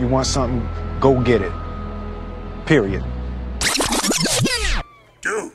You 0.00 0.08
want 0.08 0.26
something, 0.26 0.66
go 1.00 1.20
get 1.20 1.42
it. 1.42 1.52
Period. 2.66 3.04
Do 5.20 5.52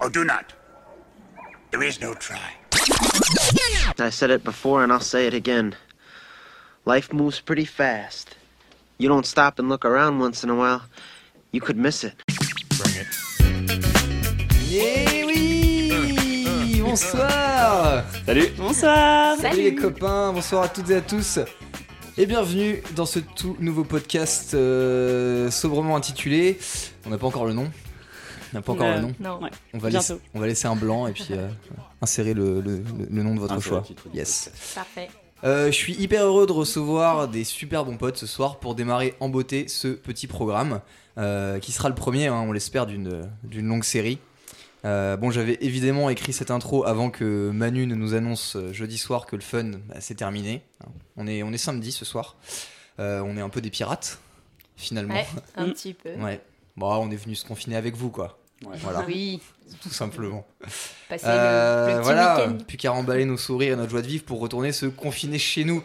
or 0.00 0.10
do 0.10 0.24
not. 0.24 0.52
There 1.70 1.82
is 1.82 2.00
no 2.00 2.14
try. 2.14 2.54
I 3.98 4.10
said 4.10 4.30
it 4.30 4.42
before 4.44 4.82
and 4.82 4.92
I'll 4.92 5.00
say 5.00 5.26
it 5.26 5.34
again. 5.34 5.76
Life 6.84 7.12
moves 7.12 7.40
pretty 7.40 7.64
fast. 7.64 8.36
You 8.98 9.08
don't 9.08 9.26
stop 9.26 9.58
and 9.58 9.68
look 9.68 9.84
around 9.84 10.18
once 10.18 10.44
in 10.44 10.50
a 10.50 10.54
while, 10.54 10.82
you 11.52 11.60
could 11.60 11.76
miss 11.76 12.04
it. 12.04 12.14
Eh 14.76 15.03
oui 15.03 15.03
Bonsoir 16.98 18.04
Salut 18.24 18.46
Bonsoir 18.56 19.36
Salut 19.40 19.62
les 19.62 19.74
copains, 19.74 20.32
bonsoir 20.32 20.62
à 20.62 20.68
toutes 20.68 20.88
et 20.90 20.94
à 20.94 21.00
tous 21.00 21.40
et 22.16 22.24
bienvenue 22.24 22.84
dans 22.94 23.04
ce 23.04 23.18
tout 23.18 23.56
nouveau 23.58 23.82
podcast 23.82 24.54
euh, 24.54 25.50
sobrement 25.50 25.96
intitulé. 25.96 26.56
On 27.04 27.10
n'a 27.10 27.18
pas 27.18 27.26
encore 27.26 27.46
le 27.46 27.52
nom. 27.52 27.68
On 28.52 28.56
n'a 28.58 28.62
pas 28.62 28.70
encore 28.74 28.86
Euh, 28.86 28.94
le 28.94 29.00
nom. 29.00 29.12
Non, 29.18 29.42
ouais. 29.42 29.50
On 29.72 29.78
va, 29.78 29.90
laisser, 29.90 30.14
on 30.34 30.38
va 30.38 30.46
laisser 30.46 30.68
un 30.68 30.76
blanc 30.76 31.08
et 31.08 31.12
puis 31.14 31.26
euh, 31.32 31.48
insérer 32.00 32.32
le, 32.32 32.60
le- 32.60 32.76
le- 32.76 33.08
le 33.10 33.22
nom 33.24 33.34
de 33.34 33.40
votre 33.40 33.58
choix. 33.58 33.82
Yes. 34.14 34.52
Parfait. 34.76 35.08
Euh, 35.42 35.66
je 35.66 35.76
suis 35.76 35.94
hyper 35.94 36.24
heureux 36.24 36.46
de 36.46 36.52
recevoir 36.52 37.26
des 37.26 37.42
super 37.42 37.84
bons 37.84 37.96
potes 37.96 38.18
ce 38.18 38.28
soir 38.28 38.60
pour 38.60 38.76
démarrer 38.76 39.14
en 39.18 39.28
beauté 39.28 39.66
ce 39.66 39.88
petit 39.88 40.28
programme 40.28 40.80
euh, 41.18 41.58
qui 41.58 41.72
sera 41.72 41.88
le 41.88 41.96
premier, 41.96 42.28
hein, 42.28 42.44
on 42.46 42.52
l'espère, 42.52 42.86
d'une 42.86 43.28
d'une 43.42 43.66
longue 43.66 43.82
série. 43.82 44.20
Euh, 44.84 45.16
bon, 45.16 45.30
j'avais 45.30 45.56
évidemment 45.62 46.10
écrit 46.10 46.32
cette 46.32 46.50
intro 46.50 46.84
avant 46.84 47.10
que 47.10 47.50
Manu 47.50 47.86
ne 47.86 47.94
nous 47.94 48.14
annonce 48.14 48.56
euh, 48.56 48.72
jeudi 48.72 48.98
soir 48.98 49.24
que 49.26 49.34
le 49.36 49.42
fun 49.42 49.64
bah, 49.88 49.96
c'est 50.00 50.14
terminé. 50.16 50.62
hein. 50.82 50.88
On 51.16 51.26
est, 51.26 51.42
on 51.42 51.52
est 51.52 51.58
samedi 51.58 51.90
ce 51.92 52.04
soir. 52.04 52.36
Euh, 53.00 53.20
on 53.24 53.36
est 53.36 53.40
un 53.40 53.48
peu 53.48 53.60
des 53.60 53.70
pirates 53.70 54.18
finalement. 54.76 55.14
Ouais, 55.14 55.26
un 55.56 55.66
Mm. 55.68 55.72
petit 55.72 55.94
peu. 55.94 56.10
Ouais. 56.16 56.40
Bon, 56.76 56.92
on 56.96 57.10
est 57.10 57.16
venu 57.16 57.34
se 57.34 57.46
confiner 57.46 57.76
avec 57.76 57.96
vous 57.96 58.10
quoi. 58.10 58.38
Ouais. 58.64 58.76
Voilà, 58.80 59.04
Oui, 59.06 59.40
tout 59.82 59.88
simplement. 59.90 60.46
passer 61.08 61.24
Euh, 61.28 61.86
le, 61.86 61.92
le 61.92 61.96
petit 61.98 62.04
voilà, 62.04 62.48
plus 62.66 62.76
qu'à 62.76 62.90
remballer 62.90 63.24
nos 63.24 63.36
sourires 63.36 63.72
et 63.72 63.76
notre 63.76 63.90
joie 63.90 64.02
de 64.02 64.06
vivre 64.06 64.24
pour 64.24 64.38
retourner 64.40 64.72
se 64.72 64.86
confiner 64.86 65.38
chez 65.38 65.64
nous. 65.64 65.82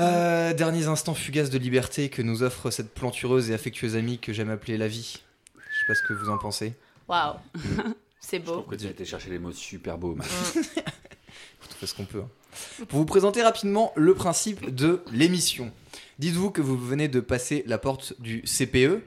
Euh, 0.00 0.54
derniers 0.54 0.86
instants 0.86 1.14
fugaces 1.14 1.50
de 1.50 1.58
liberté 1.58 2.08
que 2.08 2.22
nous 2.22 2.42
offre 2.42 2.70
cette 2.70 2.94
plantureuse 2.94 3.50
et 3.50 3.54
affectueuse 3.54 3.96
amie 3.96 4.18
que 4.18 4.32
j'aime 4.32 4.50
appeler 4.50 4.78
la 4.78 4.88
vie. 4.88 5.22
Je 5.56 5.60
sais 5.60 5.86
pas 5.86 5.94
ce 5.94 6.02
que 6.08 6.14
vous 6.14 6.30
en 6.30 6.38
pensez. 6.38 6.72
Waouh, 7.08 7.36
c'est 8.20 8.38
beau. 8.38 8.62
que 8.62 8.74
tu 8.76 8.86
as 8.86 8.90
été 8.90 9.04
chercher 9.04 9.30
les 9.30 9.38
mots 9.38 9.52
super 9.52 9.98
beaux. 9.98 10.14
Max. 10.14 10.30
On 10.56 11.74
fait 11.80 11.86
ce 11.86 11.94
qu'on 11.94 12.04
peut. 12.04 12.20
hein. 12.22 12.84
Pour 12.88 12.98
vous 12.98 13.04
présenter 13.06 13.42
rapidement 13.42 13.92
le 13.96 14.14
principe 14.14 14.74
de 14.74 15.02
l'émission. 15.12 15.72
Dites-vous 16.18 16.50
que 16.50 16.60
vous 16.60 16.76
venez 16.78 17.08
de 17.08 17.20
passer 17.20 17.64
la 17.66 17.78
porte 17.78 18.14
du 18.20 18.42
CPE. 18.42 19.02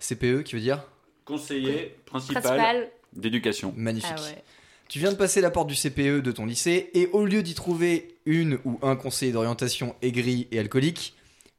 CPE 0.00 0.42
qui 0.44 0.54
veut 0.54 0.60
dire 0.60 0.84
Conseiller 1.24 1.96
principal, 2.06 2.42
Principal. 2.42 2.90
d'éducation. 3.14 3.72
magnifique. 3.76 4.12
Ah 4.16 4.22
ouais. 4.22 4.42
Tu 4.88 4.98
viens 4.98 5.12
de 5.12 5.16
passer 5.16 5.40
la 5.40 5.50
porte 5.50 5.68
du 5.68 5.74
CPE 5.76 6.20
de 6.20 6.32
ton 6.32 6.44
lycée 6.46 6.90
et 6.94 7.06
au 7.12 7.24
lieu 7.24 7.42
d'y 7.42 7.54
trouver 7.54 8.16
une 8.26 8.58
ou 8.64 8.78
un 8.82 8.96
conseiller 8.96 9.32
d'orientation 9.32 9.94
aigri 10.02 10.48
et 10.50 10.58
alcoolique, 10.58 11.14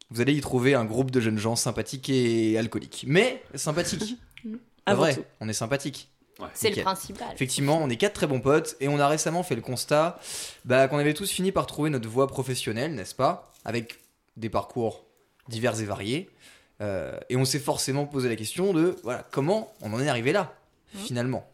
vous 0.09 0.19
allez 0.22 0.34
y 0.34 0.42
trouver 0.42 0.73
un 0.75 0.84
groupe 0.86 1.09
de 1.12 1.22
jeunes 1.22 1.38
gens 1.38 1.56
sympathiques 1.56 2.09
et 2.09 2.58
alcooliques. 2.58 3.06
Mais 3.08 3.42
sympathiques. 3.56 4.16
Avant 4.86 5.02
vrai, 5.02 5.16
tout. 5.16 5.24
on 5.40 5.50
est 5.50 5.54
sympathiques. 5.54 6.10
C'est 6.54 6.72
le 6.72 6.82
principal. 6.82 7.28
Effectivement, 7.34 7.80
on 7.82 7.90
est 7.90 7.98
quatre 7.98 8.14
très 8.14 8.28
bons 8.28 8.40
potes 8.40 8.76
et 8.80 8.88
on 8.88 9.00
a 9.00 9.08
récemment 9.08 9.44
fait 9.44 9.56
le 9.56 9.62
constat 9.62 10.20
bah, 10.66 10.88
qu'on 10.88 10.98
avait 10.98 11.14
tous 11.14 11.30
fini 11.30 11.52
par 11.52 11.68
trouver 11.68 11.90
notre 11.90 12.10
voie 12.10 12.28
professionnelle, 12.28 12.96
n'est-ce 12.96 13.14
pas? 13.14 13.52
Avec 13.64 14.00
des 14.38 14.50
parcours 14.50 15.06
divers 15.50 15.80
et 15.80 15.86
variés. 15.86 16.30
Euh, 16.82 17.18
et 17.30 17.36
on 17.36 17.46
s'est 17.46 17.59
forcément 17.59 18.06
posé 18.06 18.28
la 18.28 18.36
question 18.36 18.74
de 18.74 18.96
voilà, 19.04 19.28
comment 19.31 19.72
on 19.81 19.94
en 19.94 20.02
est 20.02 20.09
arrivé 20.09 20.31
là, 20.31 20.56
finalement? 20.96 21.48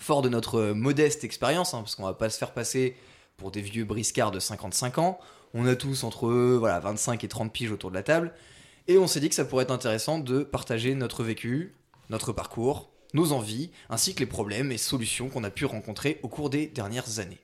Fort 0.00 0.22
de 0.22 0.28
notre 0.28 0.56
euh, 0.56 0.74
modeste 0.74 1.22
expérience, 1.22 1.74
hein, 1.74 1.78
parce 1.78 1.94
qu'on 1.94 2.04
va 2.04 2.14
pas 2.14 2.28
se 2.28 2.38
faire 2.38 2.52
passer 2.52 2.96
pour 3.36 3.52
des 3.52 3.60
vieux 3.60 3.84
briscards 3.84 4.32
de 4.32 4.40
55 4.40 4.98
ans, 4.98 5.20
on 5.54 5.64
a 5.66 5.76
tous 5.76 6.02
entre 6.02 6.26
euh, 6.26 6.56
voilà, 6.58 6.80
25 6.80 7.22
et 7.22 7.28
30 7.28 7.52
piges 7.52 7.70
autour 7.70 7.90
de 7.90 7.94
la 7.94 8.02
table, 8.02 8.32
et 8.88 8.98
on 8.98 9.06
s'est 9.06 9.20
dit 9.20 9.28
que 9.28 9.34
ça 9.34 9.44
pourrait 9.44 9.62
être 9.62 9.70
intéressant 9.70 10.18
de 10.18 10.42
partager 10.42 10.94
notre 10.94 11.22
vécu, 11.22 11.74
notre 12.10 12.32
parcours, 12.32 12.90
nos 13.14 13.32
envies, 13.32 13.70
ainsi 13.90 14.14
que 14.14 14.20
les 14.20 14.26
problèmes 14.26 14.70
et 14.72 14.78
solutions 14.78 15.28
qu'on 15.28 15.44
a 15.44 15.50
pu 15.50 15.64
rencontrer 15.64 16.20
au 16.22 16.28
cours 16.28 16.50
des 16.50 16.66
dernières 16.66 17.18
années. 17.20 17.38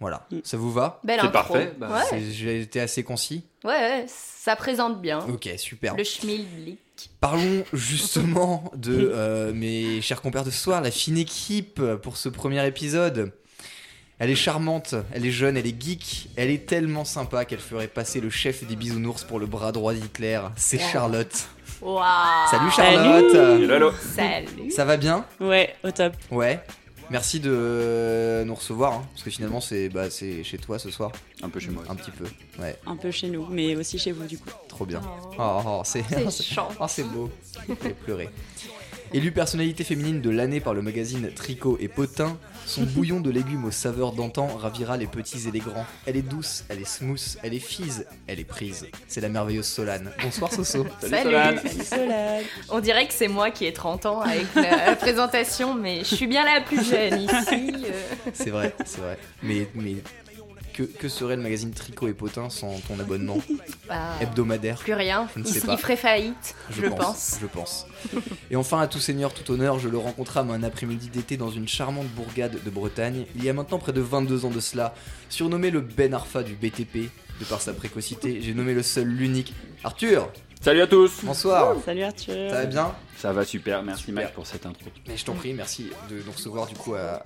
Voilà, 0.00 0.28
Mm. 0.30 0.38
ça 0.44 0.56
vous 0.56 0.70
va 0.72 1.00
Belle 1.02 1.18
C'est 1.20 1.32
parfait, 1.32 1.72
bah, 1.76 2.04
ouais. 2.12 2.20
J'ai 2.30 2.60
été 2.60 2.80
assez 2.80 3.02
concis 3.02 3.44
ouais, 3.64 3.70
ouais, 3.70 4.04
ça 4.06 4.54
présente 4.54 5.00
bien. 5.02 5.26
Ok, 5.28 5.48
super. 5.56 5.96
Le 5.96 6.04
schmilblick. 6.04 6.78
Parlons 7.20 7.64
justement 7.72 8.70
de 8.76 9.10
euh, 9.12 9.52
mes 9.52 10.00
chers 10.00 10.22
compères 10.22 10.44
de 10.44 10.50
ce 10.50 10.60
soir, 10.62 10.80
la 10.82 10.92
fine 10.92 11.18
équipe 11.18 11.82
pour 12.02 12.16
ce 12.16 12.28
premier 12.28 12.64
épisode. 12.66 13.32
Elle 14.20 14.30
est 14.30 14.34
charmante, 14.36 14.96
elle 15.12 15.24
est 15.24 15.30
jeune, 15.30 15.56
elle 15.56 15.66
est 15.66 15.80
geek, 15.80 16.30
elle 16.34 16.50
est 16.50 16.66
tellement 16.66 17.04
sympa 17.04 17.44
qu'elle 17.44 17.60
ferait 17.60 17.86
passer 17.86 18.20
le 18.20 18.30
chef 18.30 18.64
des 18.64 18.74
bisounours 18.74 19.22
pour 19.22 19.38
le 19.38 19.46
bras 19.46 19.70
droit 19.70 19.94
d'Hitler. 19.94 20.40
C'est 20.56 20.78
Charlotte. 20.80 21.48
Waouh. 21.80 22.02
Salut 22.50 22.70
Charlotte 22.72 23.34
hello. 23.34 23.92
Salut. 24.16 24.70
Ça 24.72 24.84
va 24.84 24.96
bien 24.96 25.24
Ouais, 25.38 25.72
au 25.84 25.92
top. 25.92 26.14
Ouais. 26.32 26.60
Merci 27.10 27.38
de 27.40 28.42
nous 28.44 28.54
recevoir, 28.56 28.92
hein, 28.94 29.02
parce 29.14 29.22
que 29.22 29.30
finalement 29.30 29.60
c'est 29.62 29.88
bah, 29.88 30.10
c'est 30.10 30.42
chez 30.44 30.58
toi 30.58 30.78
ce 30.78 30.90
soir, 30.90 31.10
Un 31.42 31.48
peu 31.48 31.58
chez 31.60 31.70
moi. 31.70 31.82
un 31.88 31.94
petit 31.94 32.10
peu. 32.10 32.24
Ouais, 32.60 32.76
Un 32.86 32.96
peu 32.96 33.10
chez 33.12 33.28
nous, 33.28 33.46
mais 33.48 33.76
aussi 33.76 33.98
chez 33.98 34.12
vous 34.12 34.24
du 34.26 34.36
coup. 34.36 34.50
trop 34.68 34.84
bien. 34.84 35.00
Oh. 35.06 35.32
Oh, 35.38 35.62
oh, 35.64 35.80
c'est. 35.84 36.02
Oh, 36.80 36.86
c'est 36.88 37.04
beau. 37.04 37.30
J'ai 37.82 37.90
pleuré. 37.94 38.28
Élue 39.14 39.32
personnalité 39.32 39.84
féminine 39.84 40.20
de 40.20 40.28
l'année 40.28 40.60
par 40.60 40.74
le 40.74 40.82
magazine 40.82 41.30
Tricot 41.34 41.78
et 41.80 41.88
Potin, 41.88 42.36
son 42.66 42.82
bouillon 42.94 43.20
de 43.20 43.30
légumes 43.30 43.64
aux 43.64 43.70
saveurs 43.70 44.12
d'antan 44.12 44.46
ravira 44.48 44.96
les 44.98 45.06
petits 45.06 45.48
et 45.48 45.50
les 45.50 45.60
grands. 45.60 45.86
Elle 46.06 46.16
est 46.16 46.22
douce, 46.22 46.64
elle 46.68 46.80
est 46.80 46.88
smooth, 46.88 47.38
elle 47.42 47.54
est 47.54 47.58
fise, 47.58 48.06
elle 48.26 48.38
est 48.38 48.44
prise. 48.44 48.86
C'est 49.06 49.22
la 49.22 49.30
merveilleuse 49.30 49.66
Solane. 49.66 50.10
Bonsoir 50.22 50.52
Soso. 50.52 50.86
Salut. 51.00 51.22
Solane. 51.22 51.58
Solade. 51.82 52.44
On 52.68 52.80
dirait 52.80 53.06
que 53.06 53.14
c'est 53.14 53.28
moi 53.28 53.50
qui 53.50 53.64
ai 53.64 53.72
30 53.72 54.04
ans 54.06 54.20
avec 54.20 54.46
la, 54.54 54.86
la 54.90 54.96
présentation, 54.96 55.74
mais 55.74 56.00
je 56.00 56.14
suis 56.14 56.26
bien 56.26 56.44
la 56.44 56.60
plus 56.60 56.84
jeune 56.84 57.22
ici. 57.22 57.72
euh. 57.86 58.30
C'est 58.34 58.50
vrai, 58.50 58.74
c'est 58.84 59.00
vrai. 59.00 59.18
Mais, 59.42 59.68
mais 59.74 59.96
que, 60.78 60.84
que 60.84 61.08
serait 61.08 61.34
le 61.34 61.42
magazine 61.42 61.72
Tricot 61.72 62.06
et 62.06 62.12
Potin 62.12 62.50
sans 62.50 62.78
ton 62.86 63.00
abonnement 63.00 63.38
Bah, 63.88 64.12
hebdomadaire 64.20 64.78
plus 64.78 64.92
rien. 64.94 65.28
Je 65.34 65.40
ne 65.40 65.44
Il, 65.44 65.52
sais 65.52 65.58
il 65.60 65.66
pas. 65.66 65.76
ferait 65.76 65.96
faillite, 65.96 66.54
je, 66.70 66.86
pense. 66.86 67.38
Je 67.40 67.46
pense. 67.46 67.86
Et 68.50 68.54
enfin, 68.56 68.80
à 68.80 68.86
tout 68.86 68.98
seigneur, 69.00 69.32
tout 69.34 69.50
honneur, 69.50 69.78
je 69.80 69.88
le 69.88 69.98
rencontrâme 69.98 70.50
un 70.50 70.62
après-midi 70.62 71.08
d'été 71.08 71.36
dans 71.36 71.50
une 71.50 71.66
charmante 71.66 72.06
bourgade 72.08 72.58
de 72.62 72.70
Bretagne, 72.70 73.24
il 73.34 73.42
y 73.44 73.48
a 73.48 73.52
maintenant 73.54 73.78
près 73.78 73.92
de 73.92 74.00
22 74.00 74.44
ans 74.44 74.50
de 74.50 74.60
cela. 74.60 74.94
Surnommé 75.30 75.70
le 75.70 75.80
Ben 75.80 76.14
Arfa 76.14 76.42
du 76.42 76.54
BTP, 76.54 77.10
de 77.40 77.44
par 77.48 77.60
sa 77.60 77.72
précocité, 77.72 78.40
j'ai 78.42 78.54
nommé 78.54 78.74
le 78.74 78.82
seul, 78.82 79.08
l'unique, 79.08 79.54
Arthur 79.84 80.30
Salut 80.60 80.80
à 80.82 80.86
tous. 80.86 81.24
Bonsoir 81.24 81.76
Salut 81.84 82.02
Arthur. 82.02 82.34
Ça 82.50 82.56
va 82.56 82.66
bien 82.66 82.94
Ça 83.16 83.32
va 83.32 83.44
super, 83.44 83.82
merci 83.82 84.04
Super. 84.04 84.24
Max 84.24 84.34
pour 84.34 84.46
cette 84.46 84.66
intro. 84.66 84.90
Mais 85.06 85.16
je 85.16 85.24
t'en 85.24 85.34
prie, 85.34 85.54
merci 85.54 85.88
de 86.10 86.20
nous 86.24 86.32
recevoir 86.32 86.66
du 86.66 86.74
coup 86.74 86.94
à 86.94 87.22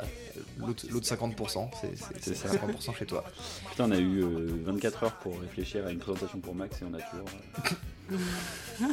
l'autre 0.58 0.84
l'autre 0.90 1.06
50%, 1.06 1.70
c'est- 1.80 1.90
c'est 1.96 2.04
C'est 2.22 2.34
c'est 2.34 2.48
ça. 2.48 2.54
50% 2.58 2.92
chez 2.94 3.06
toi. 3.06 3.24
Putain, 3.70 3.84
on 3.88 3.92
a 3.92 3.98
eu 3.98 4.20
euh, 4.22 4.48
24 4.64 5.04
heures 5.04 5.14
pour 5.14 5.40
réfléchir 5.40 5.86
à 5.86 5.90
une 5.90 5.98
présentation 5.98 6.38
pour 6.40 6.54
Max 6.54 6.76
et 6.82 6.84
on 6.84 6.94
a 6.94 7.00
toujours. 7.00 7.26
euh, 8.12 8.16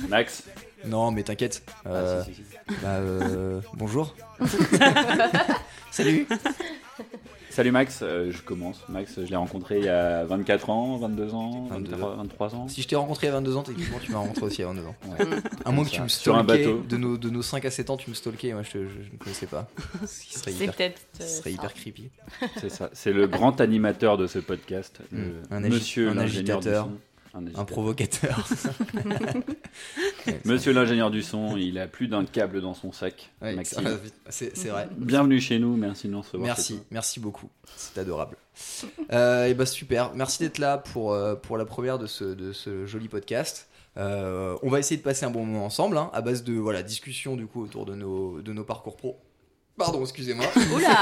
Max 0.10 0.44
Non, 0.86 1.12
mais 1.12 1.24
t'inquiète. 1.24 1.62
Euh, 1.86 2.22
Ah, 2.22 2.26
si, 2.26 2.34
si, 2.36 2.42
si. 2.44 2.76
bah, 2.82 2.88
euh, 2.96 3.60
bonjour. 3.74 4.16
Salut 5.92 6.28
Salut 7.60 7.72
Max, 7.72 8.00
euh, 8.04 8.32
je 8.32 8.42
commence. 8.42 8.86
Max, 8.88 9.16
je 9.18 9.30
l'ai 9.30 9.36
rencontré 9.36 9.80
il 9.80 9.84
y 9.84 9.90
a 9.90 10.24
24 10.24 10.70
ans, 10.70 10.96
22 10.96 11.34
ans, 11.34 11.68
22. 11.70 11.92
23, 11.92 12.16
23 12.16 12.56
ans. 12.56 12.68
Si 12.70 12.82
je 12.82 12.88
t'ai 12.88 12.96
rencontré 12.96 13.28
à 13.28 13.32
22 13.32 13.58
ans, 13.58 13.64
techniquement 13.64 13.98
tu 14.02 14.14
m'as 14.14 14.20
rencontré 14.20 14.44
aussi 14.46 14.64
à 14.64 14.68
22 14.68 14.82
ans. 14.86 14.96
Ouais. 15.10 15.26
À 15.66 15.72
moins 15.72 15.84
que 15.84 15.90
tu 15.90 16.02
me 16.02 16.08
sur 16.08 16.38
un 16.38 16.44
stalkais, 16.46 16.64
bateau. 16.68 16.82
de 16.88 16.96
nos, 16.96 17.18
de 17.18 17.30
nos 17.30 17.42
5 17.42 17.66
à 17.66 17.70
7 17.70 17.90
ans, 17.90 17.98
tu 17.98 18.10
me 18.12 18.16
stalkais, 18.16 18.54
moi 18.54 18.64
je, 18.64 18.72
te- 18.72 18.78
je- 18.88 19.04
je 19.04 19.12
ne 19.12 19.18
connaissais 19.18 19.46
pas. 19.48 19.68
Ce 20.08 20.24
qui 20.24 20.40
serait 20.40 20.52
C'est 20.54 20.64
hyper, 20.68 20.92
ce 21.18 21.24
euh, 21.24 21.28
serait 21.28 21.52
hyper 21.52 21.74
creepy. 21.74 22.10
C'est 22.62 22.70
ça. 22.70 22.90
C'est 22.94 23.12
le 23.12 23.28
grand 23.28 23.60
animateur 23.60 24.18
de 24.18 24.26
ce 24.26 24.40
podcast, 24.40 25.02
Mm. 25.12 25.18
le 25.18 25.34
Un 25.52 25.64
agi- 25.66 25.70
Monsieur 25.74 26.10
un 26.12 26.14
du 26.14 26.20
agitateur. 26.20 26.86
son. 26.86 26.92
Un 27.34 27.66
provocateur. 27.66 28.48
Monsieur 30.46 30.74
l'ingénieur 30.74 31.12
du 31.12 31.22
son, 31.22 31.58
il 31.58 31.78
a 31.78 31.88
plus 31.88 32.08
d'un 32.08 32.26
câble 32.26 32.62
dans 32.62 32.74
son 32.74 32.92
sac. 32.92 33.30
ouais, 33.42 33.56
c'est 34.30 34.70
vrai. 34.70 34.90
Bienvenue 34.98 35.40
chez 35.40 35.60
nous, 35.60 35.76
merci 35.78 36.08
de 36.08 36.14
nous 36.14 36.22
recevoir. 36.22 36.48
Merci, 36.48 36.82
merci 36.90 37.20
beaucoup. 37.20 37.50
C'est 37.76 38.00
adorable. 38.00 38.38
Euh, 39.14 39.46
et 39.46 39.54
bah 39.54 39.66
super. 39.66 40.14
Merci 40.16 40.40
d'être 40.40 40.58
là 40.58 40.78
pour, 40.78 41.14
euh, 41.14 41.36
pour 41.36 41.58
la 41.58 41.66
première 41.66 42.00
de 42.00 42.08
ce, 42.08 42.24
de 42.24 42.52
ce 42.52 42.86
joli 42.86 43.08
podcast. 43.08 43.70
Euh, 43.98 44.58
on 44.64 44.70
va 44.70 44.80
essayer 44.80 44.98
de 44.98 45.04
passer 45.04 45.26
un 45.26 45.32
bon 45.32 45.46
moment 45.46 45.66
ensemble, 45.66 45.98
hein, 45.98 46.10
à 46.14 46.22
base 46.22 46.44
de 46.44 46.54
voilà 46.54 46.84
discussion 46.84 47.36
du 47.36 47.48
coup 47.48 47.64
autour 47.64 47.86
de 47.86 47.96
nos, 47.96 48.42
de 48.42 48.54
nos 48.54 48.64
parcours 48.64 48.96
pro. 48.98 49.20
Pardon, 49.80 50.02
excusez-moi. 50.02 50.46
Oula, 50.76 51.02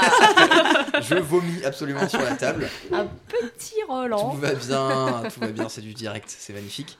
Je 1.02 1.16
vomis 1.16 1.64
absolument 1.64 2.08
sur 2.08 2.20
la 2.20 2.34
table. 2.36 2.68
un 2.92 3.06
petit 3.26 3.74
Tout 3.84 3.92
Roland. 3.92 4.30
va 4.34 4.54
bien, 4.54 5.22
tout 5.32 5.40
va 5.40 5.48
bien, 5.48 5.68
c'est 5.68 5.80
du 5.82 5.92
direct, 5.94 6.34
c'est 6.38 6.52
magnifique. 6.54 6.96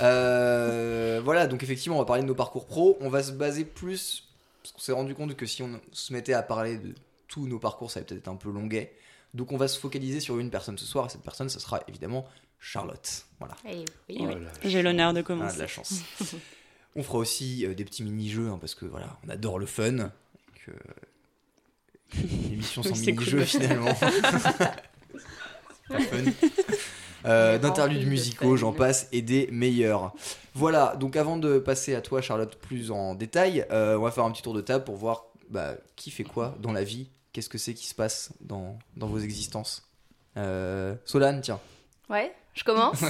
Euh, 0.00 1.20
voilà, 1.24 1.46
donc 1.46 1.62
effectivement, 1.62 1.96
on 1.96 2.00
va 2.00 2.04
parler 2.06 2.22
de 2.22 2.28
nos 2.28 2.34
parcours 2.34 2.66
pro. 2.66 2.96
On 3.00 3.08
va 3.08 3.22
se 3.22 3.32
baser 3.32 3.64
plus, 3.64 4.24
parce 4.62 4.72
qu'on 4.72 4.80
s'est 4.80 4.92
rendu 4.92 5.14
compte 5.14 5.34
que 5.36 5.46
si 5.46 5.62
on 5.62 5.80
se 5.92 6.12
mettait 6.12 6.32
à 6.32 6.42
parler 6.42 6.76
de 6.78 6.94
tous 7.28 7.46
nos 7.46 7.58
parcours, 7.58 7.90
ça 7.90 7.98
allait 7.98 8.06
peut-être 8.06 8.20
être 8.20 8.28
un 8.28 8.36
peu 8.36 8.50
longuet. 8.50 8.92
Donc 9.34 9.52
on 9.52 9.56
va 9.56 9.68
se 9.68 9.78
focaliser 9.78 10.20
sur 10.20 10.38
une 10.38 10.50
personne 10.50 10.78
ce 10.78 10.86
soir, 10.86 11.06
et 11.06 11.08
cette 11.08 11.22
personne, 11.22 11.48
ce 11.48 11.58
sera 11.60 11.80
évidemment 11.88 12.24
Charlotte. 12.60 13.26
Voilà, 13.40 13.54
Eh 13.68 13.76
oui, 13.76 13.84
Oh 14.20 14.24
oui. 14.28 14.34
là, 14.44 14.50
J'ai 14.64 14.82
l'honneur 14.82 15.12
de 15.12 15.18
on 15.18 15.22
a 15.22 15.24
commencer. 15.24 15.50
Ah, 15.54 15.56
de 15.56 15.62
la 15.62 15.66
chance. 15.66 15.94
on 16.94 17.02
fera 17.02 17.18
aussi 17.18 17.66
euh, 17.66 17.74
des 17.74 17.84
petits 17.84 18.02
mini-jeux, 18.04 18.48
hein, 18.48 18.58
parce 18.60 18.74
que 18.74 18.84
voilà, 18.86 19.18
on 19.26 19.28
adore 19.28 19.58
le 19.58 19.66
fun. 19.66 20.10
Que... 20.64 20.72
L'émission 22.50 22.82
sans 22.82 22.94
c'est 22.94 23.14
cool, 23.14 23.40
finalement. 23.46 23.94
Pas 25.88 26.00
fun. 26.00 26.16
Euh, 27.24 27.58
D'interludes 27.58 28.06
musicaux, 28.06 28.56
j'en 28.56 28.72
passe, 28.72 29.08
et 29.12 29.22
des 29.22 29.48
meilleurs. 29.50 30.14
Voilà, 30.54 30.96
donc 30.96 31.16
avant 31.16 31.36
de 31.36 31.58
passer 31.58 31.94
à 31.94 32.00
toi, 32.00 32.20
Charlotte, 32.20 32.56
plus 32.56 32.90
en 32.90 33.14
détail, 33.14 33.66
euh, 33.70 33.96
on 33.98 34.02
va 34.02 34.10
faire 34.10 34.24
un 34.24 34.30
petit 34.30 34.42
tour 34.42 34.54
de 34.54 34.60
table 34.60 34.84
pour 34.84 34.96
voir 34.96 35.26
bah, 35.50 35.74
qui 35.96 36.10
fait 36.10 36.24
quoi 36.24 36.54
dans 36.60 36.72
la 36.72 36.84
vie, 36.84 37.08
qu'est-ce 37.32 37.48
que 37.48 37.58
c'est 37.58 37.74
qui 37.74 37.86
se 37.86 37.94
passe 37.94 38.32
dans, 38.40 38.78
dans 38.96 39.06
vos 39.08 39.18
existences. 39.18 39.88
Euh, 40.36 40.94
Solane, 41.04 41.40
tiens, 41.40 41.60
Ouais, 42.08 42.32
je 42.54 42.62
commence. 42.62 43.02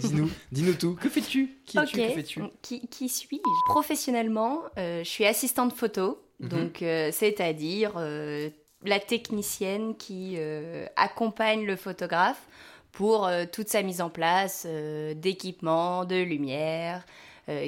Dis-nous, 0.00 0.30
dis-nous 0.50 0.74
tout. 0.74 0.94
Que 0.96 1.08
fais-tu? 1.08 1.58
Qui 1.64 1.78
es-tu? 1.78 1.96
Que 1.96 2.02
Ok. 2.08 2.14
fais-tu? 2.14 2.42
Qui, 2.62 2.88
qui 2.88 3.08
suis-je? 3.08 3.38
Professionnellement, 3.66 4.62
euh, 4.78 5.04
je 5.04 5.08
suis 5.08 5.24
assistante 5.24 5.72
photo, 5.74 6.20
Mhm. 6.40 6.48
donc 6.48 6.82
euh, 6.82 7.10
c'est-à-dire 7.12 7.92
euh, 7.96 8.48
la 8.84 8.98
technicienne 8.98 9.94
qui 9.96 10.34
euh, 10.38 10.86
accompagne 10.96 11.64
le 11.66 11.76
photographe 11.76 12.40
pour 12.92 13.30
toute 13.52 13.68
sa 13.68 13.82
mise 13.82 14.00
en 14.00 14.10
place 14.10 14.66
d'équipements, 15.14 16.04
de 16.04 16.16
lumière, 16.16 17.06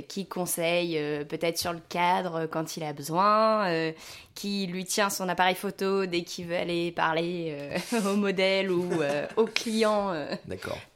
qui 0.09 0.27
conseille 0.27 0.99
peut-être 1.29 1.59
sur 1.59 1.73
le 1.73 1.79
cadre 1.89 2.47
quand 2.47 2.77
il 2.77 2.83
a 2.83 2.93
besoin, 2.93 3.93
qui 4.35 4.67
lui 4.67 4.85
tient 4.85 5.11
son 5.11 5.29
appareil 5.29 5.55
photo 5.55 6.07
dès 6.07 6.23
qu'il 6.23 6.47
veut 6.47 6.57
aller 6.57 6.91
parler 6.91 7.71
au 8.05 8.17
modèle 8.17 8.73
ou 8.73 8.85
au 9.37 9.45
client 9.55 10.13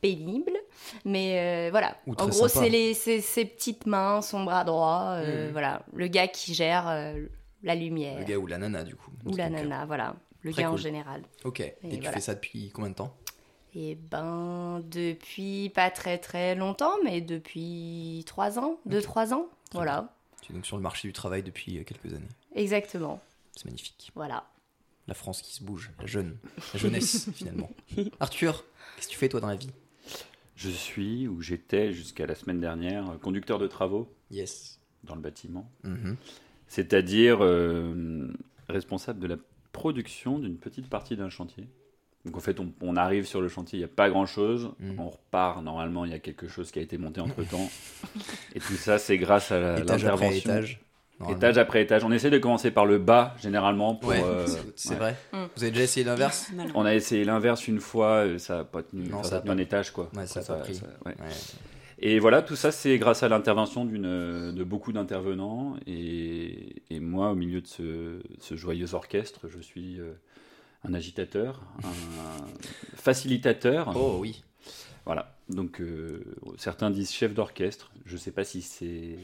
pénible. 0.00 0.58
Mais 1.04 1.66
euh, 1.66 1.70
voilà, 1.70 1.96
Ou 2.06 2.14
en 2.18 2.26
gros, 2.28 2.48
c'est 2.48 2.94
ses 2.94 3.44
petites 3.44 3.86
mains, 3.86 4.22
son 4.22 4.44
bras 4.44 4.64
droit, 4.64 5.14
euh, 5.18 5.46
Mhm. 5.46 5.52
voilà, 5.52 5.82
le 5.94 6.06
gars 6.08 6.28
qui 6.28 6.54
gère 6.54 6.88
euh, 6.88 7.26
la 7.62 7.74
lumière 7.74 8.18
Le 8.18 8.24
gars 8.24 8.36
ou 8.38 8.46
la 8.46 8.58
nana, 8.58 8.84
du 8.84 8.94
coup. 8.96 9.10
ou 9.24 9.30
la 9.36 9.44
cas. 9.44 9.50
nana, 9.50 9.86
voilà, 9.86 10.16
le 10.42 10.52
Très 10.52 10.62
gars 10.62 10.70
en 10.72 10.76
général. 10.76 11.22
Ok. 11.44 11.60
Et, 11.60 11.74
tu 11.82 11.96
voilà. 11.96 12.12
fais 12.12 12.20
ça 12.20 12.34
depuis 12.34 12.70
combien 12.70 12.90
de 12.90 12.94
temps? 12.96 13.16
Et 13.74 13.94
ben, 13.94 14.80
depuis 14.90 15.70
pas 15.70 15.90
très 15.90 16.18
très 16.18 16.54
longtemps, 16.54 16.94
mais 17.04 17.20
depuis 17.20 18.22
trois 18.26 18.58
ans, 18.58 18.78
deux, 18.86 18.98
Ok. 18.98 19.04
trois 19.04 19.34
ans, 19.34 19.46
Très 19.70 19.78
voilà, 19.78 20.14
Tu 20.40 20.52
es 20.52 20.54
donc 20.54 20.64
sur 20.64 20.76
le 20.76 20.82
marché 20.82 21.08
du 21.08 21.12
travail 21.12 21.42
depuis 21.42 21.78
euh, 21.78 21.84
quelques 21.84 22.06
années. 22.14 22.28
exactement, 22.54 23.20
C'est 23.54 23.66
magnifique. 23.66 24.12
voilà. 24.14 24.48
La 25.08 25.14
France 25.14 25.42
qui 25.42 25.52
se 25.54 25.62
bouge, 25.62 25.90
la 26.00 26.06
jeune, 26.06 26.36
la 26.72 26.78
jeunesse 26.80 27.30
finalement. 27.34 27.70
Arthur, 28.18 28.64
qu'est-ce 28.96 29.06
que 29.08 29.12
tu 29.12 29.18
fais 29.18 29.28
toi 29.28 29.40
dans 29.40 29.46
la 29.48 29.56
vie? 29.56 29.70
Je 30.56 30.70
suis, 30.70 31.28
ou 31.28 31.42
j'étais 31.42 31.92
jusqu'à 31.92 32.24
la 32.26 32.34
semaine 32.34 32.60
dernière, 32.60 33.10
euh, 33.10 33.16
conducteur 33.18 33.58
de 33.58 33.66
travaux 33.66 34.10
Yes. 34.30 34.80
dans 35.04 35.14
le 35.14 35.20
bâtiment. 35.20 35.70
Mhm. 35.84 36.16
C'est-à-dire 36.68 37.38
euh, 37.42 38.28
responsable 38.68 39.20
de 39.20 39.26
la 39.28 39.36
production 39.72 40.38
d'une 40.38 40.56
petite 40.56 40.88
partie 40.88 41.16
d'un 41.16 41.28
chantier. 41.30 41.68
Donc 42.24 42.36
en 42.36 42.40
fait, 42.40 42.58
on, 42.58 42.72
on 42.80 42.96
arrive 42.96 43.24
sur 43.24 43.40
le 43.40 43.48
chantier, 43.48 43.78
il 43.78 43.82
n'y 43.82 43.84
a 43.84 43.88
pas 43.94 44.08
grand-chose. 44.10 44.72
Mhm. 44.80 44.98
On 44.98 45.08
repart, 45.10 45.62
normalement, 45.62 46.04
il 46.04 46.10
y 46.10 46.14
a 46.14 46.18
quelque 46.18 46.48
chose 46.48 46.70
qui 46.72 46.80
a 46.80 46.82
été 46.82 46.98
monté 46.98 47.20
entre-temps. 47.20 47.70
Et 48.54 48.58
tout 48.60 48.72
ça, 48.74 48.98
c'est 48.98 49.16
grâce 49.16 49.52
à 49.52 49.78
étage 49.78 50.02
l'intervention. 50.02 50.38
étage. 50.50 50.80
normalement. 51.20 51.38
Étage 51.38 51.58
après 51.58 51.82
étage. 51.82 52.02
On 52.04 52.10
essaie 52.10 52.30
de 52.30 52.38
commencer 52.38 52.72
par 52.72 52.84
le 52.84 52.98
bas, 52.98 53.34
généralement. 53.40 53.94
Pour, 53.94 54.10
Ouais, 54.10 54.22
euh, 54.24 54.44
c'est- 54.74 54.90
ouais. 54.90 54.96
vrai. 54.96 55.16
Mm. 55.32 55.36
Vous 55.56 55.62
avez 55.62 55.70
déjà 55.70 55.84
essayé 55.84 56.04
l'inverse? 56.04 56.50
On 56.74 56.84
a 56.84 56.94
essayé 56.96 57.24
l'inverse 57.24 57.68
une 57.68 57.78
fois, 57.80 58.24
euh, 58.26 58.38
ça 58.38 58.56
n'a 58.58 58.64
pas 58.64 58.82
tenu, 58.82 59.04
Non, 59.08 59.18
enfin, 59.18 59.22
ça 59.22 59.30
ça 59.30 59.36
a 59.36 59.40
tenu 59.40 59.48
pas- 59.48 59.54
un 59.54 59.58
étage. 59.58 59.90
Quoi. 59.92 60.10
Ouais, 60.16 60.26
ça 60.26 60.40
a 60.40 60.42
pas 60.42 60.54
pris. 60.56 60.80
ouais. 61.06 61.14
Et 61.98 62.18
voilà, 62.18 62.42
tout 62.42 62.56
ça, 62.56 62.72
c'est 62.72 62.98
grâce 62.98 63.22
à 63.22 63.28
l'intervention 63.28 63.84
de 63.84 64.64
beaucoup 64.64 64.92
d'intervenants. 64.92 65.76
Et, 65.86 66.82
et 66.90 67.00
moi, 67.00 67.30
au 67.30 67.34
milieu 67.34 67.60
de 67.60 67.66
ce, 67.66 68.20
ce 68.38 68.54
joyeux 68.54 68.94
orchestre, 68.94 69.48
je 69.48 69.60
suis 69.60 69.98
euh, 69.98 70.12
un 70.84 70.92
agitateur, 70.92 71.62
un 71.84 72.96
facilitateur. 72.96 73.92
Oh 73.96 74.18
oui. 74.20 74.42
Voilà. 75.06 75.35
Donc, 75.48 75.80
euh, 75.80 76.24
certains 76.58 76.90
disent 76.90 77.12
chef 77.12 77.32
d'orchestre. 77.32 77.92
Je 78.04 78.14
ne 78.14 78.18
sais 78.18 78.32
pas 78.32 78.42
si 78.44 78.62
c'est 78.62 79.16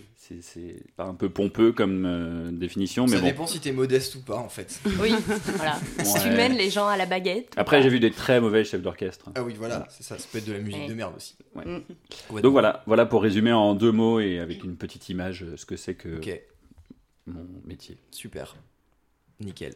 pas 0.96 1.04
un 1.04 1.14
peu 1.14 1.28
pompeux 1.28 1.72
comme 1.72 2.04
euh, 2.06 2.50
définition, 2.52 3.06
mais 3.06 3.16
ça 3.16 3.20
bon. 3.20 3.26
dépend 3.26 3.46
si 3.48 3.58
t'es 3.58 3.72
modeste 3.72 4.14
ou 4.14 4.20
pas 4.20 4.36
en 4.36 4.48
fait. 4.48 4.80
Oui, 5.00 5.12
voilà. 5.56 5.80
Si 6.04 6.20
tu 6.22 6.28
mènes 6.28 6.56
les 6.56 6.70
gens 6.70 6.86
à 6.86 6.96
la 6.96 7.06
baguette. 7.06 7.52
Après, 7.56 7.82
j'ai 7.82 7.88
vu 7.88 7.98
des 7.98 8.12
très 8.12 8.40
mauvais 8.40 8.62
chefs 8.64 8.82
d'orchestre. 8.82 9.30
Ah 9.34 9.42
oui, 9.42 9.54
voilà, 9.58 9.86
c'est 9.90 10.04
ça. 10.04 10.16
Ça 10.16 10.28
peut 10.30 10.38
être 10.38 10.46
de 10.46 10.52
la 10.52 10.60
musique 10.60 10.82
Ouais. 10.82 10.88
de 10.88 10.94
merde 10.94 11.14
aussi. 11.16 11.34
Ouais. 11.56 11.64
Mm. 11.64 12.40
Donc 12.40 12.52
voilà, 12.52 12.84
voilà 12.86 13.04
pour 13.04 13.20
résumer 13.22 13.52
en 13.52 13.74
deux 13.74 13.92
mots 13.92 14.20
et 14.20 14.38
avec 14.38 14.62
une 14.62 14.76
petite 14.76 15.08
image 15.08 15.42
euh, 15.42 15.56
ce 15.56 15.66
que 15.66 15.76
c'est 15.76 15.94
que 15.96 16.18
Ok, 16.18 16.40
mon 17.26 17.44
métier. 17.64 17.98
super. 18.12 18.54
Nickel. 19.40 19.74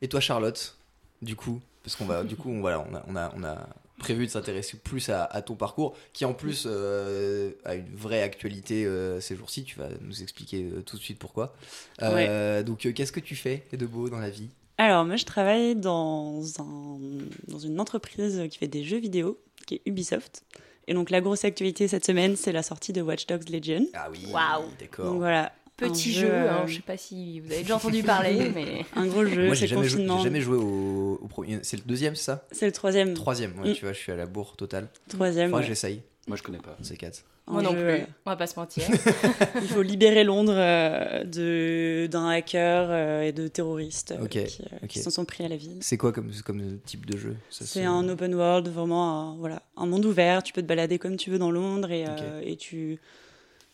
Et 0.00 0.08
toi, 0.08 0.20
Charlotte, 0.20 0.78
du 1.20 1.36
coup, 1.36 1.60
parce 1.82 1.96
qu'on 1.96 2.06
va, 2.06 2.24
du 2.24 2.36
coup, 2.36 2.50
on, 2.50 2.60
voilà, 2.60 2.82
on 2.90 2.94
a, 2.94 3.04
on 3.08 3.16
a, 3.16 3.32
on 3.36 3.44
a 3.44 3.68
prévu 4.00 4.26
de 4.26 4.30
s'intéresser 4.30 4.78
plus 4.78 5.08
à, 5.10 5.24
à 5.24 5.42
ton 5.42 5.54
parcours, 5.54 5.96
qui 6.12 6.24
en 6.24 6.34
plus 6.34 6.64
euh, 6.66 7.52
a 7.64 7.76
une 7.76 7.94
vraie 7.94 8.22
actualité 8.22 8.84
euh, 8.84 9.20
ces 9.20 9.36
jours-ci. 9.36 9.62
Tu 9.62 9.78
vas 9.78 9.88
nous 10.00 10.22
expliquer 10.22 10.64
euh, 10.64 10.82
tout 10.82 10.96
de 10.96 11.02
suite 11.02 11.20
pourquoi. 11.20 11.54
Donc, 12.00 12.92
qu'est-ce 12.92 13.12
que 13.12 13.20
tu 13.20 13.36
fais 13.36 13.62
de 13.72 13.86
beau 13.86 14.08
dans 14.08 14.18
la 14.18 14.30
vie? 14.30 14.48
Alors, 14.78 15.04
moi, 15.04 15.16
je 15.16 15.24
travaille 15.24 15.76
dans, 15.76 16.42
un, 16.58 16.98
dans 17.46 17.58
une 17.58 17.78
entreprise 17.78 18.42
qui 18.50 18.58
fait 18.58 18.66
des 18.66 18.82
jeux 18.82 18.98
vidéo, 18.98 19.38
qui 19.66 19.74
est 19.76 19.82
Ubisoft. 19.86 20.42
Et 20.88 20.94
donc, 20.94 21.10
la 21.10 21.20
grosse 21.20 21.44
actualité 21.44 21.86
cette 21.86 22.04
semaine, 22.04 22.34
c'est 22.34 22.50
la 22.52 22.62
sortie 22.62 22.92
de 22.92 23.02
Watch 23.02 23.26
Dogs 23.26 23.48
Legion. 23.50 23.86
Ah 23.94 24.08
oui, 24.10 24.26
Waouh. 24.32 24.64
d'accord. 24.80 25.04
Donc 25.04 25.18
voilà. 25.18 25.52
Petit 25.80 26.10
un 26.10 26.20
jeu, 26.20 26.28
euh, 26.30 26.50
hein, 26.52 26.64
je 26.66 26.74
sais 26.76 26.82
pas 26.82 26.96
si 26.96 27.40
vous 27.40 27.50
avez 27.52 27.62
déjà 27.62 27.76
entendu 27.76 28.02
parler, 28.04 28.50
mais 28.54 28.84
Un 28.96 29.06
gros 29.06 29.24
jeu, 29.24 29.46
Moi, 29.46 29.54
j'ai 29.54 29.60
c'est 29.66 29.74
jamais, 29.74 29.88
j'ai 29.88 30.06
jamais 30.22 30.40
joué 30.40 30.56
au, 30.56 31.18
au 31.22 31.26
premier. 31.28 31.58
C'est 31.62 31.76
le 31.76 31.82
deuxième, 31.84 32.14
c'est 32.14 32.24
ça? 32.24 32.44
C'est 32.52 32.66
le 32.66 32.72
troisième. 32.72 33.14
Troisième, 33.14 33.58
ouais, 33.60 33.70
Mm. 33.70 33.74
tu 33.74 33.84
vois, 33.84 33.92
je 33.92 33.98
suis 33.98 34.12
à 34.12 34.16
la 34.16 34.26
bourre 34.26 34.56
totale. 34.56 34.88
Troisième. 35.08 35.48
Faudra 35.48 35.60
ouais. 35.62 35.66
j'essaye, 35.66 36.02
Moi, 36.28 36.36
je 36.36 36.42
connais 36.42 36.58
pas. 36.58 36.76
c'est 36.82 36.96
4. 36.96 37.24
Un 37.46 37.52
moi 37.54 37.62
non 37.62 37.72
jeu, 37.72 37.84
plus. 37.96 38.04
On 38.26 38.30
va 38.30 38.36
pas 38.36 38.46
se 38.46 38.56
mentir. 38.60 38.84
Il 39.62 39.66
faut 39.68 39.82
libérer 39.82 40.22
Londres 40.22 40.54
euh, 40.54 41.24
de 41.24 42.06
d'un 42.06 42.28
hacker 42.28 42.86
euh, 42.90 43.22
et 43.22 43.32
de 43.32 43.48
terroristes 43.48 44.12
euh, 44.12 44.26
qui, 44.28 44.38
euh, 44.38 44.86
qui 44.88 45.00
s'en 45.00 45.10
sont 45.10 45.24
pris 45.24 45.44
à 45.44 45.48
la 45.48 45.56
ville. 45.56 45.78
C'est 45.80 45.96
quoi 45.96 46.12
comme, 46.12 46.30
comme 46.44 46.78
type 46.86 47.06
de 47.06 47.16
jeu? 47.18 47.34
C'est 47.48 47.84
un 47.84 48.08
open 48.08 48.34
world, 48.36 48.68
vraiment 48.68 49.32
un, 49.32 49.36
voilà, 49.36 49.62
un 49.76 49.86
monde 49.86 50.04
ouvert. 50.04 50.44
Tu 50.44 50.52
peux 50.52 50.62
te 50.62 50.66
balader 50.68 50.98
comme 51.00 51.16
tu 51.16 51.30
veux 51.30 51.38
dans 51.40 51.50
Londres 51.50 51.90
et, 51.90 52.04
euh, 52.06 52.40
et 52.44 52.54
tu, 52.56 53.00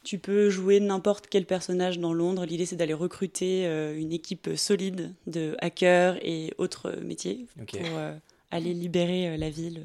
tu 0.06 0.20
peux 0.20 0.50
jouer 0.50 0.78
n'importe 0.78 1.26
quel 1.28 1.46
personnage 1.46 1.98
dans 1.98 2.12
Londres. 2.12 2.46
L'idée, 2.46 2.64
c'est 2.64 2.76
d'aller 2.76 2.94
recruter 2.94 3.66
euh, 3.66 3.98
une 3.98 4.12
équipe 4.12 4.50
solide 4.54 5.12
de 5.26 5.56
hackers 5.58 6.16
et 6.25 6.54
autres 6.58 6.92
métiers 7.02 7.46
pour 7.66 7.80
euh, 7.82 8.14
aller 8.52 8.72
libérer 8.72 9.30
euh, 9.30 9.36
la 9.36 9.50
ville 9.50 9.82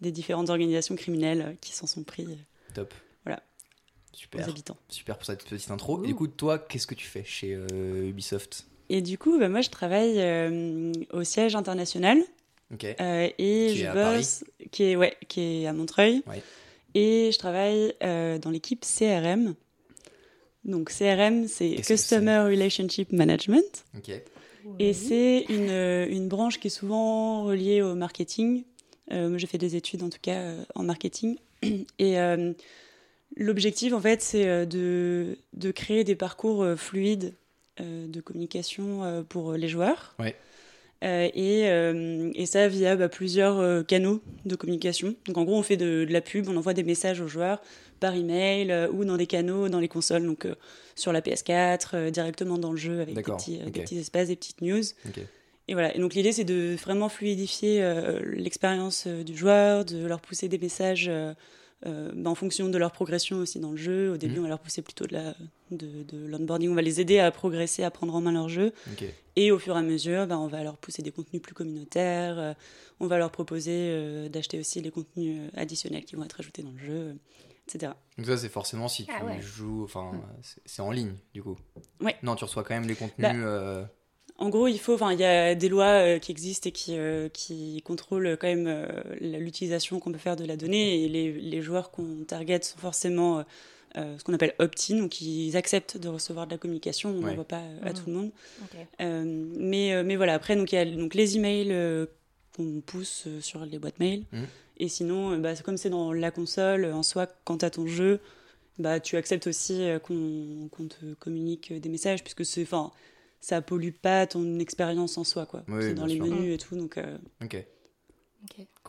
des 0.00 0.12
différentes 0.12 0.48
organisations 0.48 0.94
criminelles 0.94 1.56
qui 1.60 1.72
s'en 1.72 1.88
sont 1.88 2.04
pris 2.04 2.28
Top. 2.72 2.94
Voilà. 3.24 3.42
aux 4.12 4.16
Super. 4.16 4.48
habitants. 4.48 4.76
Super 4.88 5.16
pour 5.16 5.26
cette 5.26 5.44
petite 5.44 5.70
intro. 5.72 5.98
Ouh. 5.98 6.04
Et 6.04 6.06
du 6.06 6.14
coup, 6.14 6.28
toi, 6.28 6.60
qu'est-ce 6.60 6.86
que 6.86 6.94
tu 6.94 7.06
fais 7.06 7.24
chez 7.24 7.52
euh, 7.54 8.08
Ubisoft? 8.08 8.66
Et 8.90 9.02
du 9.02 9.18
coup, 9.18 9.40
bah, 9.40 9.48
moi, 9.48 9.60
je 9.60 9.70
travaille 9.70 10.20
euh, 10.20 10.92
au 11.12 11.24
siège 11.24 11.56
international. 11.56 12.18
Ok. 12.72 12.84
Euh, 12.84 13.28
et 13.38 13.38
Qui 13.38 13.42
est 13.42 13.74
je 13.74 13.86
à 13.86 13.92
bosse, 14.14 14.44
qui 14.70 14.84
est 14.84 14.96
ouais, 14.96 15.16
qui 15.26 15.40
est 15.40 15.66
à 15.66 15.72
Montreuil. 15.72 16.22
Ouais. 16.28 16.42
Et 16.94 17.32
je 17.32 17.38
travaille 17.38 17.92
dans 18.00 18.50
l'équipe 18.50 18.84
CRM. 18.84 19.56
Donc 20.64 20.90
CRM, 20.90 21.46
c'est 21.46 21.76
Customer 21.76 22.38
Relationship 22.38 23.12
Management, 23.12 23.84
et 24.78 24.92
c'est 24.94 25.44
une, 25.48 25.68
euh, 25.68 26.06
une 26.08 26.28
branche 26.28 26.58
qui 26.58 26.68
est 26.68 26.70
souvent 26.70 27.44
reliée 27.44 27.82
au 27.82 27.94
marketing. 27.94 28.64
Euh, 29.12 29.28
moi, 29.28 29.38
j'ai 29.38 29.46
fait 29.46 29.58
des 29.58 29.76
études 29.76 30.02
en 30.02 30.08
tout 30.08 30.18
cas 30.20 30.36
euh, 30.36 30.64
en 30.74 30.84
marketing, 30.84 31.36
et 31.98 32.18
euh, 32.18 32.52
l'objectif 33.36 33.92
en 33.92 34.00
fait, 34.00 34.22
c'est 34.22 34.66
de, 34.66 35.36
de 35.52 35.70
créer 35.70 36.04
des 36.04 36.16
parcours 36.16 36.66
fluides 36.76 37.34
de 37.80 38.20
communication 38.20 39.24
pour 39.28 39.54
les 39.54 39.66
joueurs. 39.66 40.14
Ouais. 40.20 40.36
et, 41.02 41.62
et, 41.62 42.46
ça 42.46 42.68
via 42.68 42.94
bah, 42.94 43.08
plusieurs 43.08 43.84
canaux 43.86 44.22
de 44.44 44.54
communication. 44.54 45.16
Donc 45.26 45.38
en 45.38 45.44
gros, 45.44 45.58
on 45.58 45.64
fait 45.64 45.76
de, 45.76 46.04
de, 46.04 46.12
la 46.12 46.20
pub, 46.20 46.48
on 46.48 46.56
envoie 46.56 46.74
des 46.74 46.84
messages 46.84 47.20
aux 47.20 47.26
joueurs 47.26 47.60
par 48.04 48.14
email 48.14 48.88
ou 48.92 49.04
dans 49.04 49.16
des 49.16 49.26
canaux, 49.26 49.68
dans 49.68 49.80
les 49.80 49.88
consoles, 49.88 50.24
donc 50.26 50.46
sur 50.94 51.12
la 51.12 51.20
PS4, 51.20 52.10
directement 52.10 52.58
dans 52.58 52.70
le 52.70 52.76
jeu 52.76 53.00
avec 53.00 53.14
des 53.14 53.22
petits, 53.22 53.58
des 53.58 53.70
petits, 53.70 53.98
espaces, 53.98 54.28
des 54.28 54.36
petites 54.36 54.60
news. 54.60 54.82
Et 55.66 55.72
voilà. 55.72 55.96
Et 55.96 55.98
donc 55.98 56.14
l'idée, 56.14 56.32
c'est 56.32 56.44
de 56.44 56.76
vraiment 56.76 57.08
fluidifier 57.08 57.82
l'expérience 58.24 59.06
du 59.06 59.36
joueur, 59.36 59.84
de 59.84 60.04
leur 60.06 60.20
pousser 60.20 60.48
des 60.48 60.58
messages 60.58 61.10
euh, 61.86 62.10
bah, 62.14 62.30
en 62.30 62.34
fonction 62.34 62.70
de 62.70 62.78
leur 62.78 62.92
progression 62.92 63.38
aussi 63.38 63.60
dans 63.60 63.70
le 63.70 63.76
jeu. 63.76 64.12
Au 64.12 64.16
début, 64.16 64.34
mhm. 64.34 64.40
on 64.40 64.42
va 64.42 64.48
leur 64.48 64.58
pousser 64.58 64.80
plutôt 64.80 65.06
de, 65.06 65.12
la, 65.12 65.34
de, 65.70 66.26
l'onboarding, 66.26 66.70
on 66.70 66.74
va 66.74 66.82
les 66.82 67.00
aider 67.00 67.18
à 67.18 67.30
progresser, 67.30 67.82
à 67.82 67.90
prendre 67.90 68.14
en 68.14 68.22
main 68.22 68.32
leur 68.32 68.48
jeu. 68.48 68.72
Et 69.36 69.50
au 69.50 69.58
fur 69.58 69.74
et 69.76 69.78
à 69.78 69.82
mesure, 69.82 70.26
bah, 70.26 70.38
on 70.38 70.46
va 70.46 70.62
leur 70.62 70.78
pousser 70.78 71.02
des 71.02 71.10
contenus 71.10 71.42
plus 71.42 71.54
communautaires, 71.54 72.38
euh, 72.38 72.52
on 73.00 73.06
va 73.06 73.18
leur 73.18 73.30
proposer 73.30 73.72
euh, 73.72 74.28
d'acheter 74.28 74.58
aussi 74.58 74.80
les 74.80 74.90
contenus 74.90 75.50
additionnels 75.54 76.04
qui 76.04 76.16
vont 76.16 76.24
être 76.24 76.40
ajoutés 76.40 76.62
dans 76.62 76.72
le 76.72 76.78
jeu, 76.86 77.16
etc. 77.68 77.92
Donc 78.18 78.26
ça, 78.26 78.36
c'est 78.36 78.48
forcément 78.48 78.88
si 78.88 79.06
ah 79.08 79.20
tu 79.36 79.42
joues, 79.42 79.84
enfin, 79.84 80.12
mm. 80.12 80.22
c'est 80.64 80.82
en 80.82 80.90
ligne, 80.90 81.14
du 81.32 81.42
coup. 81.42 81.56
Ouais. 82.00 82.16
Non, 82.22 82.36
tu 82.36 82.44
reçois 82.44 82.62
quand 82.64 82.74
même 82.74 82.88
les 82.88 82.94
contenus... 82.94 83.42
Bah, 83.42 83.88
en 84.36 84.48
gros, 84.48 84.66
il 84.66 84.78
faut, 84.80 84.94
enfin, 84.94 85.12
il 85.12 85.20
y 85.20 85.24
a 85.24 85.54
des 85.54 85.68
lois 85.68 86.02
euh, 86.02 86.18
qui 86.18 86.32
existent 86.32 86.68
et 86.68 86.72
qui, 86.72 86.98
euh, 86.98 87.28
qui 87.28 87.80
contrôlent 87.82 88.36
quand 88.40 88.48
même 88.48 88.66
euh, 88.66 88.88
l'utilisation 89.20 90.00
qu'on 90.00 90.10
peut 90.10 90.18
faire 90.18 90.34
de 90.34 90.44
la 90.44 90.56
donnée. 90.56 91.04
Et 91.04 91.08
les, 91.08 91.32
les 91.32 91.62
joueurs 91.62 91.90
qu'on 91.92 92.24
target 92.26 92.62
sont 92.62 92.78
forcément 92.78 93.44
ce 93.96 94.24
qu'on 94.24 94.34
appelle 94.34 94.56
opt-in, 94.58 94.96
donc 94.96 95.20
ils 95.20 95.56
acceptent 95.56 95.98
de 95.98 96.08
recevoir 96.08 96.48
de 96.48 96.52
la 96.52 96.58
communication. 96.58 97.10
On 97.10 97.20
n'envoie 97.20 97.44
pas 97.44 97.62
à 97.84 97.90
mmh. 97.90 97.94
tout 97.94 98.02
le 98.08 98.12
monde. 98.12 98.30
mais, 98.98 100.02
mais 100.02 100.16
voilà, 100.16 100.34
après, 100.34 100.56
donc 100.56 100.72
il 100.72 100.74
y 100.74 100.78
a 100.78 100.84
donc 100.84 101.14
les 101.14 101.36
emails 101.36 102.08
qu'on 102.56 102.80
pousse 102.80 103.28
sur 103.40 103.64
les 103.64 103.78
boîtes 103.78 104.00
mail. 104.00 104.24
Mmh. 104.32 104.42
Et 104.78 104.88
sinon, 104.88 105.38
bah, 105.38 105.54
comme 105.64 105.76
c'est 105.76 105.90
dans 105.90 106.12
la 106.12 106.30
console, 106.30 106.86
en 106.86 107.02
soi, 107.02 107.26
quand 107.44 107.58
tu 107.58 107.64
as 107.64 107.70
ton 107.70 107.86
jeu, 107.86 108.20
bah, 108.78 109.00
tu 109.00 109.16
acceptes 109.16 109.46
aussi 109.46 109.86
qu'on 110.02 110.68
te 110.88 111.14
communique 111.14 111.72
des 111.72 111.88
messages, 111.88 112.22
puisque 112.22 112.44
c'est, 112.44 112.62
enfin 112.62 112.92
ça 113.44 113.60
pollue 113.60 113.90
pas 113.90 114.26
ton 114.26 114.58
expérience 114.58 115.18
en 115.18 115.24
soi, 115.24 115.44
quoi. 115.44 115.62
c'est 115.80 115.94
dans 115.94 116.06
les 116.06 116.18
menus 116.18 116.54
et 116.54 116.58
tout, 116.58 116.76
donc. 116.76 116.96
Euh, 116.96 117.18
ok. 117.42 117.58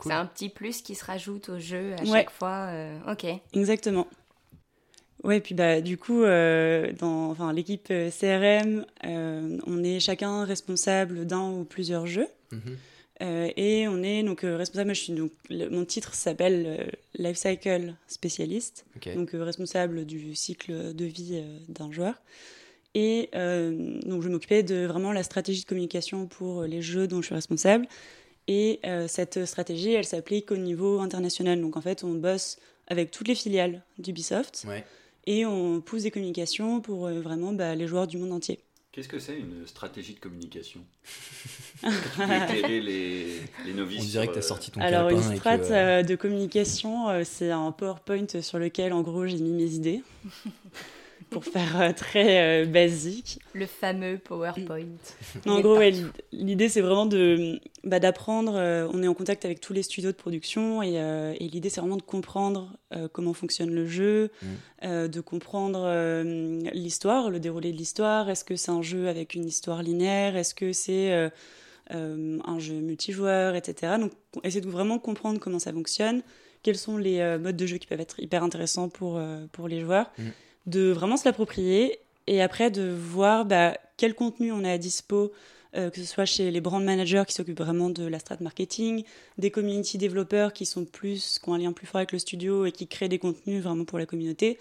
C'est 0.02 0.12
un 0.12 0.26
petit 0.26 0.48
plus 0.48 0.82
qui 0.82 0.94
se 0.94 1.04
rajoute 1.04 1.48
au 1.48 1.58
jeu 1.58 1.94
à 1.94 2.04
chaque 2.04 2.30
fois. 2.30 2.68
Euh, 2.70 2.98
ok. 3.12 3.26
Exactement. 3.52 4.06
Ouais, 5.24 5.40
puis 5.40 5.54
bah, 5.54 5.80
du 5.80 5.98
coup, 5.98 6.22
euh, 6.22 6.92
dans 6.92 7.30
enfin, 7.30 7.52
l'équipe 7.52 7.88
CRM, 7.88 8.86
on 9.04 9.84
est 9.84 10.00
chacun 10.00 10.44
responsable 10.44 11.26
d'un 11.26 11.50
ou 11.50 11.64
plusieurs 11.64 12.06
jeux. 12.06 12.28
Mhm. 13.20 13.50
et 13.56 13.88
on 13.88 14.02
est 14.02 14.22
donc 14.22 14.40
responsable, 14.42 14.86
moi, 14.86 14.94
je 14.94 15.00
suis, 15.00 15.12
donc, 15.12 15.32
mon 15.50 15.84
titre 15.84 16.14
s'appelle 16.14 16.92
Lifecycle 17.14 17.94
Spécialiste, 18.08 18.84
donc 19.14 19.30
responsable 19.32 20.04
du 20.04 20.34
cycle 20.34 20.94
de 20.94 21.04
vie 21.04 21.42
d'un 21.68 21.90
joueur. 21.90 22.14
Et 22.96 23.28
euh, 23.34 24.00
donc, 24.06 24.22
je 24.22 24.28
m'occupais 24.30 24.62
de 24.62 24.86
vraiment 24.86 25.12
la 25.12 25.22
stratégie 25.22 25.60
de 25.60 25.66
communication 25.66 26.26
pour 26.26 26.62
les 26.62 26.80
jeux 26.80 27.06
dont 27.06 27.20
je 27.20 27.26
suis 27.26 27.34
responsable. 27.34 27.86
Et 28.48 28.80
euh, 28.86 29.06
cette 29.06 29.44
stratégie, 29.44 29.92
elle 29.92 30.06
s'applique 30.06 30.50
au 30.50 30.56
niveau 30.56 31.00
international. 31.00 31.60
Donc, 31.60 31.76
en 31.76 31.82
fait, 31.82 32.04
on 32.04 32.14
bosse 32.14 32.58
avec 32.86 33.10
toutes 33.10 33.28
les 33.28 33.34
filiales 33.34 33.82
d'Ubisoft. 33.98 34.64
Et 35.26 35.44
on 35.44 35.82
pousse 35.82 36.04
des 36.04 36.10
communications 36.10 36.80
pour 36.80 37.06
euh, 37.06 37.20
vraiment 37.20 37.52
bah, 37.52 37.74
les 37.74 37.86
joueurs 37.86 38.06
du 38.06 38.16
monde 38.16 38.32
entier. 38.32 38.60
Qu'est-ce 38.96 39.08
que 39.08 39.18
c'est 39.18 39.38
une 39.38 39.66
stratégie 39.66 40.14
de 40.14 40.20
communication 40.20 40.80
tu 41.82 41.88
peux 42.16 42.22
éclairer 42.22 42.80
les, 42.80 43.42
les 43.66 43.74
novices 43.74 44.00
On 44.00 44.06
dirait 44.06 44.26
que 44.26 44.32
tu 44.32 44.38
as 44.38 44.42
sorti 44.42 44.70
ton 44.70 44.80
Alors, 44.80 45.10
une 45.10 45.36
strat 45.36 45.58
de 46.02 46.14
communication, 46.16 47.22
c'est 47.22 47.50
un 47.50 47.72
PowerPoint 47.72 48.40
sur 48.40 48.58
lequel, 48.58 48.94
en 48.94 49.02
gros, 49.02 49.26
j'ai 49.26 49.36
mis 49.36 49.52
mes 49.52 49.70
idées. 49.74 50.02
Pour 51.30 51.44
faire 51.44 51.80
euh, 51.80 51.92
très 51.92 52.62
euh, 52.62 52.66
basique. 52.66 53.40
Le 53.52 53.66
fameux 53.66 54.18
PowerPoint. 54.18 54.86
en 55.46 55.60
gros, 55.60 55.78
l'idée 56.32 56.68
c'est 56.68 56.80
vraiment 56.80 57.06
de 57.06 57.60
bah, 57.84 58.00
d'apprendre. 58.00 58.54
Euh, 58.56 58.88
on 58.92 59.02
est 59.02 59.08
en 59.08 59.14
contact 59.14 59.44
avec 59.44 59.60
tous 59.60 59.72
les 59.72 59.82
studios 59.82 60.10
de 60.10 60.16
production 60.16 60.82
et, 60.82 60.94
et 60.94 61.48
l'idée 61.48 61.68
c'est 61.68 61.80
vraiment 61.80 61.96
de 61.96 62.02
comprendre 62.02 62.76
comment 63.12 63.32
fonctionne 63.32 63.70
le 63.70 63.86
jeu, 63.86 64.30
mm. 64.82 65.08
de 65.08 65.20
comprendre 65.20 66.22
l'histoire, 66.72 67.30
le 67.30 67.40
déroulé 67.40 67.72
de 67.72 67.76
l'histoire. 67.76 68.30
Est-ce 68.30 68.44
que 68.44 68.56
c'est 68.56 68.70
un 68.70 68.82
jeu 68.82 69.08
avec 69.08 69.34
une 69.34 69.44
histoire 69.44 69.82
linéaire? 69.82 70.36
Est-ce 70.36 70.54
que 70.54 70.72
c'est 70.72 71.30
un 71.90 72.58
jeu 72.58 72.74
multijoueur, 72.74 73.54
etc. 73.54 73.94
Donc, 74.00 74.12
essayer 74.42 74.60
de 74.60 74.70
vraiment 74.70 74.98
comprendre 74.98 75.40
comment 75.40 75.58
ça 75.58 75.72
fonctionne, 75.72 76.22
quels 76.62 76.78
sont 76.78 76.96
les 76.96 77.38
modes 77.38 77.56
de 77.56 77.66
jeu 77.66 77.78
qui 77.78 77.86
peuvent 77.86 78.00
être 78.00 78.20
hyper 78.20 78.42
intéressants 78.42 78.88
pour, 78.88 79.20
pour 79.52 79.68
les 79.68 79.80
joueurs. 79.80 80.10
Mm 80.18 80.24
de 80.66 80.90
vraiment 80.90 81.16
se 81.16 81.24
l'approprier 81.24 82.00
et 82.26 82.42
après 82.42 82.70
de 82.70 82.88
voir 82.88 83.44
bah, 83.44 83.76
quel 83.96 84.14
contenu 84.14 84.52
on 84.52 84.64
a 84.64 84.72
à 84.72 84.78
dispo, 84.78 85.32
euh, 85.76 85.90
que 85.90 86.00
ce 86.00 86.06
soit 86.06 86.24
chez 86.24 86.50
les 86.50 86.60
brand 86.60 86.82
managers 86.82 87.24
qui 87.26 87.34
s'occupent 87.34 87.60
vraiment 87.60 87.90
de 87.90 88.06
la 88.06 88.18
strat 88.18 88.38
marketing, 88.40 89.04
des 89.38 89.50
community 89.50 89.98
développeurs 89.98 90.52
qui 90.52 90.66
sont 90.66 90.84
plus, 90.84 91.38
qui 91.38 91.48
ont 91.48 91.54
un 91.54 91.58
lien 91.58 91.72
plus 91.72 91.86
fort 91.86 91.98
avec 91.98 92.12
le 92.12 92.18
studio 92.18 92.66
et 92.66 92.72
qui 92.72 92.86
créent 92.86 93.08
des 93.08 93.18
contenus 93.18 93.62
vraiment 93.62 93.84
pour 93.84 93.98
la 93.98 94.06
communauté, 94.06 94.58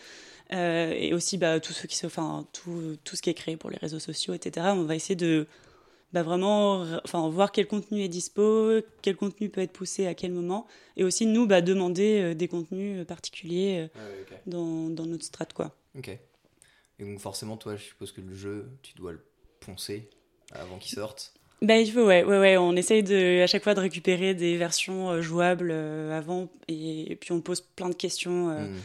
euh, 0.54 0.94
et 0.96 1.14
aussi 1.14 1.38
bah, 1.38 1.60
tout, 1.60 1.74
ce 1.74 1.88
qui, 1.88 2.06
enfin, 2.06 2.46
tout, 2.54 2.98
tout 3.04 3.16
ce 3.16 3.22
qui 3.22 3.30
est 3.30 3.34
créé 3.34 3.58
pour 3.58 3.70
les 3.70 3.78
réseaux 3.78 4.00
sociaux, 4.00 4.34
etc. 4.34 4.68
On 4.74 4.84
va 4.84 4.96
essayer 4.96 5.16
de 5.16 5.48
bah, 6.14 6.22
vraiment 6.22 6.86
enfin, 7.04 7.28
voir 7.30 7.52
quel 7.52 7.68
contenu 7.68 8.02
est 8.02 8.10
dispo, 8.10 8.82
quel 9.02 9.16
contenu 9.16 9.50
peut 9.50 9.62
être 9.62 9.74
poussé 9.74 10.06
à 10.08 10.14
quel 10.14 10.32
moment, 10.32 10.68
et 10.98 11.04
aussi 11.04 11.26
nous 11.26 11.48
bah, 11.48 11.62
demander 11.62 12.22
euh, 12.22 12.34
des 12.36 12.48
contenus 12.48 13.06
particuliers 13.08 13.88
dans, 14.48 14.90
dans 14.90 15.06
notre 15.06 15.24
strat. 15.24 15.48
Quoi. 15.54 15.74
Ok. 15.98 16.10
Et 17.00 17.04
donc 17.04 17.20
forcément, 17.20 17.58
toi, 17.58 17.76
je 17.76 17.84
suppose 17.84 18.12
que 18.12 18.22
le 18.22 18.34
jeu, 18.34 18.70
tu 18.82 18.94
dois 18.96 19.12
le 19.12 19.26
poncer 19.60 20.10
avant 20.52 20.78
qu'il 20.78 20.96
sorte. 20.96 21.34
Bah, 21.62 21.78
il 21.78 21.92
faut, 21.92 22.06
ouais, 22.06 22.24
ouais, 22.24 22.40
ouais. 22.40 22.58
On 22.58 22.76
essaye 22.76 23.02
de, 23.02 23.42
à 23.42 23.48
chaque 23.48 23.64
fois 23.64 23.74
de 23.74 23.80
récupérer 23.80 24.34
des 24.34 24.58
versions 24.58 25.12
euh, 25.12 25.22
jouables 25.22 25.72
euh, 25.72 26.18
avant, 26.18 26.50
et, 26.68 27.18
puis 27.20 27.32
on 27.32 27.42
pose 27.42 27.62
plein 27.62 27.90
de 27.90 27.96
questions 27.96 28.50
euh, 28.50 28.66
hmm. 28.66 28.76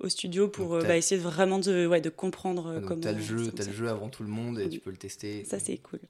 au 0.00 0.08
studio 0.08 0.48
pour 0.48 0.78
bah, 0.78 0.96
essayer 0.96 1.20
vraiment 1.20 1.58
de, 1.58 1.86
ouais, 1.86 2.00
de 2.00 2.10
comprendre 2.10 2.80
comment. 2.86 3.00
T'as 3.00 3.12
le 3.12 3.20
jeu, 3.20 3.52
as 3.58 3.66
le 3.66 3.72
jeu 3.72 3.88
avant 3.88 4.08
tout 4.08 4.22
le 4.22 4.30
monde 4.30 4.58
et 4.58 4.68
tu 4.68 4.80
peux 4.80 4.90
le 4.90 4.96
tester. 4.96 5.44
Ça 5.44 5.58
c'est 5.58 5.78
cool. 5.78 6.00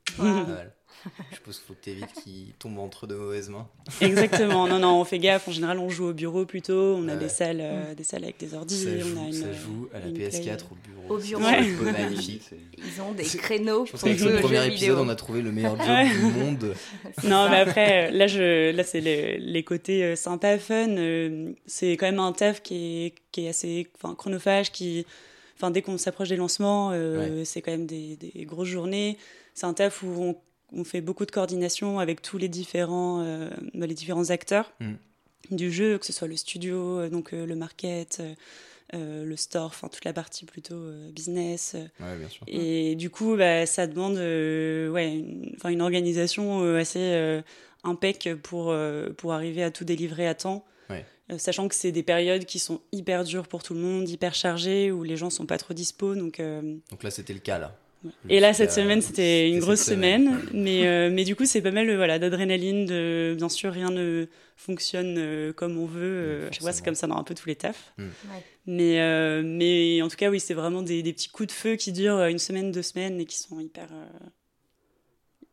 Je 1.31 1.37
suppose 1.37 1.59
qu'il 1.59 1.67
faut 1.67 1.75
que 1.75 1.85
tu 1.85 1.91
évites 1.91 2.13
qu'il 2.23 2.53
tombe 2.59 2.79
entre 2.79 3.07
de 3.07 3.15
mauvaises 3.15 3.49
mains. 3.49 3.67
Exactement. 4.01 4.67
Non, 4.67 4.79
non, 4.79 5.01
on 5.01 5.05
fait 5.05 5.19
gaffe. 5.19 5.49
En 5.49 5.53
général, 5.53 5.79
on 5.79 5.89
joue 5.89 6.07
au 6.07 6.13
bureau 6.13 6.45
plutôt. 6.47 6.95
On 6.97 7.09
a 7.09 7.17
des, 7.17 7.29
salles, 7.29 7.61
euh, 7.61 7.95
des 7.95 8.05
salles 8.05 8.25
avec 8.25 8.39
des 8.39 8.55
ordi. 8.55 8.77
Ça 8.77 8.99
joue, 8.99 9.17
on 9.17 9.23
a 9.23 9.27
une, 9.27 9.33
ça 9.33 9.53
joue 9.53 9.89
à 9.93 9.99
la 10.01 10.07
PS4 10.07 10.61
au 10.71 10.77
bureau. 10.77 11.15
Au 11.15 11.19
bureau. 11.19 11.43
C'est 11.43 11.93
magnifique. 11.93 12.51
Ils 12.79 13.03
ont 13.03 13.13
des 13.13 13.25
créneaux. 13.25 13.87
Je 13.87 13.93
pense 13.93 14.03
qu'avec 14.03 14.21
le 14.21 14.41
premier 14.41 14.67
épisode, 14.67 14.99
on 14.99 15.09
a 15.09 15.15
trouvé 15.15 15.43
le 15.43 15.53
meilleur 15.53 15.77
job 15.77 16.09
du 16.09 16.39
monde. 16.39 16.75
Non, 17.25 17.49
mais 17.49 17.59
après, 17.59 18.11
là, 18.11 18.27
je, 18.27 18.73
là 18.73 18.83
c'est 18.83 19.01
les, 19.01 19.39
les, 19.39 19.63
côtés 19.63 20.05
euh, 20.05 20.17
sympa, 20.17 20.59
fun. 20.59 20.89
Euh, 20.97 21.53
c'est 21.67 21.93
quand 21.93 22.07
même 22.07 22.19
un 22.19 22.33
taf 22.33 22.63
qui 22.63 23.07
est, 23.07 23.15
qui 23.31 23.47
est 23.47 23.49
assez 23.49 23.89
chronophage. 24.17 24.73
Qui, 24.73 25.07
enfin, 25.57 25.71
dès 25.71 25.83
qu'on 25.83 25.97
s'approche 25.99 26.29
des 26.29 26.37
lancements, 26.37 26.93
c'est 27.45 27.63
quand 27.63 27.71
même 27.71 27.87
des, 27.87 28.17
des 28.17 28.45
grosses 28.45 28.69
journées. 28.69 29.17
C'est 29.55 29.67
un 29.67 29.75
taf 29.75 30.03
où 30.03 30.09
on 30.19 30.37
on 30.73 30.85
fait 30.85 31.01
beaucoup 31.01 31.27
de 31.27 31.31
coordination 31.31 31.99
avec 31.99 32.23
tous 32.23 32.39
les 32.39 32.49
différents, 32.49 33.23
euh, 33.23 33.51
bah, 33.75 33.87
les 33.87 33.95
différents 33.95 34.31
acteurs 34.31 34.73
mm. 34.81 34.95
du 35.51 35.73
jeu, 35.73 35.99
que 35.99 36.07
ce 36.07 36.13
soit 36.13 36.29
le 36.29 36.37
studio, 36.37 36.99
euh, 36.99 37.09
donc 37.09 37.33
euh, 37.33 37.47
le 37.47 37.57
market, 37.57 38.23
le 38.93 39.35
store, 39.35 39.67
enfin 39.67 39.89
toute 39.89 40.05
la 40.05 40.13
partie 40.13 40.45
plutôt 40.45 40.89
business. 41.11 41.75
Et 42.47 42.95
du 42.95 43.11
coup, 43.11 43.37
bah, 43.37 43.67
ça 43.67 43.89
demande 43.89 44.15
ouais, 44.15 45.13
une, 45.15 45.53
une 45.65 45.83
organisation 45.83 46.63
assez 46.77 47.43
impec 47.83 48.29
pour, 48.41 48.73
pour 49.17 49.33
arriver 49.33 49.65
à 49.65 49.73
tout 49.73 49.85
délivrer 49.85 50.29
à 50.29 50.37
temps. 50.37 50.65
sachant 51.39 51.67
que 51.67 51.75
c'est 51.75 51.91
des 51.91 52.05
périodes 52.05 52.45
qui 52.45 52.61
sont 52.61 52.83
hyper 52.93 53.25
dures 53.25 53.49
pour 53.49 53.65
tout 53.65 53.75
le 53.75 53.81
monde, 53.81 54.09
hyper 54.09 54.33
chargées, 54.33 54.93
où 54.93 55.03
les 55.03 55.17
gens 55.17 55.29
sont 55.29 55.47
pas 55.47 55.59
trop 55.59 55.75
dispo. 55.75 56.15
Donc, 56.15 56.41
donc 56.41 57.03
là, 57.03 57.11
c'était 57.11 57.35
le 57.35 57.41
cas, 57.41 57.59
là. 57.59 57.77
Et 58.29 58.41
là, 58.41 58.53
cette 58.53 58.73
semaine, 58.73 59.01
c'était 59.01 59.51
une 59.51 59.61
grosse 59.61 59.83
semaine. 59.83 60.41
mais, 60.53 60.87
euh, 60.87 61.11
mais 61.11 61.25
du 61.25 61.37
coup, 61.37 61.47
c'est 61.47 61.63
pas 61.63 61.71
mal 61.71 61.89
euh, 61.89 61.97
voilà, 61.97 62.19
d'adrénaline. 62.19 62.87
De, 62.87 63.35
bien 63.37 63.49
sûr, 63.49 63.73
rien 63.73 63.91
ne 63.91 64.27
fonctionne 64.57 65.17
euh, 65.19 65.53
comme 65.53 65.79
on 65.79 65.87
veut. 65.87 66.49
je 66.53 66.61
vois 66.61 66.73
c'est 66.73 66.85
comme 66.85 66.95
ça 66.95 67.07
dans 67.07 67.17
un 67.17 67.25
peu 67.25 67.35
tous 67.35 67.49
les 67.49 67.57
tafs. 67.57 67.93
Hmm. 67.99 68.09
Mais, 68.67 69.43
mais 69.43 70.03
en 70.03 70.09
tout 70.09 70.17
cas, 70.17 70.31
oui, 70.31 70.41
c'est 70.41 70.55
vraiment 70.55 70.83
des, 70.83 71.03
des, 71.03 71.13
petits 71.13 71.29
coups 71.29 71.49
de 71.49 71.53
feu 71.53 71.77
qui 71.77 71.93
durent 71.93 72.25
une 72.25 72.39
semaine, 72.39 72.73
deux 72.73 72.83
semaines 72.83 73.21
et 73.21 73.27
qui 73.27 73.39
sont 73.39 73.61
hyper, 73.61 73.89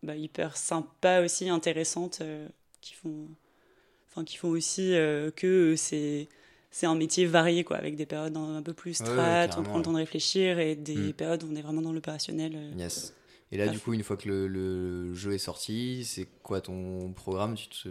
bah, 0.04 0.16
hyper 0.16 0.58
sympas 0.58 1.22
aussi, 1.22 1.50
intéressantes, 1.50 2.22
qui, 2.80 2.94
font, 2.94 3.28
enfin, 4.10 4.24
qui 4.24 4.38
font 4.38 4.50
aussi 4.50 4.94
que 5.36 5.76
c'est 5.78 6.30
c'est 6.72 6.86
un 6.86 6.96
métier 6.96 7.26
varié, 7.26 7.64
quoi, 7.64 7.78
avec 7.78 7.96
des 7.96 8.06
périodes 8.06 8.36
un 8.38 8.62
peu 8.62 8.74
plus 8.74 8.94
strat, 8.96 9.48
on 9.58 9.64
prend 9.64 9.78
le 9.78 9.84
temps 9.84 9.92
de 9.92 9.98
réfléchir, 9.98 10.58
et 10.58 10.76
des 10.76 10.96
mm. 10.96 11.14
périodes 11.14 11.44
où 11.44 11.48
on 11.52 11.56
est 11.56 11.62
vraiment 11.62 11.82
dans 11.82 11.94
l'opérationnel. 11.94 12.54
Euh. 12.56 12.72
Yes. 12.78 13.14
Et 13.52 13.58
là, 13.58 13.68
du 13.68 13.80
coup, 13.80 13.94
une 13.94 14.04
fois 14.04 14.16
que 14.16 14.30
le, 14.30 14.48
le 14.48 15.14
jeu 15.14 15.34
est 15.34 15.38
sorti, 15.38 16.06
c'est 16.06 16.26
quoi 16.42 16.62
ton 16.62 17.12
programme? 17.12 17.56
Tu 17.56 17.68
te 17.68 17.90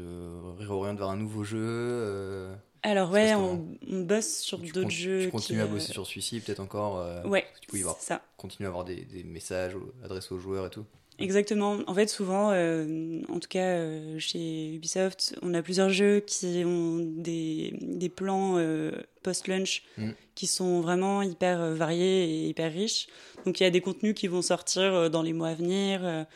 réorientes 0.59 0.97
vers 0.99 1.11
un 1.11 1.19
nouveau 1.19 1.45
jeu 1.45 1.59
euh, 1.61 2.55
Alors 2.83 3.11
ouais, 3.11 3.35
on, 3.35 3.69
on 3.87 4.01
bosse 4.01 4.39
sur 4.39 4.57
d'autres 4.59 4.89
jeux. 4.89 5.25
Tu 5.25 5.31
continues 5.31 5.59
qui, 5.59 5.63
à 5.63 5.67
bosser 5.67 5.91
euh, 5.91 5.93
sur 5.93 6.07
celui-ci, 6.07 6.41
peut-être 6.41 6.61
encore 6.61 6.99
euh, 7.01 7.23
Ouais, 7.25 7.45
Du 7.61 7.67
coup, 7.69 7.77
il 7.77 7.85
va 7.85 7.95
ça. 8.01 8.23
continuer 8.39 8.69
à 8.69 8.71
avoir 8.71 8.87
des, 8.87 9.05
des 9.05 9.23
messages 9.23 9.77
adressés 10.03 10.33
aux 10.33 10.39
joueurs 10.39 10.65
et 10.65 10.71
tout. 10.71 10.87
Exactement. 11.21 11.79
En 11.87 11.95
fait, 11.95 12.09
souvent, 12.09 12.51
euh, 12.53 13.21
en 13.29 13.39
tout 13.39 13.49
cas 13.49 13.67
euh, 13.67 14.19
chez 14.19 14.75
Ubisoft, 14.75 15.37
on 15.43 15.53
a 15.53 15.63
plusieurs 15.63 15.91
jeux 15.91 16.21
qui 16.21 16.63
ont 16.65 16.97
des, 16.99 17.75
des 17.83 18.09
plans 18.09 18.57
euh, 18.57 18.93
post-lunch 19.23 19.83
Mm. 19.99 20.13
qui 20.35 20.47
sont 20.47 20.81
vraiment 20.81 21.21
hyper 21.23 21.75
variés 21.75 22.25
et 22.25 22.49
hyper 22.49 22.73
riches. 22.73 23.07
Donc 23.45 23.61
il 23.61 23.65
y 23.65 23.67
a 23.67 23.71
des 23.71 23.83
contenus 23.83 24.15
qui 24.15 24.29
vont 24.29 24.43
sortir 24.43 25.11
dans 25.11 25.23
les 25.23 25.35
mois 25.35 25.49
à 25.49 25.55
venir. 25.55 26.27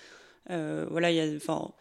Voilà, 0.49 1.11
il 1.11 1.17
y 1.17 1.21
a 1.21 1.37
enfin, 1.37 1.73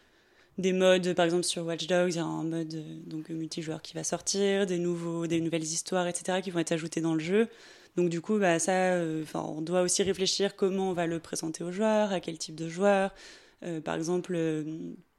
des 0.56 0.72
modes, 0.72 1.12
par 1.14 1.26
exemple 1.26 1.44
sur 1.44 1.66
Watch 1.66 1.86
Dogs, 1.86 2.14
il 2.14 2.16
y 2.16 2.20
a 2.20 2.24
un 2.24 2.44
mode 2.44 2.74
donc 3.06 3.28
multijoueur 3.28 3.82
qui 3.82 3.94
va 3.94 4.04
sortir, 4.04 4.64
des, 4.66 4.78
nouveaux, 4.78 5.26
des 5.26 5.40
nouvelles 5.40 5.62
histoires, 5.62 6.06
etc., 6.06 6.40
qui 6.42 6.50
vont 6.50 6.60
être 6.60 6.72
ajoutées 6.72 7.02
dans 7.02 7.14
le 7.14 7.20
jeu. 7.20 7.48
Donc 7.96 8.08
du 8.08 8.20
coup, 8.20 8.38
bah, 8.38 8.58
ça, 8.58 8.94
euh, 8.94 9.22
enfin, 9.22 9.40
on 9.46 9.60
doit 9.62 9.82
aussi 9.82 10.02
réfléchir 10.02 10.56
comment 10.56 10.90
on 10.90 10.92
va 10.94 11.06
le 11.06 11.20
présenter 11.20 11.62
aux 11.62 11.70
joueurs, 11.72 12.12
à 12.12 12.20
quel 12.20 12.38
type 12.38 12.56
de 12.56 12.68
joueurs. 12.68 13.14
Euh, 13.62 13.80
par 13.80 13.94
exemple, 13.94 14.34
euh, 14.34 14.64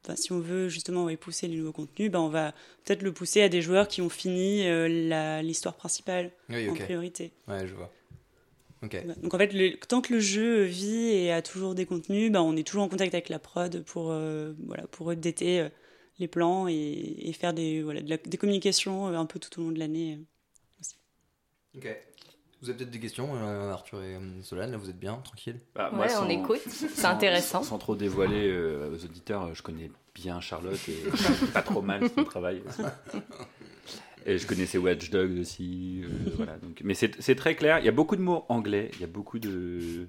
enfin, 0.04 0.14
si 0.14 0.32
on 0.32 0.40
veut 0.40 0.68
justement 0.68 1.04
ouais, 1.04 1.16
pousser 1.16 1.48
les 1.48 1.56
nouveaux 1.56 1.72
contenus, 1.72 2.10
bah, 2.10 2.20
on 2.20 2.28
va 2.28 2.52
peut-être 2.84 3.02
le 3.02 3.12
pousser 3.12 3.42
à 3.42 3.48
des 3.48 3.62
joueurs 3.62 3.88
qui 3.88 4.02
ont 4.02 4.10
fini 4.10 4.66
euh, 4.68 5.40
l'histoire 5.42 5.74
principale 5.74 6.32
Oui, 6.50 6.68
en 6.68 6.74
priorité. 6.74 7.32
Ouais, 7.48 7.66
je 7.66 7.74
vois. 7.74 7.90
Donc 9.22 9.34
en 9.34 9.38
fait, 9.38 9.52
le- 9.52 9.76
tant 9.78 10.00
que 10.00 10.12
le 10.14 10.20
jeu 10.20 10.62
vit 10.62 11.08
et 11.08 11.32
a 11.32 11.42
toujours 11.42 11.74
des 11.74 11.86
contenus, 11.86 12.30
bah, 12.30 12.42
on 12.42 12.56
est 12.56 12.66
toujours 12.66 12.84
en 12.84 12.88
contact 12.88 13.14
avec 13.14 13.28
la 13.28 13.38
prod 13.38 13.82
pour, 13.84 14.10
euh, 14.10 14.52
voilà, 14.66 14.86
pour 14.86 15.10
updater 15.10 15.60
euh, 15.60 15.68
les 16.18 16.28
plans 16.28 16.68
et, 16.68 16.74
et 16.74 17.32
faire 17.32 17.52
des, 17.52 17.82
voilà, 17.82 18.00
de 18.00 18.08
la- 18.10 18.16
des 18.16 18.36
communications 18.36 19.06
un 19.06 19.26
peu 19.26 19.38
tout 19.38 19.60
au 19.60 19.64
long 19.64 19.72
de 19.72 19.78
l'année. 19.78 20.20
Ok. 21.76 21.86
Vous 22.66 22.70
avez 22.70 22.78
peut-être 22.78 22.90
des 22.90 22.98
questions, 22.98 23.28
euh, 23.36 23.70
Arthur 23.70 24.02
et 24.02 24.16
euh, 24.16 24.42
Solane, 24.42 24.72
là 24.72 24.76
vous 24.76 24.90
êtes 24.90 24.98
bien, 24.98 25.14
tranquille 25.22 25.60
Bah, 25.76 25.88
Ouais, 25.96 26.08
on 26.20 26.28
écoute, 26.28 26.58
c'est 26.66 27.04
intéressant. 27.04 27.62
Sans, 27.62 27.78
trop 27.78 27.94
dévoiler 27.94 28.48
euh, 28.48 28.90
aux 28.90 29.04
auditeurs, 29.04 29.54
je 29.54 29.62
connais 29.62 29.88
bien 30.16 30.40
Charlotte 30.40 30.80
et 30.88 30.96
pas 31.54 31.62
trop 31.62 31.80
mal 31.80 32.10
son 32.12 32.24
travail. 32.24 32.60
aussi. 32.66 32.82
Et 34.26 34.38
je 34.38 34.48
connaissais 34.48 34.78
Watch 34.78 35.10
Dogs 35.10 35.38
aussi. 35.38 36.02
euh, 36.02 36.08
voilà, 36.34 36.56
donc, 36.58 36.80
mais 36.82 36.94
c'est 36.94 37.36
très 37.36 37.54
clair. 37.54 37.78
Il 37.78 37.84
y 37.84 37.88
a 37.88 37.92
beaucoup 37.92 38.16
de 38.16 38.22
mots 38.22 38.44
anglais. 38.48 38.90
Il 38.94 39.00
y 39.00 39.04
a 39.04 39.06
beaucoup 39.06 39.38
de. 39.38 40.08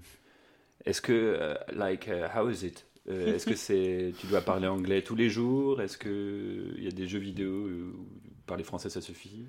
Est-ce 0.83 0.99
que, 0.99 1.55
like, 1.75 2.07
uh, 2.07 2.25
how 2.35 2.49
is 2.49 2.65
it? 2.65 2.87
Euh, 3.07 3.35
Est-ce 3.35 3.45
que 3.45 3.55
c'est, 3.55 4.13
tu 4.19 4.25
dois 4.25 4.41
parler 4.41 4.65
anglais 4.65 5.03
tous 5.03 5.13
les 5.15 5.29
jours? 5.29 5.79
Est-ce 5.79 5.99
que 5.99 6.73
il 6.75 6.83
y 6.83 6.87
a 6.87 6.91
des 6.91 7.07
jeux 7.07 7.19
vidéo 7.19 7.51
où 7.51 8.07
parler 8.47 8.63
français 8.63 8.89
ça 8.89 9.01
suffit? 9.01 9.45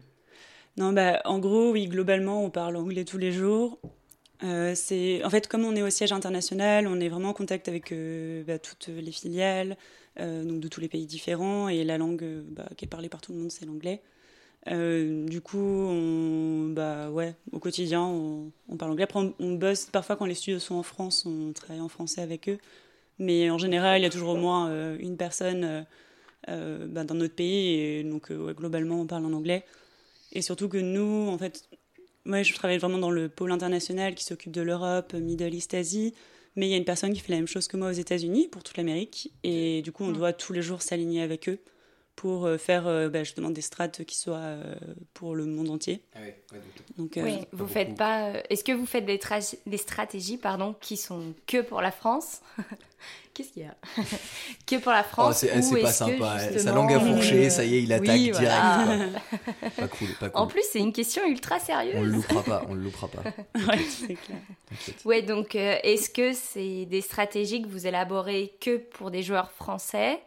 Non, 0.79 0.93
bah, 0.93 1.21
en 1.25 1.41
gros, 1.41 1.73
oui, 1.73 1.89
globalement, 1.89 2.45
on 2.45 2.51
parle 2.51 2.77
anglais 2.77 3.05
tous 3.05 3.19
les 3.19 3.33
jours. 3.33 3.81
Euh, 4.45 4.75
c'est 4.77 5.25
en 5.25 5.31
fait 5.31 5.49
comme 5.49 5.65
on 5.65 5.75
est 5.75 5.83
au 5.83 5.91
siège 5.91 6.13
international, 6.13 6.87
on 6.87 7.01
est 7.01 7.09
vraiment 7.09 7.31
en 7.31 7.33
contact 7.33 7.67
avec 7.67 7.91
euh, 7.91 8.45
bah, 8.45 8.61
toutes 8.61 8.87
les 8.87 9.11
filiales, 9.11 9.77
euh, 10.21 10.45
donc 10.45 10.61
de 10.61 10.69
tous 10.69 10.81
les 10.81 10.87
pays 10.89 11.07
différents, 11.07 11.69
et 11.69 11.83
la 11.83 11.99
langue 11.99 12.25
bah, 12.51 12.69
qui 12.77 12.85
est 12.85 12.89
parlée 12.89 13.09
par 13.09 13.21
tout 13.21 13.33
le 13.33 13.39
monde, 13.39 13.51
c'est 13.51 13.67
l'anglais. 13.67 14.01
Du 14.67 15.41
coup, 15.41 15.89
bah 16.71 17.11
ouais, 17.11 17.35
au 17.53 17.59
quotidien, 17.59 18.03
on, 18.03 18.77
parle 18.79 18.93
anglais. 18.93 19.05
Après, 19.05 19.21
on, 19.41 19.53
bosse 19.55 19.87
parfois 19.87 20.15
quand 20.17 20.27
les 20.27 20.35
studios 20.35 20.59
sont 20.61 20.75
en 20.75 20.83
France, 20.83 21.25
on 21.27 21.53
travaille 21.53 21.81
en 21.81 21.89
français 21.89 22.21
avec 22.21 22.49
eux. 22.49 22.59
Mais 23.19 23.51
en 23.51 23.59
général, 23.59 24.01
il 24.01 24.03
y 24.05 24.07
a 24.07 24.11
toujours 24.11 24.31
au 24.31 24.37
moins 24.37 24.97
une 24.99 25.17
personne 25.17 25.87
bah, 26.47 27.05
dans 27.05 27.15
notre 27.15 27.35
pays, 27.35 27.81
et 27.81 28.05
donc 28.05 28.31
globalement, 28.31 29.01
on 29.01 29.07
parle 29.07 29.25
en 29.25 29.33
anglais. 29.33 29.65
Et 30.33 30.43
surtout 30.43 30.69
que 30.69 30.79
nous, 30.79 31.29
en 31.29 31.39
fait, 31.39 31.69
moi, 32.25 32.43
je 32.43 32.53
travaille 32.55 32.79
vraiment 32.79 32.99
dans 32.99 33.11
le 33.11 33.29
pôle 33.29 33.53
international 33.53 34.15
qui 34.15 34.25
s'occupe 34.25 34.53
de 34.53 34.61
l'Europe, 34.63 35.15
Middle 35.15 35.55
East, 35.55 35.75
Asie. 35.75 36.15
Mais 36.57 36.67
il 36.67 36.71
y 36.71 36.75
a 36.75 36.77
une 36.77 36.85
personne 36.85 37.13
qui 37.13 37.21
fait 37.21 37.33
la 37.33 37.39
même 37.39 37.47
chose 37.47 37.69
que 37.69 37.77
moi 37.77 37.89
aux 37.89 37.93
États-Unis 37.93 38.49
pour 38.49 38.63
toute 38.63 38.77
l'Amérique. 38.77 39.33
Et 39.45 39.83
du 39.83 39.93
coup, 39.93 40.05
on 40.05 40.13
doit 40.13 40.33
tous 40.33 40.53
les 40.53 40.63
jours 40.63 40.83
s'aligner 40.83 41.23
avec 41.23 41.49
eux 41.49 41.61
pour 42.21 42.47
euh, 42.47 42.59
faire 42.59 42.89
euh, 42.89 43.09
bah, 43.09 43.23
justement 43.23 43.51
des 43.51 43.61
strates 43.61 44.03
qui 44.05 44.17
soient 44.17 44.39
euh, 44.39 44.75
pour 45.15 45.37
le 45.37 45.47
monde 45.47 45.71
entier. 45.71 46.03
Ah 46.17 46.19
oui, 46.25 46.59
Donc, 46.97 47.13
Oui, 47.17 47.23
pas 47.37 47.47
vous 47.53 47.59
beaucoup. 47.59 47.71
faites 47.71 47.95
pas. 47.97 48.31
euh, 48.31 48.41
Est-ce 48.51 48.65
que 48.65 48.73
vous 48.73 48.87
faites 48.87 49.07
des, 49.07 49.19
tra- 49.19 49.57
des 49.67 49.77
stratégies, 49.77 50.37
pardon, 50.37 50.75
qui 50.81 50.97
sont 50.97 51.33
que 51.47 51.61
pour 51.63 51.81
la 51.81 51.93
France 51.93 52.41
Qu'est-ce 53.35 53.51
qu'il 53.53 53.63
y 53.63 53.67
a 53.67 53.77
Que 54.67 54.77
pour 54.81 54.91
la 54.91 55.03
Oh, 55.07 55.13
France 55.13 55.37
c'est 55.37 55.57
ou 55.57 55.63
c'est 55.63 55.81
pas 55.81 55.93
sympa, 55.93 56.41
sa 56.41 56.53
justement, 56.55 56.75
langue 56.75 56.93
a 56.95 56.99
fourché, 56.99 57.51
ça 57.51 57.65
y 57.65 57.77
est, 57.77 57.83
il 57.85 57.89
oui, 57.91 57.95
attaque 57.95 58.19
direct. 58.19 58.35
voilà. 58.41 58.99
quoi. 59.61 59.71
Pas 59.77 59.87
cool, 59.89 60.09
pas 60.19 60.29
cool. 60.31 60.41
En 60.43 60.47
plus, 60.49 60.63
c'est 60.73 60.81
une 60.81 60.93
question 60.93 61.25
ultra 61.25 61.61
sérieuse. 61.61 61.95
On 61.99 62.03
le 62.03 62.11
loupera 62.11 62.43
pas, 62.43 62.65
on 62.69 62.75
le 62.75 62.83
loupera 62.83 63.07
pas. 63.07 63.23
ouais, 63.55 63.79
c'est 63.89 64.15
clair. 64.17 64.39
T'inquiète. 64.69 65.05
Ouais, 65.05 65.23
donc 65.23 65.55
euh, 65.55 65.77
est-ce 65.85 66.11
que 66.11 66.33
c'est 66.33 66.85
des 66.87 67.01
stratégies 67.01 67.63
que 67.63 67.69
vous 67.69 67.87
élaborez 67.87 68.55
que 68.61 68.77
pour 68.79 69.13
des 69.13 69.23
joueurs 69.23 69.53
français 69.53 70.19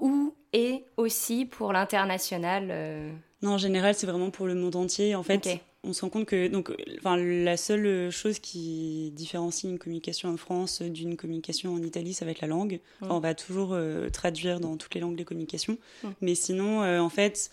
ou 0.00 0.34
et 0.52 0.84
aussi 0.96 1.44
pour 1.46 1.72
l'international 1.72 2.68
euh, 2.70 3.10
Non, 3.42 3.52
en 3.52 3.58
général, 3.58 3.94
c'est 3.94 4.06
vraiment 4.06 4.30
pour 4.30 4.46
le 4.46 4.54
monde 4.54 4.76
entier. 4.76 5.14
En 5.14 5.22
fait, 5.22 5.48
on 5.82 5.92
se 5.92 6.00
rend 6.02 6.08
compte 6.08 6.26
que 6.26 6.46
donc, 6.48 6.72
enfin, 6.98 7.16
la 7.16 7.56
seule 7.56 8.10
chose 8.10 8.38
qui 8.38 9.12
différencie 9.16 9.70
une 9.70 9.78
communication 9.78 10.28
en 10.30 10.36
France 10.36 10.80
d'une 10.80 11.16
communication 11.16 11.74
en 11.74 11.82
Italie, 11.82 12.14
ça 12.14 12.24
va 12.24 12.30
être 12.30 12.40
la 12.40 12.48
langue. 12.48 12.80
Enfin, 13.00 13.12
Mm. 13.12 13.16
on 13.16 13.20
va 13.20 13.34
toujours 13.34 13.70
euh, 13.72 14.08
traduire 14.10 14.60
dans 14.60 14.76
toutes 14.76 14.94
les 14.94 15.00
langues 15.00 15.18
les 15.18 15.24
communications. 15.24 15.76
Mm. 16.02 16.08
Mais 16.20 16.34
sinon, 16.34 16.82
euh, 16.82 17.00
en 17.00 17.08
fait, 17.10 17.50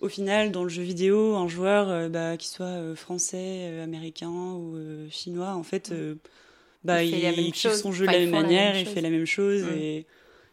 au 0.00 0.08
final, 0.08 0.50
dans 0.50 0.62
le 0.64 0.70
jeu 0.70 0.82
vidéo, 0.82 1.34
un 1.36 1.46
joueur, 1.46 2.08
bah, 2.08 2.36
qu'il 2.38 2.48
soit 2.48 2.96
français, 2.96 3.80
américain 3.82 4.30
ou 4.30 4.76
chinois, 5.10 5.52
en 5.54 5.62
fait, 5.62 5.92
euh, 5.92 6.14
bah, 6.84 7.02
Mm. 7.02 7.06
Il 7.06 7.14
il, 7.14 7.20
fait 7.20 7.42
la 7.42 7.52
chose. 7.52 7.82
son 7.82 7.92
jeu 7.92 8.06
de 8.06 8.10
Enfin, 8.10 8.18
la 8.18 8.24
ils 8.24 8.30
même 8.30 8.34
la 8.34 8.42
manière, 8.48 8.72
même 8.72 8.80
il 8.82 8.86
fait 8.86 9.00
la 9.02 9.10
même 9.10 9.26
chose 9.26 9.62
Mm. 9.64 10.04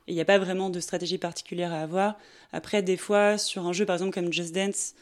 Et 0.08 0.12
il 0.12 0.16
n'y 0.16 0.22
a 0.22 0.26
pas 0.26 0.38
vraiment 0.38 0.70
de 0.70 0.80
stratégie 0.80 1.18
particulière 1.18 1.74
à 1.74 1.82
avoir. 1.82 2.16
Après, 2.54 2.82
des 2.82 2.98
fois, 2.98 3.38
sur 3.38 3.66
un 3.66 3.74
jeu, 3.74 3.86
par 3.86 3.96
exemple, 3.96 4.14
comme 4.14 4.32
Just 4.32 4.54
Dance, 4.56 4.94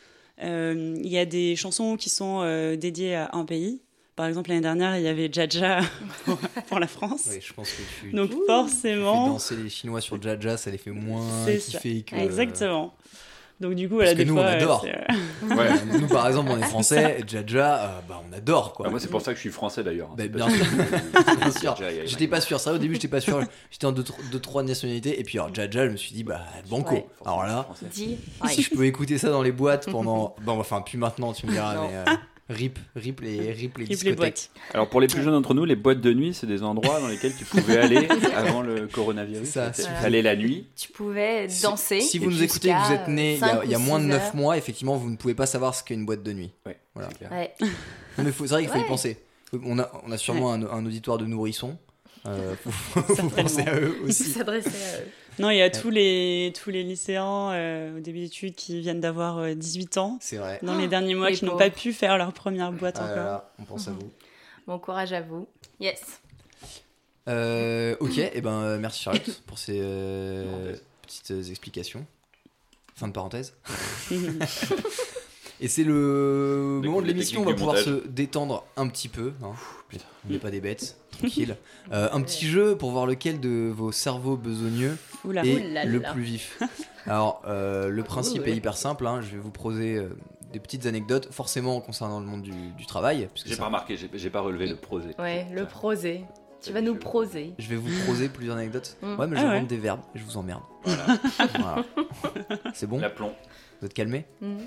euh, 0.42 0.98
il 1.02 1.08
y 1.10 1.18
a 1.18 1.26
des 1.26 1.56
chansons 1.56 1.96
qui 1.96 2.10
sont 2.10 2.42
euh, 2.42 2.76
dédiées 2.76 3.16
à 3.16 3.30
un 3.34 3.46
pays. 3.46 3.82
Par 4.16 4.26
exemple, 4.28 4.50
l'année 4.50 4.62
dernière, 4.62 4.98
il 4.98 5.04
y 5.04 5.08
avait 5.08 5.30
Jaja 5.32 5.82
pour, 6.26 6.38
pour 6.68 6.80
la 6.80 6.88
France. 6.88 7.28
Oui, 7.30 7.40
je 7.42 7.54
pense 7.54 7.70
que 7.72 7.82
tu, 8.02 8.12
Donc 8.12 8.30
tu 8.32 8.38
fais 8.38 8.46
forcément, 8.48 9.28
danser 9.28 9.58
les 9.58 9.70
Chinois 9.70 10.02
sur 10.02 10.22
Jaja, 10.22 10.58
ça 10.58 10.72
les 10.72 10.78
fait 10.78 10.92
moins 10.92 11.46
ça. 11.46 11.54
kiffer 11.54 12.02
que. 12.04 12.16
exactement. 12.16 12.94
Donc 13.62 13.74
du 13.76 13.88
coup, 13.88 13.98
Parce 14.00 14.10
voilà, 14.12 14.14
que 14.14 14.18
des 14.18 14.26
nous, 14.26 14.34
on 14.34 14.42
fois, 14.42 14.46
euh, 14.48 14.58
adore. 14.58 14.82
c'est, 14.84 14.92
euh, 14.92 15.56
Ouais. 15.56 15.70
Euh, 15.70 15.98
Nous, 16.02 16.08
par 16.08 16.28
exemple, 16.28 16.52
on 16.52 16.58
est 16.58 16.64
français, 16.64 17.22
Jaja, 17.26 17.76
euh, 17.76 17.88
bah, 18.10 18.22
on 18.30 18.34
adore 18.36 18.74
quoi. 18.74 18.86
Bah, 18.86 18.90
moi, 18.92 19.00
c'est 19.00 19.10
pour 19.10 19.22
ça 19.22 19.32
que 19.32 19.36
je 19.38 19.42
suis 19.42 19.50
français 19.50 19.82
d'ailleurs. 19.84 20.10
hein. 20.12 20.16
Bah, 20.18 20.28
bien 20.30 20.50
sûr. 20.50 20.66
Bien 21.40 21.52
sûr. 21.52 21.72
A- 21.82 22.06
J'étais 22.06 22.28
pas 22.28 22.42
sûr, 22.42 22.60
ça 22.60 22.74
au 22.74 22.78
début 22.78 22.96
j'étais 22.96 23.08
pas 23.08 23.22
sûr. 23.22 23.42
J'étais 23.72 23.86
en 23.86 23.94
2-3 23.94 24.66
nationalités 24.66 25.20
et 25.20 25.24
puis 25.24 25.38
alors 25.40 25.54
Jaja, 25.56 25.86
je 25.86 25.92
me 25.92 25.98
suis 25.98 26.14
dit 26.14 26.24
bah 26.26 26.42
banco. 26.70 26.96
Ouais. 26.96 27.06
Alors 27.26 27.44
là, 27.44 27.66
si 27.92 28.18
je 28.62 28.70
pouvais 28.72 28.88
écouter 28.88 29.18
ça 29.18 29.30
dans 29.30 29.42
les 29.42 29.52
boîtes 29.54 29.90
pendant. 29.90 30.36
Bon, 30.42 30.60
enfin, 30.60 30.82
plus 30.82 30.98
maintenant, 30.98 31.32
tu 31.34 31.46
me 31.48 31.52
diras, 31.52 31.76
mais. 31.76 31.96
euh, 31.96 32.04
Rip, 32.48 32.78
rip 32.96 33.22
les, 33.22 33.52
rip 33.54 33.78
les 33.80 33.86
Rip 33.86 34.04
les 34.04 34.12
boîtes. 34.14 34.52
Alors 34.74 34.88
pour 34.90 35.02
les 35.02 35.08
plus 35.08 35.24
jeunes 35.24 35.34
d'entre 35.34 35.54
nous, 35.56 35.66
les 35.66 35.76
boîtes 35.76 36.02
de 36.02 36.14
nuit, 36.14 36.34
c'est 36.34 36.46
des 36.46 36.62
endroits 36.62 37.00
dans 37.00 37.08
lesquels 37.08 37.36
tu 37.36 37.44
pouvais 37.44 37.78
aller 37.78 38.08
avant 38.36 38.62
le 38.62 38.86
coronavirus. 38.88 39.48
Ça, 39.50 39.72
allais 40.04 40.22
la 40.22 40.36
nuit. 40.36 40.68
Tu 40.76 40.90
pouvais 40.92 41.48
danser. 41.64 42.02
Si, 42.02 42.20
vous 42.20 42.30
nous 42.30 42.44
écoutez 42.44 42.70
et 42.70 42.74
que 42.74 42.88
vous 42.88 42.94
êtes 42.94 43.08
né 43.08 43.40
il 43.66 43.70
y 43.72 43.74
a, 43.74 43.80
y 43.80 43.82
moins 43.82 43.98
de 44.00 44.04
six 44.04 44.10
9 44.10 44.22
heures. 44.22 44.36
mois, 44.36 44.58
effectivement, 44.58 44.96
vous 44.96 45.10
ne 45.10 45.16
pouvez 45.18 45.34
pas 45.34 45.48
savoir 45.48 45.74
ce 45.74 45.84
qu'est 45.84 45.96
une 45.96 46.06
boîte 46.06 46.22
de 46.24 46.34
nuit. 46.34 46.52
Ouais, 46.68 46.78
Voilà. 46.94 47.10
c'est 47.12 47.18
clair. 47.18 47.32
Ouais. 47.32 47.52
Non, 48.18 48.24
mais 48.24 48.32
faut- 48.32 48.46
c'est 48.46 48.54
vrai 48.54 48.62
qu'il 48.64 48.72
faut 48.72 48.80
y 48.80 48.88
penser. 48.88 49.18
On 49.64 49.80
a, 49.80 49.90
on 50.06 50.12
a 50.12 50.18
sûrement 50.18 50.54
un, 50.54 50.62
un 50.64 50.86
auditoire 50.86 51.18
de 51.18 51.26
nourrissons. 51.26 51.78
Euh, 52.28 52.56
faut, 52.56 52.72
faut 52.72 53.02
Certainement. 53.16 53.30
penser 53.44 53.62
à 53.62 53.80
eux 53.80 53.96
aussi. 54.04 54.24
S'adresser 54.26 54.70
à 54.70 55.00
eux. 55.02 55.08
Non, 55.38 55.50
il 55.50 55.58
y 55.58 55.62
a 55.62 55.70
tous 55.70 55.90
les 55.90 56.54
tous 56.62 56.70
les 56.70 56.84
lycéens 56.84 57.52
euh, 57.52 57.98
au 57.98 58.00
début 58.00 58.20
d'études 58.20 58.56
qui 58.56 58.80
viennent 58.80 59.02
d'avoir 59.02 59.38
euh, 59.40 59.54
18 59.54 59.98
ans 59.98 60.18
C'est 60.22 60.38
vrai. 60.38 60.60
dans 60.64 60.76
les 60.78 60.88
derniers 60.88 61.14
mois 61.14 61.30
les 61.30 61.36
qui 61.36 61.46
n'ont 61.46 61.58
pas 61.58 61.70
pu 61.70 61.92
faire 61.94 62.18
leur 62.18 62.32
première 62.34 62.72
boîte 62.72 62.96
Ah 63.00 63.04
encore. 63.04 63.16
là, 63.18 63.52
on 63.60 63.64
pense 63.64 63.88
à 63.88 63.92
vous. 63.92 64.10
Bon 64.66 64.80
courage 64.80 65.14
à 65.14 65.22
vous. 65.22 65.48
Yes. 65.80 66.02
Euh, 67.28 67.96
ok, 68.00 68.18
et 68.18 68.40
ben 68.42 68.52
euh, 68.62 68.78
merci 68.80 69.04
Charlotte 69.04 69.42
pour 69.48 69.58
ces 69.60 69.80
euh, 69.82 70.76
petites 71.02 71.32
euh, 71.32 71.44
explications. 71.44 72.06
Fin 72.96 73.08
de 73.10 73.14
parenthèse. 73.14 73.54
Et 75.62 75.68
c'est 75.68 75.84
le 75.84 76.82
moment 76.84 77.02
de 77.02 77.08
l'émission, 77.08 77.42
on 77.42 77.46
techniques 77.46 77.60
va 77.66 77.74
pouvoir 77.74 77.86
montage. 77.88 78.02
se 78.04 78.08
détendre 78.10 78.66
un 78.78 78.88
petit 78.88 79.08
peu. 79.08 79.34
Hein. 79.44 79.52
On 80.28 80.32
n'est 80.34 80.40
pas 80.40 80.52
des 80.52 80.60
bêtes, 80.60 80.98
tranquille. 81.12 81.56
Euh, 81.94 82.10
un 82.12 82.22
petit 82.22 82.48
jeu 82.48 82.76
pour 82.76 82.92
voir 82.92 83.06
lequel 83.06 83.40
de 83.40 83.72
vos 83.74 83.92
cerveaux 83.92 84.36
besogneux 84.36 84.98
Oula. 85.24 85.46
est 85.46 85.86
le 85.86 86.02
plus 86.02 86.24
vif. 86.24 86.60
Alors, 87.06 87.42
euh, 87.48 87.90
le 87.90 88.04
principe 88.04 88.46
est 88.48 88.56
hyper 88.56 88.76
simple. 88.76 89.08
hein. 89.08 89.22
Je 89.22 89.32
vais 89.32 89.38
vous 89.38 89.52
poser 89.52 89.96
euh, 89.96 90.10
des 90.52 90.60
petites 90.60 90.86
anecdotes, 90.88 91.30
forcément 91.32 91.80
concernant 91.80 92.20
le 92.20 92.26
monde 92.26 92.42
du, 92.42 92.52
du 92.78 92.86
travail. 92.86 93.30
J'ai 93.46 93.52
ça- 93.54 93.58
pas 93.60 93.66
remarqué, 93.68 93.96
j'ai 94.14 94.30
pas 94.30 94.42
relevé 94.42 94.68
le 94.68 94.76
prosé. 94.76 95.10
Ouais, 95.20 95.48
le 95.54 95.66
prosé. 95.66 96.26
Tu 96.62 96.74
vas 96.74 96.82
nous 96.82 96.96
proser. 96.96 97.54
Je 97.60 97.68
vais 97.70 97.76
vous 97.76 97.92
proser 98.06 98.28
plusieurs 98.28 98.58
anecdotes. 98.58 98.98
Mm. 99.04 99.20
Ouais, 99.20 99.28
mais 99.28 99.38
Ah 99.38 99.42
j'invente 99.42 99.62
ouais. 99.62 99.68
des 99.68 99.78
verbes 99.78 100.02
et 100.16 100.20
je 100.20 100.24
vous 100.24 100.36
emmerde. 100.36 100.64
Voilà. 100.84 101.06
Voilà. 101.60 101.86
C'est 102.74 102.88
bon? 102.88 102.98
L'aplomb. 103.00 103.34
Vous 103.86 103.90
êtes 103.90 103.94
calmés 103.94 104.26
Mhm. 104.42 104.58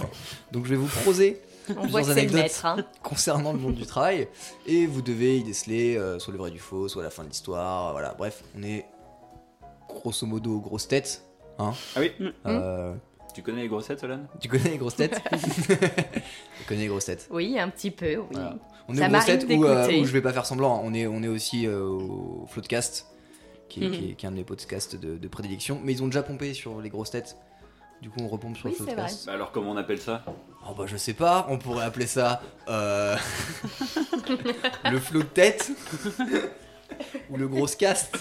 Donc 0.52 0.64
je 0.64 0.70
vais 0.70 0.76
vous 0.76 0.88
proser 0.88 1.40
On 1.68 1.74
voit 1.86 2.00
Plusieurs 2.00 2.10
anecdotes. 2.10 2.34
maître. 2.42 2.66
hein. 2.66 2.84
concernant 3.04 3.52
le 3.52 3.60
monde 3.60 3.76
du 3.76 3.86
travail 3.86 4.26
et 4.66 4.86
vous 4.86 5.02
devez 5.02 5.38
y 5.38 5.44
déceler 5.44 5.96
euh, 5.96 6.18
soit 6.18 6.32
le 6.32 6.38
vrai 6.40 6.50
du 6.50 6.58
faux, 6.58 6.88
soit 6.88 7.04
la 7.04 7.10
fin 7.10 7.22
de 7.22 7.28
l'histoire. 7.28 7.92
Voilà, 7.92 8.14
bref, 8.18 8.42
on 8.58 8.62
est 8.64 8.86
grosso 9.88 10.26
modo 10.26 10.58
grosses 10.58 10.88
têtes. 10.88 11.22
Hein 11.60 11.74
Ah 11.94 12.00
oui. 12.00 12.10
Euh, 12.46 12.92
Tu 13.34 13.42
connais 13.42 13.62
les 13.62 13.68
grossettes, 13.68 14.00
Solane? 14.00 14.26
Tu 14.40 14.48
connais 14.48 14.70
les 14.70 14.78
grosses 14.78 14.96
têtes 14.96 15.20
Tu 16.58 16.64
connais 16.66 16.80
les 16.82 16.86
grosses 16.88 17.04
têtes. 17.04 17.28
Oui, 17.30 17.56
un 17.60 17.68
petit 17.68 17.92
peu, 17.92 18.16
oui. 18.16 18.26
Voilà. 18.32 18.56
On 18.88 18.94
est 18.94 18.98
Ça 18.98 19.06
aux 19.06 19.10
grosses 19.10 19.26
têtes 19.26 19.46
où, 19.48 19.64
euh, 19.64 19.88
je 20.04 20.12
vais 20.12 20.22
pas 20.22 20.32
faire 20.32 20.44
semblant. 20.46 20.78
hein. 20.78 20.82
On 20.82 20.92
est, 20.92 21.06
on 21.06 21.22
est 21.22 21.28
aussi 21.28 21.68
euh, 21.68 21.84
au 21.86 22.46
Floodcast, 22.48 23.06
qui 23.68 23.84
est, 23.84 23.88
Mhm. 23.88 23.92
qui 23.94 24.10
est- 24.10 24.14
qui 24.14 24.26
est 24.26 24.28
un 24.28 24.32
de 24.32 24.36
mes 24.38 24.44
podcasts 24.44 24.96
de, 24.96 25.16
de 25.16 25.28
prédilection. 25.28 25.80
Mais 25.84 25.92
ils 25.92 26.02
ont 26.02 26.06
déjà 26.06 26.24
pompé 26.24 26.52
sur 26.52 26.80
les 26.80 26.88
grosses 26.90 27.10
têtes. 27.12 27.36
Du 28.02 28.10
coup, 28.10 28.20
on 28.22 28.28
repompe 28.28 28.56
sur 28.56 28.66
Oui, 28.66 28.76
le 28.78 28.84
Floodcast. 28.84 29.26
Bah 29.26 29.32
alors 29.32 29.52
comment 29.52 29.70
on 29.72 29.76
appelle 29.76 30.00
ça? 30.00 30.22
Oh 30.68 30.74
bah 30.76 30.84
je 30.86 30.96
sais 30.96 31.14
pas, 31.14 31.46
on 31.48 31.58
pourrait 31.58 31.84
appeler 31.84 32.06
ça 32.06 32.42
euh, 32.68 33.16
le 34.90 34.98
flot 34.98 35.20
de 35.20 35.24
tête 35.26 35.70
ou 37.30 37.36
le 37.36 37.48
gros 37.48 37.66
cast. 37.66 38.16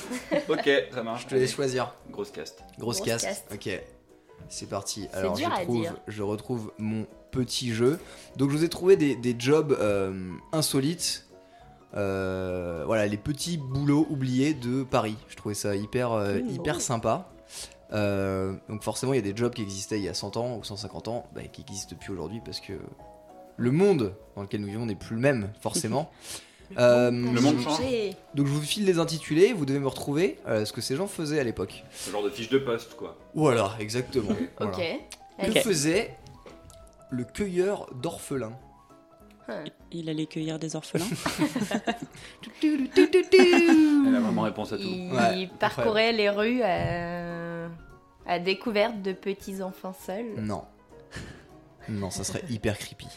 Ok, 0.49 0.69
ça 0.93 1.03
marche. 1.03 1.23
Je 1.23 1.27
te 1.27 1.35
laisse 1.35 1.53
choisir. 1.53 1.93
Grosse 2.11 2.31
cast. 2.31 2.63
Grosse 2.79 2.97
Grosse 2.97 3.01
cast. 3.07 3.25
cast. 3.25 3.45
Ok. 3.53 3.81
C'est 4.49 4.69
parti. 4.69 5.07
Alors 5.13 5.33
dur 5.35 5.49
je 5.55 5.61
à 5.61 5.63
trouve, 5.63 5.81
dire. 5.81 5.95
je 6.07 6.21
retrouve 6.23 6.71
mon 6.77 7.05
petit 7.31 7.73
jeu. 7.73 7.99
Donc 8.37 8.51
je 8.51 8.57
vous 8.57 8.63
ai 8.63 8.69
trouvé 8.69 8.95
des, 8.95 9.15
des 9.15 9.35
jobs 9.37 9.75
euh, 9.79 10.31
insolites. 10.51 11.25
Euh, 11.97 12.83
voilà, 12.85 13.07
les 13.07 13.17
petits 13.17 13.57
boulots 13.57 14.05
oubliés 14.09 14.53
de 14.53 14.83
Paris. 14.83 15.17
Je 15.29 15.35
trouvais 15.35 15.55
ça 15.55 15.75
hyper, 15.75 16.11
euh, 16.11 16.39
Mmh. 16.41 16.49
hyper 16.49 16.81
sympa. 16.81 17.29
Euh, 17.93 18.53
donc 18.67 18.83
forcément, 18.83 19.13
il 19.13 19.17
y 19.17 19.19
a 19.19 19.21
des 19.21 19.35
jobs 19.35 19.53
qui 19.53 19.61
existaient 19.61 19.97
il 19.99 20.03
y 20.03 20.09
a 20.09 20.13
100 20.13 20.37
ans 20.37 20.57
ou 20.57 20.63
150 20.63 21.07
ans, 21.07 21.25
bah, 21.35 21.41
qui 21.51 21.61
n'existent 21.61 21.95
plus 21.95 22.11
aujourd'hui 22.13 22.41
parce 22.43 22.59
que 22.59 22.73
le 23.57 23.71
monde 23.71 24.15
dans 24.35 24.41
lequel 24.41 24.61
nous 24.61 24.67
vivons 24.67 24.85
n'est 24.85 24.95
plus 24.95 25.15
le 25.15 25.21
même, 25.21 25.51
forcément. 25.61 26.09
Euh, 26.79 27.11
Le 27.11 27.41
monde 27.41 27.61
change. 27.61 27.79
Donc 28.33 28.47
je 28.47 28.51
vous 28.51 28.59
file 28.59 28.85
les 28.85 28.97
intitulés, 28.97 29.53
vous 29.53 29.67
devez 29.67 29.77
me 29.77 29.87
retrouver 29.87 30.39
euh, 30.47 30.65
ce 30.65 30.73
que 30.73 30.81
ces 30.81 30.95
gens 30.95 31.05
faisaient 31.05 31.39
à 31.39 31.43
l'époque. 31.43 31.83
Ce 31.93 32.09
genre 32.09 32.23
de 32.23 32.31
fiche 32.31 32.49
de 32.49 32.57
poste, 32.57 32.95
quoi. 32.95 33.15
Voilà, 33.35 33.75
exactement. 33.79 34.31
Ok. 34.59 34.81
Voilà. 35.37 35.53
Que 35.53 35.59
faisait 35.59 36.15
le 37.11 37.23
cueilleur 37.23 37.87
d'orphelins 37.93 38.57
Il 39.91 40.09
allait 40.09 40.25
cueillir 40.25 40.57
des 40.57 40.75
orphelins. 40.75 41.05
Elle 42.63 44.15
a 44.15 44.19
vraiment 44.19 44.41
réponse 44.41 44.73
à 44.73 44.77
tout. 44.77 44.83
Il 44.83 45.13
Ouais, 45.13 45.49
parcourait 45.59 46.13
les 46.13 46.31
rues 46.31 46.63
à, 46.63 47.24
à 48.27 48.39
découverte 48.39 49.01
de 49.01 49.13
petits 49.13 49.61
enfants 49.61 49.93
seuls. 50.05 50.33
Non. 50.39 50.63
Non, 51.87 52.09
ça 52.09 52.23
serait 52.23 52.41
hyper 52.49 52.77
creepy. 52.79 53.07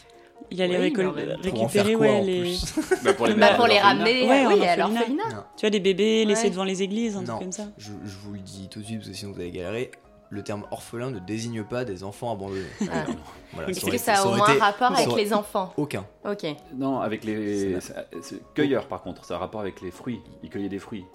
Il 0.51 0.61
allait 0.61 0.77
Oui, 0.79 0.93
mais 0.95 1.05
en 1.05 1.11
récol- 1.11 1.15
même 1.15 1.41
temps. 1.41 1.49
Pour 1.49 1.63
en 1.63 1.67
faire 1.69 1.85
récupérer 1.85 1.93
quoi, 2.11 2.15
ouais, 2.15 2.21
en 2.21 2.23
les... 2.23 2.39
plus 2.41 2.75
Bah 3.03 3.13
pour 3.13 3.25
les, 3.27 3.33
Bah, 3.33 3.53
pour 3.55 3.65
les 3.67 3.79
ramener 3.79 4.27
Ouais, 4.29 4.45
en 4.45 4.53
oui, 4.53 4.65
à 4.65 4.71
orphelinat. 4.73 4.77
l'orphelinat. 4.77 5.47
Tu 5.57 5.61
vois, 5.61 5.69
des 5.71 5.79
bébés 5.79 6.25
laissés 6.25 6.43
Ouais. 6.45 6.49
devant 6.51 6.63
les 6.63 6.83
églises, 6.83 7.17
un 7.17 7.21
Non. 7.21 7.25
truc 7.37 7.39
comme 7.39 7.51
ça. 7.51 7.63
je, 7.79 7.91
je 8.05 8.17
vous 8.23 8.33
le 8.33 8.39
dis 8.39 8.67
tout 8.69 8.79
de 8.79 8.85
suite 8.85 8.97
parce 8.99 9.09
que 9.09 9.15
sinon 9.15 9.31
vous 9.31 9.39
allez 9.39 9.51
galérer. 9.51 9.91
Le 10.31 10.43
terme 10.43 10.65
orphelin 10.69 11.09
ne 11.09 11.17
désigne 11.17 11.63
pas 11.63 11.83
des 11.85 12.03
enfants 12.03 12.31
abandonnés. 12.31 12.61
Ah. 12.91 13.05
Voilà, 13.53 13.69
Est-ce 13.69 13.83
que 13.83 13.97
ça 13.97 14.13
a 14.21 14.25
au 14.27 14.35
moins 14.35 14.47
été- 14.47 14.61
un 14.61 14.63
rapport 14.65 14.91
avec 14.95 15.15
les 15.15 15.33
enfants 15.33 15.73
Aucun. 15.75 16.05
Ok. 16.23 16.45
Non, 16.75 16.99
avec 16.99 17.23
les. 17.23 17.79
C'est 17.79 17.81
c'est- 17.81 18.21
c'est- 18.21 18.53
Cueilleur, 18.53 18.87
par 18.87 19.01
contre, 19.01 19.25
ça 19.25 19.35
a 19.35 19.37
rapport 19.39 19.61
avec 19.61 19.81
les 19.81 19.89
fruits. 19.89 20.21
Il 20.43 20.51
cueillait 20.51 20.69
des 20.69 20.77
fruits. 20.77 21.05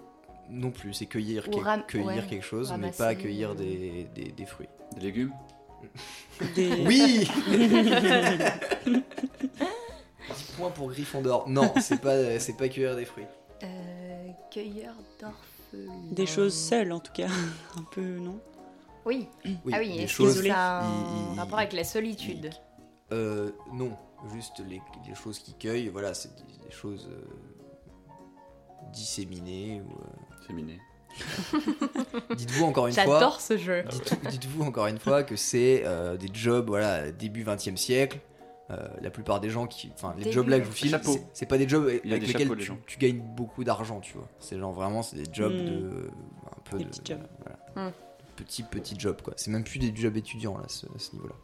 Non 0.54 0.70
plus, 0.70 0.92
c'est 0.94 1.06
cueillir, 1.06 1.46
Ou 1.48 1.50
quel- 1.50 1.62
ram- 1.64 1.84
cueillir 1.86 2.06
ouais, 2.06 2.26
quelque 2.28 2.44
chose, 2.44 2.72
mais 2.78 2.90
pas 2.92 3.08
accueillir 3.08 3.50
euh, 3.50 3.54
des, 3.54 4.06
des, 4.14 4.30
des 4.32 4.46
fruits. 4.46 4.68
Des 4.94 5.00
légumes 5.00 5.32
Des... 6.54 6.70
Oui 6.86 7.28
10 8.86 9.02
points 10.56 10.70
pour 10.70 10.88
Gryffondor. 10.90 11.48
Non, 11.48 11.72
c'est 11.80 12.00
pas, 12.00 12.38
c'est 12.40 12.56
pas 12.56 12.68
cueillir 12.68 12.96
des 12.96 13.04
fruits. 13.04 13.26
Euh, 13.62 14.28
cueilleur 14.50 14.94
d'orphelins. 15.20 15.92
Des 16.12 16.26
choses 16.26 16.54
seules, 16.54 16.92
en 16.92 17.00
tout 17.00 17.12
cas. 17.12 17.28
un 17.78 17.82
peu, 17.90 18.18
non? 18.18 18.38
Oui. 19.04 19.28
Oui, 19.44 19.72
ah 19.74 19.78
oui, 19.80 19.92
des 19.96 20.02
est-ce 20.04 20.12
choses. 20.12 20.40
que 20.40 20.48
ça 20.48 20.78
a 20.80 20.84
un 20.84 20.88
il- 20.90 21.34
il- 21.34 21.38
rapport 21.40 21.58
avec 21.58 21.72
la 21.74 21.84
solitude? 21.84 22.50
Euh, 23.12 23.50
non, 23.72 23.90
juste 24.34 24.60
les, 24.66 24.80
les 25.06 25.14
choses 25.14 25.38
qui 25.38 25.52
cueillent, 25.54 25.88
voilà, 25.88 26.14
c'est 26.14 26.34
des, 26.36 26.64
des 26.66 26.70
choses 26.70 27.08
euh, 27.10 27.22
disséminées. 28.92 29.82
Ou, 29.82 29.90
Dites-vous 32.36 32.64
encore 32.64 32.86
une 32.88 32.92
fois. 32.94 33.04
J'adore 33.04 33.40
ce 33.40 33.56
jeu. 33.56 33.84
Dites- 33.88 34.18
Dites-vous 34.30 34.64
encore 34.64 34.86
une 34.88 34.98
fois 34.98 35.22
que 35.22 35.36
c'est 35.36 35.82
euh, 35.84 36.16
des 36.16 36.28
jobs, 36.32 36.66
voilà, 36.68 37.10
début 37.12 37.44
20e 37.44 37.76
siècle. 37.76 38.18
Euh, 38.70 38.76
la 39.02 39.10
plupart 39.10 39.40
des 39.40 39.50
gens 39.50 39.66
qui. 39.66 39.92
Enfin, 39.94 40.14
les 40.18 40.32
jobs 40.32 40.48
là 40.48 40.58
que 40.58 40.64
je 40.64 40.68
vous 40.70 40.74
file, 40.74 40.98
c'est- 41.34 41.46
pas 41.46 41.58
des 41.58 41.68
jobs 41.68 41.84
avec 41.86 42.02
des 42.02 42.18
lesquels 42.18 42.40
chapeaux, 42.42 42.54
les 42.54 42.60
tu, 42.62 42.66
gens. 42.68 42.78
tu 42.86 42.98
gagnes 42.98 43.20
beaucoup 43.20 43.62
d'argent, 43.62 44.00
tu 44.00 44.14
vois. 44.14 44.26
C'est 44.38 44.58
genre 44.58 44.72
vraiment, 44.72 45.02
c'est 45.02 45.16
des 45.16 45.30
jobs 45.32 45.52
Hmm. 45.52 45.64
de. 45.66 46.10
Un 46.46 46.60
peu 46.70 46.78
Des 46.78 46.84
de. 46.84 46.88
petits 46.88 47.02
jobs. 47.12 47.26
voilà. 47.74 47.92
Petits, 48.36 48.62
petits 48.64 48.98
jobs, 48.98 49.20
quoi. 49.22 49.34
C'est 49.36 49.50
même 49.50 49.62
plus 49.64 49.78
des 49.78 49.94
jobs 49.94 50.16
étudiants, 50.16 50.56
là, 50.56 50.64
ce- 50.66 50.86
à 50.86 50.98
ce 50.98 51.12
niveau-là. 51.12 51.34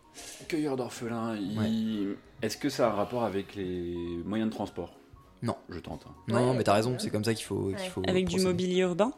Cueilleur 0.49 0.77
d'orphelins, 0.77 1.37
il- 1.37 2.17
est-ce 2.43 2.57
que 2.57 2.69
ça 2.71 2.89
a 2.89 2.91
un 2.91 2.95
rapport 2.95 3.23
avec 3.23 3.55
les 3.55 3.95
moyens 4.25 4.51
de 4.51 4.55
transport? 4.55 4.95
Non. 5.43 5.57
Je 5.69 5.79
tente. 5.79 6.05
hein. 6.09 6.15
Non, 6.29 6.35
Ouais, 6.37 6.41
non, 6.47 6.55
mais 6.55 6.65
t'as 6.65 6.75
raison, 6.75 6.97
c'est 6.99 7.11
comme 7.11 7.25
ça 7.25 7.33
qu'il 7.35 7.45
faut, 7.45 7.67
qu'il 7.69 7.77
Ouais. 7.77 7.89
faut. 7.89 8.03
Avec 8.07 8.27
du 8.29 8.41
mobilier 8.41 8.81
urbain 8.81 9.13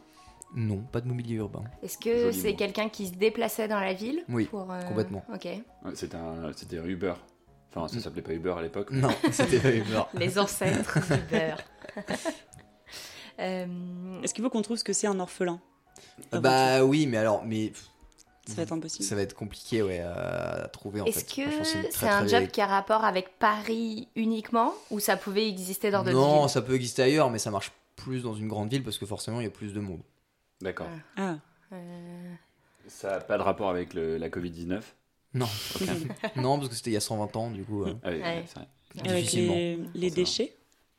Non, 0.54 0.78
pas 0.92 1.00
de 1.00 1.08
mobilier 1.08 1.36
urbain. 1.36 1.64
Est-ce 1.82 1.98
que 1.98 2.30
c'est 2.32 2.54
quelqu'un 2.54 2.88
qui 2.88 3.06
se 3.08 3.12
déplaçait 3.14 3.68
dans 3.68 3.80
la 3.80 3.92
ville 3.94 4.22
Oui, 4.28 4.44
pour, 4.46 4.70
euh, 4.70 4.80
complètement. 4.82 5.24
Ok. 5.34 5.48
C'était 5.94 6.16
un, 6.16 6.52
c'était 6.54 6.78
un 6.78 6.84
Uber. 6.84 7.14
Enfin, 7.74 7.88
ça 7.88 8.00
s'appelait 8.00 8.20
pas 8.22 8.34
Uber 8.34 8.54
à 8.58 8.62
l'époque. 8.62 8.88
mais- 8.90 9.00
Non, 9.00 9.08
c'était 9.32 9.58
pas 9.58 9.70
Uber. 9.74 10.02
Les 10.14 10.38
ancêtres 10.38 10.98
du 11.00 11.22
beurre. 11.30 11.58
Euh, 13.40 14.20
Est-ce 14.22 14.34
qu'il 14.34 14.44
faut 14.44 14.50
qu'on 14.50 14.62
trouve 14.62 14.76
ce 14.76 14.84
que 14.84 14.92
c'est 14.92 15.06
un 15.06 15.18
orphelin? 15.18 15.58
Bah 16.32 16.84
oui, 16.84 17.06
mais 17.06 17.16
alors, 17.16 17.42
mais. 17.44 17.72
Ça 18.46 18.54
va 18.54 18.62
être 18.62 18.72
impossible. 18.72 19.04
ça 19.04 19.14
va 19.14 19.22
être 19.22 19.34
compliqué, 19.34 19.82
ouais, 19.82 20.00
à, 20.00 20.68
trouver 20.72 21.00
en 21.00 21.04
Est-ce 21.04 21.24
que 21.24 21.42
c'est 21.90 22.08
un 22.08 22.24
très 22.26 22.40
job 22.40 22.50
qui 22.50 22.60
a 22.60 22.66
rapport 22.66 23.04
avec 23.04 23.38
Paris 23.38 24.08
uniquement 24.16 24.74
ou 24.90 24.98
ça 24.98 25.16
pouvait 25.16 25.48
exister 25.48 25.90
dans 25.92 26.02
d'autres 26.02 26.16
Non, 26.16 26.40
villes 26.40 26.50
ça 26.50 26.60
peut 26.62 26.74
exister 26.74 27.02
ailleurs, 27.02 27.30
mais 27.30 27.38
ça 27.38 27.50
marche 27.52 27.70
plus 27.94 28.22
dans 28.22 28.34
une 28.34 28.48
grande 28.48 28.68
ville 28.70 28.82
parce 28.82 28.98
que 28.98 29.06
forcément 29.06 29.40
il 29.40 29.44
y 29.44 29.46
a 29.46 29.50
plus 29.50 29.72
de 29.72 29.80
monde. 29.80 30.00
D'accord. 30.60 30.88
Ah, 31.16 31.36
Euh, 31.72 32.34
Ça 32.88 33.12
n'a 33.12 33.20
pas 33.20 33.38
de 33.38 33.42
rapport 33.42 33.70
avec 33.70 33.94
le- 33.94 34.18
la 34.18 34.28
Covid-19 34.28 34.82
Non, 35.34 35.48
non, 36.36 36.56
parce 36.58 36.68
que 36.68 36.74
c'était 36.74 36.90
il 36.90 36.94
y 36.94 36.96
a 36.96 37.00
120 37.00 37.34
ans, 37.36 37.50
du 37.50 37.62
coup. 37.64 37.84
euh, 37.84 37.94
Ah 38.02 38.10
oui, 38.10 38.20
Ouais. 38.20 38.44
c'est 38.46 38.56
vrai. 38.58 38.68
avec 39.08 39.32
les, 39.32 40.10
déchets 40.10 40.54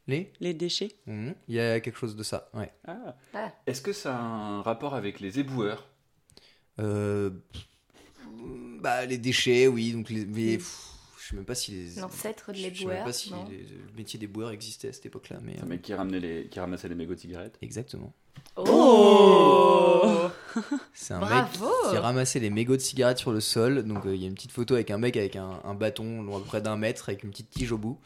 Les 0.08 0.32
Les 0.40 0.54
déchets 0.54 0.96
Mhm, 1.06 1.36
Il 1.48 1.56
y 1.56 1.60
a 1.60 1.80
quelque 1.82 1.98
chose 2.00 2.16
de 2.16 2.24
ça, 2.24 2.50
ouais. 2.54 2.72
Ah. 2.88 3.16
Ah. 3.34 3.52
Est-ce 3.68 3.82
que 3.82 3.94
ça 3.94 4.16
a 4.16 4.20
un 4.20 4.62
rapport 4.64 4.96
avec 4.96 5.20
les 5.20 5.40
éboueurs? 5.40 5.88
Bah, 8.82 9.06
les 9.06 9.18
déchets, 9.18 9.68
oui, 9.68 9.94
donc 9.94 10.10
les. 10.10 10.26
mais, 10.26 10.58
pff, 10.58 10.80
je 11.20 11.30
sais 11.30 11.36
même 11.36 11.46
pas 11.46 11.56
si 11.56 11.72
les. 11.72 12.02
L'ancêtre 12.02 12.52
de 12.52 12.58
je- 12.58 12.70
Je 12.74 12.80
sais 12.80 12.86
même 12.86 13.04
pas 13.06 13.14
si 13.14 13.32
les- 13.50 13.58
le 13.60 13.94
métier 13.96 14.20
d'éboueur 14.20 14.52
existait 14.52 14.90
à 14.90 14.94
cette 14.94 15.06
époque-là, 15.06 15.38
mais. 15.42 15.58
Un 15.60 15.64
euh, 15.64 15.68
mec 15.68 15.82
qui, 15.82 15.94
ramenait 15.94 16.20
les, 16.20 16.48
qui 16.50 16.60
ramassait 16.60 16.90
les 16.90 16.96
mégots 16.96 17.16
de 17.16 17.20
cigarettes 17.20 17.58
Exactement. 17.62 18.14
Oh 18.58 20.30
C'est 20.94 21.14
un 21.14 21.20
Bravo 21.20 21.66
mec 21.66 21.92
qui 21.92 21.98
ramassait 21.98 22.40
les 22.40 22.50
mégots 22.50 22.76
de 22.76 22.82
cigarettes 22.82 23.18
sur 23.20 23.32
le 23.32 23.40
sol. 23.40 23.84
Donc 23.84 24.06
euh, 24.06 24.16
il 24.16 24.22
y 24.22 24.26
a 24.26 24.28
une 24.28 24.36
petite 24.36 24.52
photo 24.52 24.74
avec 24.76 24.92
un 24.92 24.98
mec 24.98 25.16
avec 25.18 25.36
un, 25.36 25.60
un 25.64 25.74
bâton 25.74 26.22
long 26.22 26.36
à 26.38 26.40
peu 26.40 26.46
près 26.46 26.62
d'un 26.62 26.76
mètre 26.78 27.10
avec 27.10 27.24
une 27.24 27.32
petite 27.32 27.50
tige 27.50 27.72
au 27.72 27.78
bout 27.78 28.00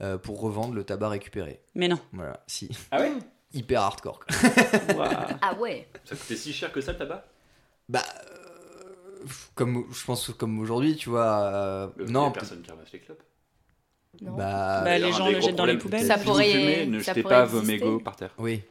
euh, 0.00 0.18
pour 0.18 0.40
revendre 0.40 0.74
le 0.74 0.84
tabac 0.84 1.08
récupéré. 1.10 1.60
Mais 1.74 1.88
non. 1.88 1.98
Voilà, 2.12 2.42
si. 2.46 2.68
Ah 2.90 3.00
ouais 3.00 3.12
Hyper 3.54 3.82
hardcore. 3.82 4.20
quoi. 4.26 5.26
Ah 5.40 5.54
ouais 5.60 5.86
Ça 6.04 6.16
coûtait 6.16 6.36
si 6.36 6.52
cher 6.52 6.72
que 6.72 6.80
ça 6.80 6.92
le 6.92 6.98
tabac? 6.98 7.24
Bah, 7.88 8.02
euh, 8.30 9.26
comme 9.54 9.86
je 9.92 10.04
pense 10.04 10.30
comme 10.30 10.58
aujourd'hui, 10.58 10.96
tu 10.96 11.10
vois. 11.10 11.42
euh, 11.42 11.88
Il 11.98 12.06
y 12.06 12.08
a 12.08 12.10
non, 12.12 12.30
personne 12.32 12.62
qui 12.62 12.70
ramasse 12.70 12.92
les 12.92 13.00
clopes. 13.00 13.22
Non. 14.22 14.36
bah, 14.36 14.82
Bah, 14.84 14.98
les 14.98 15.12
gens 15.12 15.28
le 15.28 15.40
jettent 15.40 15.56
dans 15.56 15.64
les 15.66 15.76
poubelles. 15.78 16.06
Ça 16.06 16.14
si 16.14 16.20
vous 16.24 16.30
pourrait- 16.30 16.50
fumez, 16.52 16.86
ne 16.86 17.00
ça 17.00 17.12
jetez 17.12 17.22
pas 17.22 17.44
vos 17.44 17.62
mégots 17.62 17.98
par 18.00 18.14
terre. 18.16 18.32
oui, 18.38 18.62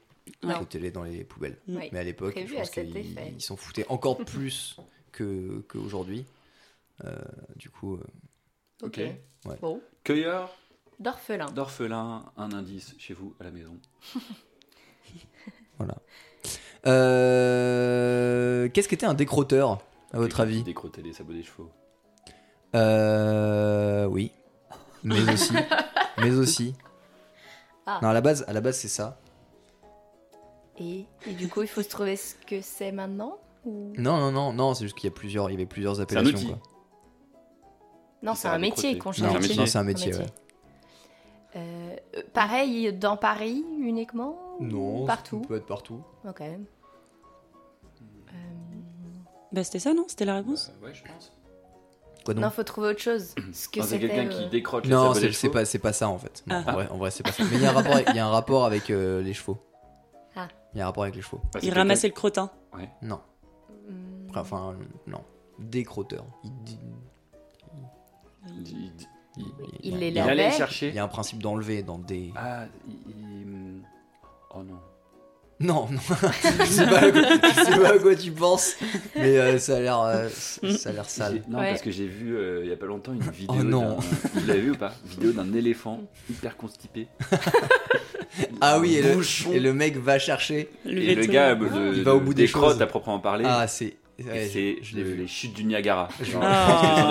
Non. 0.42 0.56
foutez-les 0.56 0.92
dans 0.92 1.04
les 1.04 1.24
poubelles. 1.26 1.58
Oui. 1.68 1.90
Mais 1.92 2.00
à 2.00 2.04
l'époque, 2.04 2.38
je 2.48 2.54
pense 2.54 2.70
qu'ils 2.70 3.42
s'en 3.42 3.56
foutaient 3.58 3.86
encore 3.90 4.18
plus 4.24 4.78
que 5.12 5.60
qu'aujourd'hui. 5.68 6.26
Euh, 7.04 7.18
du 7.58 7.70
coup, 7.70 7.96
euh, 7.96 8.04
Ok. 8.84 9.00
Ok. 9.46 9.60
Bon. 9.62 9.82
Cueilleur 10.04 10.50
D'orphelin. 11.00 11.48
d'orphelins, 11.48 12.24
un 12.38 12.52
indice 12.54 12.96
chez 12.98 13.14
vous 13.14 13.36
à 13.40 13.44
la 13.44 13.52
maison. 13.52 13.78
voilà. 15.78 15.96
Euh, 16.86 18.70
Qu'est-ce 18.70 18.88
qu'était 18.88 19.06
un 19.06 19.14
décrotteur, 19.14 19.80
à 20.14 20.18
votre 20.18 20.40
avis 20.40 20.64
Décrotter 20.64 21.02
les 21.02 21.14
sabots 21.14 21.34
des 21.34 21.44
chevaux. 21.44 21.70
Euh, 22.76 24.06
oui, 24.06 24.32
mais 25.04 25.32
aussi, 25.32 25.54
mais 26.18 26.32
aussi. 26.32 26.76
Ah. 27.86 28.00
Non, 28.02 28.10
à 28.10 28.14
la 28.14 28.22
base, 28.22 28.46
à 28.48 28.54
la 28.54 28.62
base, 28.62 28.78
c'est 28.78 28.88
ça. 28.88 29.20
Et, 30.80 31.06
et 31.28 31.34
du 31.34 31.48
coup, 31.50 31.62
il 31.62 31.68
faut 31.68 31.84
se 31.84 31.90
trouver 31.90 32.16
ce 32.16 32.34
que 32.48 32.62
c'est 32.62 32.92
maintenant 32.92 33.38
ou... 33.66 33.94
Non, 33.98 34.18
non, 34.18 34.32
non, 34.32 34.54
non, 34.54 34.74
c'est 34.74 34.86
juste 34.86 34.96
qu'il 34.98 35.08
y 35.10 35.14
a 35.14 35.16
plusieurs, 35.16 35.50
il 35.50 35.54
y 35.54 35.56
avait 35.56 35.66
plusieurs 35.68 36.02
appellations. 36.02 36.36
outil. 36.36 36.48
quoi. 36.48 36.60
Non, 38.24 38.34
c'est 38.36 38.48
un 38.48 38.58
métier 38.58 38.98
qu'on 38.98 39.10
Non, 39.10 39.14
cherche. 39.14 39.36
un 39.36 39.40
métier. 39.40 39.58
Non, 39.58 39.66
c'est 39.66 39.78
un 39.78 39.84
métier, 39.84 40.16
ouais. 40.16 40.26
Euh, 41.56 41.96
pareil, 42.34 42.92
dans 42.94 43.16
Paris 43.18 43.64
uniquement 43.80 44.40
Non, 44.60 45.06
Partout 45.06 45.42
ça 45.42 45.48
peut 45.48 45.56
être 45.56 45.66
partout. 45.66 46.02
Ok. 46.28 46.42
Euh, 46.42 46.58
Bah, 49.52 49.64
c'était 49.64 49.80
ça, 49.80 49.94
non? 49.94 50.06
C'était 50.08 50.26
la 50.26 50.36
réponse? 50.36 50.72
Euh, 50.82 50.86
ouais, 50.88 50.94
je 50.94 51.04
pense. 51.04 51.32
Quoi 52.26 52.34
donc? 52.34 52.44
Non, 52.44 52.50
faut 52.50 52.64
trouver 52.64 52.90
autre 52.90 53.00
chose. 53.02 53.36
Ce 53.54 53.68
que 53.70 53.80
Non, 53.80 53.86
c'est 53.86 53.96
c'était, 54.00 54.08
quelqu'un 54.10 54.32
euh, 54.36 54.44
qui 54.44 54.50
décroche 54.50 54.84
les 54.86 54.90
Non, 54.90 55.02
sabots 55.04 55.14
c'est 55.16 55.22
des 55.22 55.34
c'est 55.34 55.42
chevaux. 55.48 55.54
pas, 55.54 55.66
c'est 55.66 55.80
pas 55.80 55.94
ça 55.94 56.08
en 56.10 56.18
fait. 56.18 56.44
Non, 56.48 56.64
Ah. 56.66 56.70
en, 56.70 56.74
vrai, 56.74 56.88
en 56.90 56.98
vrai, 56.98 57.12
c'est 57.12 57.24
pas 57.24 57.32
ça. 57.32 57.44
Mais 57.44 57.58
il 57.58 57.62
y 57.62 57.66
a 57.66 57.70
un 57.72 57.74
rapport 57.74 57.94
avec, 57.94 58.08
il 58.10 58.16
y 58.16 58.20
a 58.20 58.26
un 58.26 58.32
rapport 58.32 58.66
avec 58.66 58.90
euh, 58.90 59.22
les 59.22 59.34
chevaux. 59.34 59.58
Ah. 60.36 60.48
Il 60.74 60.78
y 60.78 60.82
a 60.82 60.86
un 60.86 60.88
rapport 60.88 61.04
avec 61.04 61.16
les 61.16 61.22
chevaux. 61.22 61.42
Bah, 61.54 61.60
c'est 61.62 61.68
Il 61.68 61.74
ramassait 61.74 62.08
le 62.08 62.14
crottin. 62.14 62.50
Non. 63.02 63.20
hmm, 63.90 64.28
Enfin, 64.36 64.76
non. 65.08 65.22
Des 65.60 65.84
crotteurs. 65.84 66.26
Il, 66.44 66.52
dit- 66.64 66.80
quelqu'un- 68.48 68.50
Il, 68.56 68.68
il- 68.68 68.92
il- 69.38 69.46
Il 69.82 69.94
il- 69.94 69.98
les 70.00 70.08
il 70.10 70.20
allait 70.20 70.36
lavait. 70.36 70.50
le 70.52 70.56
chercher. 70.56 70.90
Il 70.90 70.96
y 70.96 71.00
a 71.00 71.04
un 71.04 71.08
principe 71.08 71.42
d'enlever 71.44 71.84
dans 71.84 71.98
des. 72.00 72.32
Ah, 72.36 72.66
il, 72.88 72.94
il- 72.94 73.03
Oh 74.56 74.64
non. 74.64 74.80
Non, 75.60 75.88
non. 75.90 76.00
je, 76.60 76.66
sais 76.66 76.86
pas 76.88 76.98
à 77.00 77.12
quoi, 77.12 77.22
je 77.22 77.64
sais 77.64 77.80
pas 77.80 77.94
à 77.94 77.98
quoi 78.00 78.16
tu 78.16 78.32
penses, 78.32 78.74
mais 79.16 79.38
euh, 79.38 79.58
ça 79.60 79.78
a 79.78 79.80
l'air, 79.80 80.00
euh, 80.02 80.28
ça 80.30 80.90
a 80.90 80.92
l'air 80.92 81.10
sale. 81.10 81.42
Non, 81.48 81.60
Ouais. 81.60 81.70
parce 81.70 81.82
que 81.82 81.92
j'ai 81.92 82.08
vu 82.08 82.36
euh, 82.36 82.62
il 82.64 82.70
y 82.70 82.74
a 82.74 82.76
pas 82.76 82.88
longtemps 82.88 83.14
une 83.14 83.22
vidéo. 83.22 83.56
Oh 83.60 83.64
non. 83.64 83.82
d'un- 83.98 84.40
Vous 84.42 84.48
l'avez 84.48 84.62
vu 84.62 84.72
ou 84.72 84.76
pas? 84.76 84.94
Une 85.06 85.12
vidéo 85.12 85.32
d'un 85.32 85.54
éléphant 85.54 86.02
hyper 86.30 86.58
constipé. 86.58 87.08
Ah 88.62 88.80
oui, 88.80 88.96
et 88.96 89.02
le, 89.04 89.14
Bouchon. 89.14 89.52
et 89.54 89.60
le 89.60 89.74
mec 89.74 89.96
va 89.98 90.18
chercher. 90.18 90.70
Et 90.88 91.14
le 91.14 91.26
gars, 91.26 91.54
le- 91.54 91.96
Il 91.96 92.04
va 92.04 92.16
au 92.16 92.20
bout 92.20 92.34
des 92.34 92.48
crottes 92.48 92.72
choses. 92.74 92.82
à 92.82 92.88
proprement 92.88 93.20
parler. 93.20 93.46
Ah, 93.48 93.68
c'est. 93.68 93.96
Ouais, 94.32 94.50
c'est 94.52 94.78
je, 94.82 94.96
le- 94.98 95.14
les 95.16 95.28
chutes 95.28 95.54
du 95.54 95.64
Niagara. 95.64 96.10
Genre, 96.22 96.42
Ah. 96.46 97.10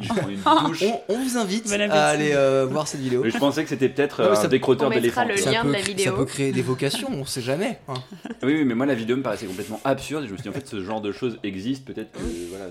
je 0.00 0.08
une- 0.30 0.38
prend 0.40 0.60
une 0.60 0.66
douche. 0.68 0.82
On, 0.82 1.00
on 1.14 1.18
vous 1.22 1.36
invite 1.38 1.68
Bon 1.68 1.90
à 1.90 2.04
aller 2.06 2.32
euh, 2.34 2.66
voir 2.70 2.86
cette 2.88 3.00
vidéo. 3.00 3.22
Mais 3.24 3.30
je 3.30 3.38
pensais 3.38 3.62
que 3.62 3.68
c'était 3.68 3.88
peut-être 3.88 4.20
euh, 4.20 4.34
ça- 4.34 4.44
un 4.44 4.48
décrotteur 4.48 4.88
On 4.88 4.90
mettra 4.90 5.24
d'éléphant. 5.24 5.28
le 5.28 5.34
tu 5.34 5.42
vois. 5.42 5.52
lien 5.52 5.62
peut, 5.62 5.68
de 5.68 5.72
la 5.72 5.78
cré- 5.80 5.88
vidéo. 5.88 6.04
ça 6.12 6.12
peut 6.18 6.24
créer 6.24 6.52
des 6.52 6.62
vocations, 6.62 7.08
on 7.12 7.24
sait 7.24 7.42
jamais. 7.42 7.78
hein. 7.88 7.94
Oui, 8.42 8.54
oui, 8.54 8.64
mais 8.64 8.74
moi 8.74 8.86
la 8.86 8.94
vidéo 8.94 9.16
me 9.16 9.22
paraissait 9.22 9.46
complètement 9.46 9.80
absurde. 9.84 10.24
Je 10.26 10.32
me 10.32 10.36
suis 10.36 10.42
dit, 10.42 10.48
en 10.48 10.52
fait, 10.52 10.66
ce 10.66 10.82
genre 10.82 11.00
de 11.00 11.12
choses 11.12 11.38
existe. 11.42 11.84
Peut-être 11.84 12.12
que. 12.12 12.18
Voilà, 12.50 12.66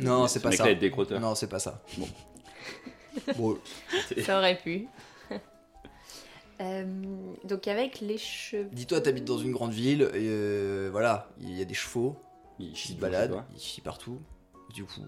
Non, 0.00 0.26
ce 0.26 0.34
c'est 0.34 0.40
pas 0.40 0.52
ça. 0.52 0.72
décrotteur. 0.74 1.20
Non, 1.20 1.34
c'est 1.34 1.48
pas 1.48 1.58
ça. 1.58 1.82
Bon. 1.98 2.08
Bon, 3.38 3.56
Ça 4.24 4.38
aurait 4.38 4.58
pu. 4.58 4.86
Euh, 6.60 6.84
donc 7.42 7.66
avec 7.66 8.00
les 8.00 8.16
cheveux. 8.16 8.68
dis-toi, 8.72 9.00
t'habites 9.00 9.24
dans 9.24 9.38
une 9.38 9.50
grande 9.50 9.72
ville, 9.72 10.02
et 10.14 10.28
euh, 10.28 10.88
voilà, 10.92 11.28
il 11.40 11.58
y 11.58 11.60
a 11.60 11.64
des 11.64 11.74
chevaux 11.74 12.16
Il 12.58 12.74
chie 12.76 12.94
baladent, 12.94 13.30
chez 13.30 13.36
toi, 13.36 13.44
ils 13.54 13.60
chient 13.60 13.80
partout. 13.80 14.20
Du 14.72 14.84
coup, 14.84 15.00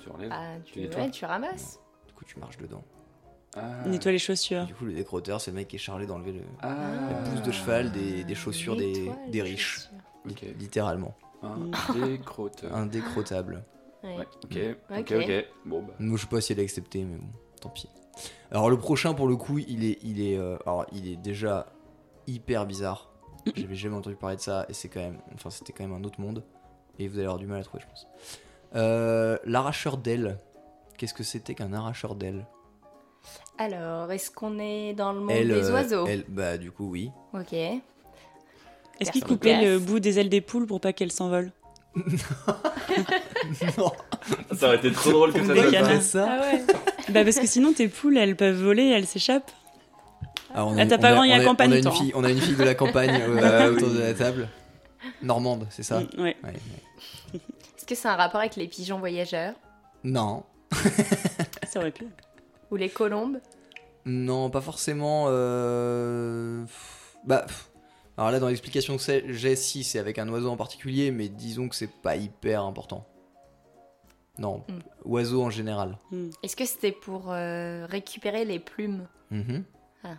Tu 0.00 0.08
enlèves. 0.10 0.30
Ah, 0.32 0.56
tu, 0.64 0.72
Tu 0.72 0.80
nettoies 0.80 1.02
ouais, 1.04 1.10
tu 1.10 1.24
ramasses. 1.24 1.80
du 2.06 2.12
coup, 2.14 2.24
tu 2.24 2.38
marches 2.38 2.58
dedans. 2.58 2.82
Ah. 3.56 3.86
Nettoie 3.86 4.10
les 4.12 4.18
chaussures. 4.18 4.66
Du 4.66 4.74
coup, 4.74 4.84
le 4.84 4.92
décrotteur, 4.94 5.40
c'est 5.40 5.50
le 5.52 5.56
mec 5.56 5.68
qui 5.68 5.76
est 5.76 5.78
chargé 5.78 6.06
d'enlever 6.06 6.32
le, 6.32 6.40
Ah. 6.60 6.74
la 7.10 7.14
pousse 7.30 7.42
de 7.42 7.52
cheval 7.52 7.92
des, 7.92 8.24
des 8.24 8.34
chaussures 8.34 8.76
des, 8.76 9.10
des 9.28 9.42
riches, 9.42 9.88
littéralement. 10.58 11.14
Un 11.42 11.70
décrotteur. 11.94 12.74
Un 12.74 12.86
décrottable. 12.86 13.64
Ouais. 14.02 14.16
Ouais, 14.18 14.26
ok, 14.44 14.58
ok, 14.90 14.98
Ok. 14.98 15.12
ok. 15.22 15.46
Bon, 15.66 15.82
bah. 15.82 15.94
Moi, 15.98 16.16
je 16.16 16.22
sais 16.22 16.28
pas 16.28 16.40
si 16.40 16.52
elle 16.52 16.60
a 16.60 16.62
accepté, 16.62 17.04
mais 17.04 17.16
bon, 17.16 17.28
tant 17.60 17.68
pis. 17.70 17.88
Alors 18.50 18.70
le 18.70 18.78
prochain, 18.78 19.14
pour 19.14 19.26
le 19.28 19.36
coup, 19.36 19.58
il 19.58 19.84
est, 19.84 19.98
il 20.02 20.20
est, 20.20 20.36
euh, 20.36 20.56
alors 20.66 20.86
il 20.92 21.08
est 21.08 21.16
déjà 21.16 21.66
hyper 22.26 22.66
bizarre. 22.66 23.10
J'avais 23.56 23.74
jamais 23.74 23.96
entendu 23.96 24.16
parler 24.16 24.36
de 24.36 24.40
ça, 24.40 24.66
et 24.68 24.72
c'est 24.72 24.88
quand 24.88 25.00
même, 25.00 25.18
enfin, 25.34 25.50
c'était 25.50 25.72
quand 25.72 25.84
même 25.86 25.92
un 25.94 26.04
autre 26.04 26.20
monde. 26.20 26.42
Et 26.98 27.08
vous 27.08 27.16
allez 27.16 27.24
avoir 27.24 27.38
du 27.38 27.46
mal 27.46 27.60
à 27.60 27.64
trouver, 27.64 27.82
je 27.82 27.88
pense. 27.88 28.06
Euh, 28.76 29.36
L'arracheur 29.44 29.96
d'ailes. 29.96 30.38
Qu'est-ce 30.98 31.14
que 31.14 31.24
c'était 31.24 31.54
qu'un 31.54 31.72
arracheur 31.72 32.14
d'ailes? 32.14 32.46
Alors, 33.58 34.10
est-ce 34.12 34.30
qu'on 34.30 34.58
est 34.58 34.94
dans 34.94 35.12
le 35.12 35.20
monde 35.20 35.28
des 35.28 35.50
euh, 35.50 35.72
oiseaux? 35.72 36.06
bah 36.28 36.58
du 36.58 36.70
coup 36.70 36.90
oui. 36.90 37.10
Ok. 37.32 37.52
Est-ce 37.52 39.10
qu'il 39.10 39.24
coupait 39.24 39.64
le 39.64 39.78
bout 39.78 40.00
des 40.00 40.18
ailes 40.18 40.28
des 40.28 40.40
poules 40.40 40.66
pour 40.66 40.80
pas 40.80 40.92
qu'elles 40.92 41.12
s'envolent? 41.12 41.52
Non, 43.78 43.92
Ça 44.56 44.66
aurait 44.66 44.76
été 44.76 44.92
trop 44.92 45.10
drôle 45.12 45.32
que 45.32 45.44
ça 45.44 45.54
soit 45.54 46.00
ça. 46.00 46.28
Ah 46.28 46.40
ouais. 46.40 46.62
Bah 47.10 47.22
parce 47.22 47.38
que 47.38 47.46
sinon 47.46 47.72
tes 47.74 47.88
poules 47.88 48.16
elles 48.16 48.34
peuvent 48.34 48.56
voler, 48.56 48.88
elles 48.88 49.06
s'échappent. 49.06 49.50
Ah, 50.54 50.64
on 50.64 50.78
Ah, 50.78 50.86
t'as 50.86 50.96
pas 50.98 51.12
on 51.12 51.16
grandi 51.16 51.32
à 51.32 51.40
on 51.40 51.44
campagne, 51.44 51.70
on 51.70 51.72
a 51.74 51.76
une 51.76 51.82
toi, 51.82 51.92
fille, 51.92 52.12
on 52.14 52.24
a 52.24 52.30
une 52.30 52.40
fille 52.40 52.56
de 52.56 52.64
la 52.64 52.74
campagne 52.74 53.10
euh, 53.10 53.40
Ah, 53.42 53.68
autour 53.68 53.90
de 53.90 53.98
la 53.98 54.14
table. 54.14 54.48
Normande, 55.22 55.66
c'est 55.70 55.82
ça 55.82 56.00
Mm, 56.00 56.06
ouais. 56.20 56.36
Ouais, 56.42 56.50
ouais. 56.52 57.40
Est-ce 57.76 57.86
que 57.86 57.94
c'est 57.94 58.08
un 58.08 58.16
rapport 58.16 58.40
avec 58.40 58.56
les 58.56 58.68
pigeons 58.68 58.98
voyageurs 58.98 59.54
Non, 60.04 60.44
Ça 61.66 61.80
aurait 61.80 61.90
pu. 61.92 62.06
ou 62.70 62.76
les 62.76 62.88
colombes 62.88 63.38
Non, 64.06 64.50
pas 64.50 64.60
forcément. 64.60 65.26
euh, 65.28 66.64
Bah. 67.24 67.46
Alors 68.16 68.30
là, 68.30 68.38
dans 68.38 68.48
l'explication 68.48 68.96
que 68.96 69.02
c'est- 69.02 69.24
j'ai, 69.32 69.56
si, 69.56 69.82
c'est 69.82 69.98
avec 69.98 70.18
un 70.20 70.28
oiseau 70.28 70.48
en 70.50 70.56
particulier, 70.56 71.10
mais 71.10 71.28
disons 71.28 71.68
que 71.68 71.74
c'est 71.74 71.90
pas 71.90 72.14
hyper 72.16 72.62
important. 72.62 73.04
Non, 74.38 74.64
Hmm. 74.68 74.78
oiseau 75.04 75.42
en 75.42 75.50
général. 75.50 75.98
Mm. 76.12 76.28
Est-ce 76.42 76.54
que 76.56 76.64
c'était 76.64 76.92
pour 76.92 77.30
euh, 77.32 77.86
récupérer 77.86 78.44
les 78.44 78.58
plumes 78.60 79.06
Mhm, 79.30 79.64
Pour 80.02 80.10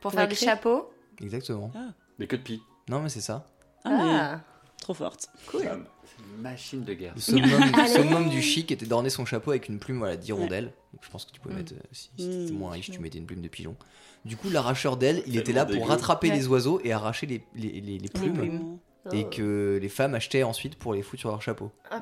Pour 0.00 0.12
faire 0.12 0.28
des 0.28 0.34
chapeaux 0.34 0.90
Exactement. 1.20 1.70
Des 2.18 2.26
queues 2.26 2.38
de 2.38 2.42
pie. 2.42 2.62
Non, 2.88 3.00
mais 3.00 3.08
c'est 3.08 3.20
ça. 3.20 3.48
Ah, 3.84 3.90
mais 3.90 3.96
Ah, 4.02 4.40
trop 4.80 4.94
forte. 4.94 5.28
cool. 5.48 5.62
C'est 5.62 6.22
une 6.36 6.42
machine 6.42 6.84
de 6.84 6.94
guerre. 6.94 7.12
Le 7.14 7.20
summum, 7.20 7.42
le 7.50 7.78
Allez. 7.80 7.88
summum 7.92 8.28
du 8.28 8.42
chic 8.42 8.70
était 8.72 8.86
d'orner 8.86 9.10
son 9.10 9.24
chapeau 9.24 9.50
avec 9.50 9.68
une 9.68 9.78
plume 9.78 9.98
voilà, 9.98 10.16
d'hirondelle. 10.16 10.72
Donc 10.92 11.02
je 11.04 11.10
pense 11.10 11.24
que 11.24 11.32
tu 11.32 11.40
pouvais 11.40 11.54
Mm. 11.54 11.58
mettre, 11.58 11.72
euh, 11.74 11.78
si, 11.92 12.10
si 12.16 12.28
t'étais 12.28 12.52
Mm. 12.52 12.58
moins 12.58 12.70
riche, 12.72 12.90
tu 12.90 12.98
mettais 13.00 13.18
une 13.18 13.26
plume 13.26 13.42
de 13.42 13.48
pigeon. 13.48 13.76
Du 14.24 14.36
coup, 14.36 14.50
l'arracheur 14.50 14.96
d'ailes, 14.96 15.22
il 15.26 15.36
était 15.36 15.52
là 15.52 15.64
pour 15.64 15.74
dégueu. 15.74 15.86
rattraper 15.86 16.28
Ouais. 16.30 16.36
les 16.36 16.46
oiseaux 16.48 16.80
et 16.82 16.92
arracher 16.92 17.26
les, 17.26 17.42
les, 17.54 17.68
les- 17.68 17.80
les 17.80 17.98
Les 17.98 18.08
plumes. 18.08 18.32
plumes. 18.34 18.78
Et 19.12 19.24
Oh. 19.24 19.30
que 19.30 19.78
les 19.80 19.88
femmes 19.88 20.14
achetaient 20.14 20.42
ensuite 20.42 20.76
pour 20.76 20.92
les 20.92 21.02
foutre 21.02 21.20
sur 21.20 21.30
leur 21.30 21.40
chapeau. 21.40 21.70
Ah. 21.90 22.00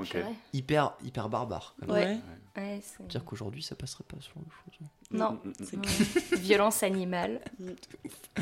Hyper, 0.53 0.95
hyper 1.05 1.29
barbare. 1.29 1.77
quand 1.81 1.93
même. 1.93 1.95
Ouais. 1.95 2.19
Ouais. 2.57 2.63
Ouais, 2.75 2.81
c'est- 2.83 3.07
Dire 3.07 3.25
qu'aujourd'hui 3.25 3.63
ça 3.63 3.77
passerait 3.77 4.03
pas 4.09 4.17
sur 4.21 4.33
le 4.37 4.45
chose. 4.79 4.89
Non. 5.13 5.39
Mm, 5.45 5.77
mm. 5.77 6.37
Violence 6.39 6.83
animale. 6.83 7.41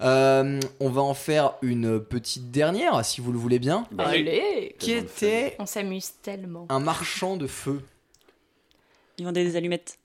Euh, 0.00 0.60
on 0.80 0.90
va 0.90 1.02
en 1.02 1.14
faire 1.14 1.54
une 1.62 2.00
petite 2.00 2.50
dernière 2.52 3.04
si 3.04 3.20
vous 3.20 3.32
le 3.32 3.38
voulez 3.38 3.58
bien. 3.58 3.84
Bah, 3.90 4.04
Allez 4.08 4.76
Qui 4.78 4.92
était 4.92 5.56
On 5.58 5.66
s'amuse 5.66 6.12
tellement. 6.22 6.66
un 6.68 6.78
marchand 6.80 7.36
de 7.36 7.46
feu. 7.46 7.80
Ils 9.18 9.24
vendaient 9.24 9.44
des 9.44 9.56
allumettes. 9.56 9.98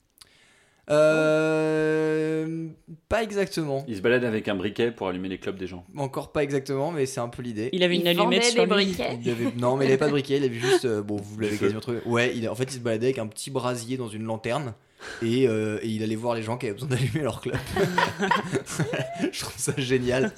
Euh, 0.89 2.67
pas 3.07 3.23
exactement. 3.23 3.85
Il 3.87 3.95
se 3.95 4.01
balade 4.01 4.23
avec 4.25 4.47
un 4.47 4.55
briquet 4.55 4.91
pour 4.91 5.07
allumer 5.07 5.29
les 5.29 5.37
clopes 5.37 5.55
des 5.57 5.67
gens. 5.67 5.85
Encore 5.95 6.31
pas 6.31 6.43
exactement, 6.43 6.91
mais 6.91 7.05
c'est 7.05 7.19
un 7.19 7.29
peu 7.29 7.41
l'idée. 7.41 7.69
Il 7.73 7.83
avait 7.83 7.95
Il 7.95 8.01
une 8.01 8.07
allumette 8.07 8.23
vendait 8.25 8.41
sur 8.41 8.67
des 8.67 8.75
lui. 8.75 8.85
briquets. 8.93 9.19
Il 9.23 9.29
avait- 9.29 9.51
Non, 9.57 9.77
mais 9.77 9.85
il 9.85 9.89
avait 9.89 9.97
pas 9.97 10.07
de 10.07 10.11
briquet, 10.11 10.37
il 10.37 10.43
avait 10.43 10.53
juste. 10.59 10.85
euh, 10.85 11.01
bon, 11.01 11.15
vous 11.17 11.39
l'avez 11.39 11.57
quasiment 11.57 11.79
trouvé. 11.79 11.99
Ouais, 12.05 12.35
il, 12.35 12.47
en 12.49 12.55
fait, 12.55 12.63
il 12.65 12.73
se 12.73 12.79
baladait 12.79 13.07
avec 13.07 13.19
un 13.19 13.27
petit 13.27 13.49
brasier 13.51 13.95
dans 13.97 14.09
une 14.09 14.23
lanterne. 14.23 14.73
Et, 15.21 15.47
euh, 15.47 15.79
et 15.81 15.87
il 15.87 16.03
allait 16.03 16.15
voir 16.15 16.35
les 16.35 16.43
gens 16.43 16.57
qui 16.57 16.65
avaient 16.65 16.73
besoin 16.73 16.89
d'allumer 16.89 17.21
leur 17.21 17.41
clope. 17.41 17.55
Je 19.31 19.39
trouve 19.39 19.53
ça 19.57 19.73
génial. 19.77 20.31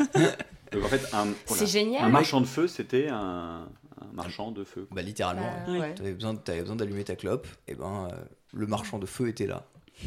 Donc 0.71 0.83
en 0.83 0.87
fait, 0.87 1.01
un, 1.13 1.27
C'est 1.27 1.47
voilà. 1.47 1.63
un 1.63 1.65
génial. 1.67 2.11
marchand 2.11 2.41
de 2.41 2.45
feu, 2.45 2.67
c'était 2.67 3.07
un, 3.09 3.67
un 4.01 4.13
marchand 4.13 4.51
de 4.51 4.63
feu. 4.63 4.87
Bah, 4.91 5.01
littéralement. 5.01 5.41
Bah, 5.65 5.71
ouais. 5.71 5.79
Ouais. 5.79 5.79
ouais. 5.87 5.93
T'avais 5.95 6.13
besoin, 6.13 6.35
t'avais 6.35 6.61
besoin 6.61 6.75
d'allumer 6.75 7.03
ta 7.03 7.15
clope, 7.15 7.47
et 7.67 7.75
ben 7.75 8.09
euh, 8.11 8.15
le 8.53 8.67
marchand 8.67 8.99
de 8.99 9.05
feu 9.05 9.27
était 9.27 9.47
là. 9.47 9.63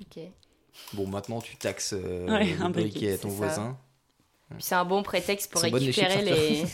Ok. 0.00 0.22
Bon, 0.94 1.06
maintenant 1.06 1.40
tu 1.40 1.56
taxes 1.56 1.94
euh, 1.96 2.26
Ouais, 2.28 2.54
le 2.58 2.62
un 2.62 2.70
briquet 2.70 3.12
à 3.14 3.18
ton 3.18 3.30
ça. 3.30 3.34
voisin. 3.36 3.78
C'est 4.58 4.74
un 4.74 4.84
bon 4.84 5.02
prétexte 5.02 5.50
pour 5.50 5.62
récupérer 5.62 6.22
les, 6.22 6.64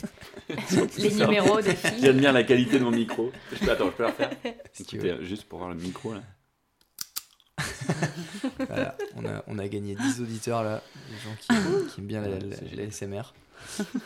les 0.98 1.10
numéros 1.14 1.60
de 1.62 1.70
filles. 1.70 2.00
J'admire 2.02 2.32
la 2.32 2.42
qualité 2.42 2.78
de 2.78 2.84
mon 2.84 2.90
micro. 2.90 3.30
Je 3.52 3.58
peux, 3.64 3.70
attends, 3.70 3.86
je 3.86 3.90
peux 3.92 4.02
la 4.02 4.08
refaire 4.10 4.30
Si 4.72 4.84
tu. 4.84 5.00
Juste 5.22 5.44
pour 5.44 5.58
voir 5.60 5.70
le 5.70 5.76
micro 5.76 6.12
là. 6.12 6.20
Voilà, 8.68 8.96
on 9.16 9.24
a, 9.24 9.42
on 9.46 9.58
a 9.58 9.68
gagné 9.68 9.94
10 9.94 10.20
auditeurs 10.20 10.62
là, 10.62 10.82
des 11.10 11.16
gens 11.16 11.36
qui, 11.40 11.90
qui 11.94 12.00
aiment 12.00 12.06
bien 12.06 12.20
la, 12.20 12.28
la- 12.28 12.56
C'est 12.56 12.76
la 12.76 12.90
SMR. 12.90 13.32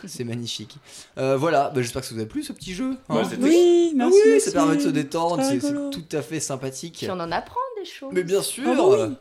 C'est 0.05 0.23
magnifique. 0.23 0.77
Euh, 1.17 1.37
voilà, 1.37 1.69
bah, 1.73 1.81
j'espère 1.81 2.01
que 2.01 2.07
ça 2.07 2.15
vous 2.15 2.21
a 2.21 2.25
plu 2.25 2.43
ce 2.43 2.51
petit 2.53 2.73
jeu. 2.73 2.97
hein. 3.09 3.15
Ouais, 3.15 3.23
c'était- 3.23 3.43
Oui, 3.43 3.89
Ah 3.93 3.95
merci. 3.97 4.17
oui, 4.17 4.21
ça 4.23 4.31
merci. 4.31 4.51
permet 4.51 4.75
de 4.77 4.81
se 4.81 4.87
détendre, 4.89 5.37
Très 5.37 5.45
c'est 5.45 5.59
c'est 5.61 5.67
rigolo. 5.67 5.89
tout 5.91 6.05
à 6.11 6.21
fait 6.21 6.39
sympathique. 6.39 6.95
Puis 6.97 7.09
on 7.09 7.19
en 7.19 7.31
apprend 7.31 7.59
des 7.77 7.85
choses. 7.85 8.09
Mais 8.13 8.23
bien 8.23 8.41
sûr 8.41 8.63
Ah 8.67 8.73
bah 8.75 8.83
oui. 9.07 9.15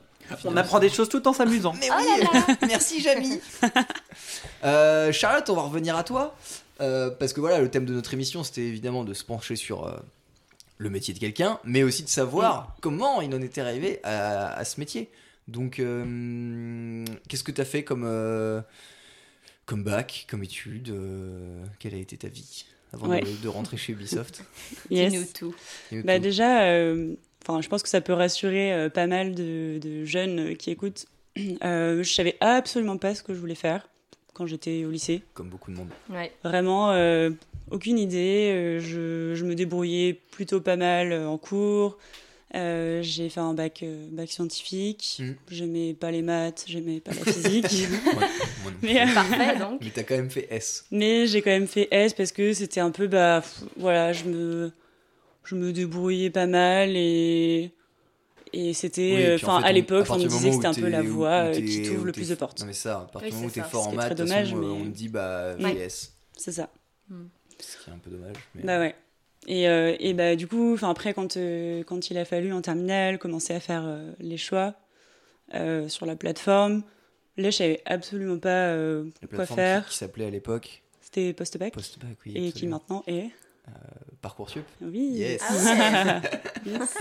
On 0.45 0.57
apprend 0.57 0.79
des 0.81 0.89
choses 0.89 1.09
tout 1.11 1.27
en 1.29 1.33
s'amusant. 1.35 1.75
Mais 1.81 1.89
oui, 1.91 2.27
merci 2.67 3.01
Jamy. 3.01 3.41
Euh, 4.65 5.13
Charlotte, 5.13 5.49
on 5.51 5.55
va 5.57 5.63
revenir 5.63 5.97
à 5.97 6.05
toi. 6.05 6.35
Euh, 6.81 7.11
parce 7.11 7.33
que 7.33 7.41
voilà, 7.41 7.61
le 7.61 7.71
thème 7.71 7.85
de 7.85 7.93
notre 7.93 8.15
émission, 8.15 8.43
c'était 8.43 8.63
évidemment 8.63 9.05
de 9.05 9.13
se 9.15 9.23
pencher 9.25 9.55
sur 9.57 9.87
euh, 9.87 9.93
le 10.79 10.91
métier 10.91 11.15
de 11.15 11.19
quelqu'un, 11.19 11.59
mais 11.65 11.83
aussi 11.83 12.03
de 12.03 12.09
savoir 12.09 12.77
comment 12.81 13.21
il 13.21 13.35
en 13.35 13.41
était 13.43 13.61
arrivé 13.61 14.01
à, 14.03 14.53
à 14.55 14.65
ce 14.65 14.81
métier. 14.81 15.11
Donc, 15.49 15.79
euh, 15.79 17.05
qu'est-ce 17.29 17.45
que 17.45 17.53
tu 17.53 17.61
as 17.61 17.65
fait 17.65 17.85
comme, 17.85 18.05
euh, 18.07 18.61
comme 19.67 19.83
bac, 19.85 20.27
comme 20.29 20.43
étude, 20.43 20.91
euh, 20.91 21.65
quelle 21.79 21.95
a 21.95 21.99
été 21.99 22.17
ta 22.17 22.29
vie 22.29 22.65
avant 22.93 23.09
Ouais. 23.09 23.21
de, 23.21 23.43
de 23.43 23.49
rentrer 23.49 23.77
chez 23.77 23.93
Ubisoft 23.93 24.43
Yes. 24.91 25.13
Dis-nous 25.13 25.27
tout. 25.35 25.55
Et 25.93 26.03
Bah 26.03 26.17
tout. 26.17 26.23
déjà, 26.23 26.65
euh, 26.65 27.15
enfin, 27.43 27.61
je 27.61 27.69
pense 27.69 27.83
que 27.83 27.89
ça 27.89 28.01
peut 28.01 28.13
rassurer 28.13 28.73
euh, 28.73 28.89
pas 28.89 29.07
mal 29.07 29.35
de, 29.35 29.79
de 29.81 30.05
jeunes 30.05 30.39
euh, 30.53 30.55
qui 30.55 30.71
écoutent. 30.71 31.07
Euh, 31.65 32.05
je 32.05 32.13
savais 32.15 32.37
absolument 32.41 32.97
pas 32.97 33.13
ce 33.17 33.25
que 33.25 33.35
je 33.35 33.41
voulais 33.41 33.57
faire 33.57 33.89
quand 34.35 34.47
j'étais 34.47 34.85
au 34.85 34.91
lycée. 34.91 35.23
Comme 35.33 35.49
beaucoup 35.49 35.71
de 35.71 35.77
monde. 35.77 35.89
Ouais. 36.11 36.33
Vraiment, 36.43 36.91
euh, 36.91 37.31
aucune 37.71 37.99
idée. 37.99 38.53
Euh, 38.53 38.81
je, 38.81 39.35
je 39.35 39.45
me 39.45 39.55
débrouillais 39.55 40.21
plutôt 40.33 40.61
pas 40.61 40.77
mal 40.77 41.13
euh, 41.13 41.27
en 41.27 41.39
cours. 41.39 41.97
Euh, 42.55 43.03
j'ai 43.03 43.29
fait 43.31 43.41
un 43.41 43.53
bac, 43.53 43.81
euh, 43.83 44.07
bac 44.13 44.31
scientifique. 44.31 45.17
Mm. 45.21 45.33
J'aimais 45.51 45.95
pas 45.95 46.11
les 46.11 46.23
maths, 46.23 46.65
j'aimais 46.69 47.01
pas 47.01 47.13
la 47.13 47.33
physique. 47.33 47.67
Ouais, 48.65 48.73
mais 48.83 49.03
euh, 49.03 49.13
Parfait, 49.13 49.59
donc. 49.59 49.81
Mais 49.83 49.91
t'as 49.93 50.05
quand 50.05 50.15
même 50.15 50.31
fait 50.31 50.47
S. 50.51 50.87
mais 50.91 51.27
j'ai 51.27 51.43
quand 51.43 51.51
même 51.51 51.67
fait 51.67 51.89
S 51.91 52.15
parce 52.15 52.33
que 52.33 52.53
c'était 52.53 52.81
un 52.81 52.91
peu, 52.91 53.09
bah, 53.09 53.43
pff, 53.43 53.69
voilà, 53.77 54.13
je 54.13 54.25
me, 54.25 54.73
je 55.45 55.57
me 55.57 55.73
débrouillais 55.73 56.31
pas 56.31 56.47
mal 56.47 56.91
et, 56.97 57.73
et 58.55 58.73
c'était, 58.75 59.27
euh, 59.27 59.33
en 59.33 59.35
enfin, 59.37 59.61
fait, 59.61 59.67
à 59.69 59.73
l'époque, 59.73 60.07
on 60.11 60.17
me 60.19 60.27
disait 60.27 60.49
que 60.51 60.55
c'était 60.57 60.67
un 60.67 60.75
peu 60.75 60.89
la 60.89 61.03
voie 61.03 61.29
euh, 61.31 61.53
qui 61.55 61.83
t'ouvre 61.83 62.05
le 62.07 62.13
plus 62.13 62.29
de 62.29 62.35
portes. 62.35 62.61
Non 62.61 62.67
mais 62.67 62.73
ça, 62.73 63.01
à 63.01 63.05
partir 63.05 63.23
Oui, 63.23 63.31
du 63.31 63.35
moment 63.37 63.47
où 63.49 63.51
t'es 63.51 63.63
fort 63.63 63.89
en 63.89 63.93
maths, 63.93 64.15
dommage, 64.17 64.47
façon, 64.51 64.57
euh, 64.59 64.61
mais- 64.61 64.67
on 64.83 64.85
te 64.85 64.89
dit 64.97 65.09
bah 65.09 65.55
Ouais. 65.59 65.73
fais 65.75 65.81
S. 65.85 66.13
C'est 66.37 66.53
ça. 66.53 66.69
Ce 67.61 67.77
qui 67.85 67.91
est 67.91 67.93
un 67.93 67.99
peu 67.99 68.11
dommage. 68.11 68.37
Mais... 68.55 68.63
Bah 68.63 68.79
ouais. 68.81 68.95
Et, 69.47 69.69
euh, 69.69 69.95
et 70.01 70.15
bah 70.15 70.37
du 70.37 70.47
coup, 70.47 70.73
enfin 70.73 70.91
après 70.91 71.13
quand 71.13 71.37
euh, 71.37 71.83
quand 71.85 72.11
il 72.11 72.17
a 72.19 72.25
fallu 72.25 72.53
en 72.53 72.63
terminale 72.63 73.19
commencer 73.19 73.53
à 73.53 73.61
faire 73.61 73.83
euh, 73.85 74.11
les 74.19 74.39
choix 74.39 74.75
euh, 75.55 75.87
sur 75.89 76.07
la 76.07 76.17
plateforme, 76.17 76.83
là 77.37 77.51
je 77.51 77.57
savais 77.57 77.83
absolument 77.85 78.39
pas 78.39 78.69
euh, 78.69 79.05
La 79.21 79.29
quoi 79.29 79.45
faire. 79.47 79.85
qui, 79.85 79.91
qui 79.93 79.97
s'appelait 79.99 80.25
à 80.27 80.31
l'époque 80.31 80.83
C'était 81.03 81.35
post-bac 81.35 81.75
Postbac, 81.75 82.17
oui. 82.25 82.33
et 82.35 82.53
qui 82.53 82.67
maintenant 82.67 83.05
est 83.07 83.29
Parcoursup. 84.23 84.65
oui. 84.81 85.11
Yes. 85.17 85.43
Ah 85.47 86.21
Yes. 86.67 86.95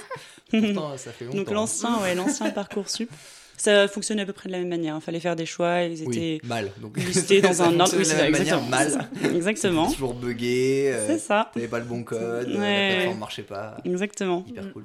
Pourtant, 0.74 0.98
ça 0.98 1.12
fait 1.12 1.24
longtemps. 1.26 1.38
Donc 1.38 1.52
l'ancien, 1.52 2.02
ouais, 2.02 2.16
l'ancien 2.16 2.50
parcoursup, 2.52 3.10
ça 3.56 3.88
fonctionnait 3.88 4.24
à 4.24 4.26
peu 4.26 4.34
près 4.34 4.50
de 4.50 4.52
la 4.52 4.60
même 4.60 4.68
manière. 4.68 4.96
Il 4.98 5.02
fallait 5.02 5.22
faire 5.22 5.38
des 5.38 5.46
choix, 5.46 5.84
ils 5.84 6.04
Oui, 6.06 6.18
étaient 6.18 6.46
mal. 6.48 6.72
Donc, 6.82 6.98
listés 6.98 7.42
dans 7.42 7.62
un 7.62 7.68
ordre. 7.80 7.94
Oui, 7.94 8.00
de 8.00 8.04
c'est 8.04 8.14
la 8.14 8.20
ça, 8.20 8.24
même 8.24 8.32
manière, 8.34 8.58
exactement. 8.58 8.70
mal. 9.22 9.36
Exactement. 9.36 9.92
Toujours 9.92 10.14
bugué. 10.16 10.92
euh, 10.94 11.08
C'est 11.08 11.20
ça. 11.20 11.50
T'avais 11.54 11.70
pas 11.70 11.80
le 11.80 11.86
bon 11.86 12.04
code, 12.04 12.20
euh, 12.50 12.60
Ouais. 12.60 12.90
la 12.90 12.94
plateforme 12.96 13.20
marchait 13.20 13.44
pas. 13.44 13.78
Exactement. 13.86 14.44
Hyper 14.48 14.74
cool. 14.74 14.84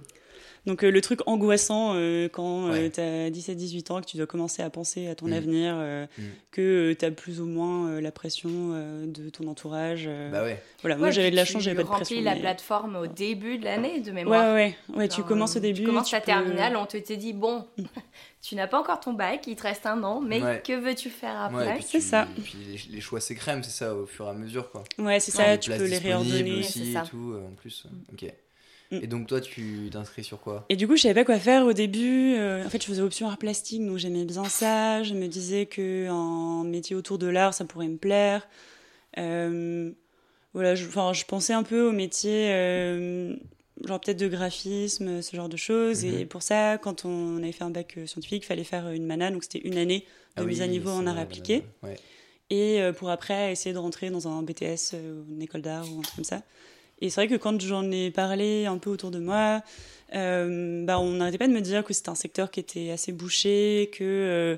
Donc 0.66 0.85
euh, 0.85 0.90
le 0.90 1.01
truc 1.01 1.21
angoissant 1.27 1.92
euh, 1.94 2.29
quand 2.29 2.68
Ouais. 2.71 2.90
tu 2.90 3.01
as 3.01 3.31
17-18 3.31 3.90
ans, 3.92 4.01
que 4.01 4.07
tu 4.07 4.16
dois 4.16 4.27
commencer 4.27 4.62
à 4.62 4.71
penser 4.71 5.07
à 5.09 5.14
ton 5.14 5.27
Mm. 5.29 5.33
avenir, 5.33 5.75
euh, 5.79 6.07
Mm. 6.18 6.23
que 6.51 6.92
tu 6.99 7.05
as 7.05 7.11
plus 7.11 7.40
ou 7.40 7.47
moins 7.47 7.88
euh, 7.90 8.01
la 8.01 8.12
pression 8.12 8.51
euh, 8.75 9.07
de 9.07 9.31
ton 9.31 9.47
entourage. 9.49 10.05
euh. 10.07 10.31
Bah 10.31 10.42
ouais. 10.42 10.61
Voilà, 10.83 10.97
moi 10.97 11.07
Ouais, 11.09 11.12
j'avais 11.12 11.31
de 11.31 11.37
la 11.37 11.44
chance, 11.44 11.62
tu 11.62 11.64
j'avais 11.64 11.77
pas 11.77 11.83
de 11.85 11.88
remplis 11.88 12.05
pression. 12.05 12.23
la 12.25 12.35
mais- 12.35 12.40
plateforme 12.40 12.97
au 12.97 13.07
début 13.07 13.59
de 13.59 13.64
l'année, 13.64 14.01
de 14.01 14.09
Ouais, 14.09 14.12
mémoire. 14.12 14.55
ouais, 14.55 14.77
ouais. 14.90 14.97
ouais 14.99 15.09
tu 15.09 15.23
commences 15.23 15.57
au 15.57 15.61
début. 15.61 15.81
Tu 15.81 15.87
commences 15.87 16.11
ta 16.11 16.21
peux- 16.21 16.27
terminale, 16.27 16.77
on 16.77 16.87
te 16.87 16.97
t'est 16.99 17.16
dit, 17.16 17.33
bon, 17.33 17.66
tu 18.42 18.55
n'as 18.55 18.66
pas 18.66 18.79
encore 18.79 19.01
ton 19.01 19.12
bac, 19.14 19.47
il 19.47 19.57
te 19.57 19.62
reste 19.62 19.87
un 19.87 20.03
an, 20.05 20.21
mais 20.21 20.42
Ouais. 20.42 20.62
que 20.64 20.73
veux-tu 20.75 21.11
faire 21.11 21.51
Ouais, 21.53 21.62
après 21.62 21.75
puis 21.77 21.85
c'est 21.88 21.99
tu- 21.99 22.05
ça. 22.05 22.29
et 22.37 22.40
Puis 22.40 22.57
les, 22.68 22.94
les 22.97 23.01
choix 23.01 23.21
s'écrèment, 23.21 23.62
c'est 23.62 23.71
ça, 23.71 23.94
au 23.94 24.07
fur 24.07 24.27
et 24.27 24.31
à 24.31 24.33
mesure. 24.35 24.71
Quoi. 24.71 24.85
Ouais, 24.99 25.18
c'est 25.21 25.37
Ouais. 25.37 25.44
ça, 25.44 25.53
Les 25.55 25.59
tu 25.59 25.71
peux 25.71 25.85
les 25.87 25.99
réordonner. 25.99 26.59
aussi 26.61 26.87
c'est 26.87 26.92
ça. 26.92 27.05
et 27.05 27.09
tout, 27.09 27.33
euh, 27.33 27.47
en 27.47 27.55
plus. 27.55 27.87
Ok. 28.12 28.27
Mm. 28.90 28.98
Et 29.03 29.07
donc, 29.07 29.27
toi, 29.27 29.40
tu 29.40 29.88
t'inscris 29.92 30.24
sur 30.24 30.40
quoi? 30.40 30.64
Et 30.68 30.77
du 30.77 30.87
coup, 30.88 30.96
je 30.96 31.03
savais 31.03 31.14
pas 31.14 31.24
quoi 31.24 31.38
faire 31.38 31.66
au 31.66 31.72
début. 31.72 32.35
Euh, 32.37 32.64
en 32.64 32.70
fait, 32.70 32.83
je 32.83 32.88
faisais 32.88 33.03
option 33.03 33.29
art 33.29 33.38
plastique, 33.38 33.85
donc 33.85 33.98
j'aimais 33.98 34.24
bien 34.24 34.44
ça. 34.44 35.03
Je 35.03 35.14
me 35.14 35.27
disais 35.27 35.66
que 35.66 36.09
un 36.09 36.64
métier 36.64 36.96
autour 36.96 37.18
de 37.18 37.27
l'art, 37.27 37.55
ça 37.55 37.64
pourrait 37.64 37.88
me 37.88 37.98
plaire. 37.98 38.48
Euh, 39.18 39.90
voilà, 40.55 40.74
je, 40.74 40.85
je 40.85 41.24
pensais 41.27 41.53
un 41.53 41.62
peu 41.62 41.83
au 41.88 41.92
métier, 41.92 42.48
euh, 42.51 43.37
genre 43.85 44.01
peut-être 44.01 44.18
de 44.18 44.29
graphisme, 44.29 45.20
ce 45.20 45.37
genre 45.37 45.48
de 45.48 45.57
choses. 45.57 46.05
Mhm. 46.05 46.18
Et 46.18 46.27
pour 46.27 46.42
ça, 46.42 46.79
quand 46.79 47.05
on 47.05 47.38
avait 47.38 47.53
fait 47.53 47.64
un 47.64 47.70
bac 47.70 47.98
scientifique, 48.07 48.44
il 48.44 48.46
fallait 48.46 48.64
faire 48.64 48.88
une 48.90 49.07
mana, 49.07 49.31
donc 49.31 49.44
c'était 49.44 49.66
une 49.66 49.77
année 49.77 50.07
de 50.37 50.42
Ah 50.42 50.46
mise 50.46 50.62
à 50.62 50.66
niveau 50.66 50.90
en 50.90 51.07
art 51.07 51.18
appliqué. 51.18 51.62
Ouais. 51.83 51.96
Et 52.51 52.81
pour 52.96 53.11
après 53.11 53.53
essayer 53.53 53.74
de 53.74 53.79
rentrer 53.79 54.09
dans 54.09 54.27
un 54.27 54.42
BTS 54.42 54.94
ou 54.94 55.31
une 55.31 55.42
école 55.42 55.61
d'art 55.61 55.85
ou 55.92 55.98
un 55.98 56.03
truc 56.03 56.16
comme 56.16 56.24
ça. 56.24 56.42
Et 57.01 57.11
c'est 57.11 57.21
vrai 57.21 57.29
que 57.29 57.41
quand 57.41 57.61
j'en 57.61 57.91
ai 57.91 58.11
parlé 58.11 58.67
un 58.67 58.79
peu 58.79 58.91
autour 58.91 59.11
de 59.11 59.19
moi, 59.19 59.63
euh, 60.15 60.85
bah, 60.85 60.99
on 60.99 61.13
n'arrêtait 61.13 61.39
pas 61.39 61.49
de 61.49 61.53
me 61.53 61.61
dire 61.61 61.85
que 61.85 61.93
c'était 61.93 62.09
un 62.09 62.15
secteur 62.15 62.51
qui 62.51 62.61
était 62.61 62.91
assez 62.91 63.13
bouché, 63.13 63.91
que, 63.93 64.05
euh, 64.05 64.57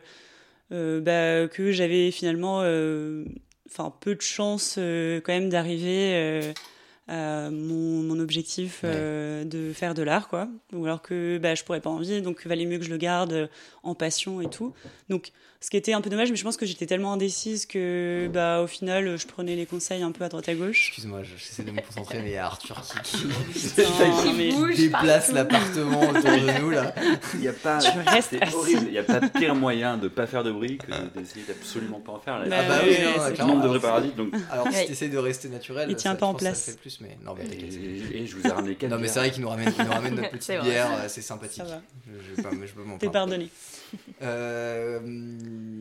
euh, 0.72 1.00
bah, 1.00 1.48
que 1.48 1.72
j'avais 1.72 2.10
finalement 2.10 2.60
peu 4.00 4.14
de 4.14 4.20
chance 4.20 4.74
quand 4.76 5.32
même 5.32 5.50
d'arriver 5.50 6.52
euh, 7.10 7.50
mon, 7.50 8.02
mon 8.02 8.20
objectif 8.20 8.80
euh, 8.84 9.44
de 9.44 9.72
faire 9.72 9.94
de 9.94 10.02
l'art, 10.02 10.28
quoi. 10.28 10.48
Ou 10.72 10.84
alors 10.84 11.02
que 11.02 11.38
bah, 11.38 11.54
je 11.54 11.64
pourrais 11.64 11.80
pas 11.80 11.90
en 11.90 11.98
vivre, 11.98 12.22
donc 12.22 12.40
il 12.44 12.48
valait 12.48 12.66
mieux 12.66 12.78
que 12.78 12.84
je 12.84 12.90
le 12.90 12.96
garde 12.98 13.32
euh, 13.32 13.46
en 13.82 13.94
passion 13.94 14.40
et 14.40 14.48
tout. 14.48 14.72
Donc 15.08 15.32
ce 15.62 15.68
qui 15.68 15.76
était 15.76 15.92
un 15.92 16.00
peu 16.00 16.08
dommage, 16.08 16.30
mais 16.30 16.36
je 16.36 16.44
pense 16.44 16.56
que 16.56 16.64
j'étais 16.64 16.86
tellement 16.86 17.12
indécise 17.12 17.66
que 17.66 18.30
bah, 18.32 18.62
au 18.62 18.66
final, 18.66 19.18
je 19.18 19.26
prenais 19.26 19.56
les 19.56 19.66
conseils 19.66 20.02
un 20.02 20.10
peu 20.10 20.24
à 20.24 20.30
droite 20.30 20.48
à 20.48 20.54
gauche. 20.54 20.86
Excuse-moi, 20.88 21.22
je- 21.22 21.36
j'essaie 21.36 21.64
de 21.64 21.70
me 21.70 21.82
concentrer, 21.82 22.20
mais 22.22 22.30
il 22.30 22.32
y 22.32 22.36
a 22.36 22.46
Arthur 22.46 22.80
qui, 23.02 23.18
qui 23.18 23.26
Non, 23.26 24.32
mais- 24.36 24.50
bouge 24.52 24.76
déplace 24.76 25.32
l'appartement 25.32 26.00
autour 26.00 26.22
de 26.22 26.60
nous 26.62 26.70
là. 26.70 26.94
Il 27.34 27.42
y 27.42 27.48
a 27.48 27.52
pas, 27.52 27.78
Tu 27.78 27.90
c'est 28.22 28.40
assis. 28.42 28.54
horrible. 28.54 28.82
Il 28.86 28.92
n'y 28.92 28.98
a 28.98 29.02
pas 29.02 29.20
de 29.20 29.26
pire 29.28 29.54
moyen 29.54 29.98
de 29.98 30.08
pas 30.08 30.26
faire 30.26 30.44
de 30.44 30.50
bruit 30.52 30.78
que 30.78 30.86
d'essayer 31.18 31.44
d'absolument 31.46 32.00
pas 32.00 32.12
en 32.12 32.20
faire. 32.20 32.38
Là. 32.38 32.46
Bah 32.48 32.56
ah 32.60 32.68
bah 32.68 32.78
oui, 32.84 32.88
oui, 32.92 32.96
oui, 32.98 33.04
non, 33.04 33.10
c'est 33.12 33.18
Tout 33.18 33.28
le 33.28 33.34
clairement. 33.34 33.54
monde 33.56 33.62
devrait 33.64 33.80
parasite, 33.80 34.16
donc. 34.16 34.32
Alors 34.50 34.66
si 34.68 34.72
Ouais. 34.74 34.86
t'essayes 34.86 35.10
de 35.10 35.18
rester 35.18 35.48
naturel, 35.50 35.90
Il 35.90 35.96
tient 35.96 36.12
ça, 36.12 36.16
pas 36.16 36.26
en 36.26 36.34
place. 36.34 36.64
fait 36.70 36.80
plus, 37.00 37.08
mais 37.08 37.18
non, 37.24 37.34
mais 37.36 37.44
t'inquiète. 37.44 37.74
Et, 38.12 38.22
et 38.22 38.26
je 38.26 38.36
vous 38.36 38.46
ai 38.46 38.50
ramené 38.50 38.74
quatre 38.74 38.90
Non 38.90 38.98
mais 38.98 39.08
c'est 39.08 39.18
vrai 39.18 39.30
qu'il 39.30 39.42
nous 39.42 39.48
ramène, 39.48 39.72
il 39.78 39.84
nous 39.84 39.90
ramène 39.90 40.14
notre 40.14 40.30
petite 40.38 40.60
bière, 40.62 40.88
euh, 40.92 41.04
c'est 41.08 41.22
sympathique. 41.22 41.62
Ça 41.62 41.64
va. 41.64 41.82
Je, 42.06 42.12
je 42.30 42.36
vais 42.36 42.42
pas, 42.42 42.50
je 42.66 42.72
peux 42.72 42.82
m'en 42.84 42.98
T'es 42.98 43.08
pardonné. 43.08 43.48
Euh, 44.22 45.00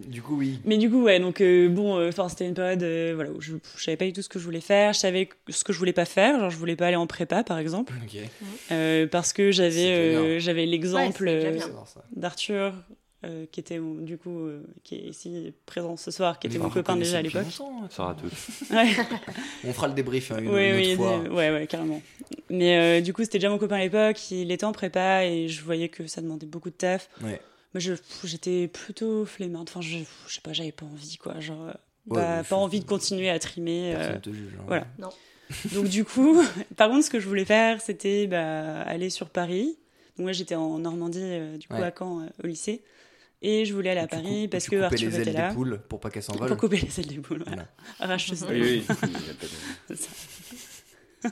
du 0.08 0.22
coup 0.22 0.38
oui. 0.38 0.60
Mais 0.66 0.78
du 0.78 0.90
coup, 0.90 1.04
ouais, 1.04 1.20
donc 1.20 1.42
euh, 1.42 1.70
bon, 1.70 1.98
euh, 1.98 2.10
enfin, 2.10 2.30
c'était 2.30 2.48
une 2.48 2.54
période 2.54 2.82
euh, 2.84 3.12
voilà, 3.16 3.32
où 3.32 3.42
je, 3.42 3.54
je 3.78 3.84
savais 3.84 3.98
pas 3.98 4.06
du 4.06 4.14
tout 4.14 4.22
ce 4.22 4.30
que 4.30 4.40
je 4.40 4.46
voulais 4.46 4.62
faire. 4.62 4.94
Je 4.94 5.00
savais 5.00 5.30
ce 5.50 5.64
que 5.64 5.74
je 5.74 5.78
voulais 5.78 5.94
pas 5.94 6.06
faire. 6.06 6.40
Genre, 6.40 6.50
je 6.50 6.58
voulais 6.58 6.76
pas 6.76 6.88
aller 6.88 6.96
en 6.96 7.08
prépa, 7.08 7.44
par 7.44 7.58
exemple, 7.60 7.94
euh, 8.72 9.08
parce 9.08 9.34
que 9.34 9.52
j'avais 9.52 9.92
euh, 9.92 10.40
j'avais 10.40 10.66
l'exemple 10.66 11.24
Ouais, 11.26 11.60
d'Arthur, 12.16 12.74
euh, 13.26 13.46
qui 13.52 13.60
était 13.60 13.80
mon- 13.80 13.96
du 14.02 14.18
coup 14.18 14.46
euh, 14.46 14.64
qui 14.84 14.96
est 14.96 15.10
ici 15.10 15.54
présent 15.66 15.98
ce 15.98 16.10
soir, 16.12 16.40
qui 16.40 16.48
était 16.48 16.58
mon 16.58 16.70
copain 16.70 16.96
déjà 16.96 17.18
à 17.18 17.22
l'époque. 17.22 17.46
sera 17.90 18.16
tout. 18.16 18.26
Ouais. 18.74 18.88
On 19.66 19.74
fera 19.74 19.88
le 19.88 19.94
débrief 19.94 20.32
hein, 20.32 20.38
une, 20.40 20.50
oui, 20.50 20.70
une 20.70 20.76
oui, 20.76 20.88
autre 20.94 20.96
fois. 20.96 21.20
des- 21.20 21.30
ouais, 21.30 21.52
ouais, 21.52 21.68
carrément. 21.68 22.02
Mais 22.50 22.78
euh, 22.78 23.02
du 23.02 23.14
coup, 23.14 23.22
c'était 23.24 23.40
déjà 23.40 23.50
mon 23.50 23.58
copain 23.58 23.76
à 23.76 23.80
l'époque. 23.80 24.32
Il 24.32 24.52
était 24.52 24.66
en 24.66 24.72
prépa 24.72 25.26
et 25.26 25.48
je 25.50 25.62
voyais 25.64 25.90
que 25.90 26.08
ça 26.08 26.22
demandait 26.22 26.46
beaucoup 26.46 26.70
de 26.70 26.76
taf. 26.76 27.10
Ouais. 27.22 27.42
Moi, 27.74 27.96
j'étais 28.24 28.68
plutôt 28.68 29.26
flemmarde. 29.26 29.68
Enfin, 29.70 29.82
je, 29.82 29.98
je 30.28 30.34
sais 30.34 30.42
pas, 30.42 30.54
j'avais 30.54 30.72
pas 30.72 30.86
envie, 30.86 31.18
quoi. 31.18 31.40
Genre, 31.40 31.68
euh, 31.68 31.74
Ouais, 32.08 32.42
pas, 32.50 32.56
envie 32.56 32.80
de 32.80 32.86
continuer 32.86 33.30
à 33.30 33.38
trimer. 33.38 33.94
euh, 33.96 34.18
te 34.18 34.32
juge. 34.32 34.54
hein. 34.58 34.64
voilà. 34.66 34.88
Donc, 35.74 35.88
du 35.88 36.06
coup, 36.06 36.42
par 36.78 36.90
contre, 36.90 37.06
ce 37.06 37.10
que 37.12 37.20
je 37.20 37.28
voulais 37.28 37.46
faire, 37.46 37.82
c'était 37.82 38.26
bah, 38.28 38.82
aller 38.82 39.10
sur 39.12 39.30
Paris. 39.30 39.78
Donc, 40.18 40.24
moi, 40.26 40.32
j'étais 40.32 40.56
en 40.56 40.80
Normandie, 40.80 41.20
euh, 41.22 41.58
du 41.58 41.68
coup, 41.68 41.76
Ouais. 41.76 41.84
à 41.84 41.92
Caen, 41.98 42.22
euh, 42.22 42.28
au 42.44 42.48
lycée. 42.48 42.82
Et 43.42 43.64
je 43.66 43.74
voulais 43.74 43.92
aller 43.92 44.02
à 44.02 44.08
Paris 44.08 44.48
parce 44.50 44.68
que 44.68 44.82
Arthur 44.82 45.10
les 45.10 45.20
était 45.20 45.30
ailes 45.30 45.36
là. 45.36 45.50
des 45.50 45.56
poules 45.56 45.80
pour 45.88 46.00
pas 46.02 46.10
qu'elles 46.10 46.24
s'envolent. 46.24 46.50
Pour 46.50 46.58
couper 46.58 46.78
les 46.78 47.00
ailes 47.00 47.08
des 47.08 47.20
poules, 47.20 47.44
voilà. 47.48 47.68
Arracheuse 48.00 48.46
Oui, 48.50 48.62
oui. 48.62 48.86
C'est 49.90 49.98
ça. 49.98 50.10
euh, 51.26 51.30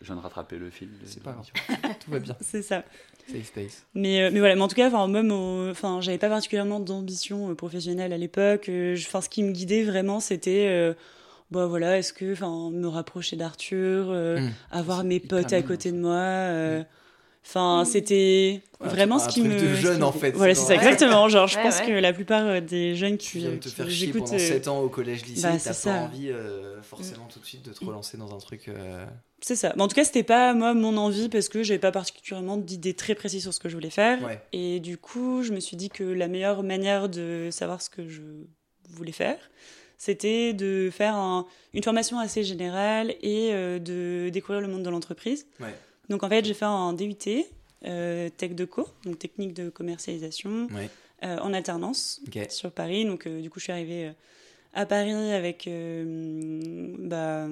Je 0.00 0.06
viens 0.06 0.16
de 0.16 0.20
rattraper 0.20 0.56
le 0.58 0.70
film. 0.70 0.90
C'est 1.04 1.22
pas 1.22 1.32
grave. 1.32 1.46
Tout 2.04 2.10
va 2.10 2.18
bien. 2.18 2.36
C'est 2.40 2.62
ça. 2.62 2.84
Safe 3.30 3.44
space. 3.46 3.84
Mais, 3.94 4.22
euh, 4.22 4.30
mais 4.32 4.38
voilà, 4.40 4.54
mais 4.56 4.62
en 4.62 4.68
tout 4.68 4.74
cas, 4.74 4.88
enfin, 4.88 5.06
moi, 5.06 5.22
mon- 5.22 5.70
enfin, 5.70 6.00
j'avais 6.00 6.18
pas 6.18 6.28
particulièrement 6.28 6.80
d'ambition 6.80 7.50
euh, 7.50 7.54
professionnelle 7.54 8.12
à 8.12 8.18
l'époque. 8.18 8.68
Euh, 8.68 8.96
Enfin, 8.98 9.20
ce 9.20 9.28
qui 9.28 9.42
me 9.42 9.52
guidait 9.52 9.84
vraiment, 9.84 10.18
c'était, 10.20 10.66
euh, 10.68 10.94
bah 11.50 11.66
voilà, 11.66 11.98
est-ce 11.98 12.12
que, 12.12 12.32
enfin, 12.32 12.70
me 12.70 12.86
rapprocher 12.88 13.36
d'Arthur, 13.36 14.06
euh, 14.10 14.40
Mmh. 14.40 14.50
avoir 14.70 15.04
mes 15.04 15.20
potes 15.20 15.52
à 15.52 15.62
côté 15.62 15.92
de 15.92 15.98
moi. 15.98 16.12
euh, 16.16 16.82
Enfin, 17.44 17.84
c'était 17.86 18.60
Ouais, 18.80 18.88
vraiment 18.88 19.18
ce 19.18 19.28
qui 19.28 19.40
truc 19.40 19.52
me. 19.52 19.60
de 19.60 19.74
jeune, 19.74 19.96
qui 19.98 20.02
en 20.02 20.12
fait, 20.12 20.30
Voilà, 20.32 20.54
c'est 20.54 20.60
c'est 20.60 20.66
ça, 20.68 20.74
exactement. 20.74 21.28
Genre, 21.28 21.46
je 21.46 21.56
Ouais, 21.56 21.62
pense 21.64 21.80
ouais. 21.80 21.86
que 21.86 21.92
la 21.92 22.12
plupart 22.12 22.46
euh, 22.46 22.60
des 22.60 22.94
jeunes 22.94 23.16
Tu 23.18 23.32
qui, 23.32 23.38
viens 23.38 23.50
de 23.50 23.56
te 23.56 23.68
qui 23.68 23.74
faire 23.74 23.90
chier 23.90 24.08
écoutent, 24.08 24.24
pendant 24.24 24.34
euh, 24.34 24.38
7 24.38 24.68
ans 24.68 24.80
au 24.80 24.88
collège 24.88 25.24
lycée, 25.26 25.42
bah, 25.42 25.52
t'as 25.52 25.58
c'est 25.58 25.68
pas 25.68 25.74
ça. 25.74 25.94
envie 26.02 26.30
euh, 26.30 26.80
forcément 26.82 27.26
tout 27.32 27.40
de 27.40 27.44
suite 27.44 27.64
de 27.64 27.72
te 27.72 27.84
relancer 27.84 28.16
dans 28.18 28.34
un 28.34 28.38
truc. 28.38 28.68
euh, 28.68 29.04
C'est 29.40 29.56
ça. 29.56 29.72
Mais 29.76 29.82
en 29.82 29.88
tout 29.88 29.96
cas, 29.96 30.04
c'était 30.04 30.22
pas 30.22 30.54
moi 30.54 30.74
mon 30.74 30.96
envie 30.96 31.28
parce 31.28 31.48
que 31.48 31.62
j'avais 31.62 31.78
pas 31.80 31.92
particulièrement 31.92 32.56
d'idées 32.56 32.94
très 32.94 33.14
précises 33.14 33.42
sur 33.42 33.52
ce 33.54 33.60
que 33.60 33.68
je 33.68 33.74
voulais 33.74 33.90
faire. 33.90 34.22
Ouais. 34.22 34.40
Et 34.52 34.78
du 34.80 34.96
coup, 34.96 35.42
je 35.42 35.52
me 35.52 35.60
suis 35.60 35.76
dit 35.76 35.88
que 35.90 36.04
la 36.04 36.28
meilleure 36.28 36.62
manière 36.62 37.08
de 37.08 37.48
savoir 37.50 37.82
ce 37.82 37.90
que 37.90 38.06
je 38.08 38.20
voulais 38.90 39.12
faire, 39.12 39.38
c'était 39.98 40.52
de 40.54 40.88
faire 40.92 41.14
un- 41.16 41.46
une 41.74 41.82
formation 41.82 42.18
assez 42.18 42.44
générale 42.44 43.10
et 43.22 43.50
euh, 43.52 43.78
de 43.78 44.30
découvrir 44.30 44.60
le 44.62 44.68
monde 44.68 44.82
de 44.82 44.90
l'entreprise. 44.90 45.46
Ouais. 45.60 45.74
Donc 46.10 46.22
en 46.24 46.28
fait, 46.28 46.44
j'ai 46.44 46.54
fait 46.54 46.64
un 46.66 46.92
DUT, 46.92 47.16
euh, 47.86 48.28
Tech 48.36 48.54
de 48.54 48.64
Co, 48.66 48.86
donc 49.04 49.18
technique 49.18 49.54
de 49.54 49.70
commercialisation, 49.70 50.66
Ouais. 50.74 50.90
euh, 51.24 51.38
en 51.38 51.54
alternance 51.54 52.20
sur 52.50 52.72
Paris. 52.72 53.04
Donc 53.06 53.26
euh, 53.26 53.40
du 53.40 53.48
coup, 53.48 53.58
je 53.60 53.64
suis 53.64 53.72
arrivée 53.72 54.08
euh, 54.08 54.12
à 54.74 54.84
Paris 54.86 55.12
avec 55.12 55.68
bah, 56.98 57.46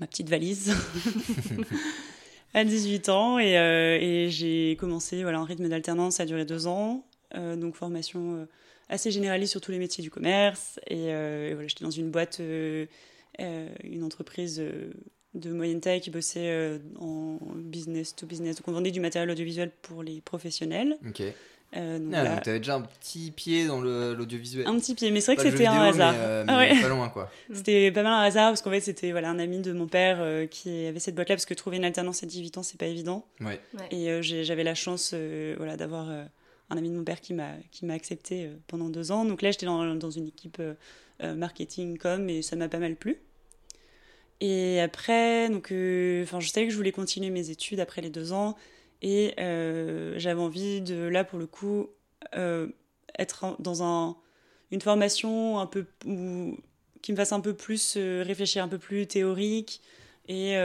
ma 0.00 0.06
petite 0.06 0.28
valise 0.28 0.72
à 2.54 2.64
18 2.64 3.08
ans 3.08 3.38
et, 3.38 3.52
et 3.54 4.30
j'ai 4.30 4.76
commencé 4.78 5.22
voilà, 5.22 5.38
un 5.38 5.44
rythme 5.44 5.68
d'alternance, 5.68 6.16
ça 6.16 6.22
a 6.22 6.26
duré 6.26 6.44
deux 6.44 6.66
ans, 6.66 7.04
donc 7.34 7.74
formation 7.74 8.46
assez 8.88 9.10
généraliste 9.10 9.50
sur 9.52 9.60
tous 9.60 9.72
les 9.72 9.78
métiers 9.78 10.02
du 10.02 10.10
commerce 10.10 10.80
et, 10.86 11.08
et 11.08 11.52
voilà, 11.54 11.68
j'étais 11.68 11.84
dans 11.84 11.90
une 11.90 12.10
boîte, 12.10 12.40
une 12.40 14.02
entreprise 14.02 14.62
de 15.38 15.50
moyenne 15.50 15.80
taille 15.80 16.00
qui 16.00 16.10
bossait 16.10 16.48
euh, 16.50 16.78
en 17.00 17.38
business 17.54 18.14
to 18.14 18.26
business. 18.26 18.56
Donc 18.56 18.68
on 18.68 18.72
vendait 18.72 18.90
du 18.90 19.00
matériel 19.00 19.30
audiovisuel 19.30 19.70
pour 19.82 20.02
les 20.02 20.20
professionnels. 20.20 20.96
Ok. 21.06 21.22
Euh, 21.76 21.98
donc, 21.98 22.14
ah, 22.14 22.40
tu 22.42 22.48
avais 22.48 22.60
déjà 22.60 22.76
un 22.76 22.80
petit 22.80 23.30
pied 23.30 23.66
dans 23.66 23.82
l'audiovisuel. 23.82 24.66
Un 24.66 24.78
petit 24.78 24.94
pied, 24.94 25.10
mais 25.10 25.20
c'est 25.20 25.34
vrai 25.34 25.44
que 25.44 25.50
c'était 25.50 25.66
un 25.66 25.82
hasard. 25.82 26.14
Euh, 26.16 26.44
ah 26.48 26.58
ouais. 26.58 26.80
Pas 26.80 26.88
loin, 26.88 27.10
quoi. 27.10 27.30
c'était 27.52 27.92
pas 27.92 28.02
mal 28.02 28.12
un 28.12 28.22
hasard 28.22 28.50
parce 28.50 28.62
qu'en 28.62 28.70
fait, 28.70 28.80
c'était 28.80 29.10
voilà, 29.10 29.28
un 29.28 29.38
ami 29.38 29.58
de 29.58 29.72
mon 29.72 29.86
père 29.86 30.48
qui 30.48 30.86
avait 30.86 30.98
cette 30.98 31.14
boîte-là 31.14 31.36
parce 31.36 31.44
que 31.44 31.52
trouver 31.52 31.76
une 31.76 31.84
alternance 31.84 32.22
à 32.22 32.26
18 32.26 32.56
ans, 32.56 32.62
c'est 32.62 32.78
pas 32.78 32.86
évident. 32.86 33.26
Ouais. 33.40 33.60
Et 33.90 34.22
j'avais 34.22 34.64
la 34.64 34.74
chance 34.74 35.14
voilà, 35.58 35.76
d'avoir 35.76 36.08
un 36.08 36.76
ami 36.76 36.88
de 36.88 36.96
mon 36.96 37.04
père 37.04 37.20
qui 37.20 37.34
m'a 37.34 37.92
accepté 37.92 38.48
pendant 38.66 38.88
deux 38.88 39.12
ans. 39.12 39.26
Donc 39.26 39.42
là, 39.42 39.50
j'étais 39.50 39.66
dans, 39.66 39.94
dans, 39.94 40.10
une 40.10 40.28
équipe 40.28 40.62
marketing 41.20 41.98
com 41.98 42.30
et 42.30 42.40
ça 42.40 42.56
m'a 42.56 42.68
pas 42.68 42.78
mal 42.78 42.96
plu. 42.96 43.18
Et 44.40 44.80
après, 44.80 45.48
donc, 45.48 45.72
euh, 45.72 46.22
enfin, 46.22 46.40
je 46.40 46.48
savais 46.48 46.66
que 46.66 46.72
je 46.72 46.76
voulais 46.76 46.92
continuer 46.92 47.30
mes 47.30 47.50
études 47.50 47.80
après 47.80 48.00
les 48.02 48.10
deux 48.10 48.32
ans. 48.32 48.56
Et 49.02 49.34
euh, 49.38 50.14
j'avais 50.18 50.40
envie 50.40 50.80
de, 50.80 50.96
là, 50.96 51.24
pour 51.24 51.38
le 51.38 51.46
coup, 51.46 51.88
euh, 52.34 52.68
être 53.18 53.56
dans 53.60 53.82
un, 53.82 54.16
une 54.70 54.80
formation 54.80 55.58
un 55.58 55.66
peu 55.66 55.86
qui 57.02 57.12
me 57.12 57.16
fasse 57.16 57.32
un 57.32 57.40
peu 57.40 57.54
plus 57.54 57.96
réfléchir, 57.96 58.62
un 58.62 58.68
peu 58.68 58.78
plus 58.78 59.06
théorique 59.06 59.80
et 60.26 60.56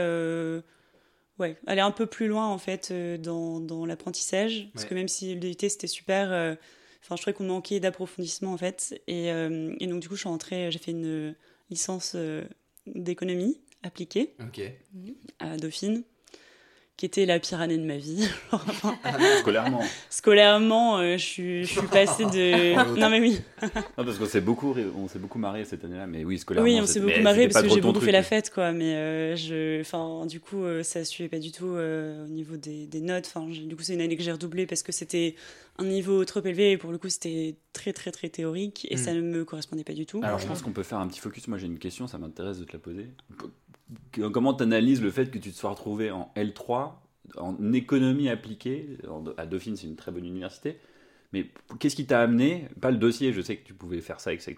ouais, 1.38 1.56
aller 1.66 1.80
un 1.80 1.90
peu 1.90 2.06
plus 2.06 2.26
loin 2.26 2.46
en 2.48 2.58
fait 2.58 2.92
dans, 2.92 3.60
dans 3.60 3.86
l'apprentissage. 3.86 4.68
Parce 4.74 4.84
que 4.84 4.94
même 4.94 5.08
si 5.08 5.34
le 5.34 5.40
DUT 5.40 5.56
c'était 5.60 5.86
super, 5.86 6.56
enfin, 7.02 7.16
je 7.16 7.22
trouvais 7.22 7.34
qu'on 7.34 7.44
manquait 7.44 7.80
d'approfondissement 7.80 8.52
en 8.52 8.58
fait. 8.58 9.00
Et, 9.06 9.28
et, 9.28 9.86
donc, 9.86 10.00
du 10.00 10.08
coup, 10.08 10.16
je 10.16 10.20
suis 10.20 10.28
rentrée, 10.28 10.70
j'ai 10.70 10.78
fait 10.78 10.90
une 10.90 11.34
licence 11.70 12.16
d'économie 12.86 13.63
appliquée 13.84 14.34
à 15.38 15.56
Dauphine 15.56 16.04
qui 16.96 17.06
était 17.06 17.26
la 17.26 17.40
pire 17.40 17.60
année 17.60 17.76
de 17.76 17.84
ma 17.84 17.96
vie. 17.96 18.28
Scolairement. 19.40 19.82
Scolairement, 20.10 20.98
euh, 20.98 21.16
je, 21.16 21.24
suis, 21.24 21.64
je 21.64 21.78
suis 21.78 21.86
passée 21.88 22.24
de. 22.24 22.74
non 23.00 23.10
mais 23.10 23.20
oui. 23.20 23.40
non 23.62 24.04
parce 24.04 24.16
qu'on 24.16 24.26
s'est 24.26 24.40
beaucoup, 24.40 24.74
on 24.96 25.08
s'est 25.08 25.18
beaucoup 25.18 25.38
marré 25.38 25.64
cette 25.64 25.84
année-là, 25.84 26.06
mais 26.06 26.24
oui 26.24 26.38
scolairement. 26.38 26.70
Oui, 26.70 26.78
on 26.80 26.86
s'est 26.86 27.00
beaucoup 27.00 27.20
marré 27.20 27.48
parce 27.48 27.66
que 27.66 27.72
j'ai 27.72 27.80
beaucoup 27.80 28.00
fait 28.00 28.12
la 28.12 28.22
fête, 28.22 28.50
quoi. 28.50 28.72
Mais 28.72 28.94
euh, 28.94 29.36
je, 29.36 29.80
enfin, 29.80 30.26
du 30.26 30.38
coup, 30.38 30.62
euh, 30.62 30.84
ça 30.84 31.04
suivait 31.04 31.28
pas 31.28 31.40
du 31.40 31.50
tout 31.50 31.66
au 31.66 32.28
niveau 32.28 32.56
des, 32.56 32.86
des 32.86 33.00
notes. 33.00 33.26
Enfin, 33.26 33.46
du 33.48 33.74
coup, 33.74 33.82
c'est 33.82 33.94
une 33.94 34.00
année 34.00 34.16
que 34.16 34.22
j'ai 34.22 34.32
redoublé 34.32 34.66
parce 34.66 34.84
que 34.84 34.92
c'était 34.92 35.34
un 35.78 35.84
niveau 35.84 36.24
trop 36.24 36.40
élevé 36.44 36.72
et 36.72 36.78
pour 36.78 36.92
le 36.92 36.98
coup, 36.98 37.08
c'était 37.08 37.56
très 37.72 37.92
très 37.92 38.12
très 38.12 38.28
théorique 38.28 38.86
et 38.88 38.94
hmm. 38.94 38.98
ça 38.98 39.12
ne 39.12 39.20
me 39.20 39.44
correspondait 39.44 39.82
pas 39.82 39.94
du 39.94 40.06
tout. 40.06 40.20
Alors, 40.22 40.38
je 40.38 40.46
pense 40.46 40.62
qu'on 40.62 40.70
peut 40.70 40.84
faire 40.84 40.98
un 40.98 41.08
petit 41.08 41.18
focus. 41.18 41.48
Moi, 41.48 41.58
j'ai 41.58 41.66
une 41.66 41.80
question, 41.80 42.06
ça 42.06 42.18
m'intéresse 42.18 42.60
de 42.60 42.64
te 42.64 42.72
la 42.72 42.78
poser 42.78 43.08
comment 44.32 44.54
tu 44.54 44.62
analyses 44.62 45.02
le 45.02 45.10
fait 45.10 45.30
que 45.30 45.38
tu 45.38 45.50
te 45.50 45.56
sois 45.56 45.70
retrouvé 45.70 46.10
en 46.10 46.32
L3, 46.36 46.92
en 47.38 47.72
économie 47.72 48.28
appliquée? 48.28 48.98
À 49.36 49.46
Dauphine, 49.46 49.76
c'est 49.76 49.86
une 49.86 49.96
très 49.96 50.12
bonne 50.12 50.24
université. 50.24 50.78
Mais 51.32 51.46
qu'est-ce 51.80 51.96
qui 51.96 52.06
t'a 52.06 52.20
amené, 52.20 52.68
pas 52.80 52.90
le 52.90 52.96
dossier, 52.96 53.32
je 53.32 53.40
sais 53.40 53.56
que 53.56 53.66
tu 53.66 53.74
pouvais 53.74 54.00
faire 54.00 54.20
ça, 54.20 54.32
etc. 54.32 54.54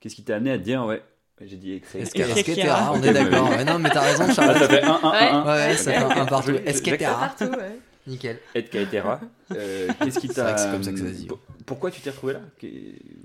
Qu'est-ce 0.00 0.14
qui 0.14 0.24
t'a 0.24 0.36
amené 0.36 0.52
à 0.52 0.58
te 0.58 0.64
dire, 0.64 0.84
ouais, 0.86 1.02
j'ai 1.44 1.56
dit 1.56 1.82
Esquetera, 1.94 2.92
on 2.94 3.02
est 3.02 3.12
d'accord? 3.12 3.50
non, 3.66 3.78
mais 3.78 3.90
t'as 3.90 4.00
raison, 4.00 4.24
ah, 4.28 4.32
Charles. 4.32 4.58
ça 4.58 4.68
fait 4.68 4.82
un, 4.82 5.00
un, 5.02 5.12
un. 5.12 5.44
Ouais, 5.44 5.76
ça 5.76 5.92
fait 5.92 6.20
un, 6.20 6.26
partout. 6.26 6.52
Esquetera. 6.66 7.14
partout, 7.14 7.44
ouais. 7.44 7.78
Nickel. 8.06 8.38
Esquetera. 8.54 9.20
Euh, 9.54 9.88
Qu'est-ce 10.02 10.18
qui 10.18 10.28
t'a. 10.28 10.56
C'est 10.56 10.70
comme 10.70 10.82
ça 10.82 10.92
que 10.92 10.98
ça 10.98 11.06
se 11.06 11.12
dit. 11.12 11.28
Pourquoi 11.66 11.90
tu 11.90 12.00
t'es 12.00 12.10
retrouvé 12.10 12.34
là? 12.34 12.40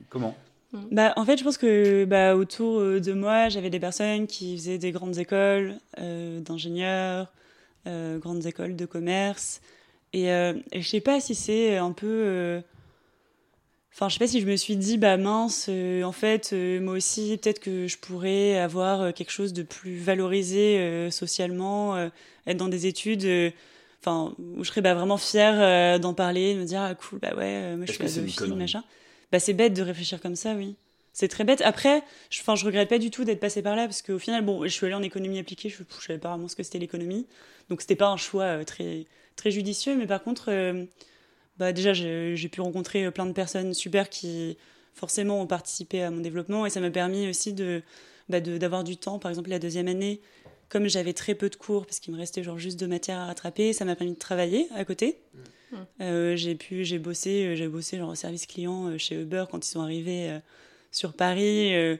Comment? 0.09 0.35
Mm. 0.73 0.79
Bah, 0.91 1.13
en 1.15 1.25
fait, 1.25 1.37
je 1.37 1.43
pense 1.43 1.57
que 1.57 2.05
bah, 2.05 2.35
autour 2.35 2.79
euh, 2.79 2.99
de 2.99 3.13
moi, 3.13 3.49
j'avais 3.49 3.69
des 3.69 3.79
personnes 3.79 4.27
qui 4.27 4.57
faisaient 4.57 4.77
des 4.77 4.91
grandes 4.91 5.17
écoles 5.17 5.75
euh, 5.99 6.39
d'ingénieurs, 6.41 7.31
euh, 7.87 8.17
grandes 8.17 8.45
écoles 8.45 8.75
de 8.75 8.85
commerce. 8.85 9.61
Et, 10.13 10.27
et 10.27 10.81
je 10.81 10.87
sais 10.87 11.01
pas 11.01 11.19
si 11.19 11.35
c'est 11.35 11.75
un 11.75 11.91
peu. 11.91 12.61
Enfin, 13.93 14.07
je 14.07 14.13
sais 14.13 14.19
pas 14.19 14.27
si 14.27 14.39
je 14.39 14.47
me 14.47 14.55
suis 14.55 14.77
dit, 14.77 14.97
bah 14.97 15.17
mince, 15.17 15.69
en 15.69 16.11
fait, 16.13 16.53
moi 16.81 16.93
aussi, 16.93 17.37
peut-être 17.37 17.59
que 17.59 17.87
je 17.87 17.97
pourrais 17.97 18.57
avoir 18.57 19.13
quelque 19.13 19.31
chose 19.31 19.51
de 19.51 19.63
plus 19.63 19.97
valorisé 19.97 21.11
socialement, 21.11 22.09
être 22.47 22.57
dans 22.57 22.69
des 22.69 22.87
études 22.87 23.53
enfin 24.01 24.33
où 24.39 24.63
je 24.63 24.69
serais 24.69 24.81
bah, 24.81 24.93
vraiment 24.93 25.17
fière 25.17 25.99
d'en 25.99 26.13
parler 26.13 26.55
de 26.55 26.61
me 26.61 26.65
dire 26.65 26.81
ah 26.81 26.95
cool 26.95 27.19
bah 27.19 27.35
ouais 27.35 27.75
moi 27.75 27.85
je 27.85 27.91
suis 27.91 28.47
la 28.47 28.55
machin 28.55 28.83
bah, 29.31 29.39
c'est 29.39 29.53
bête 29.53 29.73
de 29.73 29.81
réfléchir 29.81 30.21
comme 30.21 30.35
ça, 30.35 30.53
oui. 30.53 30.75
C'est 31.13 31.27
très 31.27 31.43
bête. 31.43 31.61
Après, 31.61 32.03
je, 32.29 32.41
enfin, 32.41 32.55
je 32.55 32.63
regrette 32.63 32.89
pas 32.89 32.99
du 32.99 33.09
tout 33.09 33.23
d'être 33.23 33.39
passé 33.39 33.63
par 33.63 33.75
là 33.75 33.85
parce 33.85 34.03
qu'au 34.03 34.19
final, 34.19 34.45
bon, 34.45 34.63
je 34.63 34.69
suis 34.69 34.85
allée 34.85 34.93
en 34.93 35.01
économie 35.01 35.39
appliquée, 35.39 35.67
je, 35.67 35.77
je 35.99 36.05
savais 36.05 36.19
pas 36.19 36.29
vraiment 36.29 36.47
ce 36.47 36.55
que 36.55 36.61
c'était 36.61 36.77
l'économie, 36.77 37.25
donc 37.69 37.81
c'était 37.81 37.95
pas 37.95 38.09
un 38.09 38.17
choix 38.17 38.43
euh, 38.43 38.63
très 38.63 39.05
très 39.35 39.49
judicieux. 39.49 39.95
Mais 39.95 40.05
par 40.05 40.21
contre, 40.21 40.51
euh, 40.51 40.85
bah 41.57 41.73
déjà, 41.73 41.93
j'ai 41.93 42.49
pu 42.49 42.61
rencontrer 42.61 43.05
euh, 43.05 43.11
plein 43.11 43.25
de 43.25 43.31
personnes 43.31 43.73
super 43.73 44.09
qui 44.09 44.57
forcément 44.93 45.41
ont 45.41 45.47
participé 45.47 46.03
à 46.03 46.11
mon 46.11 46.21
développement 46.21 46.67
et 46.67 46.69
ça 46.69 46.81
m'a 46.81 46.91
permis 46.91 47.27
aussi 47.27 47.53
de 47.53 47.81
bah, 48.29 48.39
d'avoir 48.39 48.83
du 48.83 48.97
temps. 48.97 49.17
Par 49.17 49.29
exemple, 49.29 49.49
la 49.49 49.57
deuxième 49.57 49.87
année, 49.87 50.21
comme 50.69 50.87
j'avais 50.87 51.13
très 51.13 51.33
peu 51.33 51.49
de 51.49 51.55
cours 51.55 51.87
parce 51.87 51.99
qu'il 51.99 52.13
me 52.13 52.19
restait 52.19 52.43
genre 52.43 52.59
juste 52.59 52.79
deux 52.79 52.87
matières 52.87 53.17
à 53.17 53.25
rattraper, 53.25 53.73
ça 53.73 53.85
m'a 53.85 53.95
permis 53.95 54.13
de 54.13 54.19
travailler 54.19 54.67
à 54.75 54.85
côté. 54.85 55.17
Mmh. 55.33 55.39
Euh, 56.01 56.35
j'ai 56.35 56.55
pu, 56.55 56.85
j'ai 56.85 56.99
bossé, 56.99 57.45
euh, 57.45 57.55
j'ai 57.55 57.67
bossé 57.67 57.97
genre 57.97 58.09
au 58.09 58.15
service 58.15 58.45
client 58.45 58.87
euh, 58.87 58.97
chez 58.97 59.15
Uber 59.15 59.45
quand 59.49 59.65
ils 59.65 59.69
sont 59.69 59.81
arrivés 59.81 60.39
sur 60.91 61.13
Paris. 61.13 61.69
et 61.73 61.99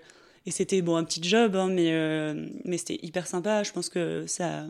c'était 0.51 0.81
bon 0.81 0.95
un 0.95 1.03
petit 1.03 1.21
job, 1.23 1.55
hein, 1.55 1.67
mais 1.67 1.91
mais 2.65 2.77
c'était 2.77 2.99
hyper 3.01 3.27
sympa. 3.27 3.63
Je 3.63 3.71
pense 3.71 3.89
que 3.89 4.25
ça 4.27 4.65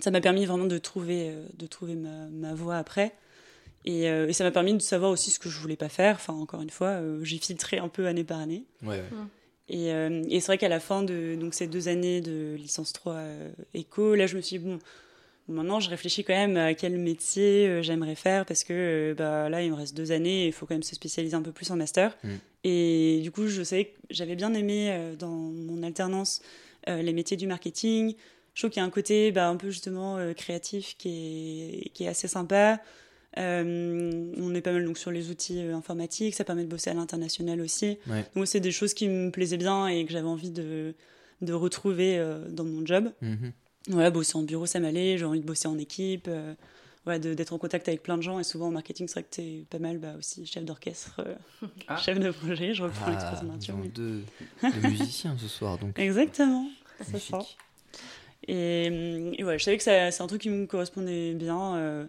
ça 0.00 0.10
m'a 0.10 0.20
permis 0.20 0.46
vraiment 0.46 0.66
de 0.66 0.78
trouver 0.78 1.34
de 1.58 1.66
trouver 1.66 1.94
ma, 1.94 2.26
ma 2.28 2.54
voie 2.54 2.76
après. 2.76 3.14
Et, 3.84 4.04
et 4.04 4.32
ça 4.32 4.44
m'a 4.44 4.52
permis 4.52 4.74
de 4.74 4.78
savoir 4.80 5.10
aussi 5.10 5.32
ce 5.32 5.40
que 5.40 5.48
je 5.48 5.58
voulais 5.58 5.76
pas 5.76 5.88
faire. 5.88 6.14
Enfin, 6.14 6.34
encore 6.34 6.62
une 6.62 6.70
fois, 6.70 7.00
j'ai 7.22 7.38
filtré 7.38 7.78
un 7.78 7.88
peu 7.88 8.06
année 8.06 8.22
par 8.24 8.38
année. 8.38 8.64
Ouais, 8.84 9.02
Et, 9.68 9.88
et 9.88 10.40
c'est 10.40 10.46
vrai 10.46 10.58
qu'à 10.58 10.68
la 10.68 10.78
fin 10.80 11.02
de 11.02 11.34
donc, 11.34 11.54
ces 11.54 11.66
deux 11.66 11.88
années 11.88 12.20
de 12.20 12.54
licence 12.56 12.92
3 12.92 13.20
éco, 13.74 14.14
là, 14.14 14.28
je 14.28 14.36
me 14.36 14.40
suis 14.40 14.58
dit, 14.58 14.64
bon, 14.64 14.78
Maintenant, 15.52 15.80
je 15.80 15.90
réfléchis 15.90 16.24
quand 16.24 16.34
même 16.34 16.56
à 16.56 16.74
quel 16.74 16.98
métier 16.98 17.68
euh, 17.68 17.82
j'aimerais 17.82 18.14
faire 18.14 18.46
parce 18.46 18.64
que 18.64 18.72
euh, 18.72 19.14
bah, 19.14 19.48
là, 19.48 19.62
il 19.62 19.70
me 19.70 19.76
reste 19.76 19.96
deux 19.96 20.10
années 20.10 20.44
et 20.44 20.46
il 20.46 20.52
faut 20.52 20.66
quand 20.66 20.74
même 20.74 20.82
se 20.82 20.94
spécialiser 20.94 21.34
un 21.34 21.42
peu 21.42 21.52
plus 21.52 21.70
en 21.70 21.76
master. 21.76 22.16
Mm. 22.24 22.28
Et 22.64 23.20
du 23.22 23.30
coup, 23.30 23.46
je 23.46 23.62
savais 23.62 23.86
que 23.86 23.98
j'avais 24.10 24.34
bien 24.34 24.54
aimé 24.54 24.88
euh, 24.90 25.14
dans 25.16 25.28
mon 25.30 25.82
alternance 25.82 26.42
les 26.88 27.12
métiers 27.12 27.36
du 27.36 27.46
marketing. 27.46 28.16
Je 28.54 28.60
trouve 28.60 28.70
qu'il 28.72 28.80
y 28.80 28.82
a 28.82 28.86
un 28.86 28.90
côté 28.90 29.30
bah, 29.30 29.48
un 29.48 29.54
peu 29.54 29.70
justement 29.70 30.18
créatif 30.34 30.96
qui 30.98 31.84
est, 31.84 31.88
qui 31.90 32.02
est 32.02 32.08
assez 32.08 32.26
sympa. 32.26 32.80
on 33.36 34.52
est 34.52 34.60
pas 34.62 34.72
mal 34.72 34.84
donc 34.84 34.98
sur 34.98 35.12
les 35.12 35.30
outils 35.30 35.60
informatiques, 35.60 36.34
ça 36.34 36.42
permet 36.42 36.64
de 36.64 36.68
bosser 36.68 36.90
à 36.90 36.94
l'international 36.94 37.60
aussi. 37.60 37.98
Donc 38.34 38.48
c'est 38.48 38.58
des 38.58 38.72
choses 38.72 38.94
qui 38.94 39.06
me 39.06 39.30
plaisaient 39.30 39.58
bien 39.58 39.86
et 39.86 40.04
que 40.04 40.10
j'avais 40.10 40.26
envie 40.26 40.50
de, 40.50 40.94
de 41.40 41.52
retrouver 41.52 42.20
dans 42.48 42.64
mon 42.64 42.84
job. 42.84 43.12
Mm-hmm 43.22 43.52
ouais, 43.90 44.10
bosser 44.10 44.36
en 44.36 44.42
bureau, 44.42 44.66
ça 44.66 44.80
m'allait. 44.80 45.18
J'ai 45.18 45.24
envie 45.24 45.40
de 45.40 45.46
bosser 45.46 45.68
en 45.68 45.78
équipe, 45.78 46.26
euh, 46.28 46.54
ouais, 47.06 47.18
d'être 47.18 47.52
en 47.52 47.58
contact 47.58 47.88
avec 47.88 48.02
plein 48.02 48.16
de 48.16 48.22
gens. 48.22 48.38
Et 48.38 48.44
souvent 48.44 48.68
en 48.68 48.70
marketing, 48.70 49.08
c'est 49.08 49.14
vrai 49.14 49.22
que 49.24 49.34
t'es 49.34 49.64
pas 49.70 49.78
mal 49.78 49.98
bah, 49.98 50.14
aussi 50.18 50.46
chef 50.46 50.64
d'orchestre, 50.64 51.20
euh, 51.26 51.34
ah. 51.88 51.96
chef 51.96 52.18
de 52.18 52.30
projet. 52.30 52.74
Je 52.74 52.82
reprends 52.84 53.06
ah, 53.06 53.10
l'expression 53.10 53.76
mais... 53.76 53.88
deux, 53.88 54.22
deux 54.62 54.88
musiciens 54.88 55.36
ce 55.38 55.48
soir. 55.48 55.78
donc. 55.78 55.98
Exactement, 55.98 56.66
c'est 57.00 57.18
ça. 57.18 57.38
Et, 58.48 58.88
hum, 58.88 59.34
et, 59.38 59.44
ouais, 59.44 59.58
je 59.58 59.64
savais 59.64 59.78
que 59.78 59.84
c'est 59.84 60.20
un 60.20 60.26
truc 60.26 60.42
qui 60.42 60.50
me 60.50 60.66
correspondait 60.66 61.34
bien. 61.34 61.76
Euh, 61.76 62.06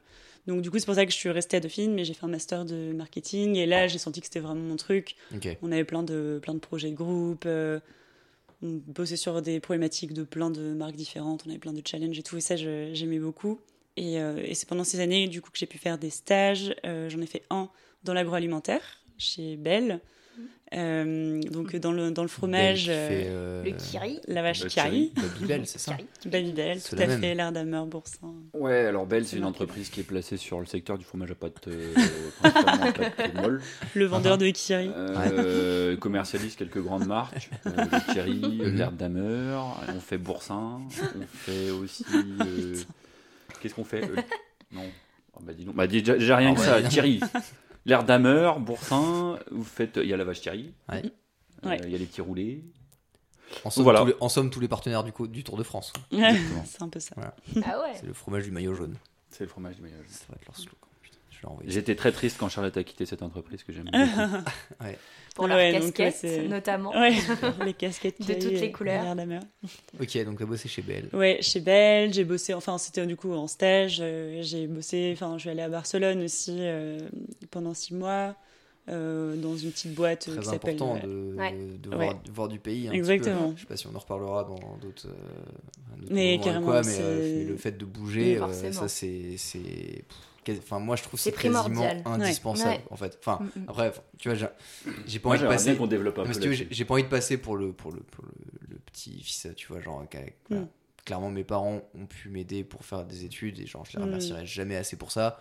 donc 0.47 0.61
du 0.61 0.71
coup, 0.71 0.80
c'est 0.80 0.86
pour 0.86 0.95
ça 0.95 1.05
que 1.05 1.11
je 1.11 1.17
suis 1.17 1.30
restée 1.30 1.57
à 1.57 1.59
Dauphine, 1.59 1.93
mais 1.93 2.03
j'ai 2.03 2.13
fait 2.13 2.26
un 2.26 2.30
master 2.30 2.65
de 2.65 2.91
marketing. 2.91 3.55
Et 3.55 3.65
là, 3.65 3.88
j'ai 3.88 3.97
senti 3.97 4.19
que 4.19 4.26
c'était 4.26 4.39
vraiment 4.39 4.61
mon 4.61 4.76
truc. 4.76 5.15
On 5.61 5.71
avait 5.71 5.86
plein 5.86 6.03
de, 6.03 6.39
plein 6.41 6.53
de 6.53 6.59
projets 6.59 6.89
de 6.89 6.95
groupe 6.95 7.47
on 8.64 8.82
bossait 8.88 9.18
sur 9.18 9.41
des 9.41 9.59
problématiques 9.59 10.14
de 10.14 10.24
plein 10.24 10.49
de 10.49 10.74
marques 10.74 10.95
différentes, 10.95 11.43
on 11.45 11.49
avait 11.49 11.59
plein 11.59 11.74
de 11.74 11.82
challenges 11.86 12.18
et 12.18 12.24
tout, 12.24 12.38
et 12.38 12.41
ça 12.41 12.55
j'aimais 12.55 13.20
beaucoup. 13.20 13.59
Euh, 13.99 14.41
et, 14.43 14.55
c'est 14.55 14.68
pendant 14.68 14.84
ces 14.84 14.99
années 14.99 15.28
du 15.28 15.41
coup 15.41 15.51
que 15.51 15.57
j'ai 15.57 15.68
pu 15.68 15.78
faire 15.78 15.97
des 15.97 16.09
stages. 16.09 16.74
Euh, 16.86 17.09
j'en 17.09 17.22
ai 17.22 17.28
fait 17.28 17.43
un 17.49 17.70
dans 18.03 18.14
l'agroalimentaire 18.14 18.82
chez 19.18 19.55
Bell, 19.57 19.99
Euh, 20.75 21.39
donc 21.51 21.75
dans 21.75 21.91
le, 21.91 22.09
dans 22.09 22.23
le 22.23 22.27
fromage, 22.27 22.88
euh, 22.89 23.07
fait, 23.07 23.25
euh, 23.27 23.63
Le 23.63 23.71
kiri. 23.73 24.19
la 24.27 24.41
vache 24.41 24.65
Kiri, 24.65 25.13
Babybel, 25.15 25.67
c'est 25.67 25.77
ça 25.77 25.93
Kiri. 25.93 26.07
Babybel, 26.25 26.81
tout 26.81 26.95
à 26.95 27.05
même. 27.05 27.19
fait, 27.21 27.36
l'air 27.36 27.51
d'Amer, 27.51 27.86
Boursin. 27.86 28.34
Ouais, 28.55 28.88
alors 28.88 29.05
Belle, 29.05 29.23
c'est 29.27 29.38
une 29.38 29.45
entreprise 29.45 29.91
qui 29.91 29.99
est 29.99 30.03
placée 30.03 30.36
sur 30.38 30.59
le 30.59 30.65
secteur 30.65 30.97
du 30.97 31.05
fromage 31.05 31.29
à 31.29 31.36
pâte, 31.36 31.67
euh, 31.67 31.93
principalement 32.39 32.86
à 32.86 32.91
pâte 32.91 33.34
molle. 33.36 33.61
Le 33.93 34.05
vendeur 34.05 34.34
Ah. 34.34 34.38
de 34.38 34.49
Kiri. 34.49 34.89
Euh, 34.95 35.95
commercialise 35.97 36.55
quelques 36.55 36.81
grandes 36.81 37.05
marques, 37.05 37.51
euh, 37.67 37.69
le 37.75 38.11
Thierry, 38.13 38.34
Mhm. 38.34 38.75
l'herbe 38.75 38.95
d'Amer, 38.97 39.59
on 39.95 39.99
fait 39.99 40.17
Boursin, 40.17 40.79
on 41.15 41.21
fait 41.34 41.69
aussi. 41.69 42.03
euh, 42.41 42.75
Qu'est-ce 43.61 43.75
qu'on 43.75 43.86
fait 43.86 44.01
Euh, 44.09 44.15
Non, 44.71 44.81
Oh, 45.36 45.39
bah 45.43 45.53
dis 45.53 45.65
donc. 45.65 45.75
Bah 45.75 45.88
déjà, 45.88 46.13
déjà 46.13 46.38
rien 46.38 46.51
Ah 46.51 46.55
que 46.55 46.59
ouais. 46.59 46.65
ça, 46.84 46.89
Thierry. 46.89 47.19
L'herbe 47.86 48.05
d'Amer, 48.05 48.59
Boursin, 48.59 49.38
vous 49.51 49.63
faites. 49.63 49.97
Il 50.01 50.07
y 50.07 50.13
a 50.13 50.17
la 50.17 50.23
vache 50.23 50.41
Thierry, 50.41 50.73
Ouais. 50.89 51.03
euh, 51.65 51.69
Ouais. 51.69 51.79
il 51.84 51.89
y 51.91 51.95
a 51.95 51.97
les 51.97 52.05
petits 52.05 52.21
roulés. 52.21 52.63
En 53.65 53.69
somme, 53.69 53.84
Voilà. 53.84 53.99
tous 54.01 54.05
les, 54.07 54.15
en 54.19 54.29
somme, 54.29 54.49
tous 54.49 54.59
les 54.59 54.67
partenaires 54.67 55.03
du, 55.03 55.11
Tour 55.43 55.57
de 55.57 55.63
France. 55.63 55.93
c'est 56.11 56.81
un 56.81 56.89
peu 56.89 56.99
ça. 56.99 57.15
Ah 57.65 57.79
ouais. 57.81 57.93
C'est 57.99 58.05
le 58.07 58.13
fromage 58.13 58.43
du 58.43 58.51
maillot 58.51 58.73
jaune. 58.73 58.95
C'est 59.29 59.43
le 59.43 59.49
fromage 59.49 59.75
du 59.75 59.81
maillage. 59.81 60.05
Ça 60.09 60.25
va 60.29 60.36
être 60.36 60.45
leur 60.47 60.55
slogan. 60.55 60.77
L'ai 61.43 61.49
envoyé. 61.49 61.69
J'étais 61.71 61.95
très 61.95 62.11
triste 62.11 62.37
quand 62.39 62.49
Charlotte 62.49 62.75
a 62.77 62.83
quitté 62.83 63.05
cette 63.05 63.21
entreprise 63.21 63.63
que 63.63 63.71
j'aime 63.73 63.85
beaucoup. 63.93 64.43
Pour 65.35 65.45
Ouais, 65.45 65.49
leurs 65.49 65.57
ouais, 65.57 65.71
casquettes, 65.93 66.47
notamment. 66.49 66.91
Ouais, 66.91 67.13
les 67.65 67.73
casquettes 67.73 68.19
De 68.25 68.33
toutes 68.33 68.51
les 68.59 68.71
couleurs. 68.71 69.15
d'Amer. 69.15 69.39
Ok, 69.99 70.23
donc 70.25 70.39
t'as 70.39 70.45
bossé 70.45 70.69
chez 70.69 70.81
Belle. 70.83 71.09
Ouais, 71.13 71.39
chez 71.41 71.59
Belle, 71.59 72.13
j'ai 72.13 72.23
bossé, 72.23 72.53
enfin 72.53 72.77
c'était 72.77 73.05
du 73.07 73.15
coup 73.15 73.33
en 73.33 73.47
stage, 73.47 73.97
euh, 74.01 74.39
j'ai 74.43 74.67
bossé, 74.67 75.11
enfin 75.15 75.33
je 75.37 75.41
suis 75.41 75.49
allée 75.49 75.61
à 75.63 75.69
Barcelone 75.69 76.21
aussi 76.23 76.55
euh, 76.59 76.99
pendant 77.49 77.73
six 77.73 77.95
mois, 77.95 78.35
euh, 78.89 79.35
dans 79.37 79.55
une 79.57 79.71
petite 79.71 79.95
boîte 79.95 80.29
Très 80.29 80.37
qui 80.39 80.45
s'appelle... 80.45 80.75
important 80.75 80.99
de, 81.03 81.33
Ouais. 81.35 81.53
de 81.81 81.89
Ouais. 81.89 81.95
voir, 81.95 82.21
de 82.21 82.31
voir 82.31 82.47
du 82.47 82.59
pays. 82.59 82.87
un 82.87 82.91
petit 82.91 82.97
Exactement. 82.99 83.49
peu. 83.49 83.55
Je 83.55 83.61
sais 83.61 83.67
pas 83.67 83.77
si 83.77 83.87
on 83.87 83.95
en 83.95 83.99
reparlera 83.99 84.43
dans 84.43 84.77
d'autres. 84.77 85.07
euh, 85.07 86.05
Mais 86.11 86.39
carrément, 86.43 86.65
quoi, 86.67 86.81
mais, 86.83 86.97
euh, 86.99 87.37
mais 87.39 87.45
le 87.45 87.57
fait 87.57 87.71
de 87.71 87.85
Oui, 87.85 87.91
bouger, 87.91 88.37
euh, 88.39 88.71
ça 88.71 88.87
c'est. 88.87 89.35
Enfin, 90.51 90.79
moi 90.79 90.95
je 90.95 91.03
trouve 91.03 91.13
que 91.19 91.23
C'est 91.23 91.31
quasiment 91.31 91.63
primordial. 91.63 92.01
indispensable 92.05 92.71
Ouais. 92.71 92.83
en 92.91 92.95
fait. 92.95 93.17
Enfin, 93.19 93.39
Mm, 93.55 93.59
mm. 93.61 93.65
après, 93.69 93.93
tu 94.17 94.29
vois, 94.29 94.37
j'ai 94.37 94.47
j'ai 95.05 95.19
pas 95.19 95.29
Moi, 95.29 95.35
envie 95.37 95.43
de 95.45 95.49
passer. 95.49 95.75
qu'on 95.75 95.87
développe 95.87 96.19
un 96.19 96.25
peu 96.25 96.51
j'ai 96.71 96.85
pas 96.85 96.93
envie 96.93 97.03
de 97.03 97.07
passer 97.09 97.37
pour 97.37 97.55
le, 97.57 97.73
pour 97.73 97.91
le, 97.91 98.01
pour 98.01 98.23
le, 98.25 98.31
le 98.69 98.77
petit-fils, 98.79 99.47
tu 99.55 99.67
vois, 99.67 99.81
genre, 99.81 100.03
voilà. 100.49 100.63
Mm. 100.63 100.67
clairement 101.05 101.29
mes 101.31 101.43
parents 101.43 101.81
ont 101.95 102.05
pu 102.05 102.29
m'aider 102.29 102.63
pour 102.63 102.85
faire 102.85 103.05
des 103.05 103.25
études 103.25 103.59
et 103.59 103.65
genre 103.67 103.85
je 103.85 103.97
les 103.97 104.03
Mm. 104.03 104.07
remercierai 104.07 104.45
jamais 104.45 104.75
assez 104.75 104.95
pour 104.97 105.11
ça. 105.11 105.39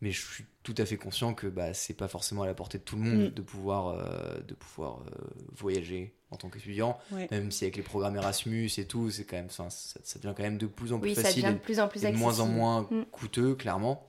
Mais 0.00 0.12
je 0.12 0.24
suis 0.24 0.44
tout 0.62 0.76
à 0.78 0.86
fait 0.86 0.96
conscient 0.96 1.34
que 1.34 1.48
bah, 1.48 1.74
c'est 1.74 1.94
pas 1.94 2.06
forcément 2.06 2.42
à 2.44 2.46
la 2.46 2.54
portée 2.54 2.78
de 2.78 2.84
tout 2.84 2.94
le 2.94 3.02
monde 3.02 3.30
Mm. 3.30 3.34
de 3.34 3.42
pouvoir, 3.42 3.88
euh, 3.88 4.40
de 4.46 4.54
pouvoir 4.54 5.00
euh, 5.00 5.10
voyager 5.56 6.14
en 6.30 6.36
tant 6.36 6.48
qu'étudiant. 6.50 6.98
Ouais. 7.10 7.26
Même 7.32 7.50
si 7.50 7.64
avec 7.64 7.76
les 7.76 7.82
programmes 7.82 8.14
Erasmus 8.14 8.70
et 8.78 8.84
tout, 8.86 9.10
c'est 9.10 9.24
quand 9.24 9.36
même, 9.36 9.50
ça, 9.50 9.66
ça 9.70 10.18
devient 10.20 10.34
quand 10.36 10.44
même 10.44 10.58
de 10.58 10.66
plus 10.66 10.92
en 10.92 11.00
plus 11.00 11.08
Oui, 11.10 11.14
ça 11.16 11.22
facile 11.22 11.42
devient 11.42 11.54
et- 11.54 11.58
de 11.58 11.62
plus 11.64 11.80
en 11.80 11.88
plus 11.88 12.04
et 12.04 12.12
de 12.12 12.16
moins 12.16 12.38
en 12.38 12.46
moins 12.46 12.82
Mm. 12.82 13.04
coûteux, 13.10 13.54
clairement. 13.56 14.07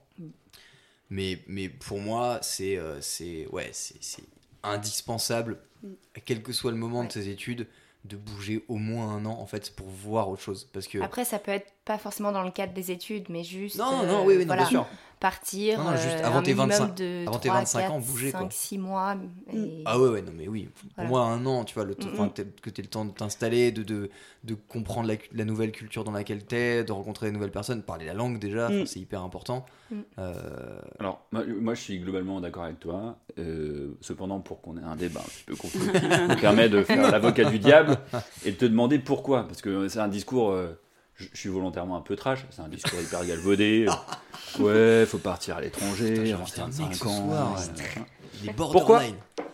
Mais, 1.10 1.40
mais 1.48 1.68
pour 1.68 1.98
moi, 1.98 2.38
c'est 2.42 2.76
euh, 2.78 3.00
c'est 3.00 3.46
ouais, 3.48 3.70
c'est 3.72 4.02
c'est 4.02 4.22
indispensable, 4.62 5.58
Mm. 5.82 5.88
quel 6.26 6.42
que 6.42 6.52
soit 6.52 6.70
le 6.70 6.76
moment 6.76 7.00
Ouais. 7.00 7.06
de 7.06 7.12
tes 7.12 7.28
études, 7.30 7.66
de 8.04 8.16
bouger 8.16 8.64
au 8.68 8.76
moins 8.76 9.08
un 9.14 9.24
an 9.24 9.38
en 9.40 9.46
fait 9.46 9.74
pour 9.74 9.88
voir 9.88 10.28
autre 10.28 10.42
chose. 10.42 10.68
Parce 10.72 10.86
que 10.86 10.98
Après, 11.00 11.24
ça 11.24 11.38
peut 11.38 11.52
être 11.52 11.72
pas 11.86 11.96
forcément 11.98 12.32
dans 12.32 12.42
le 12.42 12.50
cadre 12.50 12.72
des 12.74 12.90
études, 12.90 13.24
mais 13.30 13.44
juste. 13.44 13.76
non, 13.76 13.90
non, 13.90 14.02
euh, 14.02 14.06
non, 14.06 14.24
oui, 14.26 14.34
oui, 14.34 14.40
non, 14.40 14.46
voilà, 14.46 14.62
bien 14.62 14.70
sûr. 14.70 14.86
Partir. 15.20 15.78
Non, 15.78 15.90
non, 15.90 15.96
juste 15.96 16.06
euh, 16.20 16.24
avant 16.26 16.38
un 16.38 16.42
tes 16.42 16.54
minimum 16.54 16.70
25 16.70 16.94
de 16.96 17.26
avant 17.28 17.38
tes 17.38 17.48
3, 17.48 17.60
25 17.60 17.90
ans, 17.90 17.98
4, 18.00 18.06
bouger, 18.06 18.30
5, 18.30 18.38
quoi. 18.38 18.48
6 18.50 18.78
mois. 18.78 19.16
et- 19.52 19.82
Ah 19.84 20.00
ouais, 20.00 20.08
ouais, 20.08 20.22
non, 20.22 20.32
mais 20.34 20.48
oui. 20.48 20.70
Pour 20.74 20.90
Voilà. 20.96 21.08
moi, 21.10 21.22
un 21.26 21.44
an, 21.44 21.64
tu 21.64 21.74
vois, 21.74 21.84
le 21.84 21.94
temps- 21.94 22.08
Mm, 22.08 22.24
mm. 22.24 22.30
t'aies- 22.32 22.46
que 22.62 22.70
tu 22.70 22.80
aies 22.80 22.84
le 22.84 22.88
temps 22.90 23.04
de 23.04 23.10
t'installer, 23.10 23.70
de, 23.70 23.82
de, 23.82 24.08
de 24.44 24.54
comprendre 24.54 25.12
la, 25.32 25.44
nouvelle 25.44 25.72
culture 25.72 26.04
dans 26.04 26.12
laquelle 26.12 26.46
tu 26.46 26.56
es, 26.56 26.84
de 26.84 26.92
rencontrer 26.92 27.26
de 27.26 27.32
nouvelles 27.32 27.50
personnes, 27.50 27.82
parler 27.82 28.06
la 28.06 28.14
langue 28.14 28.38
déjà, 28.38 28.70
Mm. 28.70 28.86
c'est 28.86 28.98
hyper 29.00 29.22
important. 29.22 29.66
Mm. 29.90 29.96
Euh, 30.18 30.78
Alors, 30.98 31.26
moi, 31.32 31.42
moi, 31.60 31.74
je 31.74 31.80
suis 31.82 31.98
globalement 31.98 32.40
d'accord 32.40 32.64
avec 32.64 32.80
toi. 32.80 33.18
Euh, 33.38 33.90
cependant, 34.00 34.40
pour 34.40 34.62
qu'on 34.62 34.78
ait 34.78 34.82
un 34.82 34.96
débat 34.96 35.20
un 35.20 35.24
petit 35.24 35.44
peu 35.44 35.52
me 35.52 36.40
permets 36.40 36.70
de 36.70 36.82
faire 36.82 37.10
l'avocat 37.10 37.44
du 37.44 37.58
diable 37.58 37.98
et 38.46 38.52
de 38.52 38.56
te 38.56 38.64
demander 38.64 38.98
pourquoi. 38.98 39.46
Parce 39.46 39.60
que 39.60 39.86
c'est 39.88 40.00
un 40.00 40.08
discours, 40.08 40.50
euh, 40.52 40.72
je, 41.20 41.26
je 41.32 41.38
suis 41.38 41.48
volontairement 41.48 41.96
un 41.96 42.00
peu 42.00 42.16
trash, 42.16 42.44
c'est 42.50 42.62
un 42.62 42.68
discours 42.68 43.00
hyper 43.00 43.24
galvaudé. 43.24 43.86
ouais, 44.58 45.04
faut 45.06 45.18
partir 45.18 45.56
à 45.56 45.60
l'étranger, 45.60 46.32
25 46.34 46.94
ce 46.94 47.04
ans. 47.06 47.28
soir, 47.28 47.54
ouais. 47.56 48.02
il 48.42 48.50
est 48.50 48.52
Pourquoi? 48.54 49.02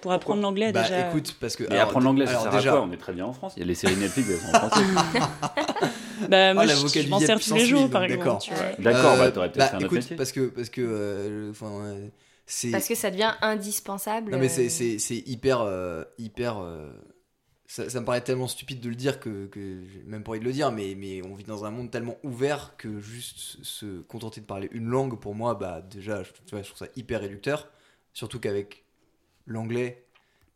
Pour 0.00 0.12
apprendre 0.12 0.42
l'anglais 0.42 0.70
Bah 0.72 0.82
déjà. 0.82 1.08
écoute, 1.08 1.34
parce 1.40 1.56
que. 1.56 1.64
Mais 1.64 1.70
alors, 1.76 1.84
apprendre 1.88 2.06
l'anglais, 2.06 2.26
ça 2.26 2.40
sert 2.42 2.50
déjà, 2.52 2.70
à 2.70 2.76
quoi? 2.76 2.86
On 2.88 2.92
est 2.92 2.96
très 2.96 3.12
bien 3.12 3.24
en 3.24 3.32
France. 3.32 3.54
Il 3.56 3.60
y 3.60 3.62
a 3.62 3.66
les 3.66 3.74
séries 3.74 3.96
Netflix, 3.96 4.28
elles 4.30 4.38
sont 4.38 4.54
en 4.56 4.68
français. 4.68 4.84
bah, 6.28 6.54
moi 6.54 6.64
Ah, 6.64 6.66
je, 6.68 7.00
je 7.02 7.08
m'en 7.08 7.18
sers 7.18 7.40
tous 7.40 7.54
les 7.54 7.66
jours 7.66 7.90
par 7.90 8.04
exemple. 8.04 8.44
d'accord. 8.78 9.12
Euh, 9.14 9.18
bah 9.18 9.30
t'aurais 9.32 9.50
peut-être 9.50 9.58
bah, 9.58 9.66
fait 9.68 9.76
un 9.76 9.80
autre 9.84 9.94
métier. 9.94 10.16
parce 10.16 10.32
que 10.32 10.40
parce 10.48 10.68
que 10.68 10.80
euh, 10.82 11.52
euh, 11.62 12.08
Parce 12.70 12.86
que 12.88 12.94
ça 12.94 13.10
devient 13.10 13.32
indispensable. 13.40 14.30
non 14.32 14.38
mais 14.38 14.48
c'est 14.48 14.66
euh, 14.66 14.70
c'est 14.70 14.98
c'est 14.98 15.22
hyper 15.26 15.60
euh, 15.62 16.04
hyper 16.18 16.58
euh, 16.58 16.92
ça, 17.66 17.90
ça 17.90 18.00
me 18.00 18.04
paraît 18.06 18.20
tellement 18.22 18.46
stupide 18.48 18.80
de 18.80 18.88
le 18.88 18.94
dire 18.94 19.18
que, 19.20 19.46
que 19.46 19.84
j'ai 19.86 20.02
même 20.04 20.22
pas 20.22 20.30
envie 20.32 20.40
de 20.40 20.44
le 20.44 20.52
dire 20.52 20.70
mais 20.72 20.94
mais 20.96 21.20
on 21.26 21.34
vit 21.34 21.44
dans 21.44 21.64
un 21.64 21.70
monde 21.70 21.90
tellement 21.90 22.16
ouvert 22.22 22.76
que 22.76 23.00
juste 23.00 23.62
se 23.64 24.00
contenter 24.02 24.40
de 24.40 24.46
parler 24.46 24.68
une 24.72 24.86
langue 24.86 25.18
pour 25.18 25.34
moi 25.34 25.54
bah 25.54 25.82
déjà 25.82 26.22
je, 26.22 26.30
tu 26.32 26.52
vois, 26.52 26.62
je 26.62 26.68
trouve 26.68 26.78
ça 26.86 26.92
hyper 26.96 27.20
réducteur 27.20 27.68
surtout 28.12 28.38
qu'avec 28.40 28.84
l'anglais 29.46 30.04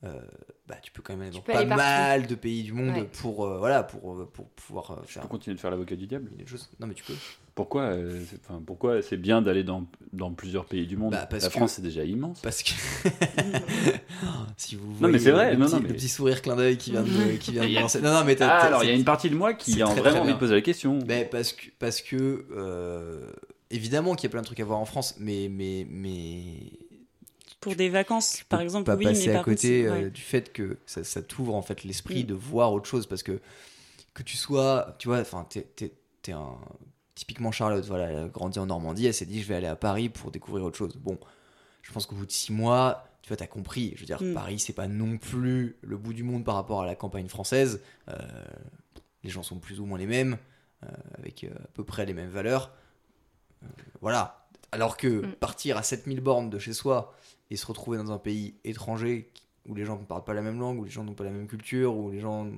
euh, 0.03 0.19
bah, 0.67 0.77
tu 0.83 0.91
peux 0.93 1.03
quand 1.03 1.13
même 1.13 1.23
aller 1.23 1.31
dans 1.37 1.41
pas 1.43 1.59
aller 1.59 1.67
mal 1.67 2.27
de 2.27 2.35
pays 2.35 2.63
du 2.63 2.73
monde 2.73 2.95
Ouais. 2.97 3.05
pour 3.21 3.45
euh, 3.45 3.59
voilà 3.59 3.83
pour 3.83 4.15
euh, 4.15 4.25
pour 4.33 4.49
pouvoir 4.51 4.91
euh, 4.93 5.03
Tu 5.07 5.13
faire 5.15 5.23
peux 5.23 5.29
continuer 5.29 5.57
de 5.57 5.61
faire 5.61 5.71
l'avocat 5.71 5.95
du 5.97 6.07
diable. 6.07 6.31
des 6.37 6.47
choses 6.47 6.71
non 6.81 6.87
mais 6.87 6.95
tu 6.95 7.05
peux 7.05 7.15
Pourquoi, 7.61 7.83
euh, 7.83 8.23
c'est- 8.29 8.39
enfin, 8.49 8.63
pourquoi 8.65 9.03
c'est 9.03 9.19
bien 9.19 9.43
d'aller 9.43 9.65
dans, 9.65 9.85
dans 10.15 10.33
plusieurs 10.33 10.65
pays 10.65 10.87
du 10.87 10.97
monde? 10.97 11.13
Bah, 11.13 11.27
parce 11.29 11.43
La 11.43 11.49
que- 11.51 11.57
France, 11.57 11.73
c'est 11.75 11.83
déjà 11.83 12.05
immense. 12.05 12.41
Parce 12.41 12.63
que 12.63 12.71
si 14.57 14.77
vous 14.77 14.87
Non, 14.87 14.95
voyez 14.95 15.13
mais 15.13 15.19
c'est 15.19 15.31
vrai, 15.31 15.51
le, 15.53 15.57
non, 15.59 15.67
petit, 15.67 15.75
non, 15.75 15.81
mais- 15.83 15.89
le 15.89 15.95
petit 15.95 16.09
sourire 16.09 16.43
clin 16.43 16.57
d'œil 16.57 16.77
qui 16.79 16.91
vient 16.93 17.03
de 17.03 17.09
qui 17.39 17.53
vient 17.53 17.63
de 17.69 17.77
a-. 17.77 18.01
Non 18.01 18.13
non 18.21 18.25
mais 18.25 18.37
t'as- 18.37 18.49
Ah, 18.57 18.61
t'as- 18.61 18.67
alors 18.69 18.85
il 18.85 18.89
y 18.89 18.93
a 18.93 18.95
une 18.97 19.05
partie 19.05 19.31
de 19.31 19.35
moi 19.37 19.55
qui 19.55 19.81
a 19.83 19.87
très, 19.87 19.95
très 19.95 20.01
vraiment 20.03 20.23
envie 20.23 20.33
de 20.35 20.39
poser 20.39 20.55
la 20.55 20.61
question. 20.63 20.99
Ben, 20.99 21.29
parce 21.31 21.53
que 21.53 21.67
parce 21.79 22.01
que 22.01 22.47
euh, 22.57 23.31
évidemment 23.71 24.15
qu'il 24.15 24.25
y 24.25 24.27
a 24.27 24.31
plein 24.31 24.41
de 24.41 24.47
trucs 24.47 24.61
à 24.61 24.65
voir 24.65 24.79
en 24.79 24.85
France, 24.87 25.15
mais 25.19 25.49
mais 25.51 25.87
mais 25.91 26.43
Pour 27.61 27.77
des 27.77 27.89
vacances, 27.91 28.43
par 28.49 28.61
exemple, 28.63 28.87
pas 28.87 28.97
oui, 28.97 29.05
passer 29.05 29.27
mais 29.27 29.33
à 29.33 29.37
par 29.37 29.45
contre, 29.45 29.57
côté 29.57 29.83
c'est- 29.83 29.87
euh, 29.87 29.93
ouais. 30.05 30.11
du 30.11 30.21
fait 30.23 30.53
que 30.53 30.79
ça, 30.87 31.05
ça 31.05 31.21
t'ouvre 31.23 31.55
en 31.55 31.63
fait 31.63 31.85
l'esprit 31.85 32.25
Mm. 32.25 32.27
de 32.29 32.35
voir 32.35 32.73
autre 32.73 32.87
chose 32.89 33.07
parce 33.07 33.23
que 33.23 33.39
que 34.15 34.23
tu 34.23 34.37
sois 34.37 34.97
tu 34.99 35.09
vois 35.09 35.21
enfin 35.21 35.47
t'es 35.49 35.63
t'es- 35.77 35.93
t'es 36.23 36.33
un 36.33 36.57
typiquement 37.21 37.53
Charlotte 37.53 37.85
voilà 37.85 38.05
elle 38.11 38.17
a 38.17 38.29
grandi 38.29 38.59
en 38.59 38.65
Normandie 38.65 39.05
elle 39.05 39.13
s'est 39.13 39.27
dit 39.27 39.43
je 39.43 39.47
vais 39.47 39.55
aller 39.57 39.67
à 39.67 39.77
Paris 39.77 40.09
pour 40.09 40.31
découvrir 40.31 40.65
autre 40.65 40.79
chose. 40.79 40.97
Bon 40.97 41.19
je 41.83 41.93
pense 41.93 42.07
qu'au 42.07 42.17
bout 42.17 42.25
de 42.25 42.33
six 42.33 42.51
mois 42.53 43.05
tu 43.21 43.29
vois 43.29 43.37
t'as 43.37 43.47
compris. 43.47 43.93
Je 43.95 44.01
veux 44.01 44.07
dire 44.07 44.23
Mm. 44.23 44.33
Paris 44.33 44.59
c'est 44.59 44.73
pas 44.73 44.89
non 44.89 45.19
plus 45.19 45.77
le 45.83 45.99
bout 45.99 46.15
du 46.15 46.23
monde 46.23 46.45
par 46.45 46.55
rapport 46.55 46.81
à 46.81 46.87
la 46.87 46.95
campagne 46.95 47.29
française. 47.29 47.83
Euh, 48.09 48.17
les 49.23 49.29
gens 49.29 49.43
sont 49.43 49.59
plus 49.59 49.81
ou 49.81 49.85
moins 49.85 49.99
les 49.99 50.07
mêmes 50.07 50.39
euh, 50.83 50.87
avec 51.19 51.45
euh, 51.45 51.51
à 51.55 51.69
peu 51.75 51.85
près 51.85 52.07
les 52.07 52.15
mêmes 52.15 52.31
valeurs. 52.31 52.71
Voilà. 54.01 54.47
Alors 54.73 54.97
que 54.97 55.27
Mm. 55.27 55.33
partir 55.33 55.77
à 55.77 55.83
7000 55.83 56.21
bornes 56.21 56.49
de 56.49 56.59
chez 56.59 56.73
soi 56.73 57.15
et 57.51 57.57
se 57.57 57.67
retrouver 57.67 57.99
dans 57.99 58.13
un 58.13 58.19
pays 58.19 58.55
étranger 58.65 59.31
où 59.67 59.75
les 59.75 59.85
gens 59.85 59.99
ne 59.99 60.05
parlent 60.05 60.25
pas 60.25 60.33
la 60.33 60.41
même 60.43 60.59
langue, 60.59 60.79
où 60.81 60.85
les 60.85 60.91
gens 60.91 61.05
n'ont 61.05 61.13
pas 61.15 61.25
la 61.25 61.31
même 61.31 61.47
culture, 61.47 61.95
où 61.95 62.11
les 62.11 62.21
gens 62.21 62.49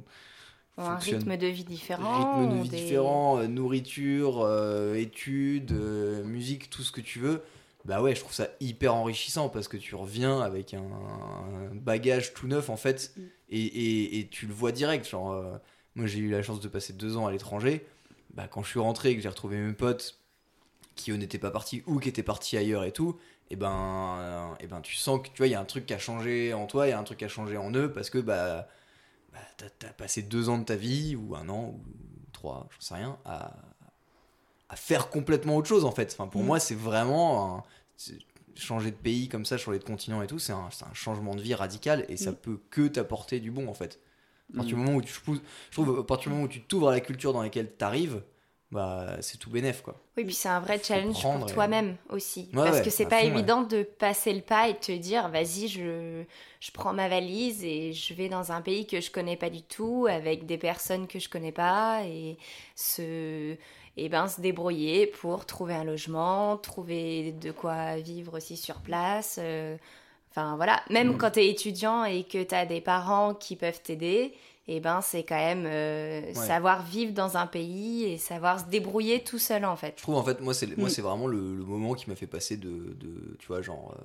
ont 0.76 0.82
un 0.84 0.98
rythme 0.98 1.36
de 1.36 1.46
vie 1.46 1.64
différent. 1.64 2.12
rythme 2.14 2.46
de 2.48 2.54
vie 2.56 2.68
des- 2.68 2.76
différent, 2.76 3.38
euh, 3.38 3.46
nourriture, 3.46 4.40
euh, 4.42 4.94
études, 4.94 5.72
euh, 5.72 6.24
musique, 6.24 6.70
tout 6.70 6.82
ce 6.82 6.92
que 6.92 7.00
tu 7.00 7.18
veux. 7.18 7.42
Bah 7.84 8.00
ouais, 8.00 8.14
je 8.14 8.20
trouve 8.20 8.32
ça 8.32 8.48
hyper 8.60 8.94
enrichissant 8.94 9.48
parce 9.48 9.68
que 9.68 9.76
tu 9.76 9.94
reviens 9.94 10.40
avec 10.40 10.72
un, 10.74 10.80
un 10.82 11.74
bagage 11.74 12.32
tout 12.34 12.46
neuf 12.46 12.70
en 12.70 12.76
fait 12.76 13.12
Mm. 13.16 13.22
et, 13.50 13.60
et- 13.60 14.18
et 14.20 14.28
tu 14.28 14.46
le 14.46 14.54
vois 14.54 14.72
direct. 14.72 15.08
Genre, 15.08 15.58
moi 15.96 16.06
j'ai 16.06 16.18
eu 16.20 16.30
la 16.30 16.42
chance 16.42 16.60
de 16.60 16.68
passer 16.68 16.92
deux 16.92 17.16
ans 17.16 17.26
à 17.26 17.32
l'étranger. 17.32 17.84
Bah, 18.34 18.46
quand 18.48 18.62
je 18.62 18.68
suis 18.70 18.80
rentré 18.80 19.10
et 19.10 19.16
que 19.16 19.22
j'ai 19.22 19.28
retrouvé 19.28 19.58
mes 19.58 19.72
potes 19.74 20.18
qui 20.96 21.10
eux 21.10 21.16
n'étaient 21.16 21.38
pas 21.38 21.50
partis 21.50 21.82
ou 21.86 21.98
qui 22.00 22.08
étaient 22.08 22.22
partis 22.22 22.56
ailleurs 22.56 22.84
et 22.84 22.92
tout, 22.92 23.18
et 23.50 23.56
ben, 23.56 24.16
euh, 24.20 24.48
et 24.60 24.66
ben 24.66 24.80
tu 24.80 24.94
sens 24.96 25.20
que 25.22 25.28
tu 25.28 25.38
vois, 25.38 25.46
il 25.46 25.50
y 25.52 25.54
a 25.54 25.60
un 25.60 25.64
truc 25.64 25.86
qui 25.86 25.94
a 25.94 25.98
changé 25.98 26.54
en 26.54 26.66
toi, 26.66 26.86
il 26.86 26.90
y 26.90 26.92
a 26.92 26.98
un 26.98 27.04
truc 27.04 27.18
qui 27.18 27.24
a 27.24 27.28
changé 27.28 27.56
en 27.56 27.72
eux 27.74 27.90
parce 27.92 28.10
que 28.10 28.18
bah, 28.18 28.68
bah 29.32 29.38
t'as, 29.56 29.70
t'as 29.70 29.92
passé 29.92 30.22
deux 30.22 30.48
ans 30.48 30.58
de 30.58 30.64
ta 30.64 30.76
vie 30.76 31.16
ou 31.16 31.34
un 31.34 31.48
an 31.48 31.68
ou 31.68 31.84
trois, 32.32 32.68
j'en 32.70 32.80
sais 32.80 32.94
rien, 32.94 33.18
à, 33.24 33.54
à 34.68 34.76
faire 34.76 35.08
complètement 35.10 35.56
autre 35.56 35.68
chose 35.68 35.84
en 35.84 35.92
fait. 35.92 36.12
Enfin, 36.12 36.28
pour 36.28 36.42
Mm. 36.42 36.46
moi, 36.46 36.60
c'est 36.60 36.74
vraiment 36.74 37.56
un- 37.58 37.64
changer 38.54 38.90
de 38.90 38.96
pays 38.96 39.28
comme 39.28 39.44
ça, 39.46 39.56
changer 39.56 39.78
de 39.78 39.84
continent 39.84 40.20
et 40.22 40.26
tout, 40.26 40.38
c'est 40.38 40.52
un, 40.52 40.68
changement 40.92 41.34
de 41.34 41.40
vie 41.40 41.54
radical 41.54 42.04
et 42.08 42.16
ça 42.16 42.32
Mm. 42.32 42.36
peut 42.36 42.60
que 42.70 42.86
t'apporter 42.88 43.40
du 43.40 43.50
bon 43.50 43.68
en 43.68 43.74
fait. 43.74 44.00
À 44.52 44.56
partir 44.58 44.76
du 44.76 44.82
Mm. 44.82 44.84
moment 44.84 44.96
où 44.98 45.02
tu, 45.02 45.12
je 45.12 45.70
trouve, 45.70 45.98
à 46.00 46.04
partir 46.04 46.28
du 46.30 46.34
moment 46.34 46.44
où 46.44 46.48
tu 46.48 46.62
t'ouvres 46.62 46.88
à 46.88 46.92
la 46.92 47.00
culture 47.00 47.32
dans 47.32 47.42
laquelle 47.42 47.72
tu 47.78 47.84
arrives, 47.84 48.22
bah 48.72 49.18
c'est 49.20 49.38
tout 49.38 49.50
bénef 49.50 49.82
quoi. 49.82 49.96
Oui, 50.18 50.24
puis 50.26 50.34
c'est 50.34 50.48
un 50.50 50.60
vrai 50.60 50.78
challenge 50.82 51.30
pour 51.30 51.46
et- 51.46 51.46
toi-même 51.46 51.96
aussi. 52.10 52.50
Ouais, 52.52 52.62
parce 52.62 52.76
ouais, 52.76 52.82
que 52.82 52.90
c'est 52.90 53.06
pas 53.06 53.20
fond, 53.20 53.26
ouais. 53.26 53.30
évident 53.32 53.62
de 53.62 53.82
passer 53.82 54.34
le 54.34 54.42
pas 54.42 54.68
et 54.68 54.74
de 54.74 54.78
te 54.78 54.92
dire, 54.92 55.28
vas-y, 55.30 55.68
je, 55.68 56.22
je 56.60 56.70
prends 56.70 56.92
ma 56.92 57.08
valise 57.08 57.64
et 57.64 57.94
je 57.94 58.12
vais 58.12 58.28
dans 58.28 58.52
un 58.52 58.60
pays 58.60 58.86
que 58.86 59.00
je 59.00 59.10
connais 59.10 59.38
pas 59.38 59.48
du 59.48 59.62
tout, 59.62 60.06
avec 60.10 60.44
des 60.44 60.58
personnes 60.58 61.06
que 61.06 61.18
je 61.18 61.30
connais 61.30 61.50
pas, 61.52 62.02
et 62.04 62.36
se, 62.76 63.56
et 63.96 64.08
ben, 64.10 64.28
se 64.28 64.42
débrouiller 64.42 65.06
pour 65.06 65.46
trouver 65.46 65.74
un 65.74 65.84
logement, 65.84 66.58
trouver 66.58 67.32
de 67.32 67.50
quoi 67.50 67.96
vivre 67.96 68.36
aussi 68.36 68.58
sur 68.58 68.82
place. 68.82 69.38
euh, 69.42 69.78
Enfin 70.30 70.56
voilà, 70.56 70.82
même 70.90 71.14
Mm. 71.14 71.18
quand 71.18 71.32
tu 71.32 71.40
es 71.40 71.48
étudiant 71.48 72.04
et 72.04 72.24
que 72.24 72.42
tu 72.42 72.54
as 72.54 72.64
des 72.66 72.80
parents 72.80 73.34
qui 73.34 73.56
peuvent 73.56 73.82
t'aider, 73.82 74.34
et 74.74 74.80
ben 74.80 75.00
c'est 75.02 75.22
quand 75.22 75.36
même 75.36 75.66
euh, 75.66 76.32
savoir 76.34 76.82
vivre 76.84 77.12
dans 77.12 77.36
un 77.36 77.46
pays 77.46 78.04
et 78.04 78.16
savoir 78.18 78.60
se 78.60 78.64
débrouiller 78.66 79.22
tout 79.22 79.38
seul 79.38 79.64
en 79.64 79.76
fait. 79.76 79.94
Je 79.98 80.02
trouve 80.02 80.16
en 80.16 80.22
fait 80.24 80.40
moi 80.40 80.54
c'est 80.54 80.76
moi 80.78 80.88
Mm. 80.88 80.90
c'est 80.90 81.02
vraiment 81.02 81.26
le, 81.26 81.54
le 81.56 81.64
moment 81.64 81.94
qui 81.94 82.08
m'a 82.08 82.16
fait 82.16 82.26
passer 82.26 82.56
de, 82.56 82.68
de 82.98 83.36
tu 83.38 83.46
vois 83.48 83.60
genre 83.62 83.94
euh, 83.98 84.04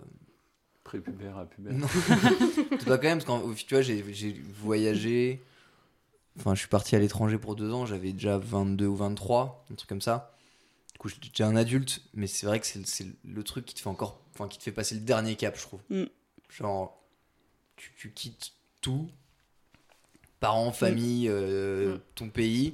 Prépubère 0.84 1.38
à 1.38 1.46
pubère. 1.46 1.74
Non. 1.74 1.88
c'est 2.80 2.86
pas 2.86 2.98
quand 2.98 3.10
même, 3.10 3.22
parce 3.22 3.42
que 3.42 3.68
tu 3.68 3.74
vois, 3.74 3.82
j'ai 3.82 4.04
j'ai 4.14 4.42
voyagé. 4.62 5.44
Enfin, 6.40 6.54
je 6.56 6.60
suis 6.60 6.70
parti 6.70 6.96
à 6.96 7.00
l'étranger 7.00 7.38
pour 7.38 7.56
deux 7.58 7.74
ans, 7.74 7.86
j'avais 7.86 8.14
déjà 8.14 8.38
22 8.38 8.86
ou 8.86 8.96
23, 8.96 9.66
un 9.70 9.76
truc 9.76 9.90
comme 9.90 10.02
ça. 10.02 10.34
Du 10.94 11.00
coup, 11.00 11.10
j'étais 11.10 11.28
déjà 11.28 11.46
un 11.48 11.58
adulte, 11.58 12.02
mais 12.14 12.26
c'est 12.28 12.46
vrai 12.46 12.62
que 12.62 12.66
c'est 12.66 12.88
c'est 12.88 13.06
le 13.26 13.44
truc 13.44 13.66
qui 13.66 13.76
te 13.76 13.82
fait 13.82 13.90
encore. 13.90 14.22
Enfin, 14.34 14.48
qui 14.48 14.58
te 14.60 14.64
fait 14.64 14.72
passer 14.72 14.96
le 14.96 15.02
dernier 15.02 15.36
cap, 15.36 15.58
je 15.58 15.62
trouve. 15.64 15.82
Mm. 15.90 16.04
Genre, 16.50 16.98
tu, 17.76 17.92
tu 17.98 18.12
quittes 18.14 18.54
tout 18.80 19.10
parents, 20.40 20.72
famille, 20.72 21.28
euh, 21.30 21.96
Mm. 21.96 22.00
ton 22.16 22.30
pays. 22.30 22.74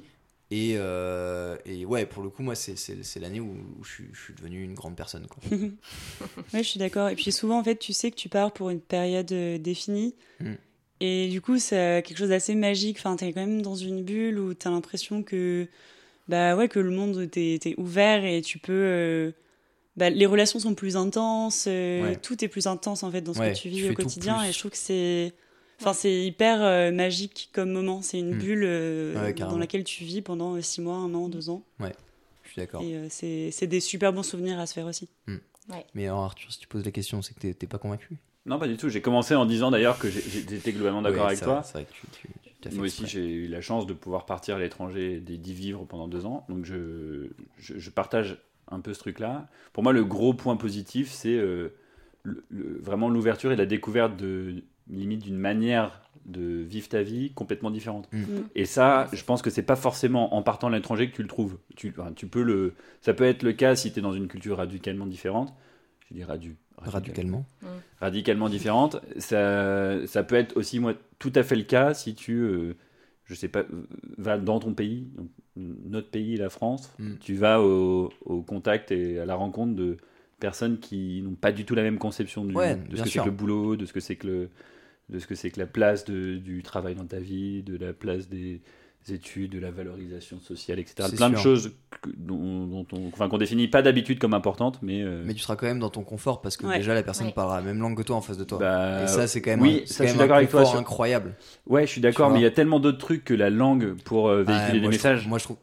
Et, 0.50 0.74
euh, 0.76 1.56
et 1.64 1.84
ouais, 1.84 2.06
pour 2.06 2.22
le 2.22 2.28
coup, 2.30 2.42
moi, 2.42 2.54
c'est- 2.54 2.76
l'année 3.20 3.40
où, 3.40 3.56
où 3.80 3.82
je, 3.84 3.90
suis, 3.90 4.04
je 4.12 4.20
suis 4.20 4.34
devenu 4.34 4.62
une 4.62 4.74
grande 4.74 4.94
personne. 4.96 5.26
Quoi. 5.26 5.42
Ouais, 6.52 6.62
je 6.62 6.68
suis 6.68 6.78
d'accord. 6.78 7.08
Et 7.08 7.16
puis 7.16 7.32
souvent, 7.32 7.58
en 7.58 7.64
fait, 7.64 7.76
tu 7.76 7.92
sais 7.92 8.10
que 8.10 8.16
tu 8.16 8.28
pars 8.28 8.52
pour 8.52 8.70
une 8.70 8.80
période 8.80 9.32
euh, 9.32 9.58
définie. 9.58 10.14
Mm. 10.40 10.52
Et 11.00 11.28
du 11.28 11.40
coup, 11.40 11.58
c'est 11.58 12.02
quelque 12.06 12.18
chose 12.18 12.28
d'assez 12.28 12.54
magique. 12.54 12.98
Enfin, 12.98 13.16
t'es 13.16 13.32
quand 13.32 13.40
même 13.40 13.62
dans 13.62 13.74
une 13.74 14.02
bulle 14.04 14.38
où 14.38 14.54
t'as 14.54 14.70
l'impression 14.70 15.22
que, 15.22 15.66
bah 16.28 16.54
ouais, 16.56 16.68
que 16.68 16.78
le 16.78 16.90
monde 16.90 17.28
t'est 17.30 17.74
ouvert 17.78 18.24
et 18.24 18.40
tu 18.42 18.58
peux. 18.58 18.72
euh, 18.72 19.32
bah, 19.96 20.08
les 20.10 20.26
relations 20.26 20.58
sont 20.60 20.74
plus 20.74 20.96
intenses. 20.96 21.64
euh, 21.68 22.02
Ouais. 22.02 22.16
Tout 22.16 22.44
est 22.44 22.48
plus 22.48 22.66
intense 22.66 23.02
en 23.02 23.10
fait 23.10 23.20
dans 23.22 23.34
ce 23.34 23.40
Ouais, 23.40 23.52
que 23.52 23.58
tu 23.58 23.68
vis 23.68 23.90
au 23.90 23.94
quotidien. 23.94 24.42
Et 24.44 24.52
je 24.52 24.58
trouve 24.58 24.70
que 24.70 24.76
c'est. 24.76 25.32
Enfin, 25.80 25.92
c'est 25.92 26.24
hyper 26.24 26.62
euh, 26.62 26.90
magique 26.92 27.50
comme 27.52 27.70
moment. 27.72 28.00
C'est 28.02 28.18
une 28.18 28.34
Mm. 28.34 28.38
bulle 28.38 28.64
euh, 28.64 29.22
Ouais, 29.22 29.34
dans 29.34 29.58
laquelle 29.58 29.84
tu 29.84 30.04
vis 30.04 30.22
pendant 30.22 30.54
euh, 30.54 30.60
six 30.62 30.80
mois, 30.80 30.96
un 30.96 31.12
an, 31.14 31.28
deux 31.28 31.50
ans. 31.50 31.62
Je 31.80 32.50
suis 32.50 32.60
d'accord. 32.60 32.82
Et 32.82 32.94
euh, 32.96 33.06
c'est 33.08 33.50
c'est 33.50 33.66
des 33.66 33.80
super 33.80 34.12
bons 34.12 34.22
souvenirs 34.22 34.58
à 34.60 34.66
se 34.66 34.74
faire 34.74 34.86
aussi. 34.86 35.08
Mais 35.94 36.06
alors, 36.06 36.20
Arthur, 36.24 36.52
si 36.52 36.58
tu 36.58 36.68
poses 36.68 36.84
la 36.84 36.90
question, 36.90 37.22
c'est 37.22 37.34
que 37.34 37.40
t'es- 37.40 37.54
t'es 37.54 37.66
pas 37.66 37.78
convaincu 37.78 38.18
Non, 38.46 38.58
pas 38.58 38.68
du 38.68 38.76
tout. 38.76 38.90
J'ai 38.90 39.00
commencé 39.00 39.34
en 39.34 39.46
disant 39.46 39.70
d'ailleurs 39.70 39.98
que 39.98 40.10
j'étais 40.10 40.72
globalement 40.72 41.00
d'accord 41.02 41.22
Ouais, 41.22 41.28
avec 41.28 41.40
toi. 41.40 41.54
vrai, 41.60 41.62
C'est 41.64 41.72
vrai 41.72 41.84
que 41.86 41.92
tu, 41.92 42.06
tu, 42.12 42.28
tu 42.42 42.50
t'as 42.60 42.68
fait 42.70 42.76
Moi 42.76 42.84
aussi, 42.84 43.06
j'ai 43.06 43.26
eu 43.26 43.48
la 43.48 43.62
chance 43.62 43.86
de 43.86 43.94
pouvoir 43.94 44.26
partir 44.26 44.56
à 44.56 44.58
l'étranger 44.58 45.14
et 45.14 45.20
d'y 45.38 45.54
vivre 45.54 45.86
pendant 45.86 46.06
deux 46.06 46.26
ans. 46.26 46.44
Donc, 46.50 46.66
je, 46.66 47.30
je, 47.58 47.78
je 47.78 47.90
partage 47.90 48.36
un 48.70 48.80
peu 48.80 48.92
ce 48.92 48.98
truc-là. 48.98 49.48
Pour 49.72 49.82
moi, 49.82 49.94
le 49.94 50.04
gros 50.04 50.34
point 50.34 50.56
positif, 50.56 51.10
c'est 51.10 51.34
euh, 51.34 51.70
le- 52.22 52.44
le- 52.50 52.78
vraiment 52.82 53.08
l'ouverture 53.08 53.50
et 53.50 53.56
la 53.56 53.66
découverte 53.66 54.16
de 54.18 54.62
limite 54.90 55.22
d'une 55.22 55.36
manière 55.38 56.00
de 56.26 56.42
vivre 56.62 56.88
ta 56.88 57.02
vie 57.02 57.32
complètement 57.32 57.70
différente. 57.70 58.08
Mm. 58.12 58.24
Et 58.54 58.64
ça, 58.64 59.08
je 59.12 59.22
pense 59.24 59.42
que 59.42 59.50
c'est 59.50 59.62
pas 59.62 59.76
forcément 59.76 60.34
en 60.34 60.42
partant 60.42 60.70
de 60.70 60.74
l'étranger 60.74 61.10
que 61.10 61.14
tu 61.16 61.22
le 61.22 61.28
trouves. 61.28 61.58
Tu, 61.76 61.92
enfin, 61.98 62.12
tu 62.14 62.26
peux 62.26 62.42
le, 62.42 62.74
ça 63.02 63.12
peut 63.14 63.24
être 63.24 63.42
le 63.42 63.52
cas 63.52 63.76
si 63.76 63.92
tu 63.92 63.98
es 63.98 64.02
dans 64.02 64.12
une 64.12 64.28
culture 64.28 64.56
radicalement 64.56 65.06
différente. 65.06 65.54
Je 66.10 66.14
dis 66.14 66.24
radu, 66.24 66.56
Radicalement. 66.78 67.46
radicalement 68.00 68.48
différente. 68.48 69.00
Ça, 69.18 70.06
ça 70.06 70.22
peut 70.22 70.34
être 70.36 70.56
aussi 70.56 70.78
moi, 70.80 70.94
tout 71.18 71.32
à 71.34 71.42
fait 71.42 71.56
le 71.56 71.62
cas 71.62 71.94
si 71.94 72.14
tu, 72.14 72.34
euh, 72.40 72.74
je 73.24 73.34
sais 73.34 73.48
pas, 73.48 73.64
vas 74.18 74.38
dans 74.38 74.60
ton 74.60 74.74
pays, 74.74 75.08
donc, 75.16 75.28
notre 75.56 76.10
pays, 76.10 76.36
la 76.36 76.50
France, 76.50 76.92
Mm. 76.98 77.14
tu 77.20 77.34
vas 77.34 77.60
au, 77.62 78.10
au 78.24 78.42
contact 78.42 78.90
et 78.92 79.18
à 79.18 79.24
la 79.26 79.34
rencontre 79.34 79.74
de 79.74 79.96
personnes 80.40 80.78
qui 80.78 81.22
n'ont 81.22 81.34
pas 81.34 81.52
du 81.52 81.64
tout 81.64 81.74
la 81.74 81.82
même 81.82 81.98
conception 81.98 82.44
du- 82.44 82.54
Ouais, 82.54 82.74
de 82.76 82.96
ce 82.96 83.02
que 83.02 83.08
c'est 83.08 83.18
que 83.20 83.24
le 83.24 83.30
boulot, 83.30 83.76
de 83.76 83.86
ce 83.86 83.92
que 83.92 84.00
c'est 84.00 84.16
que 84.16 84.26
le, 84.26 84.50
de 85.08 85.18
ce 85.18 85.26
que 85.26 85.34
c'est 85.34 85.50
que 85.50 85.60
la 85.60 85.66
place 85.66 86.04
de- 86.04 86.36
du 86.38 86.62
travail 86.62 86.94
dans 86.94 87.06
ta 87.06 87.18
vie, 87.18 87.62
de 87.62 87.76
la 87.76 87.92
place 87.92 88.28
des 88.28 88.60
études, 89.10 89.52
de 89.52 89.58
la 89.58 89.70
valorisation 89.70 90.40
sociale, 90.40 90.78
etc. 90.78 91.08
C'est 91.10 91.16
Plein 91.16 91.28
de 91.28 91.34
sûr. 91.34 91.42
choses 91.42 91.72
que- 92.00 92.08
dont, 92.16 92.66
dont 92.66 92.86
on, 92.92 93.08
enfin, 93.08 93.28
qu'on 93.28 93.36
définit 93.36 93.68
pas 93.68 93.82
d'habitude 93.82 94.18
comme 94.18 94.32
importantes, 94.32 94.78
mais, 94.80 95.02
euh, 95.02 95.22
Mais 95.26 95.34
tu 95.34 95.40
seras 95.40 95.56
quand 95.56 95.66
même 95.66 95.78
dans 95.78 95.90
ton 95.90 96.04
confort 96.04 96.40
parce 96.40 96.56
que 96.56 96.66
Ouais. 96.66 96.78
déjà 96.78 96.94
la 96.94 97.02
personne 97.02 97.26
Ouais. 97.26 97.32
parlera 97.34 97.56
la 97.60 97.66
même 97.66 97.80
langue 97.80 97.98
que 97.98 98.02
toi 98.02 98.16
en 98.16 98.22
face 98.22 98.38
de 98.38 98.44
toi. 98.44 98.58
bah, 98.58 99.02
Et 99.04 99.06
ça, 99.06 99.26
c'est 99.26 99.42
quand 99.42 99.50
même 99.50 99.60
oui, 99.60 99.80
un, 99.82 99.86
c'est 99.86 99.92
ça, 99.92 99.98
quand 99.98 100.04
je 100.04 100.08
suis 100.12 100.18
d'accord 100.18 100.36
avec 100.38 100.48
toi 100.48 100.60
confort 100.60 100.70
sur- 100.72 100.80
incroyable. 100.80 101.34
Ouais, 101.66 101.86
je 101.86 101.92
suis 101.92 102.00
d'accord, 102.00 102.30
mais 102.30 102.38
il 102.40 102.42
y 102.44 102.46
a 102.46 102.50
tellement 102.50 102.80
d'autres 102.80 102.96
trucs 102.96 103.24
que 103.24 103.34
la 103.34 103.50
langue 103.50 103.94
pour 104.04 104.28
euh, 104.28 104.42
véhiculer 104.42 104.56
Ah, 104.68 104.72
des 104.72 104.80
moi, 104.80 104.90
je 104.90 104.96
messages. 104.96 105.18
trouve- 105.18 105.28
moi, 105.28 105.38
je 105.38 105.44
trouve. 105.44 105.56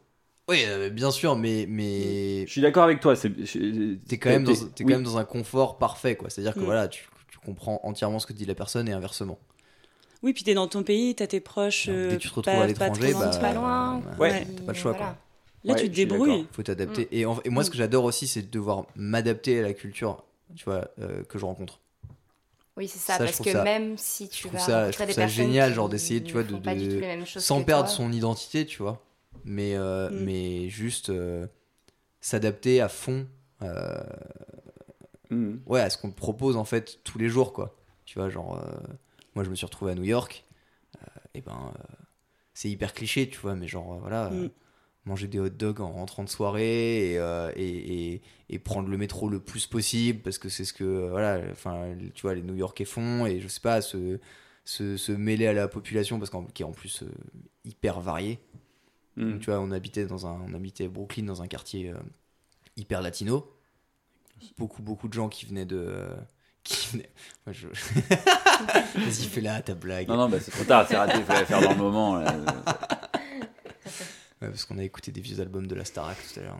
Oui, 0.48 0.62
euh, 0.66 0.90
bien 0.90 1.10
sûr, 1.10 1.34
mais 1.36 1.66
mais 1.68 2.44
Je 2.46 2.50
suis 2.52 2.60
d'accord 2.60 2.84
avec 2.84 3.00
toi. 3.00 3.14
t'es 3.16 4.18
quand 4.18 4.30
même 4.30 4.44
dans 4.44 4.52
t'es 4.52 4.60
oui. 4.60 4.70
quand 4.78 4.86
même 4.98 5.02
dans 5.02 5.18
un 5.18 5.24
confort 5.24 5.78
parfait, 5.78 6.14
quoi. 6.16 6.30
C'est-à-dire 6.30 6.54
que 6.54 6.60
Mm. 6.60 6.64
voilà, 6.64 6.86
tu 6.88 7.08
comprends 7.44 7.80
entièrement 7.84 8.18
ce 8.18 8.26
que 8.26 8.32
dit 8.32 8.44
la 8.44 8.54
personne 8.54 8.88
et 8.88 8.92
inversement. 8.92 9.38
Oui, 10.22 10.32
puis 10.32 10.44
t'es 10.44 10.54
dans 10.54 10.68
ton 10.68 10.82
pays, 10.84 11.14
t'as 11.16 11.26
tes 11.26 11.40
proches. 11.40 11.88
Alors, 11.88 11.98
dès 12.00 12.06
euh, 12.06 12.16
que 12.16 12.22
tu 12.22 12.28
te 12.28 12.34
retrouves 12.34 12.54
pas- 12.54 12.62
à 12.62 12.66
l'étranger, 12.66 13.12
bah, 13.12 13.30
pas 13.40 13.52
loin. 13.52 13.98
bah, 13.98 14.10
Ouais. 14.18 14.46
t'as 14.56 14.62
pas 14.62 14.72
le 14.72 14.78
choix, 14.78 14.94
quoi. 14.94 15.16
Là, 15.64 15.74
Ouais, 15.74 15.80
tu 15.80 15.90
te 15.90 15.94
débrouilles. 15.96 16.30
d'accord. 16.42 16.46
Faut 16.52 16.62
t'adapter. 16.62 17.08
Et, 17.12 17.24
en- 17.26 17.40
et 17.44 17.48
moi, 17.50 17.64
ce 17.64 17.70
que 17.70 17.76
j'adore 17.76 18.04
aussi, 18.04 18.26
c'est 18.26 18.42
de 18.42 18.50
devoir 18.50 18.84
m'adapter 18.96 19.58
à 19.58 19.62
la 19.62 19.72
culture, 19.74 20.24
tu 20.56 20.64
vois, 20.64 20.88
euh, 21.00 21.22
que 21.24 21.38
je 21.38 21.44
rencontre. 21.44 21.80
Oui, 22.76 22.88
c'est 22.88 22.98
ça, 22.98 23.18
Ça, 23.18 23.24
parce 23.24 23.38
que 23.40 23.52
ça- 23.52 23.62
même 23.64 23.98
si 23.98 24.28
tu 24.28 24.48
vas 24.48 24.58
ça- 24.58 24.66
je 24.66 24.72
rencontrer 24.72 24.92
trouve 24.92 25.06
des 25.08 25.12
ça 25.12 25.20
personnes 25.22 25.44
génial, 25.46 25.70
qui 25.70 25.74
genre, 25.76 25.88
d'essayer, 25.88 26.22
tu 26.22 26.32
vois, 26.32 26.42
de- 26.42 26.48
font 26.50 26.60
pas 26.60 26.74
du 26.74 26.88
de- 26.88 27.24
sans 27.38 27.62
perdre 27.64 27.84
toi. 27.86 27.94
son 27.96 28.10
identité, 28.12 28.64
tu 28.64 28.82
vois. 28.82 29.00
Mais, 29.44 29.74
euh, 29.76 30.08
Mm. 30.10 30.24
mais 30.24 30.68
juste 30.68 31.10
euh, 31.10 31.46
s'adapter 32.20 32.80
à 32.80 32.88
fond 32.88 33.26
euh, 35.32 35.36
Mhm. 35.36 35.60
ouais, 35.66 35.80
à 35.80 35.90
ce 35.90 35.98
qu'on 35.98 36.10
te 36.10 36.16
propose 36.16 36.56
en 36.56 36.64
fait 36.64 37.00
tous 37.04 37.18
les 37.18 37.28
jours, 37.28 37.52
quoi. 37.52 37.76
Tu 38.04 38.18
vois, 38.18 38.28
genre, 38.28 38.58
euh, 38.58 38.94
moi 39.34 39.44
je 39.44 39.50
me 39.50 39.54
suis 39.54 39.66
retrouvé 39.66 39.92
à 39.92 39.94
New 39.94 40.04
York, 40.04 40.44
et 41.34 41.40
ben 41.40 41.72
euh, 41.74 41.82
c'est 42.54 42.68
hyper 42.70 42.92
cliché, 42.92 43.28
tu 43.28 43.38
vois, 43.40 43.54
mais 43.54 43.66
genre, 43.68 43.94
euh, 43.94 43.98
voilà, 44.00 44.26
euh, 44.32 44.46
Mm. 44.46 44.50
manger 45.06 45.26
des 45.26 45.40
hot 45.40 45.48
dogs 45.48 45.80
en 45.80 45.90
rentrant 45.92 46.22
de 46.24 46.28
soirée 46.28 47.12
et, 47.12 47.18
euh, 47.18 47.50
et, 47.56 48.12
et, 48.14 48.22
et 48.50 48.58
prendre 48.58 48.88
le 48.88 48.96
métro 48.96 49.28
le 49.28 49.40
plus 49.40 49.66
possible 49.66 50.20
parce 50.20 50.38
que 50.38 50.48
c'est 50.48 50.64
ce 50.64 50.72
que, 50.72 50.84
euh, 50.84 51.10
voilà, 51.10 51.40
enfin, 51.50 51.96
tu 52.14 52.22
vois, 52.22 52.34
les 52.34 52.42
New 52.42 52.54
Yorkais 52.54 52.84
font 52.84 53.26
et 53.26 53.40
je 53.40 53.48
sais 53.48 53.60
pas, 53.60 53.80
se, 53.80 54.20
se, 54.64 54.96
se 54.96 55.10
mêler 55.12 55.46
à 55.48 55.52
la 55.54 55.66
population 55.68 56.18
parce 56.18 56.30
qu'en 56.30 56.44
qui 56.44 56.62
est 56.62 56.66
en 56.66 56.70
plus 56.72 57.02
euh, 57.02 57.06
hyper 57.64 58.00
variée. 58.00 58.38
Donc, 59.32 59.40
tu 59.40 59.46
vois, 59.50 59.60
on 59.60 59.70
habitait 59.72 60.06
dans 60.06 60.26
un, 60.26 60.40
on 60.48 60.54
habitait 60.54 60.84
à 60.84 60.88
Brooklyn 60.88 61.24
dans 61.24 61.42
un 61.42 61.46
quartier 61.48 61.90
euh, 61.90 61.96
hyper 62.76 63.02
latino. 63.02 63.46
Beaucoup, 64.58 64.82
beaucoup 64.82 65.08
de 65.08 65.14
gens 65.14 65.28
qui 65.28 65.46
venaient 65.46 65.64
de, 65.66 65.76
euh, 65.88 66.14
qui 66.64 66.88
venaient. 66.92 67.10
Moi, 67.46 67.52
je... 67.52 67.68
Vas-y, 67.68 69.24
fais-la 69.28 69.62
ta 69.62 69.74
blague. 69.74 70.08
Non, 70.08 70.16
non, 70.16 70.28
bah, 70.28 70.38
c'est 70.40 70.50
trop 70.50 70.64
tard, 70.64 70.86
c'est 70.88 70.96
raté, 70.96 71.18
il 71.18 71.24
fallait 71.24 71.40
la 71.40 71.46
faire 71.46 71.60
dans 71.60 71.70
le 71.72 71.76
moment. 71.76 72.16
là. 72.16 72.34
Ouais, 74.40 74.48
parce 74.48 74.64
qu'on 74.64 74.78
a 74.78 74.82
écouté 74.84 75.12
des 75.12 75.20
vieux 75.20 75.40
albums 75.40 75.66
de 75.66 75.74
la 75.74 75.84
Starac 75.84 76.16
tout 76.32 76.40
à 76.40 76.42
l'heure. 76.42 76.58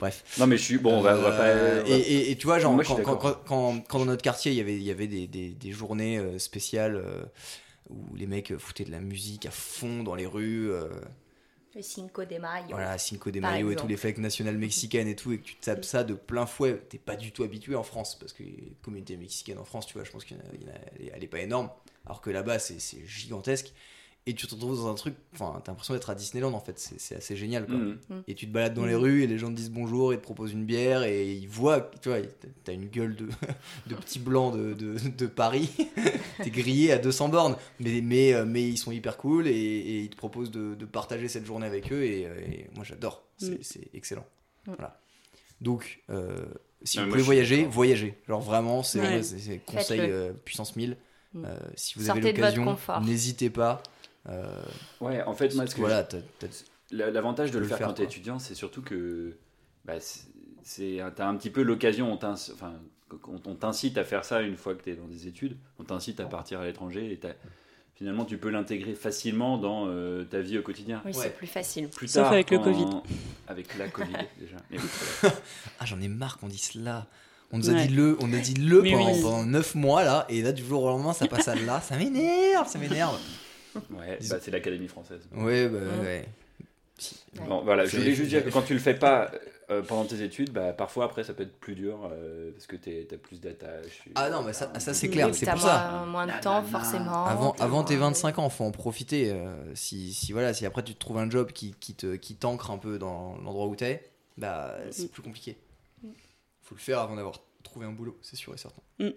Bref. 0.00 0.24
Non, 0.38 0.46
mais 0.46 0.56
je 0.56 0.62
suis. 0.62 0.78
Bon, 0.78 0.98
on 0.98 1.00
va, 1.02 1.16
on 1.18 1.22
va 1.22 1.30
pas. 1.32 1.42
Euh, 1.44 1.82
et, 1.86 1.92
et- 1.98 2.30
et 2.30 2.36
tu 2.38 2.46
vois, 2.46 2.58
genre, 2.58 2.72
Moi, 2.72 2.84
quand, 2.84 3.04
quand, 3.44 3.98
dans 3.98 4.04
notre 4.04 4.22
quartier, 4.22 4.52
il 4.52 4.56
y 4.56 4.60
avait, 4.60 4.76
il 4.76 4.82
y 4.82 4.90
avait 4.90 5.08
des, 5.08 5.26
des, 5.26 5.50
des 5.50 5.72
journées 5.72 6.18
euh, 6.18 6.38
spéciales 6.38 7.02
où 7.90 8.14
les 8.16 8.26
mecs 8.26 8.56
foutaient 8.56 8.84
de 8.84 8.90
la 8.92 9.00
musique 9.00 9.44
à 9.46 9.50
fond 9.50 10.02
dans 10.04 10.14
les 10.14 10.26
rues. 10.26 10.70
Le 11.78 11.84
Cinco 11.84 12.24
de 12.24 12.38
Mayo. 12.38 12.66
Voilà, 12.70 12.98
Cinco 12.98 13.30
de 13.30 13.38
Mayo 13.38 13.70
et 13.70 13.76
tous 13.76 13.86
les 13.86 13.96
fêtes 13.96 14.18
nationales 14.18 14.58
mexicaines 14.58 15.06
et 15.06 15.14
tout, 15.14 15.30
et 15.30 15.38
que 15.38 15.44
tu 15.44 15.54
tapes 15.54 15.84
ça 15.84 16.02
de 16.02 16.14
plein 16.14 16.44
fouet, 16.44 16.76
t'es 16.88 16.98
pas 16.98 17.14
du 17.14 17.30
tout 17.30 17.44
habitué 17.44 17.76
en 17.76 17.84
France, 17.84 18.18
parce 18.18 18.32
que 18.32 18.42
les 18.42 18.76
communautés 18.82 19.16
mexicaines 19.16 19.58
en 19.58 19.64
France, 19.64 19.86
tu 19.86 19.94
vois, 19.94 20.02
je 20.02 20.10
pense 20.10 20.24
qu'elle 20.24 20.42
elle 21.14 21.22
est 21.22 21.28
pas 21.28 21.38
énorme, 21.38 21.70
alors 22.04 22.20
que 22.20 22.30
là-bas 22.30 22.58
c'est 22.58 23.06
gigantesque, 23.06 23.72
et 24.28 24.34
tu 24.34 24.46
te 24.46 24.54
retrouves 24.54 24.76
dans 24.76 24.88
un 24.90 24.94
truc, 24.94 25.14
enfin, 25.32 25.60
t'as 25.64 25.72
l'impression 25.72 25.94
d'être 25.94 26.10
à 26.10 26.14
Disneyland 26.14 26.52
en 26.52 26.60
fait, 26.60 26.78
c'est 26.78 27.00
c'est 27.00 27.16
assez 27.16 27.36
génial 27.36 27.66
quoi. 27.66 27.76
Mhm. 27.76 27.98
Et 28.28 28.34
tu 28.34 28.46
te 28.46 28.52
balades 28.52 28.74
dans 28.74 28.84
les 28.84 28.94
Mhm. 28.94 29.00
rues 29.02 29.22
et 29.22 29.26
les 29.26 29.38
gens 29.38 29.48
te 29.48 29.54
disent 29.54 29.70
bonjour 29.70 30.12
et 30.12 30.16
te 30.18 30.22
proposent 30.22 30.52
une 30.52 30.64
bière 30.64 31.02
et 31.02 31.32
ils 31.32 31.48
voient, 31.48 31.90
tu 32.02 32.08
vois, 32.10 32.18
t'as 32.64 32.72
une 32.74 32.86
gueule 32.88 33.16
de, 33.16 33.26
de 33.86 33.94
petit 33.94 34.18
blanc 34.18 34.50
de, 34.50 34.74
de, 34.74 34.96
de 35.16 35.26
Paris, 35.26 35.70
t'es 36.42 36.50
grillé 36.50 36.92
à 36.92 36.98
200 36.98 37.28
bornes, 37.30 37.56
mais, 37.80 38.00
mais, 38.02 38.34
euh, 38.34 38.44
mais 38.44 38.62
ils 38.68 38.76
sont 38.78 38.92
hyper 38.92 39.16
cool 39.16 39.46
et, 39.48 39.50
et 39.52 40.00
ils 40.00 40.10
te 40.10 40.16
proposent 40.16 40.50
de, 40.50 40.74
de 40.74 40.84
partager 40.84 41.28
cette 41.28 41.46
journée 41.46 41.66
avec 41.66 41.90
eux 41.92 42.02
et, 42.04 42.26
euh, 42.26 42.38
et 42.40 42.66
moi 42.74 42.84
j'adore, 42.84 43.24
c'est 43.38 43.64
c'est 43.64 43.88
excellent. 43.94 44.26
Voilà. 44.66 45.00
Donc, 45.60 46.00
euh, 46.10 46.44
si 46.84 46.98
Non, 46.98 47.04
vous 47.04 47.10
pouvez 47.10 47.22
voyager, 47.22 47.64
voyagez. 47.64 48.14
Genre 48.28 48.40
vraiment, 48.40 48.82
c'est 48.82 49.00
Ouais. 49.00 49.60
conseil 49.66 50.00
euh, 50.02 50.32
puissance 50.44 50.76
1000. 50.76 50.96
Mhm. 51.34 51.44
Euh, 51.44 51.58
si 51.74 51.98
vous 51.98 52.04
Sortez 52.06 52.20
avez 52.20 52.32
l'occasion, 52.32 52.76
n'hésitez 53.02 53.50
pas. 53.50 53.82
Euh, 54.28 54.44
Ouais, 55.00 55.22
en 55.22 55.34
fait, 55.34 55.54
moi, 55.54 55.66
ce 55.66 55.74
que 55.74 55.80
voilà, 55.80 56.06
L'avantage 56.90 57.50
de 57.50 57.56
le 57.58 57.62
le 57.64 57.68
faire, 57.68 57.78
faire, 57.78 57.86
quand 57.88 57.94
t'es 57.94 58.04
étudiant, 58.04 58.38
c'est 58.38 58.54
surtout 58.54 58.80
que 58.82 59.36
bah, 59.84 59.94
c'est- 60.62 61.00
t'as 61.16 61.26
un 61.28 61.36
petit 61.36 61.50
peu 61.50 61.62
l'occasion, 61.62 62.10
on 62.12 62.14
enfin, 62.24 62.72
on 63.12 63.40
on 63.50 63.54
t'incite 63.54 63.98
à 63.98 64.04
faire 64.04 64.24
ça 64.24 64.40
une 64.42 64.56
fois 64.56 64.74
que 64.74 64.82
t'es 64.82 64.94
dans 64.94 65.06
des 65.06 65.26
études, 65.28 65.56
on 65.78 65.84
t'incite 65.84 66.18
à 66.20 66.24
partir 66.24 66.60
à 66.60 66.64
l'étranger 66.64 67.10
et 67.12 67.20
finalement 67.94 68.24
tu 68.24 68.38
peux 68.38 68.48
l'intégrer 68.50 68.94
facilement 68.94 69.58
dans 69.58 69.84
euh, 69.88 70.24
ta 70.24 70.40
vie 70.40 70.56
au 70.58 70.62
quotidien. 70.62 71.02
Oui, 71.04 71.12
Ouais. 71.14 71.22
c'est 71.24 71.34
plus 71.36 71.46
facile. 71.46 71.88
Plus 71.88 72.08
Sauf 72.08 72.22
tard, 72.24 72.32
avec 72.32 72.50
le 72.50 72.58
Covid. 72.58 72.86
Avec 73.48 73.76
la 73.78 73.88
Covid 73.88 74.12
déjà. 74.40 74.56
Mais 74.70 74.76
oui, 74.78 74.84
voilà. 75.20 75.36
Ah, 75.80 75.86
j'en 75.86 76.00
ai 76.02 76.08
marre 76.08 76.36
qu'on 76.38 76.48
dise 76.48 76.70
cela. 76.72 77.06
On 77.50 77.56
nous 77.58 77.70
a 77.70 77.72
Ouais. 77.72 77.86
dit 77.86 77.94
le, 77.94 78.16
on 78.20 78.30
a 78.34 78.38
dit 78.38 78.52
le 78.54 78.82
pendant, 78.82 79.12
oui. 79.14 79.22
pendant 79.22 79.44
9 79.46 79.74
mois 79.74 80.04
là, 80.04 80.26
et 80.28 80.42
là 80.42 80.52
du 80.52 80.62
jour 80.64 80.82
au 80.82 80.88
lendemain 80.88 81.14
ça 81.14 81.26
passe 81.26 81.48
à 81.48 81.54
là, 81.54 81.80
ça 81.80 81.96
m'énerve, 81.96 82.68
ça 82.68 82.78
m'énerve. 82.78 83.18
Ouais, 83.90 84.18
bah, 84.30 84.36
c'est 84.40 84.50
l'Académie 84.50 84.88
française. 84.88 85.22
Ouais, 85.32 85.68
bah 85.68 85.78
Ouais. 85.78 86.04
ouais. 86.04 86.28
Bon, 87.46 87.62
voilà, 87.62 87.84
je 87.84 87.90
C'est- 87.92 87.98
voulais 87.98 88.14
juste 88.14 88.28
dire 88.30 88.44
que 88.44 88.50
quand 88.50 88.62
tu 88.62 88.72
le 88.74 88.80
fais 88.80 88.94
pas 88.94 89.30
euh, 89.70 89.82
pendant 89.82 90.04
tes 90.04 90.22
études, 90.22 90.50
bah, 90.50 90.72
parfois 90.72 91.04
après 91.04 91.22
ça 91.22 91.32
peut 91.34 91.42
être 91.44 91.60
plus 91.60 91.74
dur 91.76 92.08
euh, 92.10 92.50
parce 92.52 92.66
que 92.66 92.74
t'as 92.76 93.16
plus 93.18 93.38
d'attache. 93.40 94.02
Ah 94.16 94.30
non, 94.30 94.42
mais 94.42 94.52
ça, 94.54 94.72
ça 94.80 94.94
c'est 94.94 95.08
clair, 95.08 95.32
c'est 95.34 95.44
t'as 95.46 95.52
pour 95.52 95.60
ça. 95.60 96.04
moins, 96.08 96.26
de 96.26 96.32
temps, 96.40 96.62
forcément. 96.64 97.26
Avant, 97.26 97.52
avant 97.60 97.84
tes 97.84 97.96
moins- 97.96 98.08
25 98.08 98.38
ans, 98.40 98.48
faut 98.48 98.64
en 98.64 98.70
profiter. 98.72 99.30
euh, 99.30 99.54
si, 99.74 100.12
si 100.14 100.32
voilà, 100.32 100.54
si 100.54 100.64
après 100.66 100.82
tu 100.82 100.94
te 100.94 100.98
trouves 100.98 101.18
un 101.18 101.28
job 101.30 101.52
qui, 101.52 101.74
qui 101.78 101.94
te 101.94 102.16
qui 102.16 102.34
t'ancre 102.34 102.70
un 102.70 102.78
peu 102.78 102.98
dans 102.98 103.36
l'endroit 103.44 103.66
où 103.66 103.76
t'es, 103.76 104.10
bah 104.38 104.74
c'est 104.90 105.04
Mm. 105.04 105.08
plus 105.08 105.22
compliqué. 105.22 105.56
Faut 106.62 106.74
le 106.74 106.80
faire 106.80 106.98
avant 107.00 107.14
d'avoir 107.14 107.38
trouvé 107.62 107.86
un 107.86 107.92
boulot, 107.92 108.18
c'est 108.22 108.36
sûr 108.36 108.52
et 108.54 108.58
certain. 108.58 108.82
Mm. 108.98 109.10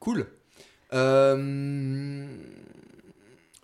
Cool. 0.00 0.26
Euh, 0.94 2.26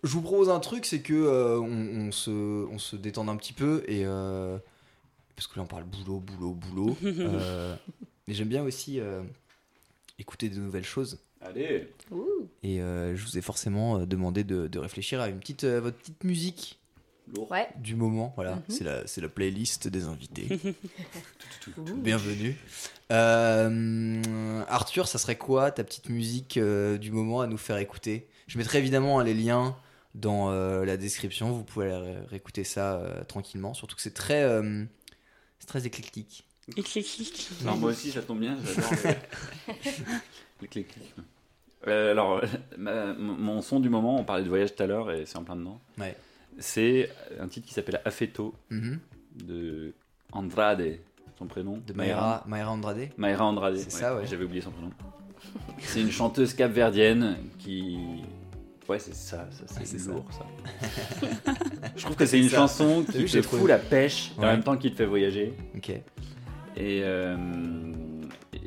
je 0.03 0.09
vous 0.13 0.23
propose 0.23 0.49
un 0.51 0.61
truc, 0.61 0.85
c'est 0.87 1.01
que 1.01 1.13
euh, 1.15 1.59
on, 1.61 2.09
on 2.09 2.13
se 2.13 2.31
on 2.31 2.79
se 2.79 2.97
détende 2.97 3.29
un 3.29 3.37
petit 3.37 3.53
peu 3.53 3.85
et 3.87 4.05
euh, 4.05 4.59
parce 5.37 5.47
que 5.47 5.57
là 5.59 5.63
on 5.63 5.67
parle 5.67 5.85
boulot, 5.85 6.19
boulot, 6.21 6.53
boulot. 6.55 6.97
euh, 7.05 7.75
mais 8.27 8.35
j'aime 8.35 8.49
bien 8.49 8.63
aussi 8.63 9.01
euh, 9.01 9.23
écouter 10.19 10.49
de 10.49 10.59
nouvelles 10.59 10.85
choses. 10.85 11.19
Allez, 11.41 11.89
Ouh. 12.13 12.49
Et 12.63 12.81
euh, 12.81 13.17
je 13.17 13.25
vous 13.25 13.37
ai 13.37 13.41
forcément 13.41 13.99
euh, 13.99 14.07
demandé 14.07 14.45
de, 14.45 14.69
de 14.69 14.79
réfléchir 14.79 15.21
à 15.21 15.29
une 15.29 15.39
petite, 15.41 15.65
euh, 15.65 15.81
votre 15.81 15.97
petite 15.99 16.23
musique. 16.25 16.79
Ouais. 17.51 17.69
du 17.79 17.95
moment. 17.97 18.33
Voilà, 18.37 18.57
Mhm. 18.69 19.05
c'est 19.07 19.21
la, 19.23 19.29
playlist 19.29 19.89
des 19.89 20.05
invités. 20.05 20.49
Bienvenue. 21.97 22.57
Euh, 23.11 24.63
Arthur, 24.69 25.09
ça 25.09 25.19
serait 25.19 25.37
quoi 25.39 25.71
ta 25.71 25.85
petite 25.85 26.09
musique 26.11 26.57
euh, 26.59 26.99
du 26.99 27.11
moment 27.11 27.41
à 27.41 27.47
nous 27.47 27.57
faire 27.57 27.77
écouter? 27.79 28.27
Je 28.49 28.59
mettrai 28.59 28.79
évidemment 28.79 29.19
hein, 29.19 29.25
les 29.25 29.35
liens 29.35 29.77
dans 30.15 30.51
euh, 30.51 30.85
la 30.85 30.97
description. 30.97 31.51
Vous 31.53 31.65
pouvez 31.65 31.91
aller 31.93 32.15
réécouter 32.29 32.65
ça 32.65 32.97
euh, 32.97 33.25
tranquillement. 33.25 33.75
Surtout 33.75 33.97
que 33.97 34.03
c'est 34.03 34.15
très, 34.15 34.43
euh, 34.43 34.85
c'est 35.59 35.67
très 35.67 35.87
éclectique. 35.87 36.45
Éclectique. 36.77 37.49
Non, 37.65 37.77
moi 37.77 37.91
aussi, 37.91 38.11
ça 38.13 38.23
tombe 38.23 38.41
bien, 38.41 38.57
j'adore 38.65 38.91
le- 39.05 39.75
l'éclectisme. 40.61 41.23
Euh, 41.89 42.13
alors, 42.13 42.41
ma- 42.79 43.13
mon 43.15 43.61
son 43.63 43.81
du 43.81 43.89
moment, 43.89 44.19
on 44.21 44.25
parlait 44.25 44.45
de 44.45 44.49
voyage 44.49 44.75
tout 44.77 44.83
à 44.83 44.87
l'heure 44.87 45.11
et 45.11 45.27
c'est 45.27 45.37
en 45.37 45.43
plein 45.45 45.57
dedans. 45.57 45.81
Ouais. 45.99 46.17
C'est 46.59 47.11
un 47.41 47.49
titre 47.49 47.67
qui 47.67 47.75
s'appelle 47.75 48.01
Affetto 48.05 48.55
Mhm. 48.71 49.01
de 49.45 49.93
Andrade, 50.31 50.99
son 51.39 51.47
prénom. 51.47 51.83
De 51.87 51.93
Mayra, 51.95 52.45
Mayra 52.47 52.71
Andrade. 52.71 53.09
Mayra 53.17 53.45
Andrade. 53.45 53.77
C'est 53.79 53.91
ça, 53.91 54.15
ouais. 54.17 54.27
J'avais 54.27 54.45
oublié 54.45 54.61
son 54.63 54.71
prénom. 54.71 54.91
C'est 55.81 56.01
une 56.01 56.13
chanteuse 56.13 56.55
capverdienne 56.55 57.37
qui. 57.59 57.99
Ouais, 58.89 58.99
c'est 58.99 59.15
ça, 59.15 59.47
ça 59.51 59.65
Ah, 59.77 59.81
c'est 59.85 59.99
ça. 59.99 60.11
lourd 60.11 60.25
ça. 60.33 60.45
Je 61.97 62.03
trouve 62.03 62.17
que 62.17 62.27
c'est 62.27 62.39
une 62.41 62.49
ça. 62.49 62.57
chanson 62.57 63.05
qui 63.05 63.25
te 63.25 63.43
fout 63.43 63.69
la 63.69 63.79
pêche 63.79 64.33
et 64.37 64.41
en 64.41 64.47
même 64.49 64.63
temps 64.63 64.77
qui 64.77 64.91
te 64.91 64.97
fait 64.97 65.07
voyager. 65.07 65.55
Ok. 65.77 65.91
Et, 65.91 66.03
euh, 67.05 67.37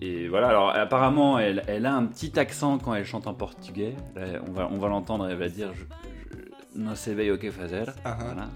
et 0.02 0.28
voilà, 0.28 0.48
alors 0.50 0.70
apparemment, 0.70 1.38
elle, 1.40 1.64
elle 1.68 1.86
a 1.86 1.94
un 1.94 2.06
petit 2.06 2.38
accent 2.40 2.78
quand 2.78 2.94
elle 2.96 3.06
chante 3.06 3.28
en 3.28 3.34
portugais. 3.34 3.96
Là, 4.16 4.40
on 4.48 4.52
va, 4.52 4.70
on 4.72 4.78
va 4.78 4.88
l'entendre, 4.88 5.28
elle 5.28 5.38
va 5.38 5.50
dire 5.50 5.72
je, 5.74 5.82
je, 5.84 6.80
No 6.82 6.94
se 6.96 7.10
veo 7.12 7.38
que 7.38 7.52
fazer. 7.52 7.84
Ah, 8.04 8.18
ah. 8.20 8.24
Voilà. 8.24 8.50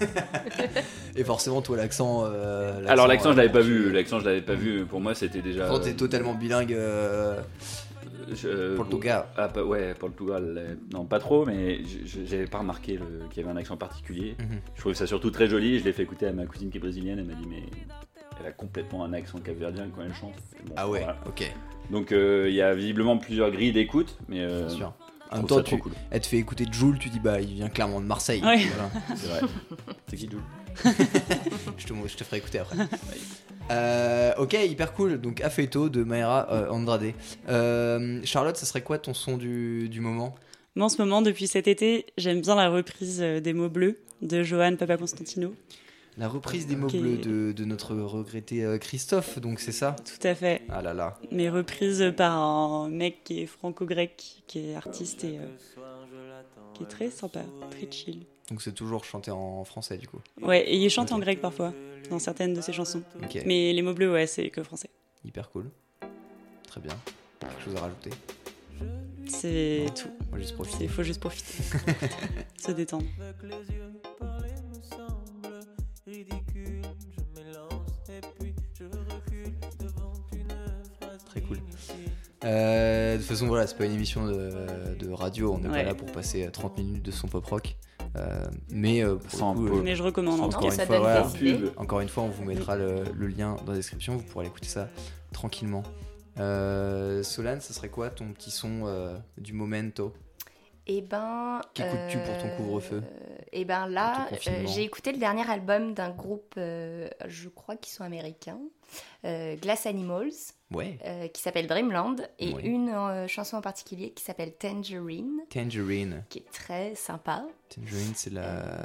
Et 1.16 1.24
forcément, 1.24 1.62
toi, 1.62 1.76
l'accent. 1.76 2.24
euh, 2.26 2.84
Alors 2.88 3.06
l'accent, 3.06 3.32
je 3.32 3.36
l'avais 3.36 3.48
euh, 3.50 3.52
pas 3.52 3.60
vu. 3.60 3.92
L'accent, 3.92 4.18
je 4.20 4.24
l'avais 4.24 4.40
pas 4.42 4.54
vu. 4.54 4.84
Pour 4.86 5.00
moi, 5.00 5.14
c'était 5.14 5.42
déjà. 5.42 5.68
Quand 5.68 5.80
t'es 5.80 5.94
totalement 5.94 6.34
bilingue 6.34 6.72
euh, 6.72 7.36
euh, 7.38 7.40
je- 8.32 8.76
Portugal. 8.76 9.24
Ah, 9.36 9.48
ouais, 9.64 9.94
Portugal. 9.94 10.54
euh, 10.56 10.74
Non, 10.92 11.04
pas 11.04 11.18
trop, 11.18 11.44
mais 11.46 11.80
j'avais 12.26 12.46
pas 12.46 12.58
remarqué 12.58 12.98
qu'il 13.30 13.42
y 13.42 13.44
avait 13.44 13.52
un 13.54 13.56
accent 13.60 13.76
particulier. 13.76 14.34
Mhm. 14.38 14.60
Je 14.74 14.80
trouvais 14.80 14.94
ça 14.94 15.06
surtout 15.06 15.30
très 15.30 15.46
joli. 15.48 15.78
Je 15.78 15.84
l'ai 15.84 15.92
fait 15.92 16.02
écouter 16.02 16.26
à 16.26 16.32
ma 16.32 16.46
cousine 16.46 16.70
qui 16.70 16.78
est 16.78 16.80
brésilienne. 16.80 17.18
Elle 17.18 17.26
m'a 17.26 17.34
dit, 17.34 17.46
mais 17.48 17.62
elle 18.40 18.46
a 18.46 18.52
complètement 18.52 19.04
un 19.04 19.12
accent 19.12 19.38
capverdien 19.38 19.88
quand 19.94 20.02
elle 20.02 20.14
chante. 20.14 20.34
Bon, 20.66 20.74
Ah 20.76 20.88
ouais, 20.88 21.00
voilà. 21.00 21.16
ok, 21.26 21.52
Donc 21.90 22.12
euh, 22.12 22.46
il 22.48 22.54
y 22.54 22.62
a 22.62 22.74
visiblement 22.74 23.18
plusieurs 23.18 23.50
grilles 23.50 23.72
d'écoute, 23.72 24.16
mais 24.28 24.40
euh, 24.40 24.66
bien 24.66 24.76
sûr. 24.76 24.92
En 25.30 25.36
même 25.38 25.46
temps, 25.46 25.62
tu, 25.62 25.78
cool. 25.78 25.92
elle 26.10 26.20
te 26.20 26.26
fait 26.26 26.36
écouter 26.36 26.66
Joule, 26.70 26.98
tu 26.98 27.08
dis 27.08 27.18
bah 27.18 27.40
il 27.40 27.54
vient 27.54 27.70
clairement 27.70 28.02
de 28.02 28.06
Marseille. 28.06 28.42
Ouais. 28.44 28.58
Voilà. 28.58 28.90
C'est 29.16 29.28
vrai. 29.28 29.40
C'est 30.08 30.16
qui 30.16 30.28
je, 31.78 31.86
te, 31.86 31.92
je 32.06 32.16
te 32.16 32.24
ferai 32.24 32.38
écouter 32.38 32.58
après. 32.58 32.76
Euh, 33.70 34.32
ok, 34.38 34.54
hyper 34.54 34.92
cool. 34.92 35.20
Donc 35.20 35.40
Afeto 35.40 35.88
de 35.88 36.04
Mayra 36.04 36.48
euh, 36.52 36.68
Andrade. 36.68 37.12
Euh, 37.48 38.20
Charlotte, 38.24 38.56
ça 38.56 38.66
serait 38.66 38.82
quoi 38.82 38.98
ton 38.98 39.14
son 39.14 39.36
du, 39.36 39.88
du 39.88 40.00
moment? 40.00 40.34
Moi, 40.74 40.86
en 40.86 40.88
ce 40.88 41.00
moment, 41.00 41.22
depuis 41.22 41.46
cet 41.46 41.68
été, 41.68 42.06
j'aime 42.16 42.40
bien 42.40 42.54
la 42.54 42.68
reprise 42.68 43.20
des 43.20 43.52
mots 43.52 43.68
bleus 43.68 43.98
de 44.22 44.42
Johan 44.42 44.76
Papa 44.76 44.96
Constantino. 44.96 45.54
La 46.18 46.28
reprise 46.28 46.66
des 46.66 46.76
mots 46.76 46.88
bleus 46.88 47.16
de, 47.16 47.52
de 47.52 47.64
notre 47.64 47.94
regretté 47.94 48.78
Christophe, 48.80 49.38
donc 49.38 49.60
c'est 49.60 49.72
ça? 49.72 49.96
Tout 50.04 50.26
à 50.26 50.34
fait. 50.34 50.62
Ah 50.68 50.82
là 50.82 50.92
là. 50.92 51.18
Mais 51.30 51.48
reprise 51.48 52.12
par 52.16 52.36
un 52.36 52.88
mec 52.88 53.24
qui 53.24 53.42
est 53.42 53.46
franco-grec, 53.46 54.42
qui 54.46 54.58
est 54.58 54.74
artiste 54.74 55.24
et 55.24 55.38
qui 56.74 56.82
est 56.82 56.86
très 56.86 57.10
sympa, 57.10 57.40
très 57.70 57.90
chill. 57.90 58.20
Donc 58.52 58.60
c'est 58.60 58.72
toujours 58.74 59.02
chanté 59.06 59.30
en 59.30 59.64
français 59.64 59.96
du 59.96 60.06
coup. 60.06 60.18
Ouais, 60.42 60.60
et 60.70 60.76
il 60.76 60.90
chante 60.90 61.10
en 61.10 61.18
grec 61.18 61.40
parfois, 61.40 61.72
dans 62.10 62.18
certaines 62.18 62.52
de 62.52 62.60
ses 62.60 62.74
chansons. 62.74 63.02
Mais 63.46 63.72
les 63.72 63.80
mots 63.80 63.94
bleus, 63.94 64.12
ouais, 64.12 64.26
c'est 64.26 64.50
que 64.50 64.62
français. 64.62 64.90
hyper 65.24 65.48
cool. 65.48 65.70
Très 66.68 66.82
bien. 66.82 66.92
Quelque 67.40 67.62
chose 67.64 67.76
à 67.76 67.80
rajouter? 67.80 68.10
C'est 69.26 69.86
tout. 69.94 70.10
Moi 70.28 70.38
juste 70.38 70.50
Il 70.50 70.54
profiter. 70.56 70.88
faut 70.88 71.02
juste 71.02 71.20
profiter. 71.20 71.62
Se 72.62 72.72
détendre. 72.72 73.06
Très 81.26 81.40
cool. 81.40 81.58
Euh, 82.44 83.14
de 83.14 83.18
toute 83.18 83.26
façon, 83.28 83.46
voilà, 83.46 83.66
c'est 83.66 83.76
pas 83.78 83.86
une 83.86 83.94
émission 83.94 84.26
de, 84.26 84.94
de 84.98 85.10
radio, 85.10 85.54
on 85.54 85.58
n'est 85.58 85.68
pas 85.68 85.82
là 85.82 85.94
pour 85.94 86.10
passer 86.12 86.48
30 86.52 86.76
minutes 86.78 87.02
de 87.02 87.10
son 87.10 87.28
pop 87.28 87.44
rock. 87.46 87.76
Euh, 88.16 88.46
mais 88.70 89.02
euh, 89.02 89.16
Sans 89.28 89.54
coup, 89.54 89.66
euh, 89.66 89.82
Mais 89.82 89.96
je 89.96 90.02
recommande. 90.02 90.40
En 90.40 90.44
encore 90.44 90.64
une 90.64 90.70
ça 90.70 90.86
fois, 90.86 90.98
voilà. 90.98 91.26
encore 91.76 92.00
une 92.00 92.08
fois, 92.08 92.24
on 92.24 92.28
vous 92.28 92.44
mettra 92.44 92.76
le, 92.76 93.04
le 93.14 93.26
lien 93.26 93.56
dans 93.64 93.72
la 93.72 93.78
description, 93.78 94.16
vous 94.16 94.22
pourrez 94.24 94.46
écouter 94.46 94.68
ça 94.68 94.88
tranquillement. 95.32 95.82
Euh, 96.38 97.22
Solane, 97.22 97.60
ça 97.60 97.72
serait 97.74 97.88
quoi 97.88 98.10
ton 98.10 98.32
petit 98.32 98.50
son 98.50 98.82
euh, 98.86 99.16
du 99.38 99.52
momento? 99.52 100.12
Et 100.86 101.00
ben. 101.00 101.60
Qu'écoutes-tu 101.74 102.18
pour 102.18 102.38
ton 102.38 102.56
couvre-feu? 102.56 103.02
Et 103.52 103.64
ben 103.64 103.86
là, 103.86 104.28
euh, 104.32 104.64
j'ai 104.66 104.82
écouté 104.82 105.12
le 105.12 105.18
dernier 105.18 105.48
album 105.48 105.94
d'un 105.94 106.10
groupe, 106.10 106.54
euh, 106.56 107.08
je 107.26 107.48
crois 107.48 107.76
qu'ils 107.76 107.92
sont 107.92 108.02
américains, 108.02 108.58
euh, 109.24 109.56
Glass 109.56 109.86
Animals, 109.86 110.32
Ouais, 110.72 110.98
euh, 111.04 111.28
qui 111.28 111.42
s'appelle 111.42 111.66
Dreamland, 111.66 112.16
et 112.38 112.50
une 112.66 112.88
euh, 112.90 113.26
chanson 113.28 113.56
en 113.56 113.60
particulier 113.60 114.10
qui 114.12 114.22
s'appelle 114.24 114.52
Tangerine, 114.54 115.40
Tangerine. 115.50 116.24
qui 116.28 116.38
est 116.38 116.50
très 116.50 116.94
sympa. 116.94 117.44
Tangerine, 117.74 118.12
c'est 118.14 118.32
la. 118.32 118.78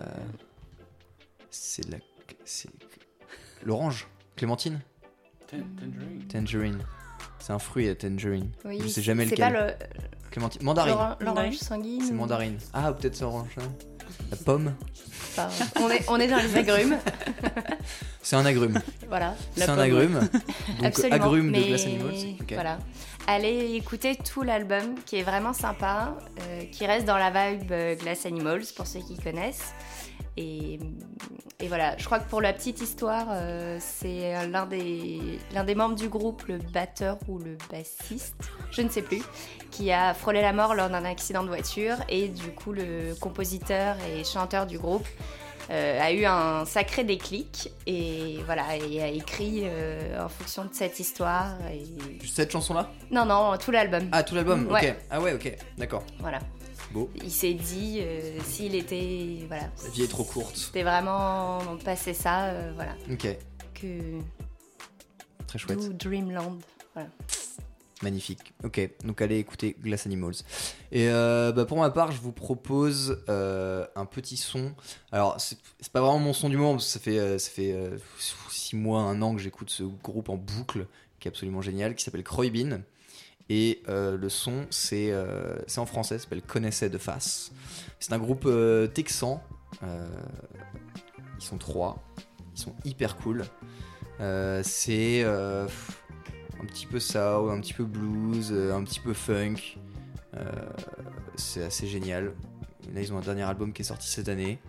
C'est 1.50 1.88
la. 1.90 1.98
C'est. 2.46 2.70
L'orange 3.64 4.08
Clémentine 4.36 4.80
Tan- 5.48 5.58
Tangerine. 5.80 6.28
Tangerine. 6.28 6.80
C'est 7.40 7.54
un 7.54 7.60
fruit, 7.60 7.88
la 7.88 7.96
tangerine. 7.96 8.52
Oui, 8.66 8.80
Je 8.82 8.88
sais 8.88 9.02
jamais 9.02 9.26
c'est 9.26 9.32
lequel. 9.32 9.54
pas 9.54 9.68
le 9.68 9.74
Clémentine. 10.32 10.64
Mandarine. 10.64 10.94
l'oran- 10.94 11.08
l'orange 11.20 11.24
Mandarine. 11.26 11.54
sanguine. 11.54 12.02
C'est 12.02 12.14
mandarine. 12.14 12.58
Ah, 12.74 12.92
ou 12.92 12.96
peut-être 12.96 13.16
c'est 13.16 13.24
orange. 13.24 13.56
hein. 13.60 13.72
La 14.32 14.38
pomme. 14.38 14.74
Enfin, 15.32 15.49
on, 15.80 15.89
est, 15.89 16.03
on 16.08 16.20
est 16.20 16.28
dans 16.28 16.38
les 16.38 16.55
agrumes, 16.58 16.97
C'est 18.22 18.36
un 18.36 18.45
agrume. 18.45 18.80
voilà. 19.08 19.36
C'est 19.55 19.70
un 19.70 19.78
agrume. 19.78 20.20
Donc 20.78 20.86
Absolument. 20.86 21.16
agrume 21.16 21.51
de 21.51 21.62
Glass 21.62 21.86
Animals. 21.86 22.36
Voilà. 22.51 22.78
Allez 23.28 23.76
écouter 23.76 24.16
tout 24.18 24.41
l'album 24.41 24.95
qui 25.05 25.18
est 25.18 25.24
vraiment 25.24 25.53
sympa, 25.53 26.18
euh, 26.41 26.64
qui 26.72 26.86
reste 26.88 27.05
dans 27.05 27.18
la 27.18 27.30
vibe 27.30 27.72
euh, 27.72 27.95
Glass 27.95 28.26
Animals 28.26 28.64
pour 28.76 28.88
ceux 28.88 28.99
qui 29.01 29.18
connaissent. 29.18 29.74
Et, 30.38 30.80
et, 31.60 31.68
voilà, 31.68 31.98
je 31.98 32.06
crois 32.06 32.20
que 32.20 32.30
pour 32.30 32.42
la 32.42 32.54
petite 32.54 32.80
histoire, 32.82 33.28
euh, 33.32 33.78
c'est 33.80 34.48
l'un 34.48 34.66
des, 34.68 35.20
l'un 35.54 35.64
des 35.64 35.74
membres 35.76 35.96
du 35.96 36.10
groupe, 36.10 36.44
le 36.48 36.60
batteur 36.60 37.18
ou 37.28 37.40
le 37.40 37.58
bassiste, 37.72 38.36
je 38.72 38.82
ne 38.84 38.90
sais 38.90 39.02
plus, 39.02 39.24
qui 39.72 39.92
a 39.92 40.14
frôlé 40.14 40.42
la 40.42 40.54
mort 40.54 40.76
lors 40.76 40.90
d'un 40.90 41.06
accident 41.06 41.42
de 41.44 41.48
voiture. 41.48 41.96
Et 42.10 42.28
du 42.28 42.52
coup, 42.52 42.72
le 42.72 43.16
compositeur 43.20 43.96
et 44.14 44.24
chanteur 44.24 44.68
du 44.68 44.78
groupe 44.78 45.08
euh, 45.70 46.00
a 46.02 46.12
eu 46.14 46.24
un 46.26 46.64
sacré 46.66 47.04
déclic 47.04 47.72
et 47.88 48.38
voilà, 48.46 48.78
et 48.78 49.02
a 49.02 49.08
écrit 49.08 49.64
euh, 49.64 50.24
en 50.24 50.30
fonction 50.30 50.64
de 50.66 50.70
cette 50.74 51.00
histoire. 51.00 51.56
Et... 51.74 52.26
Cette 52.26 52.52
chanson-là? 52.52 52.92
Non, 53.12 53.26
non, 53.26 53.58
tout 53.58 53.72
l'album. 53.72 54.08
Ah, 54.12 54.24
tout 54.24 54.36
l'album, 54.36 54.68
Ouais. 54.68 54.92
ok. 54.92 54.96
Ah 55.10 55.20
ouais, 55.20 55.34
ok, 55.34 55.58
d'accord. 55.78 56.04
Voilà. 56.20 56.40
Beau. 56.92 57.10
Il 57.24 57.32
s'est 57.32 57.54
dit, 57.54 58.00
euh, 58.02 58.40
s'il 58.46 58.76
était. 58.76 59.40
Voilà. 59.48 59.70
La 59.84 59.90
vie 59.90 60.04
est 60.04 60.08
trop 60.08 60.24
courte. 60.24 60.56
C'était 60.56 60.84
vraiment 60.84 61.60
passé 61.84 62.14
ça, 62.14 62.46
euh, 62.46 62.72
voilà. 62.76 62.96
Ok, 63.12 63.28
Que. 63.74 64.20
très 65.48 65.60
chouette. 65.60 65.80
D'où 65.80 65.94
Dreamland. 65.94 66.58
Voilà. 66.94 67.10
Magnifique. 68.04 68.54
Ok, 68.64 68.80
donc 69.06 69.22
allez 69.24 69.40
écouter 69.40 69.76
Glass 69.82 70.06
Animals. 70.06 70.36
Et 70.92 71.10
euh, 71.10 71.52
bah, 71.52 71.66
pour 71.66 71.80
ma 71.80 71.90
part, 71.90 72.12
je 72.12 72.22
vous 72.22 72.32
propose 72.32 73.24
euh, 73.28 73.88
un 73.96 74.06
petit 74.06 74.38
son. 74.38 74.74
Alors, 75.12 75.36
c'est 75.40 75.58
pas 75.92 76.02
vraiment 76.02 76.20
mon 76.20 76.34
son 76.34 76.48
du 76.50 76.58
moment, 76.58 76.74
parce 76.74 76.86
que 76.86 76.92
ça 76.92 77.00
fait, 77.00 77.18
euh, 77.18 77.40
ça 77.40 77.50
fait 77.50 77.76
6 78.52 78.76
mois, 78.76 79.02
un 79.02 79.22
an 79.24 79.34
que 79.36 79.42
j'écoute 79.42 79.72
ce 79.72 79.82
groupe 79.84 80.30
en 80.30 80.38
boucle, 80.38 80.86
qui 81.20 81.28
est 81.28 81.32
absolument 81.32 81.62
génial, 81.62 81.96
qui 81.96 82.04
s'appelle 82.04 82.24
Croybin. 82.24 82.82
Et 83.50 83.82
euh, 83.88 84.18
le 84.18 84.30
son, 84.30 84.66
c'est 84.70 85.12
euh, 85.12 85.58
en 85.78 85.86
français, 85.86 86.18
ça 86.18 86.24
s'appelle 86.24 86.41
Connaissait 86.41 86.89
de 86.89 86.98
face. 86.98 87.52
C'est 88.00 88.12
un 88.14 88.20
groupe 88.20 88.43
euh, 88.45 88.88
texan. 88.88 89.41
Euh, 89.84 90.08
ils 91.39 91.43
sont 91.43 91.58
trois. 91.58 92.04
Ils 92.56 92.60
sont 92.60 92.76
hyper 92.84 93.16
cool. 93.18 93.45
C'est 94.20 95.24
un 95.24 96.66
petit 96.66 96.88
peu 96.88 97.00
soul, 97.00 97.52
un 97.52 97.62
petit 97.62 97.74
peu 97.74 97.86
blues, 97.86 98.52
un 98.52 98.84
petit 98.84 99.00
peu 99.00 99.14
funk. 99.14 99.78
C'est 101.36 101.64
assez 101.64 101.88
génial. 101.88 102.34
Là, 102.93 103.02
ils 103.02 103.14
ont 103.14 103.18
un 103.18 103.22
dernier 103.22 103.43
album 103.43 103.72
qui 103.74 103.84
est 103.84 103.86
sorti 103.86 104.10
cette 104.10 104.28
année. 104.28 104.60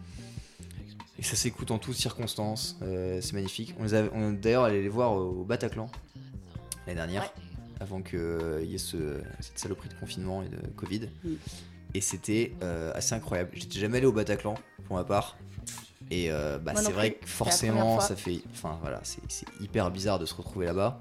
Et 1.19 1.23
ça 1.23 1.35
s'écoute 1.35 1.71
en 1.71 1.79
toutes 1.79 1.97
circonstances. 1.97 2.79
C'est 2.81 3.33
magnifique. 3.33 3.75
On 3.79 3.85
les 3.85 3.95
a, 3.95 4.03
d'ailleurs 4.33 4.65
allé 4.65 4.83
les 4.83 4.91
voir 4.91 5.13
au 5.13 5.45
Bataclan 5.45 5.91
l'année 6.87 6.97
dernière. 6.97 7.33
Avant 7.81 8.03
qu'il 8.03 8.19
y 8.65 8.75
ait 8.75 8.79
ce- 8.79 9.21
cette 9.41 9.59
saloperie 9.59 9.89
de 9.89 9.95
confinement 9.95 10.43
et 10.43 10.49
de 10.49 10.59
Covid. 10.77 11.09
Mm. 11.25 11.29
Et 11.95 12.01
c'était 12.01 12.53
euh, 12.63 12.93
assez 12.95 13.15
incroyable. 13.15 13.51
J'étais 13.55 13.79
jamais 13.79 13.99
allé 13.99 14.07
au 14.07 14.13
Bataclan 14.13 14.55
pour 14.87 14.97
ma 14.97 15.05
part. 15.05 15.37
Et 16.11 16.31
euh, 16.31 16.59
bah, 16.59 16.73
c'est 16.77 16.93
vrai 16.93 17.13
que 17.13 17.27
forcément, 17.27 18.01
ça 18.01 18.17
fait. 18.17 18.41
Enfin 18.53 18.79
voilà, 18.83 19.01
c'est 19.03 19.47
hyper 19.61 19.91
bizarre 19.91 20.19
de 20.19 20.27
se 20.27 20.35
retrouver 20.35 20.67
là-bas. 20.67 20.99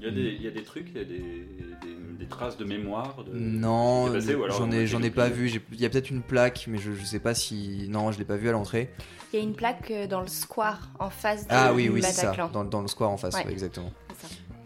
Il 0.00 0.06
y, 0.06 0.08
a 0.08 0.10
des, 0.10 0.20
il 0.38 0.42
y 0.42 0.46
a 0.48 0.50
des 0.50 0.62
trucs, 0.62 0.88
il 0.90 0.98
y 0.98 1.00
a 1.00 1.04
des, 1.04 1.18
des- 1.18 2.18
des 2.18 2.26
traces 2.26 2.56
de 2.58 2.64
mémoire. 2.64 3.24
De... 3.24 3.32
Non, 3.32 4.06
j'en 4.50 4.70
ai, 4.70 4.86
j'en 4.86 5.02
ai 5.02 5.10
pas 5.10 5.28
vu. 5.28 5.50
Il 5.72 5.80
y 5.80 5.84
a 5.86 5.88
peut-être 5.88 6.10
une 6.10 6.20
plaque, 6.22 6.66
mais 6.68 6.78
je, 6.78 6.92
je 6.92 7.04
sais 7.04 7.18
pas 7.20 7.34
si. 7.34 7.86
Non, 7.88 8.12
je 8.12 8.18
l'ai 8.18 8.24
pas 8.24 8.36
vu 8.36 8.48
à 8.48 8.52
l'entrée. 8.52 8.90
Il 9.32 9.36
y 9.38 9.40
a 9.40 9.42
une 9.42 9.54
plaque 9.54 9.90
euh, 9.90 10.06
dans 10.06 10.20
le 10.20 10.28
square 10.28 10.90
en 10.98 11.10
face 11.10 11.42
du 11.42 11.46
Ah 11.50 11.72
oui, 11.74 11.88
oui, 11.88 12.02
c'est 12.02 12.12
ça. 12.12 12.22
Bataclan. 12.26 12.50
Dans, 12.50 12.64
dans 12.64 12.82
le 12.82 12.88
square 12.88 13.10
en 13.10 13.16
face, 13.16 13.34
Ouais. 13.34 13.46
ouais, 13.46 13.52
exactement. 13.52 13.92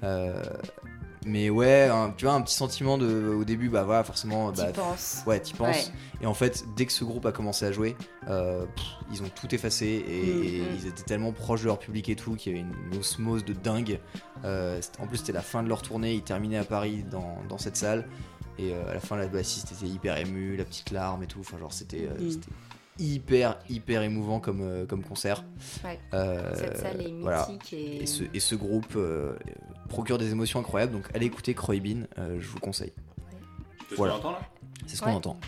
Euh, 0.02 0.42
mais 1.26 1.50
ouais, 1.50 1.88
un- 1.92 2.10
tu 2.16 2.24
vois, 2.24 2.34
un 2.34 2.40
petit 2.42 2.54
sentiment 2.54 2.96
de. 2.96 3.34
Au 3.34 3.44
début, 3.44 3.68
bah 3.68 3.82
voilà, 3.84 4.04
forcément. 4.04 4.52
T'y 4.52 4.62
Bah, 4.62 4.72
penses. 4.72 5.22
Ouais, 5.26 5.40
t'y 5.40 5.52
penses. 5.52 5.88
Ouais. 5.88 5.92
Et 6.22 6.26
en 6.26 6.34
fait, 6.34 6.64
dès 6.76 6.86
que 6.86 6.92
ce 6.92 7.04
groupe 7.04 7.26
a 7.26 7.32
commencé 7.32 7.64
à 7.66 7.72
jouer, 7.72 7.96
euh, 8.28 8.64
pff, 8.66 8.84
ils 9.12 9.22
ont 9.22 9.28
tout 9.34 9.52
effacé 9.54 9.86
et, 9.86 10.22
Mm, 10.22 10.42
et 10.44 10.60
mm. 10.60 10.76
ils 10.78 10.86
étaient 10.86 11.02
tellement 11.02 11.32
proches 11.32 11.62
de 11.62 11.66
leur 11.66 11.78
public 11.78 12.08
et 12.08 12.16
tout 12.16 12.34
qu'il 12.36 12.52
y 12.52 12.58
avait 12.58 12.66
une, 12.66 12.92
une 12.92 12.98
osmose 13.00 13.44
de 13.44 13.52
dingue. 13.52 14.00
Euh, 14.44 14.80
en 15.00 15.06
plus, 15.06 15.18
c'était 15.18 15.32
la 15.32 15.42
fin 15.42 15.62
de 15.62 15.68
leur 15.68 15.82
tournée, 15.82 16.14
ils 16.14 16.22
terminaient 16.22 16.58
à 16.58 16.64
Paris 16.64 17.04
dans, 17.10 17.38
dans 17.48 17.58
cette 17.58 17.76
salle. 17.76 18.06
Et 18.60 18.72
euh, 18.72 18.90
à 18.90 18.94
la 18.94 19.00
fin, 19.00 19.16
la 19.16 19.26
bassiste 19.28 19.70
était 19.72 19.86
hyper 19.86 20.16
émue, 20.16 20.56
la 20.56 20.64
petite 20.64 20.90
larme 20.90 21.22
et 21.22 21.26
tout. 21.26 21.38
Enfin, 21.40 21.58
genre, 21.58 21.72
c'était 21.72 22.08
Mm. 22.18 22.30
c'était 22.30 22.48
hyper, 22.98 23.58
hyper 23.68 24.02
émouvant 24.02 24.40
comme, 24.40 24.60
euh, 24.62 24.86
comme 24.86 25.02
concert. 25.02 25.44
Ouais. 25.84 25.98
Euh, 26.14 26.52
Cette 26.54 26.78
salle 26.78 27.00
est 27.00 27.04
mythique 27.04 27.20
voilà. 27.22 27.48
et. 27.72 28.02
Et 28.02 28.06
ce, 28.06 28.24
et 28.34 28.40
ce 28.40 28.54
groupe 28.54 28.94
euh, 28.96 29.34
procure 29.88 30.18
des 30.18 30.30
émotions 30.32 30.60
incroyables. 30.60 30.92
Donc, 30.92 31.06
allez 31.14 31.26
écouter 31.26 31.54
Croybin, 31.54 32.02
euh, 32.18 32.38
je 32.40 32.46
vous 32.48 32.58
conseille. 32.60 32.92
Je 33.84 33.90
te 33.90 33.94
Voilà. 33.96 34.16
entends 34.16 34.32
là 34.32 34.40
C'est 34.86 34.96
ce 34.96 35.00
qu'on 35.02 35.08
Ouais. 35.10 35.14
entend. 35.14 35.38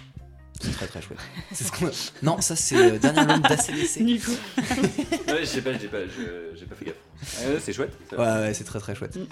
C'est 0.62 0.72
très 0.72 0.86
très 0.86 1.00
chouette. 1.00 1.18
C'est 1.52 1.64
ce 1.64 1.72
qu'on 1.72 1.90
Non, 2.22 2.40
ça 2.42 2.54
c'est 2.54 2.90
le 2.90 2.98
dernier 2.98 3.20
album 3.20 3.40
d'ACDC. 3.40 4.04
Du 4.04 4.20
coup, 4.24 4.30
Ouais, 5.28 5.44
j'ai 5.44 5.62
pas, 5.62 5.72
j'ai 5.78 5.88
pas, 5.88 6.06
je- 6.06 6.54
j'ai 6.54 6.66
pas 6.66 6.74
fait 6.74 6.84
gaffe. 6.84 7.46
Ouais, 7.46 7.58
c'est 7.60 7.72
chouette. 7.72 7.92
ça. 8.10 8.16
Ouais, 8.18 8.42
ouais, 8.46 8.54
c'est 8.54 8.64
très 8.64 8.78
très 8.78 8.94
chouette. 8.94 9.16
Nous, 9.16 9.26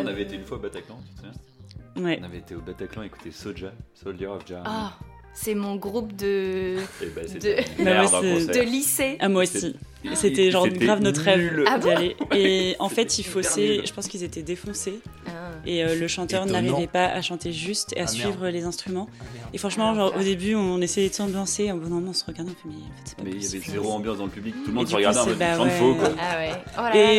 on 0.00 0.06
avait 0.06 0.22
été 0.22 0.34
une 0.34 0.44
fois 0.44 0.58
au 0.58 0.60
Bataclan, 0.60 0.98
tu 1.06 1.14
te 1.14 1.16
souviens 1.26 2.04
ouais. 2.04 2.18
On 2.20 2.24
avait 2.24 2.38
été 2.38 2.54
au 2.54 2.60
Bataclan 2.60 3.02
écouter 3.02 3.30
Soja, 3.30 3.72
Soldier 3.94 4.26
of 4.26 4.46
Jah. 4.46 4.62
Ah, 4.66 4.98
c'est 5.34 5.54
mon 5.54 5.76
groupe 5.76 6.14
de, 6.16 6.76
Et 7.02 7.06
bah, 7.14 7.22
de- 7.40 8.62
lycée. 8.64 9.16
Ah, 9.20 9.28
moi 9.28 9.42
aussi. 9.42 9.74
C'était 10.14 10.50
genre 10.50 10.68
grave 10.68 11.00
notre 11.00 11.22
rêve. 11.22 11.64
Ah 11.66 11.78
d'y 11.78 11.84
bon 11.86 11.96
aller. 11.96 12.16
Et 12.34 12.76
en 12.78 12.88
fait, 12.90 13.18
il 13.18 13.24
faussait. 13.24 13.80
Je 13.86 13.92
pense 13.92 14.06
qu'ils 14.06 14.22
étaient 14.22 14.42
défoncés. 14.42 15.00
Ah. 15.26 15.30
Et 15.66 15.82
euh, 15.82 15.94
le 15.98 16.08
chanteur 16.08 16.44
n'arrivait 16.44 16.86
pas 16.86 17.06
à 17.06 17.22
chanter 17.22 17.52
juste 17.52 17.94
et 17.96 18.00
à 18.00 18.04
Ah, 18.04 18.06
suivre 18.06 18.48
les 18.48 18.64
instruments. 18.64 19.08
Ah. 19.18 19.24
Et 19.54 19.58
franchement, 19.58 19.94
genre, 19.94 20.14
au 20.14 20.22
début, 20.22 20.54
on 20.56 20.80
essayait 20.82 21.08
de 21.08 21.14
s'ambiancer. 21.14 21.72
Au 21.72 21.76
bout 21.76 21.84
d'un 21.84 21.94
moment, 21.94 22.10
on 22.10 22.12
se 22.12 22.24
regardait, 22.26 22.52
on 22.52 22.54
fait, 22.54 22.68
mais 22.76 22.82
en 22.84 22.96
fait, 22.96 23.02
c'est 23.06 23.16
pas 23.16 23.22
Mais 23.24 23.30
il 23.30 23.42
y 23.42 23.46
avait 23.46 23.60
zéro 23.70 23.92
ambiance 23.92 24.18
dans 24.18 24.24
le 24.26 24.30
public, 24.30 24.54
tout 24.62 24.68
le 24.68 24.74
monde 24.74 24.88
se 24.88 24.94
regardait 24.94 25.20
en 25.20 25.26
mode 25.26 25.38
bah 25.38 25.62
ouais. 25.62 25.70
faux 25.70 25.94
quoi? 25.94 26.10
Ah 26.20 26.36
ouais. 26.38 26.50
Oh 26.76 26.82
là 26.82 26.96
Et 26.96 27.16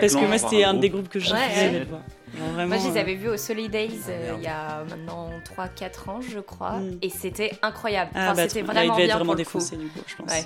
parce 0.00 0.14
que 0.14 0.26
moi, 0.26 0.38
c'était 0.38 0.64
un 0.64 0.70
un 0.70 0.74
des 0.74 0.88
groupe. 0.88 1.02
groupes 1.02 1.12
que 1.12 1.20
je 1.20 1.30
vraiment, 2.34 2.68
Moi, 2.68 2.78
je 2.78 2.88
les 2.90 2.96
euh, 2.96 3.00
avais 3.00 3.14
vus 3.14 3.28
au 3.28 3.36
Solidays 3.36 3.90
Ah, 4.06 4.10
euh, 4.10 4.32
il 4.38 4.42
y 4.42 4.46
a 4.46 4.84
maintenant 4.88 5.30
3-4 5.56 6.10
ans, 6.10 6.20
je 6.20 6.38
crois. 6.40 6.78
Mm. 6.78 6.98
Et 7.02 7.08
c'était 7.10 7.52
incroyable. 7.62 8.10
Ah, 8.14 8.26
Enfin, 8.32 8.34
bah, 8.34 8.48
c'était 8.48 8.62
trop- 8.62 8.72
là, 8.72 8.84
il 8.84 8.88
vraiment 8.88 8.94
devait 8.94 9.04
être 9.04 9.08
bien 9.08 9.16
vraiment 9.16 9.32
pour 9.32 9.38
le 9.38 9.44
coup. 9.44 9.58
défoncé, 9.58 9.76
du 9.76 9.86
coup, 9.88 10.00
je 10.06 10.16
pense. 10.16 10.30
Ouais. 10.32 10.44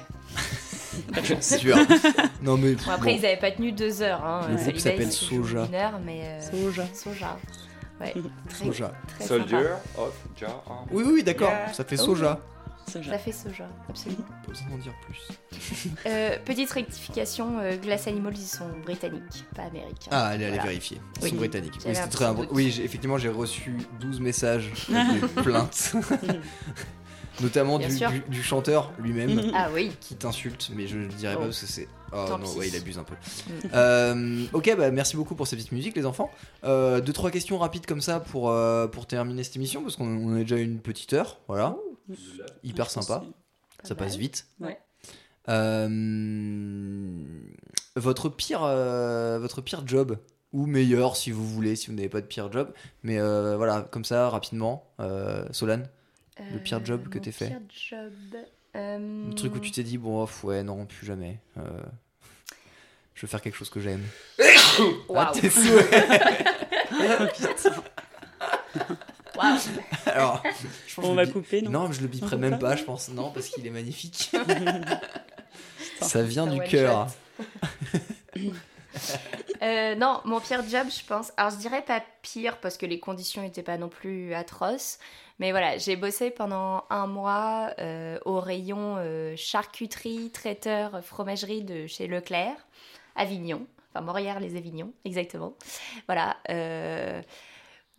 Pas 1.15 1.21
de 1.21 1.27
chance. 1.27 1.37
C'est 1.41 1.59
sûr. 1.59 1.77
non 2.43 2.57
mais 2.57 2.75
Bon, 2.75 2.91
après, 2.91 3.13
bon. 3.13 3.19
ils 3.21 3.27
avaient 3.27 3.37
pas 3.37 3.51
tenu 3.53 3.71
deux 3.73 4.03
heures. 4.03 4.25
Hein. 4.25 4.41
Le 4.49 4.55
groupe 4.57 4.65
Solidays, 4.65 4.81
s'appelle 4.81 5.13
Soja. 5.13 5.65
Une 5.67 5.75
heure, 5.75 6.01
mais. 6.05 6.21
euh, 6.25 6.41
Soja. 6.41 6.85
Soja. 6.93 7.37
Ouais. 8.01 8.15
Très, 8.49 8.65
Soja. 8.65 8.93
très 9.09 9.25
Soldier 9.27 9.57
sympa. 9.59 10.01
of 10.03 10.15
Jah. 10.39 10.63
Oui 10.93 11.05
oui 11.07 11.23
d'accord. 11.25 11.51
Yeah. 11.51 11.73
Ça 11.73 11.85
fait 11.85 11.97
Oh. 12.01 12.05
soja. 12.05 12.41
Soja. 12.89 13.13
Ça 13.13 13.19
fait 13.19 13.33
Soja, 13.33 13.69
absolument. 13.89 14.23
Pas 14.47 14.53
besoin 14.53 14.69
d'en 14.71 14.79
dire 14.79 14.93
plus. 15.07 15.29
Euh, 16.07 16.37
petite 16.45 16.71
rectification, 16.71 17.59
euh, 17.61 17.77
Glass 17.77 18.07
Animals, 18.09 18.35
ils 18.37 18.47
sont 18.47 18.69
britanniques, 18.85 19.45
pas 19.55 19.63
américains. 19.65 20.09
Ah 20.11 20.27
allez 20.29 20.45
allez 20.45 20.55
Voilà. 20.55 20.63
vérifier. 20.71 20.99
Ils 21.19 21.25
Oui. 21.25 21.31
sont 21.31 21.37
britanniques. 21.37 21.75
Oui, 21.85 21.95
c'était 21.95 22.09
très. 22.09 22.31
Oui 22.51 22.67
effectivement 22.83 23.19
j'ai 23.19 23.29
reçu 23.29 23.77
12 24.01 24.21
messages 24.21 24.71
des 24.89 25.43
plaintes. 25.43 25.93
Notamment 27.41 27.79
du, 27.79 27.89
sûr. 27.97 28.11
du- 28.11 28.19
du 28.29 28.43
chanteur 28.43 28.91
lui-même. 28.99 29.53
Ah 29.55 29.69
oui. 29.73 29.93
qui 30.01 30.17
t'insulte, 30.17 30.71
mais 30.75 30.89
je 30.89 30.99
ne 30.99 31.07
dirais 31.07 31.35
Oh. 31.37 31.41
pas 31.41 31.45
parce 31.47 31.61
que 31.61 31.67
c'est. 31.67 31.87
Oh 32.11 32.25
Tant 32.27 32.39
non, 32.39 32.51
ouais, 32.55 32.67
il 32.69 32.75
abuse 32.75 32.99
un 32.99 33.05
peu. 33.05 33.15
Mm. 33.15 33.53
Euh, 33.75 34.45
ok, 34.53 34.75
bah 34.77 34.91
merci 34.91 35.15
beaucoup 35.17 35.37
pour 35.37 35.47
cette 35.47 35.59
petite 35.61 35.71
musique, 35.73 35.95
les 35.95 36.05
enfants. 36.07 36.33
Euh, 36.65 37.01
deux, 37.01 37.13
trois 37.13 37.31
questions 37.31 37.57
rapides 37.59 37.87
comme 37.87 38.01
ça 38.01 38.19
pour, 38.19 38.51
euh, 38.51 38.89
pour 38.89 39.07
terminer 39.07 39.45
cette 39.45 39.55
émission, 39.55 39.83
parce 39.83 39.95
qu'on 39.95 40.07
on 40.09 40.35
a 40.35 40.39
déjà 40.41 40.57
une 40.57 40.81
petite 40.81 41.13
heure, 41.13 41.39
voilà. 41.47 41.77
Hyper 42.65 42.91
sympa, 42.91 43.25
ça 43.83 43.95
passe 43.95 44.17
vite. 44.17 44.47
Ouais. 44.61 44.79
Euh, 45.49 45.89
votre, 47.97 48.29
pire, 48.29 48.63
euh, 48.65 49.39
votre 49.39 49.61
pire 49.63 49.87
job, 49.87 50.19
ou 50.53 50.67
meilleur 50.67 51.17
si 51.17 51.31
vous 51.31 51.47
voulez, 51.47 51.77
si 51.77 51.89
vous 51.89 51.95
n'avez 51.95 52.09
pas 52.09 52.21
de 52.21 52.27
pire 52.27 52.51
job, 52.53 52.73
mais 53.03 53.19
euh, 53.19 53.57
voilà, 53.57 53.83
comme 53.83 54.05
ça, 54.05 54.29
rapidement, 54.31 54.91
euh, 55.01 55.45
Solane, 55.53 55.89
Le 56.53 56.59
pire 56.59 56.85
job 56.85 57.09
que 57.09 57.19
t'aies 57.19 57.33
fait 57.33 57.49
pire 57.49 57.61
job. 57.91 58.13
euh, 58.77 59.29
le 59.29 59.35
truc 59.35 59.55
où 59.55 59.59
tu 59.61 59.71
t'es 59.71 59.83
dit, 59.83 59.99
bon, 59.99 60.23
off, 60.23 60.45
ouais, 60.45 60.63
non, 60.63 60.87
plus 60.87 61.07
jamais. 61.07 61.41
Euh, 61.57 61.63
je 63.15 63.23
veux 63.23 63.29
faire 63.29 63.43
quelque 63.43 63.57
chose 63.57 63.71
que 63.71 63.81
j'aime. 63.81 64.03
Ah, 65.15 65.33
tes. 65.35 65.51
Waouh. 69.39 69.59
Alors, 70.07 70.43
je 70.87 70.95
pense 70.95 71.05
On 71.05 71.15
va 71.15 71.25
bi- 71.25 71.33
couper, 71.33 71.63
non 71.63 71.71
Non, 71.71 71.89
mais 71.89 71.95
je 71.95 72.01
le 72.01 72.09
biperai 72.09 72.37
même 72.37 72.59
pas 72.59 72.71
pas, 72.71 72.77
je 72.77 72.85
pense. 72.85 73.09
Non, 73.09 73.31
parce 73.31 73.49
qu'il 73.49 73.67
est 73.67 73.71
magnifique. 73.71 74.31
Ça 76.01 76.23
vient 76.23 76.47
du 76.47 76.61
cœur. 76.61 77.07
Euh, 79.63 79.95
non, 79.97 80.21
mon 80.25 80.41
pire 80.41 80.63
job, 80.69 80.87
je 80.91 81.05
pense. 81.05 81.33
Alors, 81.37 81.51
je 81.53 81.57
dirais 81.57 81.83
pas 81.83 82.03
pire 82.23 82.59
parce 82.59 82.77
que 82.77 82.87
les 82.87 82.99
conditions 83.01 83.43
n'étaient 83.43 83.63
pas 83.63 83.77
non 83.77 83.89
plus 83.89 84.33
atroces. 84.35 84.99
Mais 85.39 85.51
voilà, 85.51 85.79
j'ai 85.79 85.95
bossé 85.97 86.31
pendant 86.31 86.85
un 86.91 87.07
mois 87.07 87.71
euh, 87.79 88.19
au 88.25 88.41
rayon 88.41 88.97
euh, 88.99 89.35
charcuterie, 89.37 90.31
traiteur, 90.31 91.05
fromagerie 91.05 91.63
de 91.65 91.87
chez 91.87 92.07
Leclerc, 92.07 92.57
Avignon. 93.15 93.67
Enfin, 93.95 94.05
Morières-les-Avignons, 94.05 94.93
exactement. 95.05 95.55
Voilà. 96.07 96.37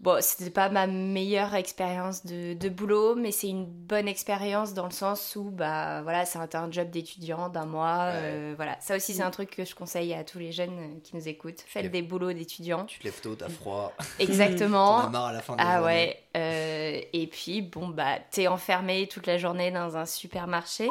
Bon, 0.02 0.18
c'était 0.22 0.50
pas 0.50 0.70
ma 0.70 0.88
meilleure 0.88 1.56
expérience 1.56 2.26
de, 2.26 2.54
de 2.54 2.70
boulot, 2.70 3.16
mais 3.16 3.32
c'est 3.34 3.50
une 3.50 3.66
bonne 3.66 4.08
expérience 4.08 4.74
dans 4.74 4.86
le 4.86 4.92
sens 4.92 5.36
où, 5.36 5.52
bah, 5.52 6.02
voilà, 6.04 6.24
c'est 6.26 6.40
un, 6.40 6.48
un 6.54 6.72
job 6.72 6.90
d'étudiant 6.90 7.50
d'un 7.50 7.66
mois. 7.66 8.12
euh, 8.14 8.54
voilà, 8.56 8.78
ça 8.80 8.96
aussi, 8.96 9.14
c'est 9.14 9.24
un 9.24 9.30
truc 9.30 9.50
que 9.50 9.66
je 9.66 9.76
conseille 9.76 10.14
à 10.14 10.24
tous 10.24 10.40
les 10.40 10.54
jeunes 10.54 10.78
euh, 10.80 11.00
qui 11.04 11.18
nous 11.18 11.28
écoutent. 11.28 11.62
Faites 11.68 11.92
des 11.92 12.02
boulots 12.02 12.32
d'étudiants. 12.32 12.86
Tu 12.86 13.00
te 13.00 13.04
lèves 13.04 13.20
tôt, 13.20 13.36
t'as 13.36 13.50
froid. 13.50 13.92
T'en 13.98 14.04
as 14.20 14.24
Exactement. 14.24 15.10
marre 15.10 15.26
à 15.26 15.34
la 15.34 15.42
fin 15.42 15.54
de 15.56 15.58
la 15.60 15.68
Ah 15.68 15.78
journée. 15.80 15.86
ouais. 15.94 16.18
euh, 16.38 17.02
et 17.12 17.28
puis, 17.28 17.62
bon, 17.62 17.90
bah, 17.90 18.20
t'es 18.32 18.48
enfermé 18.48 19.06
toute 19.08 19.28
la 19.28 19.38
journée 19.38 19.70
dans 19.70 19.98
un 19.98 20.06
supermarché. 20.06 20.88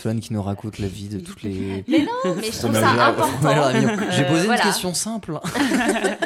Swan 0.00 0.20
qui 0.20 0.32
nous 0.32 0.42
raconte 0.42 0.78
la 0.78 0.88
vie 0.88 1.08
de 1.08 1.18
toutes 1.20 1.42
les. 1.42 1.84
Mais 1.88 2.00
non, 2.00 2.34
mais 2.36 2.50
je 2.50 2.58
trouve 2.58 2.74
ça 2.74 2.90
important. 2.90 3.70
J'ai 4.10 4.24
Euh, 4.24 4.28
posé 4.28 4.46
voilà. 4.46 4.62
une 4.62 4.68
question 4.68 4.92
simple. 4.94 5.38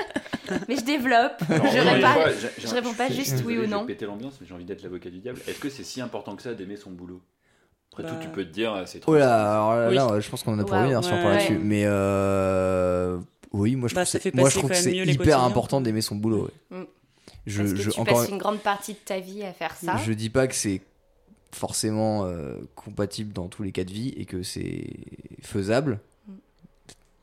Mais 0.68 0.76
je 0.76 0.84
développe. 0.84 1.34
Je, 1.48 1.54
une 1.54 1.62
j'ai- 1.70 2.48
j'ai- 2.60 2.68
je 2.68 2.74
réponds 2.74 2.94
pas 2.94 3.08
juste 3.10 3.42
oui 3.46 3.54
ou 3.54 3.56
je 3.56 3.60
vais 3.62 3.66
non. 3.68 3.86
péter 3.86 4.06
l'ambiance, 4.06 4.34
mais 4.40 4.46
j'ai 4.46 4.54
envie 4.54 4.64
d'être 4.64 4.82
l'avocat 4.82 5.10
du 5.10 5.18
diable. 5.18 5.40
Est-ce 5.46 5.58
que 5.60 5.68
c'est 5.70 5.84
si 5.84 6.00
important 6.00 6.36
que 6.36 6.42
ça 6.42 6.54
d'aimer 6.54 6.76
son 6.76 6.90
boulot? 6.90 7.20
Après 7.92 8.04
Bah. 8.04 8.10
tout, 8.10 8.16
tu 8.22 8.28
peux 8.28 8.44
te 8.44 8.50
dire, 8.50 8.82
c'est 8.86 9.00
trop. 9.00 9.14
Oh 9.14 9.18
là, 9.18 9.52
alors 9.52 9.74
là, 9.74 9.88
Oui. 9.88 9.94
là, 10.14 10.20
je 10.20 10.30
pense 10.30 10.42
qu'on 10.42 10.52
en 10.54 10.58
a 10.58 10.62
pour 10.62 10.72
Waouh, 10.72 10.82
revenir 10.82 11.02
si 11.04 11.10
on 11.12 11.16
parle 11.16 11.26
ouais. 11.26 11.34
là-dessus. 11.38 11.58
Mais 11.58 11.82
euh, 11.86 13.18
oui, 13.52 13.74
moi 13.76 13.88
je 13.88 13.94
Bah, 13.94 14.02
trouve, 14.04 14.12
ça 14.12 14.18
que 14.18 14.22
fait 14.22 14.30
c'est- 14.30 14.36
moi, 14.40 14.48
je 14.48 14.58
trouve 14.58 14.70
que 14.70 14.88
hyper 14.88 15.16
quotidiens. 15.16 15.44
important 15.44 15.80
d'aimer 15.80 16.00
son 16.00 16.16
boulot. 16.16 16.50
ouais. 16.70 16.78
Mm. 16.78 16.84
Je, 17.46 17.62
Parce 17.62 17.72
que 17.74 17.78
je, 17.80 17.90
tu 17.90 18.00
encore, 18.00 18.20
passes 18.20 18.28
une 18.28 18.38
grande 18.38 18.60
partie 18.60 18.92
de 18.92 18.98
ta 19.04 19.18
vie 19.18 19.42
à 19.42 19.52
faire 19.52 19.74
ça? 19.74 19.96
je 19.96 20.12
dis 20.12 20.30
pas 20.30 20.46
que 20.46 20.54
c'est 20.54 20.82
forcément 21.52 22.26
euh, 22.26 22.54
compatible 22.76 23.32
dans 23.32 23.48
tous 23.48 23.62
les 23.62 23.72
cas 23.72 23.82
de 23.84 23.90
vie 23.90 24.10
et 24.16 24.24
que 24.24 24.42
c'est 24.42 24.86
faisable 25.42 25.98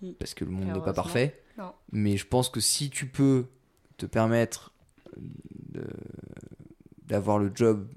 Mm. 0.01 0.11
parce 0.19 0.33
que 0.35 0.43
le 0.45 0.51
monde 0.51 0.65
n'est 0.73 0.81
pas 0.81 0.93
parfait. 0.93 1.39
Non. 1.57 1.73
Mais 1.91 2.17
je 2.17 2.25
pense 2.27 2.49
que 2.49 2.59
si 2.59 2.89
tu 2.89 3.07
peux 3.07 3.45
te 3.97 4.05
permettre 4.05 4.71
de- 5.17 5.87
d'avoir 7.05 7.39
le 7.39 7.51
job 7.53 7.87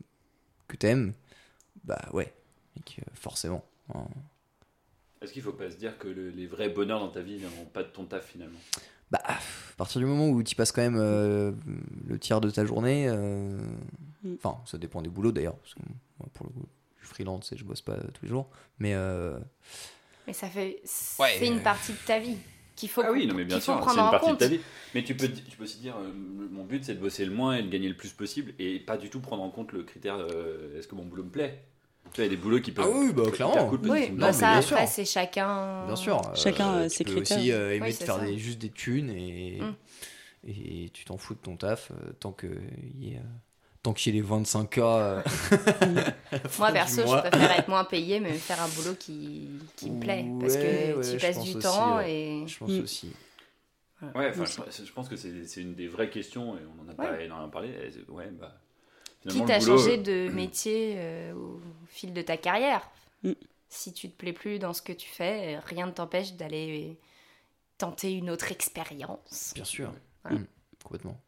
que 0.69 0.77
t'aimes, 0.77 1.13
bah 1.85 2.01
ouais, 2.13 2.33
que 2.87 3.03
forcément. 3.15 3.65
hein. 3.95 4.05
Est-ce 5.21 5.33
qu'il 5.35 5.43
faut 5.43 5.53
pas 5.53 5.71
se 5.71 5.77
dire 5.77 5.99
que 5.99 6.09
le- 6.09 6.31
les 6.31 6.47
vrais 6.47 6.71
bonheurs 6.71 7.01
dans 7.01 7.11
ta 7.11 7.21
vie 7.21 7.37
viendront 7.37 7.67
pas 7.67 7.83
de 7.83 7.89
ton 7.91 8.05
taf 8.07 8.25
finalement? 8.27 8.59
Bah, 9.11 9.21
à 9.25 9.39
partir 9.77 10.01
du 10.01 10.07
moment 10.07 10.29
où 10.31 10.43
tu 10.43 10.55
passes 10.55 10.73
quand 10.73 10.81
même 10.83 10.97
euh, 10.99 11.53
le 12.07 12.19
tiers 12.19 12.41
de 12.41 12.49
ta 12.51 12.65
journée, 12.65 13.07
euh, 13.09 13.59
Mm. 14.23 14.35
enfin, 14.43 14.59
ça 14.67 14.79
dépend 14.79 15.03
des 15.03 15.11
boulots 15.11 15.33
d'ailleurs, 15.33 15.57
parce 15.57 15.75
que 15.75 15.81
moi, 16.19 16.29
pour 16.33 16.47
le 16.47 16.53
coup, 16.53 16.67
je 17.01 17.07
suis 17.07 17.15
freelance 17.15 17.53
et 17.53 17.57
je 17.59 17.65
bosse 17.65 17.81
pas 17.83 17.97
tous 17.97 18.23
les 18.23 18.29
jours, 18.29 18.49
mais 18.79 18.95
euh, 18.95 19.39
Mais 20.27 20.33
ça 20.33 20.49
fait. 20.49 20.81
C'est 20.85 21.21
Ouais. 21.23 21.47
une 21.47 21.61
partie 21.63 21.93
de 21.93 21.99
ta 22.07 22.19
vie 22.19 22.37
qu'il 22.81 22.89
faut, 22.89 23.03
Ah 23.05 23.13
oui, 23.13 23.27
non 23.27 23.35
mais 23.35 23.45
bien 23.45 23.57
qu'il 23.59 23.65
faut 23.65 23.73
sûr, 23.73 23.75
c'est 23.75 23.81
prendre 23.87 24.01
une 24.01 24.07
en 24.07 24.11
partie 24.11 24.27
compte. 24.27 24.41
de 24.41 24.45
ta 24.45 24.49
vie. 24.49 24.61
Mais 24.95 25.05
tu 25.05 25.15
peux, 25.15 25.29
tu 25.29 25.57
peux 25.57 25.65
aussi 25.65 25.79
dire, 25.79 25.95
euh, 25.97 26.11
mon 26.51 26.65
but 26.65 26.85
c'est 26.85 26.95
de 26.95 27.01
bosser 27.01 27.25
le 27.25 27.31
moins 27.33 27.57
et 27.57 27.63
de 27.63 27.69
gagner 27.69 27.89
le 27.89 27.95
plus 27.95 28.11
possible 28.11 28.53
et 28.59 28.81
pas 28.81 28.97
du 28.97 29.09
tout 29.09 29.21
prendre 29.21 29.43
en 29.43 29.51
compte 29.51 29.73
le 29.73 29.83
critère 29.85 30.17
euh, 30.19 30.79
est-ce 30.79 30.89
que 30.89 30.95
mon 30.97 31.05
boulot 31.05 31.25
me 31.25 31.31
plaît? 31.31 31.63
Tu 32.13 32.17
vois, 32.23 32.25
il 32.25 32.33
y 32.33 32.35
a 32.35 32.37
des 32.37 32.43
boulots 32.43 32.61
qui 32.61 32.73
peuvent. 32.73 32.91
Ah 32.93 32.99
oui, 32.99 33.13
bah, 33.13 33.31
clairement. 33.31 33.69
cool 33.69 33.79
Oui, 33.85 34.09
bah 34.09 34.17
bien, 34.17 34.33
ça 34.33 34.51
après 34.53 34.87
c'est 34.89 35.05
chacun. 35.05 35.87
bien 35.87 35.95
sûr, 35.97 36.21
Chacun, 36.35 36.75
euh, 36.75 36.81
euh, 36.81 36.89
tu 36.89 36.97
ses 36.97 37.05
peux 37.05 37.13
critères. 37.13 37.39
aussi 37.39 37.53
euh, 37.53 37.75
aimer 37.75 37.87
Oui, 37.87 37.93
de 37.93 37.97
faire 37.99 38.19
des, 38.19 38.37
juste 38.39 38.59
des 38.59 38.71
thunes 38.71 39.11
et, 39.11 39.61
Mm. 39.61 39.75
et 40.49 40.91
tu 40.93 41.05
t'en 41.05 41.19
fous 41.19 41.35
de 41.35 41.39
ton 41.41 41.57
taf 41.57 41.91
euh, 41.93 42.13
tant 42.19 42.33
que 42.33 42.47
y 42.99 43.13
ait, 43.13 43.17
euh, 43.19 43.21
tant 43.83 43.93
qu'il 43.93 44.15
y 44.15 44.19
ait 44.19 44.23
les 44.23 44.29
25K. 44.29 44.79
euh, 44.81 45.23
Moi 46.59 46.73
perso, 46.73 47.03
je 47.03 47.29
préfère 47.29 47.51
être 47.59 47.69
moins 47.69 47.85
payé 47.85 48.21
mais 48.21 48.33
faire 48.35 48.61
un 48.63 48.69
boulot 48.69 48.95
qui, 48.99 49.49
qui 49.77 49.91
me 49.91 50.01
plaît. 50.01 50.27
parce 50.41 50.57
que 50.57 50.97
ouais, 50.97 51.13
tu 51.13 51.19
passes 51.19 51.41
du 51.43 51.51
aussi, 51.57 51.59
temps 51.59 51.97
ouais. 51.97 52.13
et. 52.13 52.47
Je 52.47 52.59
pense 52.59 52.71
Mm. 52.71 52.81
aussi. 52.83 53.13
Ouais, 54.15 54.31
enfin, 54.31 54.45
je, 54.47 54.85
je 54.85 54.93
pense 54.93 55.09
que 55.11 55.17
c'est 55.17 55.47
c'est 55.47 55.61
une 55.61 55.75
des 55.75 55.87
vraies 55.87 56.09
questions 56.09 56.57
et 56.57 56.61
on 56.79 56.87
en 56.87 56.89
a 56.91 56.95
pas 56.95 57.21
énormément 57.21 57.51
parlé. 57.51 57.69
Ouais, 58.09 58.31
bah. 58.31 58.59
finalement, 59.21 59.45
Quitte 59.47 59.51
à 59.55 59.59
boulot, 59.59 59.77
changer 59.79 59.99
euh, 59.99 60.29
de 60.29 60.33
métier 60.35 60.95
euh, 60.97 61.35
au 61.35 61.61
fil 61.89 62.15
de 62.15 62.23
ta 62.23 62.37
carrière. 62.39 62.89
Mm. 63.23 63.33
Si 63.69 63.93
tu 63.93 64.11
te 64.11 64.17
plais 64.17 64.33
plus 64.33 64.59
dans 64.59 64.73
ce 64.73 64.81
que 64.83 64.93
tu 64.93 65.09
fais, 65.09 65.59
rien 65.61 65.87
ne 65.87 65.93
t'empêche 65.93 66.33
d'aller 66.33 66.99
tenter 67.79 68.13
une 68.13 68.31
autre 68.31 68.51
expérience. 68.51 69.53
Bien 69.55 69.65
sûr. 69.65 69.93
Voilà. 70.25 70.39
Mm, 70.39 70.47
complètement. 70.83 71.21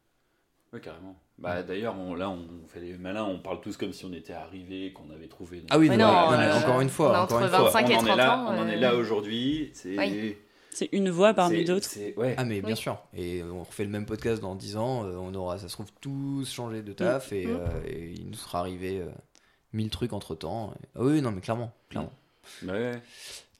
Ouais, 0.73 0.81
carrément. 0.81 1.15
Bah, 1.43 1.61
d'ailleurs, 1.61 1.95
on, 1.99 2.15
là, 2.15 2.29
on 2.29 2.47
fait 2.67 2.79
les 2.79 2.93
malins, 2.97 3.25
on 3.25 3.37
parle 3.39 3.59
tous 3.61 3.77
comme 3.77 3.93
si 3.93 4.05
on 4.05 4.13
était 4.13 4.33
arrivés, 4.33 4.93
qu'on 4.93 5.09
avait 5.13 5.27
trouvé. 5.27 5.61
Ah 5.69 5.77
oui, 5.77 5.89
Mais 5.89 5.97
non, 5.97 6.07
non, 6.07 6.31
euh, 6.31 6.57
encore 6.59 6.81
une 6.81 6.87
on 6.87 6.89
fois, 6.89 7.09
encore 7.23 7.37
entre 7.37 7.43
une 7.43 7.49
fois. 7.49 7.63
25 7.69 7.89
et 7.89 7.95
on 7.95 7.97
en 7.97 8.01
est 8.01 8.05
30 8.07 8.17
là, 8.17 8.37
ans, 8.37 8.45
on 8.47 8.59
en 8.61 8.67
est 8.67 8.77
euh, 8.77 8.79
là 8.79 8.95
aujourd'hui. 8.95 9.69
C'est. 9.73 9.97
Oui. 9.97 10.35
Une 10.91 11.11
voie 11.11 11.35
parmi 11.35 11.65
d'autres. 11.65 11.87
Ouais. 12.17 12.33
Ah 12.35 12.45
mais 12.45 12.59
bien 12.61 12.71
Oui. 12.71 12.77
sûr. 12.77 12.97
Et 13.15 13.43
on 13.43 13.61
refait 13.63 13.83
le 13.83 13.91
même 13.91 14.07
podcast 14.07 14.41
dans 14.41 14.55
10 14.55 14.77
ans, 14.77 15.05
euh, 15.05 15.15
on 15.17 15.31
aura, 15.35 15.59
ça 15.59 15.67
se 15.67 15.73
trouve, 15.73 15.91
tous 16.01 16.51
changé 16.51 16.81
de 16.81 16.93
taf 16.93 17.31
et, 17.31 17.45
Mm. 17.45 17.49
euh, 17.59 17.67
et 17.87 18.13
il 18.17 18.25
nous 18.27 18.33
sera 18.33 18.59
arrivé 18.59 18.99
euh, 18.99 19.05
mille 19.71 19.91
trucs 19.91 20.13
entre 20.13 20.33
temps. 20.33 20.73
Ah 20.95 20.99
oui, 21.03 21.21
non 21.21 21.31
mais 21.31 21.41
clairement, 21.41 21.71
clairement. 21.89 22.11
Ouais. 22.65 22.93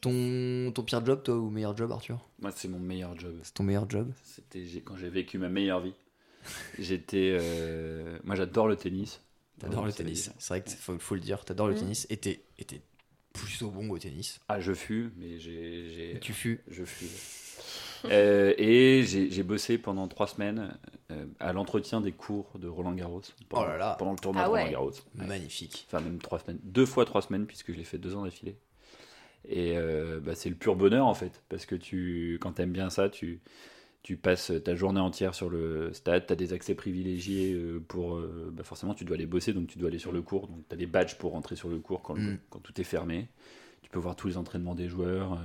Ton, 0.02 0.72
ton 0.74 0.82
pire 0.84 1.06
job, 1.06 1.22
toi, 1.24 1.36
ou 1.36 1.50
meilleur 1.50 1.78
job, 1.78 1.92
Arthur? 1.92 2.18
Moi, 2.42 2.52
c'est 2.56 2.68
mon 2.68 2.80
meilleur 2.80 3.18
job. 3.18 3.36
C'est 3.44 3.54
ton 3.54 3.64
meilleur 3.64 3.90
job? 3.90 4.12
C'était 4.24 4.64
quand 4.84 4.98
j'ai 4.98 5.10
vécu 5.10 5.38
ma 5.38 5.50
meilleure 5.50 5.82
vie. 5.82 5.94
J'étais. 6.80 7.38
euh, 7.40 8.18
Moi, 8.24 8.36
j'adore 8.36 8.68
le 8.68 8.76
tennis. 8.76 9.22
T'adores 9.60 9.86
le 9.86 9.94
tennis. 9.94 10.32
C'est 10.40 10.48
vrai 10.50 10.64
qu'il 10.64 10.76
faut, 10.78 10.98
faut 11.00 11.16
le 11.16 11.22
dire, 11.22 11.46
t'adores 11.46 11.68
le 11.68 11.76
tennis 11.76 12.08
et 12.10 12.18
t'es 12.18 12.42
plutôt 13.34 13.70
bon 13.72 13.90
au 13.90 13.98
tennis. 13.98 14.40
Ah, 14.48 14.60
je 14.60 14.74
fus, 14.74 15.12
mais 15.18 15.40
j'ai. 15.40 16.18
Tu 16.22 16.34
fus. 16.34 16.62
Je 16.68 16.84
fus. 16.84 17.08
Euh, 18.06 18.54
et 18.58 19.04
j'ai 19.04 19.32
j'ai 19.32 19.44
bossé 19.44 19.78
pendant 19.78 20.08
trois 20.10 20.28
semaines 20.28 20.78
euh, 21.12 21.26
à 21.40 21.54
l'entretien 21.54 22.02
des 22.02 22.12
cours 22.12 22.52
de 22.60 22.68
Roland 22.68 22.92
Garros. 22.94 23.22
Pendant, 23.48 23.64
Oh 23.64 23.68
là 23.68 23.78
là. 23.78 23.96
Pendant 23.98 24.12
le 24.12 24.18
tournoi 24.20 24.42
Ah 24.44 24.48
de. 24.48 24.52
Roland 24.52 24.70
Garros. 24.70 24.92
Ouais. 25.18 25.26
Magnifique. 25.26 25.88
Enfin, 25.88 26.02
même 26.04 26.18
trois 26.20 26.40
semaines. 26.40 26.60
Deux 26.64 26.86
fois 26.86 27.06
trois 27.06 27.22
semaines, 27.22 27.46
puisque 27.46 27.72
je 27.72 27.78
l'ai 27.78 27.86
fait 27.86 27.98
deux 27.98 28.16
ans 28.16 28.24
d'affilée. 28.24 28.58
Et 29.48 29.78
euh, 29.78 30.20
bah, 30.20 30.36
c'est 30.36 30.50
le 30.50 30.56
pur 30.56 30.76
bonheur, 30.76 31.06
en 31.06 31.14
fait. 31.14 31.42
Parce 31.50 31.66
que 31.66 31.76
tu, 31.76 32.38
quand 32.42 32.54
t'aimes 32.54 32.72
bien 32.74 32.90
ça, 32.90 33.10
tu, 33.10 33.40
tu 34.04 34.18
passes 34.18 34.52
ta 34.64 34.76
journée 34.76 35.00
entière 35.00 35.34
sur 35.34 35.50
le 35.50 35.92
stade, 35.94 36.26
t'as 36.28 36.36
des 36.36 36.54
accès 36.54 36.76
privilégiés 36.76 37.54
euh, 37.54 37.80
pour. 37.88 38.18
euh, 38.18 38.52
bah, 38.54 38.64
forcément, 38.64 38.94
tu 38.94 39.06
dois 39.06 39.16
aller 39.16 39.26
bosser, 39.26 39.54
donc 39.54 39.68
tu 39.68 39.80
dois 39.80 39.88
aller 39.90 39.98
sur 40.00 40.12
le 40.12 40.22
cours. 40.22 40.48
Donc, 40.48 40.60
t'as 40.70 40.76
des 40.76 40.86
badges 40.88 41.16
pour 41.16 41.32
rentrer 41.32 41.56
sur 41.56 41.70
le 41.70 41.80
cours 41.80 42.02
quand, 42.04 42.16
Mm. 42.18 42.38
quand 42.50 42.60
tout 42.60 42.80
est 42.80 42.84
fermé. 42.84 43.28
Tu 43.82 43.90
peux 43.90 44.00
voir 44.00 44.16
tous 44.16 44.28
les 44.28 44.38
entraînements 44.38 44.76
des 44.76 44.90
joueurs. 44.90 45.34
euh, 45.34 45.38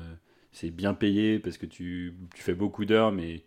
c'est 0.52 0.70
bien 0.70 0.92
payé 0.94 1.38
parce 1.38 1.56
que 1.58 1.66
tu, 1.66 2.14
tu 2.34 2.42
fais 2.42 2.54
beaucoup 2.54 2.84
d'heures, 2.84 3.12
mais 3.12 3.42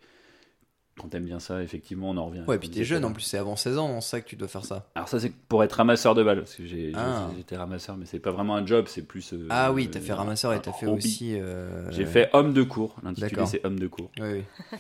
quand 0.99 1.07
t'aimes 1.07 1.25
bien 1.25 1.39
ça, 1.39 1.63
effectivement, 1.63 2.09
on 2.11 2.17
en 2.17 2.25
revient. 2.27 2.43
Ouais, 2.47 2.57
puis 2.59 2.67
Comme 2.69 2.77
t'es 2.77 2.83
jeune 2.83 3.05
en 3.05 3.11
plus, 3.13 3.21
c'est 3.23 3.37
avant 3.37 3.55
16 3.55 3.77
ans, 3.77 4.01
c'est 4.01 4.09
ça 4.09 4.21
que 4.21 4.27
tu 4.27 4.35
dois 4.35 4.47
faire 4.47 4.65
ça. 4.65 4.89
Alors 4.95 5.07
ça 5.07 5.19
c'est 5.19 5.31
pour 5.33 5.63
être 5.63 5.73
ramasseur 5.73 6.13
de 6.15 6.23
balles 6.23 6.39
parce 6.39 6.53
que 6.55 6.65
j'ai 6.65 6.91
Ah. 6.95 7.27
j'ai- 7.31 7.37
j'étais 7.37 7.55
ramasseur 7.57 7.97
mais 7.97 8.05
c'est 8.05 8.19
pas 8.19 8.31
vraiment 8.31 8.55
un 8.55 8.65
job 8.65 8.85
c'est 8.87 9.01
plus 9.03 9.33
euh, 9.33 9.47
Ah 9.49 9.71
oui, 9.71 9.89
t'as 9.89 9.99
fait 10.01 10.13
ramasseur 10.13 10.53
et 10.53 10.61
t'as 10.61 10.73
fait 10.73 10.85
hobby. 10.85 10.97
aussi. 10.97 11.39
euh, 11.39 11.89
J'ai 11.91 12.05
fait 12.05 12.29
homme 12.33 12.53
de 12.53 12.63
cours 12.63 12.95
l'intitulé 13.03 13.29
D'accord. 13.31 13.47
c'est 13.47 13.65
homme 13.65 13.79
de 13.79 13.87
cours 13.87 14.11
Oui, 14.19 14.27
oui. 14.33 14.77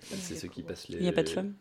c'est 0.00 0.36
ceux 0.36 0.48
qui 0.48 0.62
passent 0.62 0.88
les 0.88 0.96
Il 0.98 1.02
n'y 1.02 1.08
a 1.08 1.12
pas 1.12 1.22
de 1.22 1.28
femmes. 1.30 1.54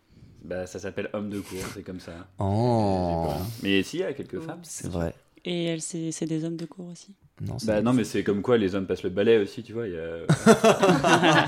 bah 0.44 0.68
ça 0.68 0.80
s'appelle 0.80 1.10
homme 1.14 1.30
de 1.30 1.40
cours 1.40 1.60
c'est 1.74 1.84
comme 1.84 2.00
ça 2.02 2.12
Oh, 2.40 3.30
mais 3.64 3.82
si 3.84 3.98
il 3.98 4.00
y 4.02 4.04
a 4.04 4.14
quelques 4.14 4.40
femmes 4.42 4.60
c'est 4.64 4.90
vrai. 4.90 5.14
Et 5.46 5.66
elle, 5.66 5.82
c'est 5.82 6.12
c'est 6.12 6.26
des 6.26 6.46
hommes 6.46 6.56
de 6.58 6.66
cours 6.66 6.88
aussi. 6.92 7.14
Non, 7.42 7.58
c'est- 7.60 7.66
bah 7.68 7.82
non 7.82 7.94
mais 7.94 8.04
c'est 8.04 8.24
comme 8.24 8.42
quoi 8.42 8.58
les 8.58 8.76
hommes 8.76 8.86
passent 8.86 9.04
le 9.04 9.10
balai 9.10 9.38
aussi 9.40 9.64
tu 9.64 9.74
vois 9.74 9.88
il 9.88 9.96
y 9.96 9.98
a 9.98 11.48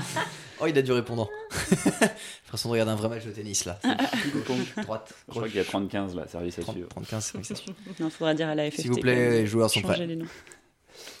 Oh, 0.60 0.66
il 0.66 0.76
a 0.78 0.82
du 0.82 0.90
répondant. 0.92 1.28
L'impression 1.70 2.68
de 2.70 2.72
regarder 2.72 2.92
un 2.92 2.96
vrai 2.96 3.08
match 3.10 3.24
de 3.26 3.30
tennis 3.30 3.66
là. 3.66 3.78
Droite. 4.82 5.12
je 5.28 5.30
crois 5.32 5.46
qu'il 5.48 5.56
y 5.56 5.60
a 5.60 5.64
30-15 5.64 6.14
là 6.16 6.26
service 6.26 6.58
à 6.58 6.62
30, 6.62 6.74
suivre 6.74 6.88
35, 6.88 7.20
c'est 7.20 7.32
vrai 7.38 7.42
que 7.42 7.54
c'est- 7.54 8.00
Non, 8.02 8.08
faudra 8.10 8.32
dire 8.34 8.48
à 8.48 8.54
la 8.54 8.70
FFT. 8.70 8.80
S'il 8.82 8.90
vous 8.90 8.98
plaît, 9.00 9.30
les 9.30 9.46
joueurs 9.46 9.70
sont 9.70 9.82
prêts. 9.82 10.06
les 10.06 10.16
noms. 10.16 10.24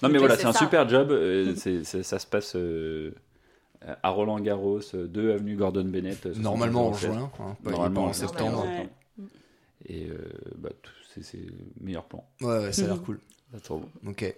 non 0.02 0.08
mais 0.08 0.18
voilà 0.18 0.36
c'est 0.36 0.42
c'est 0.42 0.48
un 0.48 0.52
super 0.54 0.88
job 0.88 1.10
euh, 1.10 1.54
c'est 1.56 1.84
c'est- 1.84 2.02
ça 2.02 2.18
se 2.18 2.26
passe 2.26 2.56
euh, 2.56 3.12
à 4.02 4.08
Roland 4.08 4.40
Garros 4.40 4.80
2 4.94 5.32
avenue 5.32 5.54
Gordon 5.56 5.84
Bennett 5.84 6.16
72 6.22 6.42
Normalement 6.42 6.88
en 6.88 6.94
07. 6.94 7.12
juin, 7.12 7.30
hein, 7.40 7.56
pas- 7.62 7.70
Normalement 7.70 8.00
pas 8.02 8.06
en 8.06 8.10
en 8.10 8.12
septembre. 8.14 8.64
Ouais. 8.66 8.88
Et 9.88 10.06
euh, 10.08 10.16
bah, 10.56 10.70
tout- 10.82 10.90
c'est 11.22 11.38
le 11.38 11.52
meilleur 11.80 12.04
plan. 12.06 12.24
Ouais, 12.40 12.58
ouais, 12.58 12.72
ça 12.72 12.82
a 12.84 12.86
l'air 12.88 12.96
Mhm. 12.96 13.02
cool. 13.04 13.20
Ok. 14.06 14.34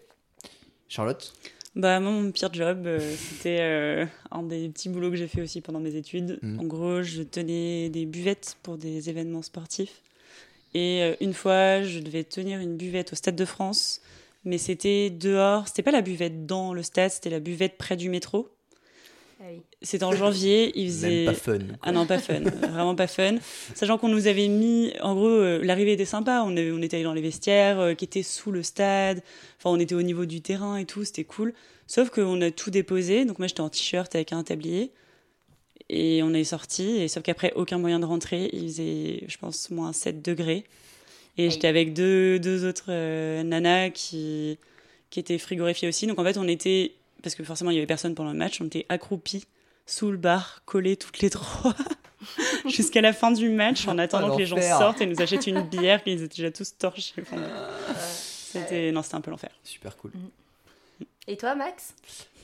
Charlotte? 0.89 1.33
Bah, 1.77 2.01
moi, 2.01 2.11
mon 2.11 2.31
pire 2.33 2.53
job, 2.53 2.87
euh, 2.87 3.15
c'était 3.17 3.59
euh, 3.61 4.07
un 4.31 4.43
des 4.43 4.69
petits 4.69 4.89
boulots 4.89 5.11
que 5.11 5.17
j'ai 5.17 5.29
fait 5.29 5.43
aussi 5.43 5.61
pendant 5.61 5.81
mes 5.81 5.95
études. 5.97 6.39
Mhm. 6.43 6.61
En 6.61 6.65
gros, 6.65 7.03
je 7.03 7.23
tenais 7.23 7.89
des 7.91 8.07
buvettes 8.07 8.57
pour 8.63 8.79
des 8.79 9.11
événements 9.11 9.43
sportifs. 9.43 10.01
Et 10.75 11.03
euh, 11.03 11.15
une 11.21 11.35
fois, 11.35 11.83
je 11.83 12.01
devais 12.01 12.25
tenir 12.25 12.59
une 12.61 12.77
buvette 12.77 13.13
au 13.13 13.17
Stade 13.17 13.37
de 13.37 13.45
France, 13.45 14.01
mais 14.45 14.59
c'était 14.59 15.11
dehors. 15.11 15.69
C'était 15.69 15.83
pas 15.83 15.93
la 15.93 16.03
buvette 16.03 16.47
dans 16.47 16.73
le 16.75 16.83
stade, 16.83 17.11
c'était 17.11 17.31
la 17.31 17.41
buvette 17.41 17.77
près 17.79 17.97
du 17.97 18.09
métro. 18.09 18.49
Ah 19.41 19.45
oui. 19.53 19.63
C'était 19.83 20.05
en 20.05 20.13
janvier, 20.13 20.73
il 20.75 20.89
faisait. 20.89 21.25
Même 21.25 21.27
pas 21.27 21.35
fun. 21.35 21.59
Ah 21.83 21.93
non, 21.93 22.07
pas 22.07 22.19
fun, 22.19 22.41
vraiment 22.41 22.95
pas 22.97 23.07
fun. 23.07 23.37
Sachant 23.75 23.97
qu'on 23.97 24.09
nous 24.09 24.27
avait 24.27 24.49
mis, 24.49 24.93
en 25.01 25.15
gros, 25.15 25.29
euh, 25.29 25.61
l'arrivée 25.63 25.93
était 25.93 26.05
sympa. 26.05 26.43
On, 26.45 26.57
est- 26.57 26.73
on 26.73 26.83
était 26.83 26.97
allé 26.97 27.05
dans 27.05 27.13
les 27.15 27.21
vestiaires 27.23 27.79
euh, 27.79 27.95
qui 27.95 28.05
étaient 28.05 28.25
sous 28.25 28.51
le 28.51 28.63
stade. 28.65 29.23
Enfin, 29.59 29.71
on 29.71 29.79
était 29.79 29.95
au 29.95 30.03
niveau 30.03 30.25
du 30.27 30.41
terrain 30.41 30.77
et 30.77 30.85
tout, 30.87 31.05
c'était 31.05 31.25
cool. 31.25 31.55
Sauf 31.87 32.11
qu'on 32.11 32.41
a 32.41 32.51
tout 32.51 32.71
déposé. 32.71 33.25
Donc 33.25 33.39
moi, 33.39 33.47
j'étais 33.47 33.61
en 33.61 33.69
t-shirt 33.69 34.13
avec 34.15 34.33
un 34.33 34.43
tablier. 34.43 34.91
Et 35.91 36.23
on 36.23 36.35
est 36.35 36.45
sorti, 36.45 36.83
et 36.99 37.09
sauf 37.09 37.23
qu'après, 37.23 37.53
aucun 37.55 37.79
moyen 37.79 37.99
de 37.99 38.05
rentrer. 38.05 38.51
Il 38.53 38.65
faisait, 38.69 39.25
je 39.27 39.39
pense, 39.39 39.71
moins 39.71 39.93
7 39.93 40.21
degrés. 40.21 40.65
Et 41.39 41.49
j'étais 41.51 41.69
avec 41.69 41.95
deux, 41.95 42.39
deux 42.41 42.67
autres 42.69 42.87
euh, 42.89 43.43
nanas 43.45 43.91
qui, 43.91 44.59
qui 45.11 45.21
étaient 45.21 45.39
frigorifiées 45.39 45.89
aussi. 45.89 46.07
Donc 46.09 46.19
en 46.19 46.25
fait, 46.25 46.37
on 46.37 46.49
était, 46.49 46.93
parce 47.23 47.35
que 47.35 47.45
forcément, 47.45 47.71
il 47.71 47.75
y 47.75 47.79
avait 47.79 47.87
personne 47.87 48.15
pendant 48.15 48.33
le 48.33 48.39
match, 48.39 48.61
on 48.61 48.67
était 48.67 48.87
accroupis 48.89 49.47
sous 49.87 50.11
le 50.11 50.17
bar, 50.17 50.63
collés 50.65 50.97
toutes 50.97 51.21
les 51.21 51.31
trois, 51.31 51.75
jusqu'à 52.67 53.01
la 53.01 53.13
fin 53.13 53.31
du 53.31 53.49
match, 53.49 53.89
en 53.89 53.99
attendant 53.99 54.35
que 54.35 54.41
les 54.41 54.47
gens 54.47 54.61
sortent 54.61 55.01
et 55.01 55.07
nous 55.07 55.21
achètent 55.21 55.47
une 55.47 55.63
bière, 55.63 56.03
puis 56.03 56.13
ils 56.13 56.23
étaient 56.23 56.37
déjà 56.37 56.51
tous 56.51 56.77
torchés. 56.77 57.15
Enfin, 57.23 57.43
c'était, 57.97 58.93
non, 58.93 59.03
c'était 59.03 59.17
un 59.17 59.21
peu 59.21 59.31
l'enfer. 59.31 59.51
Super 59.65 59.97
cool. 59.97 60.13
Et 61.27 61.37
toi, 61.37 61.55
Max? 61.55 61.95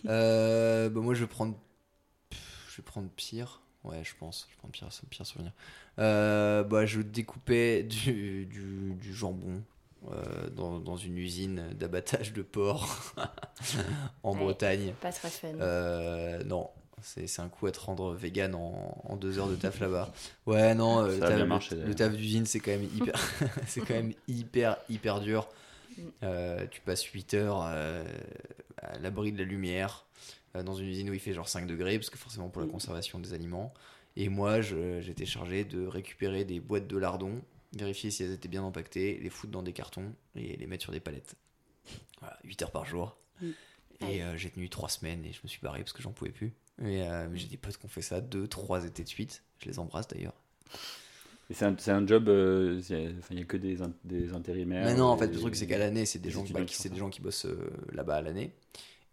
Euh, 0.07 0.91
bah 0.91 1.01
moi 1.01 1.15
je 1.15 1.21
vais 1.21 1.27
prendre 1.27 1.55
je 2.31 2.77
vais 2.77 2.83
prendre 2.83 3.09
pire 3.17 3.63
ouais 3.85 4.05
je 4.05 4.13
pense 4.19 4.47
je 4.51 4.55
vais 4.55 4.59
prendre 4.59 4.73
pire 4.73 4.89
pire 5.09 5.25
souvenir 5.25 5.53
euh, 5.99 6.63
bah 6.63 6.85
je 6.85 7.01
découpais 7.01 7.85
du, 7.85 8.45
du, 8.45 8.95
du 9.01 9.15
jambon 9.15 9.63
euh, 10.13 10.49
dans, 10.51 10.79
dans 10.79 10.97
une 10.97 11.17
usine 11.19 11.63
d'abattage 11.79 12.33
de 12.33 12.43
porc 12.43 13.15
en 14.23 14.33
Ouais. 14.33 14.39
Bretagne 14.39 14.95
Pas 15.01 15.13
très 15.13 15.31
fun. 15.31 15.49
Euh, 15.61 16.43
non 16.45 16.71
c'est 17.07 17.41
un 17.41 17.49
coup 17.51 17.67
à 17.67 17.71
te 17.73 17.81
rendre 17.81 18.15
vegan 18.15 18.55
en, 18.55 18.97
en 19.05 19.17
deux 19.17 19.39
heures 19.39 19.49
de 19.49 19.57
taf 19.57 19.79
là-bas 19.81 20.11
ouais 20.47 20.75
non 20.75 21.03
euh, 21.05 21.19
taf- 21.19 21.29
bien 21.29 21.39
le- 21.39 21.45
marché, 21.47 21.75
le, 21.75 21.81
d'ailleurs. 21.83 21.97
taf 21.97 22.13
d'usine 22.17 22.47
c'est 22.47 22.61
quand 22.61 22.71
même 22.71 22.85
hyper 22.97 23.15
c'est 23.67 23.81
quand 23.83 23.93
même 23.95 24.13
hyper 24.29 24.77
hyper 24.89 25.21
dur 25.21 25.49
Mm. 25.97 26.03
Euh, 26.25 26.67
tu 26.73 26.81
passes 26.81 27.05
8 27.05 27.35
heures 27.35 27.63
euh, 27.69 28.03
à 28.83 28.99
l'abri 28.99 29.31
de 29.31 29.39
la 29.39 29.45
lumière 29.45 30.07
euh, 30.57 30.65
dans 30.65 30.75
une 30.75 30.89
usine 30.89 31.09
où 31.09 31.15
il 31.15 31.21
fait 31.21 31.33
genre 31.33 31.49
5 31.49 31.69
degrés 31.69 31.99
parce 32.01 32.11
que 32.11 32.19
forcément 32.19 32.49
pour 32.49 32.63
la 32.63 32.67
Mm. 32.67 32.73
conservation 32.73 33.21
des 33.21 33.33
aliments 33.33 33.73
et 34.17 34.29
moi 34.29 34.61
j'étais 34.61 35.25
chargé 35.25 35.63
de 35.63 35.87
récupérer 35.87 36.45
des 36.45 36.59
boîtes 36.59 36.89
de 36.89 36.99
lardons 36.99 37.41
vérifier 37.77 38.11
si 38.11 38.23
elles 38.23 38.33
étaient 38.33 38.49
bien 38.49 38.63
empaquetées 38.63 39.19
les 39.19 39.31
foutre 39.31 39.53
dans 39.53 39.63
des 39.63 39.73
cartons 39.73 40.13
et 40.37 40.57
les 40.57 40.67
mettre 40.67 40.83
sur 40.85 40.93
des 40.93 41.01
palettes 41.01 41.35
voilà, 42.21 42.39
8 42.45 42.63
heures 42.63 42.73
par 42.73 42.87
jour 42.87 43.17
Mm. 43.41 43.51
Et 44.09 44.23
euh, 44.23 44.37
j'ai 44.37 44.51
tenu 44.51 44.69
3 44.69 44.89
semaines 44.89 45.25
et 45.25 45.33
je 45.33 45.41
me 45.43 45.49
suis 45.49 45.61
barré 45.61 45.81
parce 45.81 45.93
que 45.93 46.03
j'en 46.03 46.13
pouvais 46.13 46.31
plus 46.31 46.53
mais, 46.79 47.09
euh, 47.09 47.29
mais 47.31 47.39
j'ai 47.39 47.49
des 47.49 47.57
potes 47.57 47.77
qui 47.77 47.85
ont 47.85 47.89
fait 47.89 48.03
ça 48.03 48.21
2, 48.21 48.47
3 48.47 48.85
étés 48.85 49.03
de 49.05 49.09
suite 49.09 49.43
je 49.59 49.69
les 49.69 49.79
embrasse 49.81 50.07
d'ailleurs 50.09 50.35
Et 51.51 51.55
c'est 51.55 51.91
un, 51.91 52.07
job, 52.07 52.29
euh, 52.29 52.81
il 53.31 53.37
n'y 53.37 53.43
a 53.43 53.45
que 53.45 53.57
des, 53.59 53.83
in- 53.83 53.93
des 54.05 54.33
intérimaires. 54.33 54.87
Mais 54.87 54.95
non, 54.95 55.07
en 55.07 55.17
et- 55.17 55.19
fait, 55.19 55.27
le 55.29 55.39
truc, 55.39 55.57
c'est 55.57 55.67
qu'à 55.67 55.77
l'année, 55.79 56.07
c'est 56.07 56.19
des, 56.19 56.29
des 56.29 56.35
gens, 56.35 56.43
bah, 56.51 56.65
qui 56.65 56.89
des 56.89 56.97
gens 56.99 57.11
qui 57.11 57.21
bossent 57.21 57.45
euh, 57.45 57.71
là-bas 57.93 58.17
à 58.17 58.23
l'année. 58.23 58.53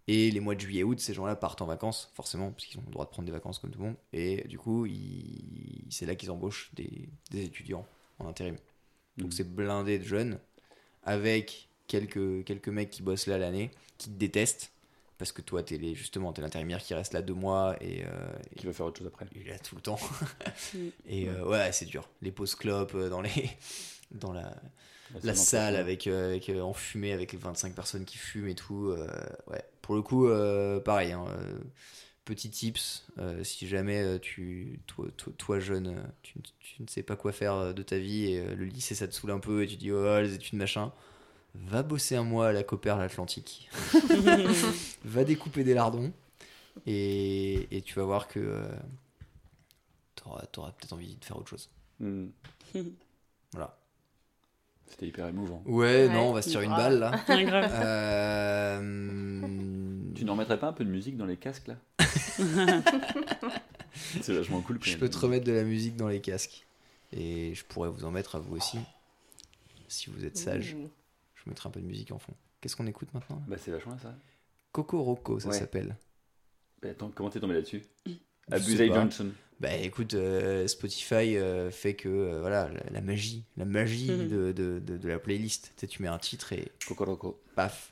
Et 0.07 0.31
les 0.31 0.39
mois 0.39 0.55
de 0.55 0.61
juillet 0.61 0.83
août, 0.83 0.99
ces 0.99 1.13
gens-là 1.13 1.35
partent 1.35 1.61
en 1.61 1.65
vacances, 1.65 2.09
forcément, 2.15 2.51
parce 2.51 2.65
qu'ils 2.65 2.79
ont 2.79 2.83
le 2.85 2.91
droit 2.91 3.05
de 3.05 3.09
prendre 3.11 3.25
des 3.25 3.31
vacances 3.33 3.59
comme 3.59 3.71
tout 3.71 3.79
le 3.79 3.85
monde. 3.85 3.95
Et 4.13 4.47
du 4.47 4.57
coup, 4.57 4.87
c'est 5.89 6.05
là 6.05 6.15
qu'ils 6.15 6.31
embauchent 6.31 6.71
des, 6.73 7.09
des 7.31 7.43
étudiants 7.43 7.85
en 8.21 8.29
intérim. 8.29 8.57
Donc 9.19 9.31
Mhm. 9.31 9.33
c'est 9.33 9.55
blindé 9.55 9.99
de 9.99 10.05
jeunes, 10.05 10.39
avec 11.03 11.69
quelques, 11.87 12.43
quelques 12.45 12.69
mecs 12.69 12.89
qui 12.91 13.03
bossent 13.03 13.27
là 13.27 13.37
l'année, 13.37 13.71
qui 13.97 14.09
te 14.11 14.17
détestent. 14.17 14.71
Parce 15.17 15.31
que 15.31 15.41
toi, 15.43 15.63
t'es 15.63 15.77
les, 15.77 15.95
justement, 15.95 16.33
t'es 16.33 16.41
l'intérimaire 16.41 16.79
qui 16.83 16.95
reste 16.95 17.13
là 17.13 17.21
deux 17.21 17.35
mois 17.35 17.75
et, 17.81 18.03
euh, 18.05 18.09
Qui 18.57 18.65
va 18.65 18.73
faire 18.73 18.87
autre 18.87 18.99
chose 18.99 19.07
après. 19.07 19.27
il 19.35 19.47
est 19.47 19.51
là 19.51 19.59
tout 19.59 19.75
le 19.75 19.81
temps. 19.81 19.99
Mm. 20.73 20.87
et 21.07 21.29
euh, 21.29 21.45
ouais, 21.45 21.71
c'est 21.73 21.85
dur. 21.85 22.07
Les 22.21 22.31
pauses 22.31 22.55
clopes 22.55 22.95
euh, 22.95 23.09
dans, 23.09 23.21
les, 23.21 23.51
dans 24.11 24.33
la, 24.33 24.55
la 25.23 25.35
salle 25.35 25.75
avec, 25.75 26.07
euh, 26.07 26.29
avec 26.29 26.49
euh, 26.49 26.61
en 26.61 26.73
fumée 26.73 27.11
avec 27.13 27.33
les 27.33 27.37
25 27.37 27.75
personnes 27.75 28.05
qui 28.05 28.17
fument 28.17 28.47
et 28.47 28.55
tout. 28.55 28.87
euh, 28.89 29.07
ouais, 29.47 29.63
pour 29.81 29.95
le 29.95 30.01
coup, 30.01 30.27
euh, 30.27 30.79
pareil. 30.79 31.11
hein, 31.11 31.25
euh, 31.29 31.59
petit 32.25 32.49
tips, 32.49 33.05
euh, 33.17 33.43
si 33.43 33.67
jamais 33.67 34.01
euh, 34.01 34.19
tu, 34.19 34.79
toi, 34.87 35.05
toi, 35.17 35.33
toi, 35.37 35.59
jeune, 35.59 35.87
euh, 35.87 36.01
tu, 36.21 36.39
tu 36.59 36.81
ne 36.81 36.87
sais 36.87 37.03
pas 37.03 37.15
quoi 37.15 37.31
faire 37.31 37.73
de 37.73 37.83
ta 37.83 37.97
vie 37.97 38.31
et 38.31 38.55
le 38.55 38.65
lycée 38.65 38.95
ça 38.95 39.07
te 39.07 39.13
saoule 39.13 39.31
un 39.31 39.39
peu 39.39 39.63
et 39.63 39.67
tu 39.67 39.75
dis 39.75 39.91
oh 39.91 40.19
les 40.21 40.33
études 40.33 40.57
machin, 40.57 40.91
va 41.55 41.83
bosser 41.83 42.15
un 42.15 42.23
mois 42.23 42.47
à 42.49 42.51
la 42.51 42.63
Copère 42.63 42.97
l'Atlantique, 42.97 43.69
va 45.05 45.23
découper 45.23 45.63
des 45.63 45.73
lardons 45.73 46.13
et, 46.85 47.67
et 47.75 47.81
tu 47.81 47.95
vas 47.95 48.03
voir 48.03 48.27
que 48.27 48.39
euh, 48.39 48.69
t'auras, 50.15 50.45
t'auras 50.51 50.71
peut-être 50.71 50.93
envie 50.93 51.15
de 51.15 51.25
faire 51.25 51.37
autre 51.37 51.49
chose. 51.49 51.69
Hmm. 51.99 52.27
Voilà. 53.53 53.77
C'était 54.87 55.07
hyper 55.07 55.27
émouvant. 55.27 55.61
Ouais, 55.65 56.07
Ouais, 56.07 56.13
non, 56.13 56.29
on 56.29 56.33
va 56.33 56.41
se 56.41 56.49
tirer 56.49 56.63
une 56.63 56.71
balle 56.71 56.99
là. 56.99 57.11
Euh, 57.27 58.79
Tu 60.15 60.25
n'en 60.25 60.33
remettrais 60.33 60.59
pas 60.59 60.67
un 60.67 60.73
peu 60.73 60.83
de 60.85 60.89
musique 60.89 61.17
dans 61.17 61.25
les 61.25 61.37
casques 61.37 61.67
là 61.67 61.77
C'est 64.21 64.33
vachement 64.33 64.61
cool. 64.61 64.79
Je 64.81 64.97
peux 64.97 65.09
te 65.09 65.17
remettre 65.17 65.45
de 65.45 65.51
la 65.51 65.63
musique 65.63 65.95
dans 65.95 66.07
les 66.07 66.21
casques. 66.21 66.65
Et 67.13 67.53
je 67.55 67.63
pourrais 67.65 67.89
vous 67.89 68.05
en 68.05 68.11
mettre 68.11 68.35
à 68.35 68.39
vous 68.39 68.55
aussi. 68.55 68.77
Si 69.87 70.09
vous 70.09 70.23
êtes 70.25 70.37
sage, 70.37 70.75
je 71.35 71.49
mettrai 71.49 71.67
un 71.67 71.71
peu 71.71 71.81
de 71.81 71.85
musique 71.85 72.11
en 72.11 72.19
fond. 72.19 72.33
Qu'est-ce 72.61 72.75
qu'on 72.75 72.87
écoute 72.87 73.09
maintenant 73.13 73.41
Bah, 73.47 73.57
c'est 73.59 73.71
vachement 73.71 73.97
ça. 73.97 74.15
Coco 74.71 75.01
Roco, 75.03 75.39
ça 75.39 75.49
Ouais. 75.49 75.57
s'appelle. 75.59 75.95
Bah, 76.81 76.89
attends, 76.91 77.11
comment 77.13 77.29
t'es 77.29 77.39
tombé 77.39 77.55
là-dessus? 77.55 77.83
Abusé. 78.49 78.87
Johnson. 78.87 79.31
Bah 79.59 79.75
écoute, 79.75 80.15
euh, 80.15 80.65
Spotify 80.67 81.37
euh, 81.37 81.69
fait 81.69 81.93
que 81.93 82.09
euh, 82.09 82.39
voilà, 82.39 82.67
la, 82.69 82.89
la 82.89 83.01
magie, 83.01 83.43
la 83.57 83.65
magie 83.65 84.07
de, 84.27 84.51
de, 84.51 84.79
de- 84.79 84.97
de 84.97 85.07
la 85.07 85.19
playlist. 85.19 85.73
Tu 85.75 85.81
sais, 85.81 85.87
tu 85.87 86.01
mets 86.01 86.07
un 86.07 86.17
titre 86.17 86.53
et 86.53 86.71
Cocoroco. 86.87 87.39
paf. 87.55 87.90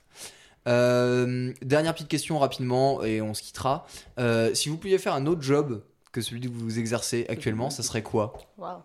Euh, 0.69 1.51
dernière 1.61 1.93
petite 1.93 2.07
question 2.07 2.37
rapidement 2.39 3.03
et 3.03 3.21
on 3.21 3.33
se 3.33 3.41
quittera. 3.41 3.85
Euh, 4.19 4.53
si 4.53 4.69
vous 4.69 4.77
pouviez 4.77 4.97
faire 4.99 5.13
un 5.13 5.25
autre 5.25 5.41
job 5.41 5.83
que 6.11 6.21
celui 6.21 6.41
que 6.41 6.47
vous 6.49 6.79
exercez 6.79 7.25
actuellement, 7.29 7.69
ça 7.69 7.83
serait 7.83 8.03
quoi? 8.03 8.33
Waouh. 8.57 8.81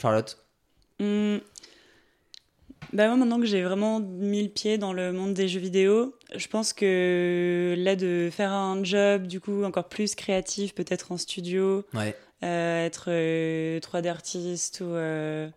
Charlotte? 0.00 0.38
Bah 2.92 3.06
moi, 3.06 3.16
maintenant 3.16 3.38
que 3.38 3.46
j'ai 3.46 3.62
vraiment 3.62 4.00
mis 4.00 4.42
le 4.42 4.48
pied 4.48 4.76
dans 4.76 4.92
le 4.92 5.12
monde 5.12 5.32
des 5.32 5.46
jeux 5.48 5.60
vidéo, 5.60 6.14
je 6.34 6.46
pense 6.48 6.72
que 6.72 7.74
là, 7.78 7.94
de 7.94 8.30
faire 8.32 8.52
un 8.52 8.82
job 8.82 9.26
du 9.28 9.38
coup 9.40 9.62
encore 9.64 9.88
plus 9.88 10.14
créatif, 10.16 10.74
peut-être 10.74 11.12
en 11.12 11.16
studio, 11.16 11.84
Ouais. 11.94 12.16
euh, 12.42 12.84
être 12.86 13.04
euh, 13.08 13.78
3D 13.80 14.08
artiste 14.08 14.80
ou, 14.80 14.86
euh, 14.88 15.48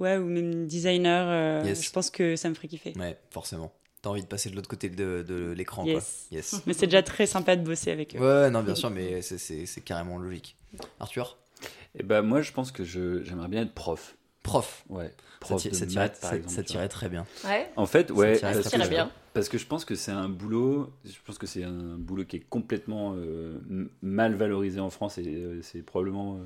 ouais, 0.00 0.16
ou 0.16 0.24
même 0.24 0.66
designer, 0.66 1.26
euh, 1.28 1.62
Yes. 1.66 1.82
je 1.84 1.90
pense 1.90 2.08
que 2.10 2.36
ça 2.36 2.48
me 2.48 2.54
ferait 2.54 2.68
kiffer. 2.68 2.94
Ouais, 2.96 3.18
forcément. 3.30 3.70
T'as 4.02 4.10
envie 4.10 4.22
de 4.22 4.26
passer 4.26 4.50
de 4.50 4.56
l'autre 4.56 4.68
côté 4.68 4.88
de, 4.88 5.24
de 5.26 5.52
l'écran, 5.52 5.84
Yes. 5.86 6.26
quoi. 6.28 6.36
Yes. 6.38 6.62
Mais 6.66 6.72
c'est 6.72 6.86
déjà 6.86 7.02
très 7.04 7.26
sympa 7.26 7.54
de 7.56 7.62
bosser 7.64 7.90
avec 7.92 8.16
eux. 8.16 8.18
Ouais, 8.18 8.50
non, 8.50 8.62
bien 8.62 8.74
sûr, 8.74 8.90
mais 8.90 9.22
c'est- 9.22 9.80
carrément 9.84 10.18
logique. 10.18 10.56
Arthur? 11.00 11.38
Et 11.98 12.02
bah, 12.02 12.20
moi, 12.22 12.42
je 12.42 12.50
pense 12.52 12.72
que 12.72 12.82
j'aimerais 12.84 13.48
bien 13.48 13.62
être 13.62 13.74
prof. 13.74 14.16
Prof. 14.42 14.84
Ouais. 14.88 15.06
Ça 15.08 15.12
Prof 15.40 15.62
ti- 15.62 15.70
de 15.70 15.74
ça 15.74 15.86
tirait- 15.86 16.04
maths, 16.04 16.20
par 16.20 16.30
ça- 16.30 16.36
exemple. 16.36 16.54
ça 16.54 16.62
tirait 16.64 16.88
très 16.88 17.08
bien. 17.08 17.26
Ouais. 17.44 17.70
En 17.76 17.86
fait, 17.86 18.10
ouais, 18.10 18.36
tirait 18.38 18.54
que, 18.54 18.60
très 18.60 18.82
je, 18.84 18.88
bien. 18.88 19.10
parce 19.34 19.48
que 19.48 19.56
je 19.58 19.66
pense 19.66 19.84
que 19.84 19.94
c'est 19.94 20.10
un 20.10 20.28
boulot, 20.28 20.90
je 21.04 21.12
pense 21.24 21.38
que 21.38 21.46
c'est 21.46 21.62
un 21.62 21.96
boulot 21.96 22.24
qui 22.24 22.36
est 22.38 22.46
complètement 22.48 23.14
euh, 23.16 23.58
mal 24.02 24.34
valorisé 24.34 24.80
en 24.80 24.90
France 24.90 25.18
et 25.18 25.24
euh, 25.26 25.60
c'est 25.62 25.82
probablement. 25.82 26.38
euh, 26.38 26.40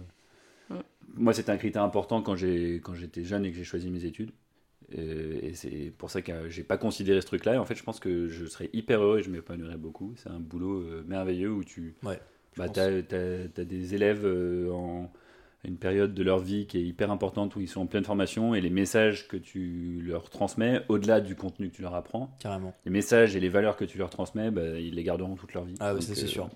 Mm. 0.69 0.81
Moi, 1.15 1.33
c'était 1.33 1.53
un 1.53 1.57
critère 1.59 1.85
important 1.85 2.21
quand 2.23 2.35
j'étais 2.37 3.23
jeune 3.25 3.45
et 3.47 3.51
que 3.53 3.57
j'ai 3.57 3.63
choisi 3.65 3.89
mes 3.89 4.05
études. 4.05 4.33
Et, 4.93 5.49
et 5.49 5.55
c'est 5.55 5.93
pour 5.97 6.11
ça 6.11 6.23
que 6.23 6.49
j'ai 6.49 6.63
pas 6.63 6.79
considéré 6.79 7.21
ce 7.21 7.27
truc-là. 7.27 7.55
Et 7.55 7.59
en 7.59 7.65
fait, 7.65 7.75
je 7.75 7.83
pense 7.83 8.01
que 8.01 8.29
je 8.29 8.47
serais 8.47 8.71
hyper 8.73 9.03
heureux 9.03 9.19
et 9.19 9.23
je 9.23 9.31
m'épanouirais 9.31 9.79
beaucoup. 9.79 10.15
C'est 10.17 10.31
un 10.31 10.41
boulot 10.41 10.81
euh, 10.81 11.05
merveilleux 11.07 11.51
où 11.51 11.65
tu. 11.65 11.97
Ouais, 12.05 12.21
Bah, 12.57 12.69
t'as 12.69 13.01
des 13.01 13.95
élèves 13.95 14.25
euh, 14.25 14.71
en 14.71 15.11
une 15.65 15.77
période 15.77 16.15
de 16.15 16.23
leur 16.23 16.39
vie 16.39 16.67
qui 16.67 16.79
est 16.79 16.83
hyper 16.83 17.11
importante 17.11 17.57
où 17.57 17.61
ils 17.61 17.69
sont 17.69 17.81
en 17.81 17.87
pleine 17.87 18.05
formation 18.05 18.55
et 18.55 18.61
les 18.61 18.71
messages 18.71 19.27
que 19.27 19.37
tu 19.37 20.01
leur 20.05 20.31
transmets, 20.31 20.83
au-delà 20.89 21.21
du 21.21 21.35
contenu 21.35 21.71
que 21.71 21.77
tu 21.77 21.83
leur 21.83 21.95
apprends, 21.95 22.37
Carrément. 22.39 22.75
les 22.85 22.91
messages 22.91 23.35
et 23.35 23.41
les 23.41 23.49
valeurs 23.49 23.77
que 23.77 23.85
tu 23.85 23.99
leur 23.99 24.11
transmets, 24.11 24.51
bah, 24.51 24.79
ils 24.79 24.95
les 24.95 25.03
garderont 25.03 25.35
toute 25.35 25.55
leur 25.55 25.65
vie. 25.65 25.75
Ah 25.81 25.95
c'est 26.01 26.23
euh, 26.23 26.27
sûr. 26.27 26.49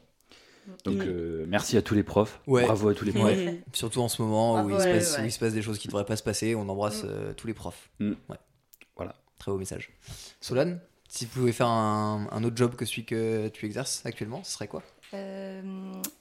Donc 0.84 0.96
Mm. 0.98 1.04
euh, 1.06 1.44
merci 1.48 1.76
à 1.76 1.82
tous 1.82 1.94
les 1.94 2.02
profs, 2.02 2.40
Ouais. 2.46 2.64
bravo 2.64 2.88
à 2.88 2.94
tous 2.94 3.04
les 3.04 3.12
profs. 3.12 3.36
Mhm. 3.36 3.58
Surtout 3.72 4.00
en 4.00 4.08
ce 4.08 4.22
moment 4.22 4.62
où, 4.62 4.70
il 4.70 4.78
se 4.80 4.84
passe, 4.84 5.16
ouais. 5.16 5.22
où 5.22 5.24
il 5.26 5.32
se 5.32 5.38
passe 5.38 5.52
des 5.52 5.62
choses 5.62 5.78
qui 5.78 5.88
ne 5.88 5.92
devraient 5.92 6.04
pas 6.04 6.16
se 6.16 6.22
passer, 6.22 6.54
on 6.54 6.68
embrasse 6.68 7.02
Mm. 7.04 7.08
euh, 7.10 7.32
tous 7.34 7.46
les 7.46 7.54
profs. 7.54 7.90
Mm. 7.98 8.12
Ouais. 8.28 8.36
Voilà. 8.96 9.14
Très 9.38 9.50
beau 9.50 9.58
message. 9.58 9.90
Solane, 10.40 10.80
si 11.08 11.26
tu 11.26 11.32
pouvais 11.32 11.52
faire 11.52 11.66
un, 11.68 12.28
un 12.30 12.44
autre 12.44 12.56
job 12.56 12.76
que 12.76 12.84
celui 12.84 13.04
que 13.04 13.48
tu 13.48 13.66
exerces 13.66 14.04
actuellement, 14.04 14.42
ce 14.44 14.52
serait 14.52 14.68
quoi? 14.68 14.82
Euh, 15.12 15.62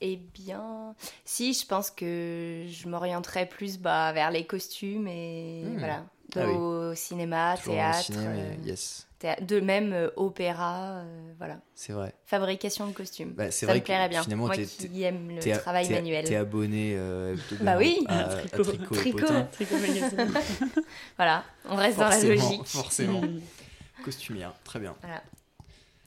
eh 0.01 0.15
bien, 0.33 0.95
si, 1.25 1.53
je 1.53 1.63
pense 1.65 1.91
que 1.91 2.65
je 2.67 2.87
m'orienterais 2.87 3.47
plus 3.47 3.77
bah, 3.77 4.11
vers 4.13 4.31
les 4.31 4.45
costumes 4.47 5.07
et 5.07 5.63
Hmm. 5.65 5.77
voilà. 5.77 6.05
Ah 6.35 6.45
oui. 6.47 6.53
Au 6.55 6.95
cinéma, 6.95 7.55
Toujours 7.57 7.73
théâtre, 7.75 8.11
euh, 8.15 8.53
yes, 8.65 9.07
de 9.41 9.59
même 9.59 9.93
euh, 9.93 10.09
opéra, 10.15 10.99
euh, 10.99 11.33
voilà. 11.37 11.59
c'est 11.75 11.91
vrai. 11.93 12.13
Fabrication 12.25 12.87
de 12.87 12.93
costumes. 12.93 13.33
Bah, 13.33 13.51
c'est 13.51 13.65
Ça 13.65 13.71
vrai 13.71 13.79
me 13.79 13.83
plairait 13.83 14.09
bien. 14.09 14.23
finalement, 14.23 14.45
Moi 14.45 14.55
qui 14.55 15.03
aime 15.03 15.29
le 15.35 15.39
T'es- 15.39 15.57
travail 15.57 15.87
t'es- 15.87 15.93
manuel. 15.95 16.25
T'es 16.25 16.35
abonné 16.35 16.93
euh, 16.97 17.35
Bah 17.61 17.77
oui. 17.77 17.99
à, 18.07 18.19
à 18.19 18.35
Tricot. 18.35 18.63
Tricot, 18.63 18.95
et 18.95 18.97
Tricot. 18.97 19.27
Tricot. 19.51 19.75
Voilà, 21.17 21.43
on 21.65 21.75
reste 21.75 21.97
dans 21.99 22.09
la 22.09 22.19
logique. 22.23 22.65
Forcément. 22.65 23.21
Costumière, 24.05 24.53
très 24.63 24.79
bien. 24.79 24.95
Voilà. 25.01 25.21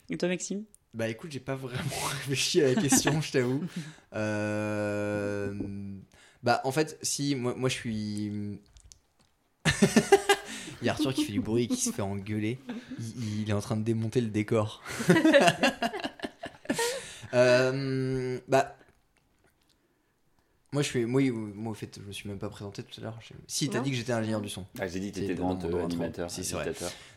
Et 0.09 0.17
toi, 0.17 0.29
Maxime? 0.29 0.63
Bah 0.93 1.07
écoute, 1.09 1.31
j'ai 1.31 1.39
pas 1.39 1.55
vraiment 1.55 1.79
réfléchi 2.11 2.61
à 2.61 2.73
la 2.73 2.81
question, 2.81 3.19
je 3.21 3.31
t'avoue. 3.31 3.63
Euh, 4.13 5.53
Bah 6.43 6.61
en 6.65 6.71
fait, 6.71 6.97
si, 7.01 7.35
moi, 7.35 7.53
moi 7.55 7.69
je 7.69 7.73
suis. 7.75 8.59
Il 10.81 10.85
y 10.87 10.89
a 10.89 10.93
Arthur 10.93 11.13
qui 11.13 11.23
fait 11.25 11.31
du 11.31 11.39
bruit 11.39 11.63
et 11.63 11.67
qui 11.67 11.77
se 11.77 11.91
fait 11.91 12.01
engueuler. 12.01 12.59
Il, 12.99 13.41
il 13.43 13.49
est 13.49 13.53
en 13.53 13.61
train 13.61 13.77
de 13.77 13.83
démonter 13.83 14.19
le 14.21 14.27
décor. 14.27 14.81
Euh, 17.33 18.39
bah. 18.47 18.75
Moi 20.71 20.81
je 20.83 20.87
suis. 20.87 21.05
Moi, 21.05 21.21
moi 21.31 21.71
au 21.71 21.73
fait, 21.75 21.99
je 21.99 22.07
me 22.07 22.11
suis 22.11 22.29
même 22.29 22.37
pas 22.39 22.49
présenté 22.49 22.83
tout 22.83 22.99
à 22.99 23.03
l'heure. 23.03 23.19
Si, 23.47 23.69
t'as 23.69 23.79
dit 23.79 23.89
que 23.91 23.95
j'étais 23.97 24.11
ingénieur 24.11 24.41
du 24.41 24.49
son. 24.49 24.65
Ah, 24.79 24.87
j'ai 24.87 24.99
dit 24.99 25.11
que 25.11 25.19
t'étais 25.19 25.35
dans- 25.35 25.53
dans- 25.55 25.83
animateur. 25.83 26.29
si, 26.29 26.43
c'est 26.43 26.53
vrai. 26.55 26.71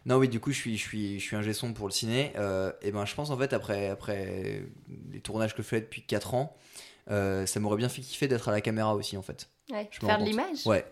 Non, 0.07 0.17
oui, 0.17 0.29
du 0.29 0.41
coup, 0.41 0.53
je 0.53 0.57
suis, 0.59 0.77
je 0.77 0.83
suis, 0.83 1.21
je 1.21 1.25
suis 1.25 1.37
ingé 1.37 1.53
son 1.53 1.73
pour 1.75 1.87
le 1.87 1.93
ciné. 1.93 2.33
euh, 2.37 2.73
et 2.83 2.93
ben, 2.93 3.05
je 3.05 3.15
pense 3.15 3.31
en 3.31 3.37
fait, 3.37 3.53
après, 3.53 3.89
après 3.89 4.63
les 5.13 5.21
tournages 5.21 5.55
que 5.55 5.63
je 5.63 5.69
fais 5.69 5.81
depuis 5.81 6.03
4 6.03 6.35
ans, 6.35 6.57
euh, 7.11 7.45
ça 7.47 7.61
m'aurait 7.61 7.77
bien 7.77 7.89
fait 7.89 8.01
kiffer 8.03 8.29
d'être 8.29 8.49
à 8.49 8.53
la 8.53 8.61
caméra 8.63 8.95
aussi, 8.95 9.17
en 9.19 9.23
fait. 9.23 9.49
Ouais, 9.71 9.89
Je 9.91 10.01
Faire 10.01 10.19
de 10.19 10.25
l'image 10.25 10.67
Ouais. 10.67 10.85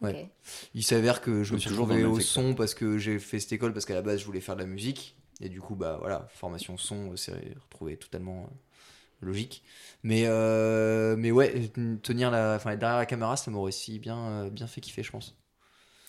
Ouais. 0.00 0.30
Il 0.74 0.82
s'avère 0.82 1.20
que 1.20 1.42
je 1.44 1.54
me 1.54 1.58
suis 1.58 1.68
toujours 1.68 1.86
même 1.86 2.06
au 2.06 2.18
secteur. 2.18 2.44
son 2.44 2.54
parce 2.54 2.74
que 2.74 2.98
j'ai 2.98 3.18
fait 3.18 3.38
cette 3.38 3.52
école 3.52 3.72
parce 3.72 3.84
qu'à 3.84 3.94
la 3.94 4.02
base, 4.02 4.20
je 4.20 4.24
voulais 4.24 4.40
faire 4.40 4.56
de 4.56 4.60
la 4.60 4.66
musique. 4.66 5.16
Et 5.40 5.48
du 5.48 5.60
coup, 5.60 5.74
bah 5.74 5.96
voilà, 6.00 6.28
formation 6.34 6.76
son, 6.76 7.16
c'est 7.16 7.32
retrouvé 7.62 7.96
totalement 7.96 8.44
euh, 8.44 9.26
logique. 9.26 9.62
Mais, 10.02 10.24
euh, 10.26 11.16
mais 11.16 11.30
ouais, 11.30 11.70
tenir 12.02 12.30
la, 12.30 12.56
enfin, 12.56 12.72
être 12.72 12.78
derrière 12.78 12.98
la 12.98 13.06
caméra, 13.06 13.36
ça 13.36 13.50
m'aurait 13.50 13.68
aussi 13.68 13.98
bien, 13.98 14.18
euh, 14.18 14.50
bien 14.50 14.66
fait 14.66 14.80
kiffer, 14.80 15.02
je 15.02 15.10
pense. 15.10 15.39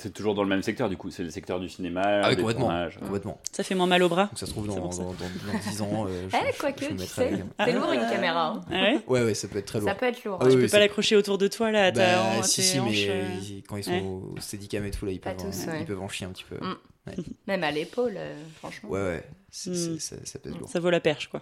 C'est 0.02 0.12
toujours 0.14 0.34
dans 0.34 0.42
le 0.44 0.50
même 0.50 0.64
secteur, 0.64 0.90
du 0.90 0.98
coup. 0.98 1.12
C'est 1.12 1.22
le 1.24 1.30
secteur 1.30 1.60
du 1.60 1.70
cinéma, 1.70 2.02
Ah 2.04 2.30
oui, 2.30 2.36
des 2.36 2.42
complètement. 2.42 2.66
tournages. 2.66 2.98
complètement. 3.00 3.40
Ça 3.52 3.64
fait 3.64 3.76
moins 3.76 3.86
mal 3.86 4.02
au 4.02 4.10
bras. 4.10 4.26
Donc 4.26 4.38
ça 4.40 4.46
se 4.48 4.52
trouve 4.52 4.68
dans, 4.68 4.76
dans, 4.76 4.90
dans, 4.90 5.14
dans 5.14 5.60
10 5.70 5.82
ans. 5.84 6.06
euh, 6.08 6.28
je- 6.32 6.36
Eh, 6.38 6.52
je- 6.54 6.58
quoique, 6.60 6.86
je 6.86 6.90
me 6.92 6.98
tu 6.98 7.06
sais, 7.06 7.32
c'est 7.60 7.72
lourd 7.74 7.92
une 7.92 8.02
caméra. 8.10 8.48
hein. 8.48 8.62
Ah 8.70 8.74
ouais 8.74 9.00
Ouais, 9.08 9.24
ouais, 9.26 9.34
ça 9.36 9.48
peut 9.48 9.60
être 9.60 9.66
très 9.68 9.80
lourd. 9.80 9.90
Ça 9.90 9.96
peut 9.96 10.08
être 10.08 10.24
lourd. 10.24 10.40
Ah 10.42 10.46
oui, 10.46 10.54
Tu 10.56 10.62
peux 10.62 10.68
pas 10.68 10.80
l'accrocher 10.80 11.16
autour 11.16 11.38
de 11.38 11.48
toi 11.48 11.72
là, 11.72 11.92
ta 11.92 12.00
Bah, 12.16 12.24
hanche, 12.40 12.46
si, 12.46 12.64
si, 12.64 12.78
mais 12.80 12.90
hanches, 12.90 13.06
euh, 13.08 13.24
euh, 13.24 13.40
ils- 13.44 13.64
quand 13.64 13.78
ils 13.78 13.84
sont 13.84 13.92
ouais. 13.92 14.02
au 14.02 14.36
steadicam 14.40 14.86
et 14.86 14.92
tout, 14.92 15.06
là, 15.06 15.12
ils 15.12 15.20
Pas 15.20 15.34
peuvent, 15.34 15.46
tous, 15.52 15.68
en, 15.68 15.72
ouais. 15.72 15.80
ils 15.82 15.86
peuvent 15.86 16.02
en 16.02 16.10
chier 16.10 16.26
un 16.26 16.32
petit 16.32 16.46
peu. 16.46 16.56
Mm. 16.56 16.76
Ouais, 17.08 17.16
Même 17.48 17.64
à 17.64 17.70
l'épaule, 17.72 18.14
euh, 18.18 18.36
franchement. 18.58 18.90
ouais, 18.90 19.00
ouais, 19.00 19.24
Mm. 19.68 19.98
ça, 20.00 20.16
ça 20.24 20.40
pèse 20.40 20.56
lourd. 20.58 20.70
Ça 20.70 20.80
vaut 20.80 20.90
la 20.90 21.00
perche 21.00 21.28
quoi. 21.28 21.42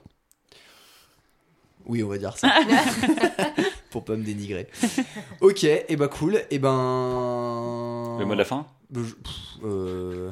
Oui, 1.86 2.04
on 2.04 2.08
va 2.10 2.18
dire 2.18 2.38
ça. 2.38 2.54
Pour 3.90 4.04
pas 4.06 4.16
me 4.16 4.24
dénigrer. 4.24 4.68
ok, 5.42 5.64
et 5.64 5.96
bah 5.96 6.08
cool, 6.08 6.42
et 6.52 6.60
ben. 6.60 6.70
Le 8.20 8.26
mot 8.26 8.34
de 8.34 8.38
la 8.40 8.46
fin 8.46 8.68
pff, 8.94 9.16
euh, 9.64 10.32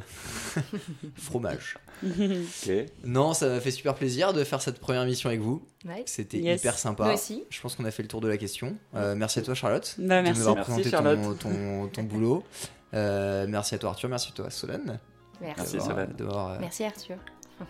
Fromage. 1.15 1.77
Ok. 2.03 2.71
Non, 3.03 3.33
ça 3.33 3.47
m'a 3.49 3.59
fait 3.59 3.71
super 3.71 3.95
plaisir 3.95 4.33
de 4.33 4.43
faire 4.43 4.61
cette 4.61 4.79
première 4.79 5.05
mission 5.05 5.29
avec 5.29 5.41
vous. 5.41 5.65
Ouais. 5.85 6.03
C'était 6.05 6.37
Yes. 6.39 6.61
hyper 6.61 6.77
sympa. 6.77 7.15
Je 7.49 7.61
pense 7.61 7.75
qu'on 7.75 7.85
a 7.85 7.91
fait 7.91 8.03
le 8.03 8.09
tour 8.09 8.21
de 8.21 8.27
la 8.27 8.37
question. 8.37 8.75
Euh, 8.95 9.15
merci 9.15 9.39
à 9.39 9.41
toi, 9.41 9.53
Charlotte. 9.53 9.95
Bah, 9.97 10.17
de 10.19 10.23
merci. 10.23 10.41
nous 10.41 10.47
avoir 10.47 10.55
Merci, 10.67 10.71
présenté 10.71 10.89
Charlotte. 10.89 11.39
ton, 11.39 11.49
ton, 11.49 11.87
ton 11.87 12.03
boulot. 12.03 12.43
Euh, 12.93 13.45
merci 13.47 13.75
à 13.75 13.77
toi, 13.77 13.89
Arthur. 13.91 14.09
Merci 14.09 14.29
à 14.31 14.35
toi, 14.35 14.49
Solène. 14.49 14.99
Merci. 15.41 15.79
Solène. 15.79 16.15
euh, 16.19 16.57
Merci 16.59 16.83
Arthur. 16.83 17.17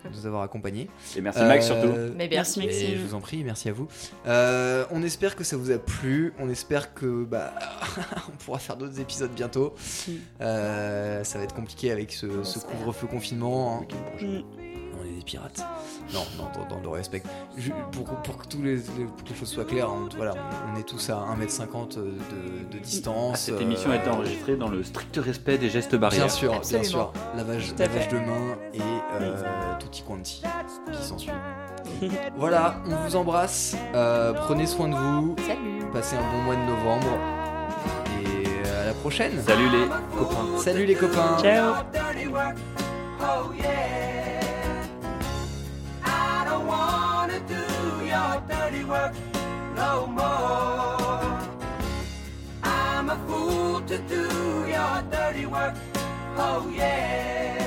De 0.04 0.14
nous 0.16 0.26
avoir 0.26 0.42
accompagnés. 0.42 0.88
Et 1.16 1.20
merci 1.20 1.40
Max 1.42 1.64
Euh, 1.70 1.80
surtout. 1.82 1.98
Mais. 2.16 2.28
Merci 2.30 2.60
Et 2.62 2.66
Maxime. 2.66 2.88
je 2.98 3.06
vous 3.06 3.14
en 3.14 3.20
prie, 3.20 3.42
merci 3.44 3.68
à 3.68 3.72
vous. 3.72 3.88
Euh, 4.26 4.84
on 4.90 5.02
espère 5.02 5.34
que 5.36 5.44
ça 5.44 5.56
vous 5.56 5.70
a 5.70 5.78
plu. 5.78 6.32
On 6.38 6.48
espère 6.48 6.94
que 6.94 7.24
bah, 7.24 7.52
on 8.28 8.36
pourra 8.44 8.58
faire 8.58 8.76
d'autres 8.76 9.00
épisodes 9.00 9.30
bientôt. 9.34 9.74
Mm. 10.06 10.12
Euh, 10.42 11.24
ça 11.24 11.38
va 11.38 11.44
être 11.44 11.54
compliqué 11.54 11.90
avec 11.90 12.12
ce, 12.12 12.26
couvre-feu 12.26 13.06
confinement. 13.06 13.82
hein. 14.20 14.42
Est 15.28 15.32
pirates. 15.32 15.60
Non, 16.14 16.24
non, 16.38 16.48
dans, 16.68 16.76
dans 16.76 16.80
le 16.82 16.88
respect. 16.88 17.22
Je- 17.56 17.70
pour, 17.92 18.04
pour 18.04 18.38
que 18.38 18.46
tous 18.48 18.62
les, 18.62 18.76
les- 18.76 19.04
pour 19.04 19.24
que 19.24 19.28
les 19.30 19.34
choses 19.34 19.48
soient 19.50 19.64
claires, 19.66 19.90
on, 19.90 20.08
voilà, 20.16 20.32
on, 20.74 20.78
est 20.78 20.82
tous 20.84 21.10
à 21.10 21.14
1m50 21.38 21.96
de, 21.96 22.02
de 22.72 22.78
distance. 22.78 23.32
Ah, 23.34 23.36
Cette 23.36 23.54
euh, 23.56 23.60
émission 23.60 23.90
a 23.90 23.96
été 23.96 24.08
enregistrée 24.08 24.56
dans 24.56 24.68
le 24.68 24.82
strict 24.82 25.16
respect 25.18 25.58
des 25.58 25.68
gestes 25.68 25.94
barrières. 25.96 26.24
Bien 26.26 26.28
sûr, 26.34 26.60
bien 26.60 26.82
sûr. 26.82 27.12
Lavage, 27.36 27.74
lavage 27.78 28.08
de 28.08 28.18
main 28.18 28.56
et 28.72 28.80
euh, 29.20 29.42
tutti 29.78 30.02
quanti 30.06 30.42
qui 30.92 31.02
s'ensuit. 31.02 31.32
voilà, 32.36 32.76
on 32.86 32.96
vous 32.96 33.16
embrasse. 33.16 33.76
Euh, 33.94 34.32
prenez 34.32 34.66
soin 34.66 34.88
de 34.88 34.94
vous. 34.94 35.36
Salut. 35.46 35.84
Passez 35.92 36.16
un 36.16 36.32
bon 36.32 36.42
mois 36.44 36.56
de 36.56 36.62
novembre. 36.62 37.18
Et 38.22 38.68
à 38.70 38.86
la 38.86 38.92
prochaine. 38.94 39.40
Salut 39.46 39.68
les 39.70 39.88
copains. 40.18 40.58
Salut 40.58 40.86
les 40.86 40.94
copains. 40.94 41.36
Ciao. 41.42 41.74
Do 47.40 48.04
your 48.04 48.42
dirty 48.48 48.84
work 48.84 49.14
no 49.76 50.06
more. 50.06 51.40
I'm 52.62 53.10
a 53.10 53.16
fool 53.26 53.80
to 53.82 53.98
do 53.98 54.66
your 54.66 55.02
dirty 55.10 55.46
work. 55.46 55.74
Oh 56.36 56.72
yeah. 56.74 57.57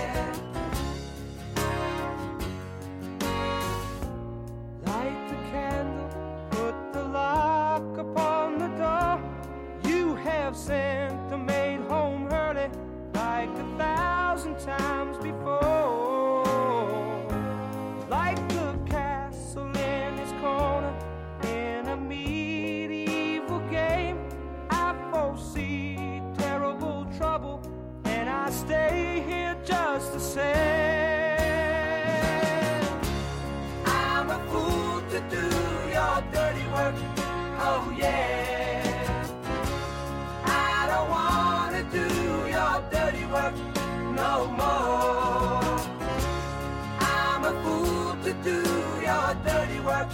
Do 48.44 48.64
your 49.02 49.36
dirty 49.46 49.80
work. 49.82 50.08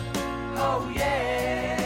Oh 0.57 0.91
yeah. 0.93 1.76